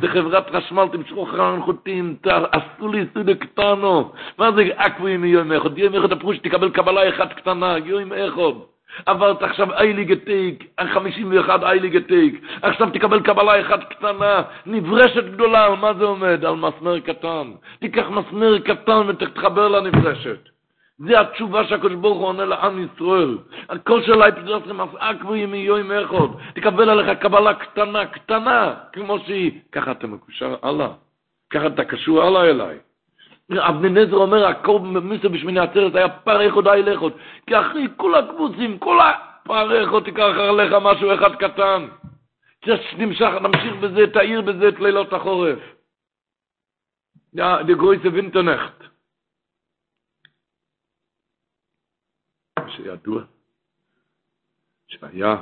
די 0.00 0.08
חברת 0.08 0.50
חשמל 0.50 0.88
תמשכו 0.92 1.26
חרן 1.26 1.62
חוטים, 1.62 2.16
עשו 2.52 2.88
לי 2.88 3.04
סודי 3.14 3.34
קטנו. 3.34 4.12
מה 4.38 4.52
זה 4.52 4.62
אקבו 4.76 5.06
עם 5.06 5.24
יום 5.24 5.52
אחד? 5.52 5.78
יום 5.78 5.94
אחד 5.94 6.12
הפרוש 6.12 6.38
תקבל 6.38 6.70
קבלה 6.70 7.08
אחת 7.08 7.32
קטנה, 7.32 7.78
יום 7.84 8.12
אחד. 8.12 8.71
עברת 9.06 9.42
עכשיו 9.42 9.72
אייליגה 9.72 10.16
תיק, 10.16 10.64
51 10.94 11.62
אייליגה 11.62 12.00
תיק, 12.00 12.44
עכשיו 12.62 12.90
תקבל 12.90 13.20
קבלה 13.20 13.60
אחת 13.60 13.92
קטנה, 13.92 14.42
נברשת 14.66 15.24
גדולה, 15.24 15.66
על 15.66 15.76
מה 15.76 15.94
זה 15.94 16.04
עומד? 16.04 16.44
על 16.44 16.54
מסמר 16.54 17.00
קטן. 17.00 17.52
תיקח 17.80 18.06
מסמר 18.08 18.58
קטן 18.58 19.02
ותתחבר 19.08 19.68
לנברשת. 19.68 20.48
זה 20.98 21.20
התשובה 21.20 21.64
שהקדוש 21.64 21.92
ברוך 21.92 22.18
הוא 22.18 22.26
עונה 22.26 22.44
לעם 22.44 22.86
ישראל. 22.86 23.38
הכל 23.68 24.02
של 24.02 24.22
האפידרסים 24.22 24.80
עקבו 24.98 25.34
ימי 25.34 25.58
יום 25.58 25.92
אחד. 25.92 26.16
תקבל 26.54 26.90
עליך 26.90 27.18
קבלה 27.18 27.54
קטנה, 27.54 28.06
קטנה, 28.06 28.74
כמו 28.92 29.18
שהיא. 29.18 29.52
ככה 29.72 29.90
אתה 29.90 30.06
מקושר 30.06 30.56
הלאה. 30.62 30.88
ככה 31.50 31.66
אתה 31.66 31.84
קשור 31.84 32.22
הלאה 32.22 32.44
אליי. 32.50 32.78
אבני 33.50 33.88
נזר 33.88 34.16
אומר, 34.16 34.46
הכל 34.46 34.78
במיסו 34.78 35.30
בשמיני 35.30 35.60
עצרת 35.60 35.94
היה 35.94 36.08
פר 36.08 36.48
אחד 36.48 36.66
אי 36.68 36.82
לכות. 36.82 37.12
כי 37.46 37.58
אחרי 37.60 37.88
כל 37.96 38.14
הקבוצים, 38.14 38.78
כל 38.78 38.98
הפר 39.00 39.84
אחד 39.84 40.04
תיקח 40.04 40.34
עליך 40.48 40.72
משהו 40.82 41.14
אחד 41.14 41.36
קטן. 41.36 41.88
נמשך, 42.98 43.30
נמשיך 43.42 43.74
בזה, 43.82 44.12
תאיר 44.12 44.40
בזה 44.40 44.68
את 44.68 44.80
לילות 44.80 45.12
החורף. 45.12 45.58
די 47.34 47.74
גרויסה 47.74 48.08
וינטרנכט. 48.12 48.82
שידוע 52.68 53.22
שהיה 54.88 55.36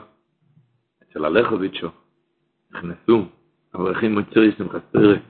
אצל 1.03 1.25
הלכוביצ'ו, 1.25 1.89
נכנסו 2.71 3.25
אברכים 3.75 4.15
מצרי 4.15 4.53
שמחת 4.59 4.83
פרק, 4.93 5.21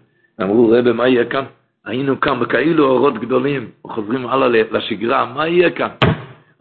אמרו 0.43 0.73
רבי 0.79 0.93
מה 0.93 1.09
יהיה 1.09 1.31
כאן? 1.31 1.45
היינו 1.85 2.21
כאן 2.21 2.41
בכאילו 2.41 2.89
אורות 2.89 3.15
גדולים, 3.15 3.71
חוזרים 3.87 4.27
הלאה 4.27 4.49
לשגרה, 4.49 5.27
מה 5.27 5.49
יהיה 5.49 5.71
כאן? 5.71 5.89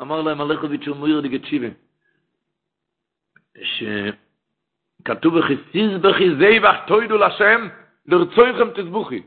אמר 0.01 0.21
להם 0.21 0.41
הלכוביצ'ו 0.41 0.95
מויר 0.95 1.21
דגת 1.21 1.41
שכתוב 3.63 5.33
וכסיז 5.33 6.01
בכי 6.01 6.35
זייבח 6.35 6.75
תוידו 6.87 7.17
לשם, 7.17 7.67
לרצויכם 8.05 8.69
תזבוכי. 8.75 9.21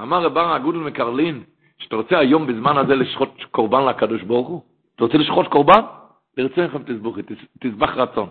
אמר 0.00 0.22
רבר 0.22 0.54
הגודל 0.54 0.78
מקרלין, 0.78 1.42
שאתה 1.78 1.96
רוצה 1.96 2.18
היום 2.18 2.46
בזמן 2.46 2.78
הזה 2.78 2.94
לשחוט 2.94 3.42
קורבן 3.50 3.84
לקדוש 3.88 4.22
ברוך 4.22 4.48
הוא? 4.48 4.62
אתה 4.94 5.04
רוצה 5.04 5.18
לשחוט 5.18 5.46
קורבן? 5.46 5.80
ברצונכם 6.36 6.82
תזבוכי, 6.82 7.20
תזבח 7.60 7.90
רצון. 7.96 8.28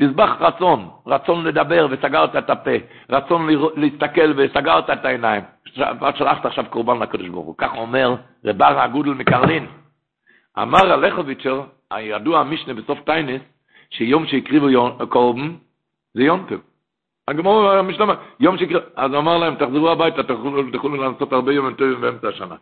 תזבח 0.00 0.30
רצון, 0.40 0.88
רצון 1.06 1.44
לדבר 1.44 1.86
וסגרת 1.90 2.36
את 2.36 2.50
הפה, 2.50 2.70
רצון 3.10 3.48
להסתכל 3.76 4.32
וסגרת 4.36 4.90
את 4.90 5.04
העיניים. 5.04 5.42
ואת 5.76 6.16
שלחת 6.16 6.46
עכשיו 6.46 6.64
קורבן 6.70 6.98
לקדוש 7.02 7.28
ברוך 7.28 7.46
הוא. 7.46 7.54
כך 7.58 7.74
אומר 7.74 8.14
רבר 8.44 8.80
הגודל 8.80 9.10
מקרלין. 9.10 9.66
אמר 10.62 10.92
הלכוביצ'ר, 10.92 11.62
הידוע 11.90 12.40
המשנה 12.40 12.74
בסוף 12.74 12.98
טיינס, 13.00 13.42
שיום 13.90 14.26
שהקריבו 14.26 14.66
קורבן, 15.08 15.54
זה 16.14 16.22
יום 16.22 16.46
טוב. 16.48 16.60
הגמור 17.28 17.70
המשנה, 17.70 18.04
יום 18.40 18.58
שהקריבו, 18.58 18.80
אז 18.96 19.14
אמר 19.14 19.38
להם, 19.38 19.54
תחזרו 19.54 19.90
הביתה, 19.90 20.22
תוכלו 20.22 20.96
לעשות 20.96 21.32
הרבה 21.32 21.52
יום 21.52 21.74
טובים 21.74 22.00
באמצע 22.00 22.28
השנה. 22.28 22.54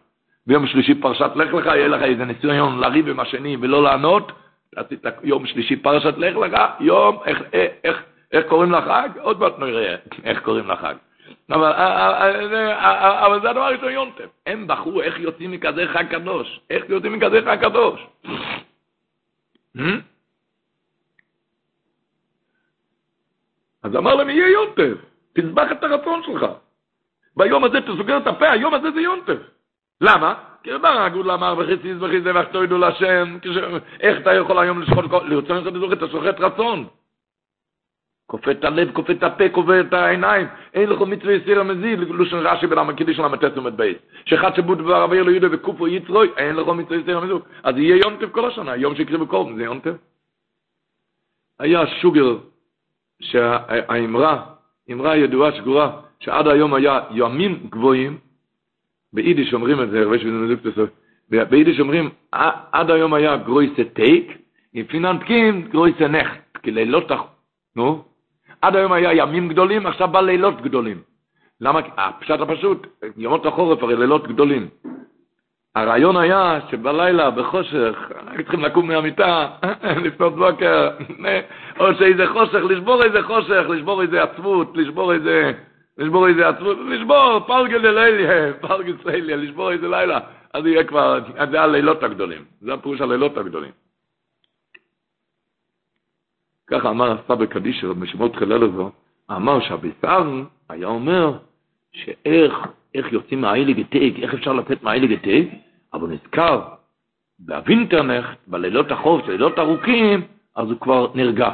ביום 0.47 0.67
שלישי 0.67 0.95
פרשת 0.95 1.31
לך 1.35 1.55
לך, 1.55 1.67
יהיה 1.67 1.89
לך 1.89 2.03
איזה 2.03 2.25
ניסיון 2.25 2.79
לריב 2.79 3.09
עם 3.09 3.21
השני 3.21 3.57
ולא 3.61 3.83
לענות, 3.83 4.33
עשית 4.77 5.05
יום 5.23 5.47
שלישי 5.47 5.77
פרשת 5.77 6.19
לך 6.19 6.37
לך, 6.37 6.61
יום, 6.81 7.19
איך, 7.27 7.43
איך, 7.53 7.73
איך, 7.85 8.03
איך 8.33 8.47
קוראים 8.47 8.73
לחג? 8.73 9.09
עוד 9.21 9.41
מעט 9.41 9.59
נראה 9.59 9.97
איך 10.25 10.43
קוראים 10.43 10.69
לחג. 10.69 10.95
אבל, 11.51 11.73
אבל 13.27 13.43
זה 13.43 13.51
הדבר 13.51 13.63
הראשון 13.63 13.93
יונטם. 13.93 14.25
הם 14.47 14.67
בחרו 14.67 15.03
איך 15.03 15.19
יוצאים 15.19 15.51
מכזה 15.51 15.87
חג 15.87 16.05
קדוש. 16.11 16.61
איך 16.71 16.85
יוצאים 16.89 17.13
מכזה 17.13 17.41
חג 17.45 17.61
קדוש. 17.61 18.07
אז 23.83 23.97
אמר 23.97 24.15
להם, 24.15 24.31
יהיה 24.31 24.49
יונטם. 24.49 24.93
תזבח 25.33 25.73
את 25.73 25.85
הרצון 25.85 26.23
שלך. 26.23 26.47
ביום 27.37 27.65
הזה 27.65 27.81
תסוגר 27.81 28.17
את 28.17 28.27
הפה, 28.27 28.51
היום 28.51 28.75
הזה 28.75 28.91
זה 28.91 29.01
יונטם. 29.01 29.37
למה? 30.01 30.35
כי 30.63 30.73
רבר 30.73 30.89
הגודל 30.89 31.31
אמר 31.31 31.55
וחציז 31.59 32.03
וחיזה 32.03 32.31
וחתוידו 32.35 32.79
לשם, 32.79 33.39
איך 34.01 34.19
אתה 34.21 34.35
יכול 34.35 34.59
היום 34.59 34.83
לשחוט, 34.83 35.05
לרצון 35.25 35.57
לך 35.57 35.67
לזוכר, 35.67 35.93
אתה 35.93 36.09
שוחט 36.09 36.41
רצון. 36.41 36.87
כופה 38.27 38.51
את 38.51 38.65
הלב, 38.65 38.93
כופה 38.93 39.13
את 39.13 39.23
הפה, 39.23 39.49
כופה 39.49 39.81
את 39.81 39.93
העיניים. 39.93 40.47
אין 40.75 40.89
לך 40.89 41.01
מצווה 41.01 41.33
יסיר 41.33 41.61
המזיד, 41.61 41.99
לושן 41.99 42.37
רש"י 42.37 42.67
בלמה 42.67 42.95
קידיש 42.95 43.17
של 43.17 43.25
המטס 43.25 43.57
ומת 43.57 43.73
בייס. 43.73 43.97
שאחד 44.25 44.55
שבוד 44.55 44.79
דבר 44.79 45.05
אביר 45.05 45.23
ליהודה 45.23 45.49
וקופו 45.53 45.89
יצרוי, 45.89 46.29
אין 46.37 46.57
לך 46.57 46.69
מצווה 46.69 46.97
יסיר 46.97 47.19
המזיד. 47.19 47.37
אז 47.63 47.77
יהיה 47.77 47.97
יום 47.97 48.17
טב 48.17 48.31
כל 48.31 48.49
השנה, 48.49 48.77
יום 48.77 48.97
שיקריבו 48.97 49.27
קורבן, 49.27 49.57
זה 49.57 49.63
יום 49.63 49.81
טב. 49.81 49.95
היה 51.59 51.87
שוגר, 51.87 52.39
שהאמרה, 53.21 54.45
אמרה 54.93 55.17
ידועה 55.17 55.53
שגורה, 55.53 56.01
שעד 56.21 56.49
היום 56.49 56.75
היה 56.75 57.01
ימים 57.11 57.67
גבוהים, 57.71 58.19
ביידיש 59.13 59.55
אומרים 59.55 59.83
את 59.83 59.91
זה, 59.91 60.01
הרבה 60.03 60.19
שזה 60.19 60.31
מזוג 60.31 60.71
תסוף, 60.71 60.91
ביידיש 61.29 61.81
אומרים, 61.81 62.11
עד 62.73 62.91
היום 62.91 63.15
היה 63.15 63.37
גרויסה 63.37 63.85
טייק, 63.85 64.39
עם 64.73 64.85
פקים 65.21 65.69
גרויסה 65.69 66.09
נכט, 66.09 66.59
כי 66.63 66.71
לילות, 66.71 67.11
נו, 67.77 68.05
עד 68.63 68.77
היום 68.77 68.93
היה 68.93 69.13
ימים 69.15 69.49
גדולים, 69.49 69.87
עכשיו 69.87 70.09
בא 70.09 70.21
לילות 70.21 70.61
גדולים. 70.61 71.01
למה? 71.61 71.81
הפשט 71.97 72.41
הפשוט, 72.41 72.87
ימות 73.17 73.47
החורף 73.47 73.83
הרי 73.83 73.97
לילות 73.97 74.29
גדולים. 74.29 74.69
הרעיון 75.75 76.17
היה 76.17 76.59
שבלילה, 76.71 77.31
בחושך, 77.31 78.13
אנחנו 78.21 78.43
צריכים 78.43 78.65
לקום 78.65 78.89
מהמיטה, 78.89 79.49
לפנות 80.05 80.37
בוקר, 80.37 80.91
או 81.81 81.95
שאיזה 81.95 82.27
חושך, 82.27 82.61
לשבור 82.69 83.03
איזה 83.03 83.23
חושך, 83.23 83.65
לשבור 83.69 84.03
איזה 84.03 84.23
עצבות, 84.23 84.77
לשבור 84.77 85.13
איזה... 85.13 85.53
לשבור 85.99 86.29
איזה 86.29 86.49
עצמות, 86.49 86.77
לשבור, 86.89 87.41
פלגל 87.47 87.83
דליליה, 87.83 88.53
פלגל 88.61 88.97
סליה, 89.03 89.37
לשבור 89.37 89.73
איזה 89.73 89.89
לילה, 89.89 90.19
אז 90.55 90.67
יהיה 90.67 90.85
כבר, 90.85 91.21
זה 91.51 91.61
הלילות 91.61 92.03
הגדולים, 92.03 92.45
זה 92.61 92.75
הפירוש 92.75 93.01
הלילות 93.01 93.39
הגדולים. 93.39 93.71
ככה 96.71 96.91
אמר 96.91 97.13
הסבא 97.13 97.47
קדישר 97.47 97.93
בשמות 97.93 98.37
חילל 98.37 98.63
הזו, 98.65 98.91
אמר 99.31 99.61
שהביסר 99.61 100.43
היה 100.69 100.87
אומר 100.87 101.33
שאיך 101.93 102.55
איך 102.95 103.13
יוצאים 103.13 103.41
מהאילי 103.41 103.75
גטייג, 103.75 104.23
איך 104.23 104.35
אפשר 104.35 104.53
לתת 104.53 104.83
מהאילי 104.83 105.17
גטייג, 105.17 105.49
אבל 105.95 106.09
נזכר 106.09 106.61
בווינטרנכט, 107.39 108.39
בלילות 108.47 108.91
החוף, 108.91 109.29
לילות 109.29 109.59
ארוכים, 109.59 110.23
אז 110.57 110.69
הוא 110.71 110.81
כבר 110.81 111.07
נרגע. 111.15 111.51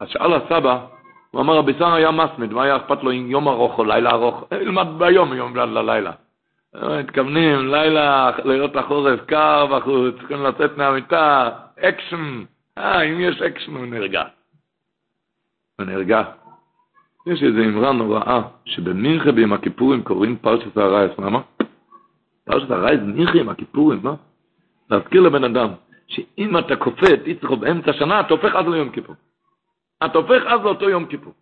אז 0.00 0.08
שאל 0.08 0.34
הסבא, 0.34 0.86
הוא 1.30 1.40
אמר, 1.40 1.56
רבי 1.56 1.72
היה 1.80 2.10
מסמד, 2.10 2.52
מה 2.52 2.62
היה 2.62 2.76
אכפת 2.76 3.02
לו 3.02 3.10
עם 3.10 3.30
יום 3.30 3.48
ארוך 3.48 3.78
או 3.78 3.84
לילה 3.84 4.10
ארוך? 4.10 4.44
ילמד 4.60 4.86
ביום, 4.98 5.34
יום 5.34 5.56
ללילה. 5.56 6.12
מתכוונים, 6.98 7.68
לילה, 7.68 8.30
לילות 8.44 8.76
החורף, 8.76 9.20
קר 9.26 9.66
בחוץ, 9.66 10.14
צריכים 10.18 10.42
לצאת 10.42 10.76
מהמיטה, 10.76 11.50
אקשן. 11.80 12.44
אה, 12.78 13.02
אם 13.02 13.20
יש 13.20 13.42
אקשן, 13.42 13.76
הוא 13.76 13.86
נרגע. 13.86 14.22
נרגע. 15.80 16.22
יש 17.26 17.42
איזו 17.42 17.64
אמרה 17.64 17.92
נוראה, 17.92 18.42
שבמינכה 18.64 19.32
ביום 19.32 19.52
הכיפורים 19.52 20.02
קוראים 20.02 20.36
פרשת 20.36 20.76
הרייס, 20.76 21.12
למה? 21.18 21.40
פרשת 22.44 22.70
הרייס 22.70 23.00
מינכה 23.04 23.38
עם 23.40 23.48
הכיפורים, 23.48 24.00
מה? 24.02 24.14
להזכיר 24.90 25.20
לבן 25.20 25.44
אדם, 25.44 25.68
שאם 26.06 26.58
אתה 26.58 26.74
את 27.14 27.26
יצחו 27.26 27.56
באמצע 27.56 27.90
השנה, 27.90 28.20
אתה 28.20 28.34
הופך 28.34 28.54
אז 28.54 28.66
ליום 28.66 28.90
כיפור. 28.90 29.14
אתה 30.04 30.18
הופך 30.18 30.42
אז 30.46 30.60
לאותו 30.60 30.88
יום 30.88 31.06
כיפור. 31.06 31.32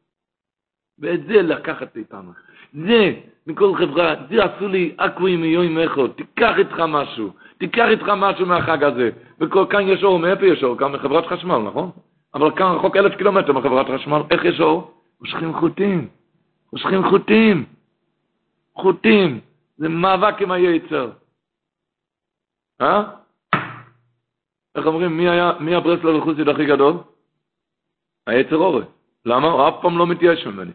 ואת 0.98 1.26
זה 1.26 1.42
לקחת 1.42 1.96
איתנו. 1.96 2.32
זה, 2.72 3.14
מכל 3.46 3.74
חברה, 3.78 4.14
זה 4.30 4.44
עשו 4.44 4.68
לי 4.68 4.94
אקווי 4.96 5.36
מיום 5.36 5.78
אחד, 5.78 6.08
תיקח 6.16 6.58
איתך 6.58 6.80
משהו, 6.88 7.30
תיקח 7.58 7.86
איתך 7.88 8.08
משהו 8.16 8.46
מהחג 8.46 8.84
הזה. 8.84 9.10
וכאן 9.40 9.88
יש 9.88 10.04
אור, 10.04 10.18
מאיפה 10.18 10.46
יש 10.46 10.64
אור? 10.64 10.78
כאן 10.78 10.92
מחברת 10.92 11.26
חשמל, 11.26 11.58
נכון? 11.58 11.90
אבל 12.34 12.56
כאן 12.56 12.66
רחוק 12.66 12.96
אלף 12.96 13.16
קילומטר 13.16 13.52
מחברת 13.52 13.86
חשמל, 13.94 14.22
איך 14.30 14.44
יש 14.44 14.60
אור? 14.60 14.94
מושכים 15.20 15.54
חוטים, 15.60 16.08
מושכים 16.72 17.08
חוטים, 17.10 17.64
חוטים, 18.74 19.40
זה 19.76 19.88
מאבק 19.88 20.42
עם 20.42 20.50
היצר. 20.50 21.10
אה? 22.80 23.02
איך 24.74 24.86
אומרים, 24.86 25.16
מי 25.16 25.28
היה, 25.28 25.52
מי 25.60 25.74
הברסלר 25.74 26.10
לחוסיד 26.16 26.48
הכי 26.48 26.66
גדול? 26.66 26.94
היצר 28.26 28.56
אורי. 28.56 28.82
למה? 29.26 29.48
הוא 29.48 29.68
אף 29.68 29.74
פעם 29.82 29.98
לא 29.98 30.06
מתייאש 30.06 30.46
ממני. 30.46 30.72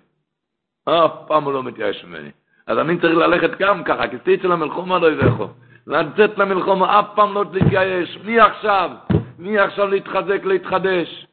אף 0.85 1.11
פעם 1.27 1.43
הוא 1.43 1.53
לא 1.53 1.63
מתייאש 1.63 2.05
ממני. 2.05 2.31
אז 2.67 2.77
אני 2.77 2.99
צריך 2.99 3.17
ללכת 3.17 3.57
גם 3.59 3.83
ככה, 3.83 4.07
כי 4.07 4.17
סייצי 4.21 4.41
למלחומה 4.41 4.99
על 4.99 5.11
אויבחו. 5.11 5.47
לצאת 5.87 6.37
למלחומה, 6.37 6.99
אף 6.99 7.05
פעם 7.15 7.33
לא 7.33 7.45
להתייאש. 7.53 8.17
מי 8.23 8.39
עכשיו? 8.39 8.91
מי 9.39 9.59
עכשיו 9.59 9.87
להתחזק, 9.87 10.41
להתחדש? 10.43 11.27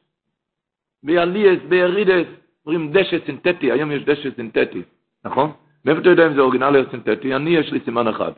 בעליאס, 1.02 1.58
בירידס, 1.68 2.26
אומרים 2.66 2.92
דשא 2.92 3.16
סינתטי, 3.26 3.72
היום 3.72 3.90
יש 3.92 4.04
דשא 4.04 4.28
סינתטי. 4.36 4.82
נכון? 5.24 5.52
מאיפה 5.84 6.00
אתה 6.00 6.08
יודע 6.08 6.26
אם 6.26 6.34
זה 6.34 6.40
אורגינלי 6.40 6.78
או 6.78 6.90
סינתטי? 6.90 7.34
אני, 7.34 7.50
יש 7.50 7.72
לי 7.72 7.80
סימן 7.84 8.08
אחד. 8.08 8.32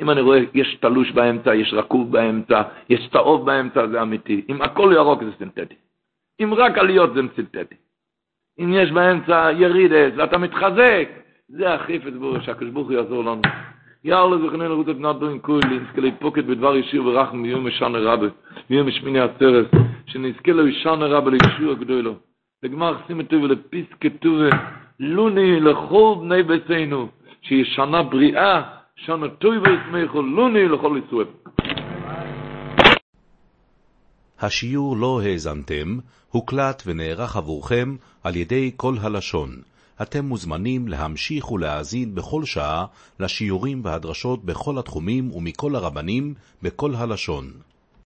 אם 0.00 0.10
אני 0.10 0.20
רואה, 0.20 0.40
יש 0.54 0.76
תלוש 0.80 1.12
באמצע, 1.12 1.54
יש 1.54 1.74
רקוב 1.74 2.12
באמצע, 2.12 2.62
יש 2.88 3.08
צהוב 3.12 3.46
באמצע, 3.46 3.86
זה 3.86 4.02
אמיתי. 4.02 4.44
אם 4.48 4.62
הכל 4.62 4.92
ירוק 4.94 5.24
זה 5.24 5.30
סינתטי. 5.38 5.74
אם 6.42 6.54
רק 6.54 6.78
עליות 6.78 7.14
זה 7.14 7.20
סינתטי. 7.36 7.74
אם 8.60 8.72
יש 8.72 8.90
באמצע 8.90 9.50
ירידס 9.56 10.12
ואתה 10.16 10.38
מתחזק, 10.38 11.08
זה 11.48 11.74
הכי 11.74 11.98
פסבור, 11.98 12.40
שהקדוש 12.40 12.70
ברוך 12.70 12.88
הוא 12.88 12.96
יעזור 12.96 13.24
לנו. 13.24 13.42
Ja, 14.02 14.22
alle 14.22 14.38
so 14.40 14.48
gnen 14.48 14.84
gut 14.84 14.98
not 14.98 15.20
doing 15.20 15.42
cool 15.42 15.60
in 15.62 15.86
skele 15.92 16.12
pocket 16.12 16.46
mit 16.48 16.60
war 16.62 16.74
yishir 16.74 17.02
berachn 17.04 17.44
yom 17.44 17.70
shan 17.70 17.94
rabbe. 17.94 18.32
Yom 18.68 18.88
shmini 18.90 19.20
atzeres, 19.20 19.68
שנזכלו 20.06 20.68
ישן 20.68 21.02
רב 21.02 21.28
לישוע 21.28 21.74
גדולו. 21.74 22.14
לגמר 22.62 22.96
שים 23.06 23.22
טוב 23.22 23.44
לפיס 23.44 23.86
כתוב 24.00 24.38
לוני 25.00 25.60
לכל 25.60 26.14
בני 26.20 26.42
ביתנו, 26.42 27.08
שהיא 27.42 27.64
שנה 27.64 28.02
בריאה, 28.02 28.62
שנה 28.96 29.28
טוב 29.28 29.54
ויתמכו, 29.54 30.22
לוני 30.22 30.68
לכל 30.68 31.00
ישראל. 31.06 31.26
השיעור 34.40 34.96
לא 34.96 35.20
האזנתם, 35.24 35.98
הוקלט 36.30 36.82
ונערך 36.86 37.36
עבורכם 37.36 37.96
על 38.24 38.36
ידי 38.36 38.70
כל 38.76 38.94
הלשון. 39.02 39.69
אתם 40.02 40.24
מוזמנים 40.24 40.88
להמשיך 40.88 41.50
ולהאזין 41.50 42.14
בכל 42.14 42.44
שעה 42.44 42.86
לשיעורים 43.20 43.84
והדרשות 43.84 44.44
בכל 44.44 44.78
התחומים 44.78 45.32
ומכל 45.32 45.76
הרבנים 45.76 46.34
בכל 46.62 46.94
הלשון. 46.94 47.52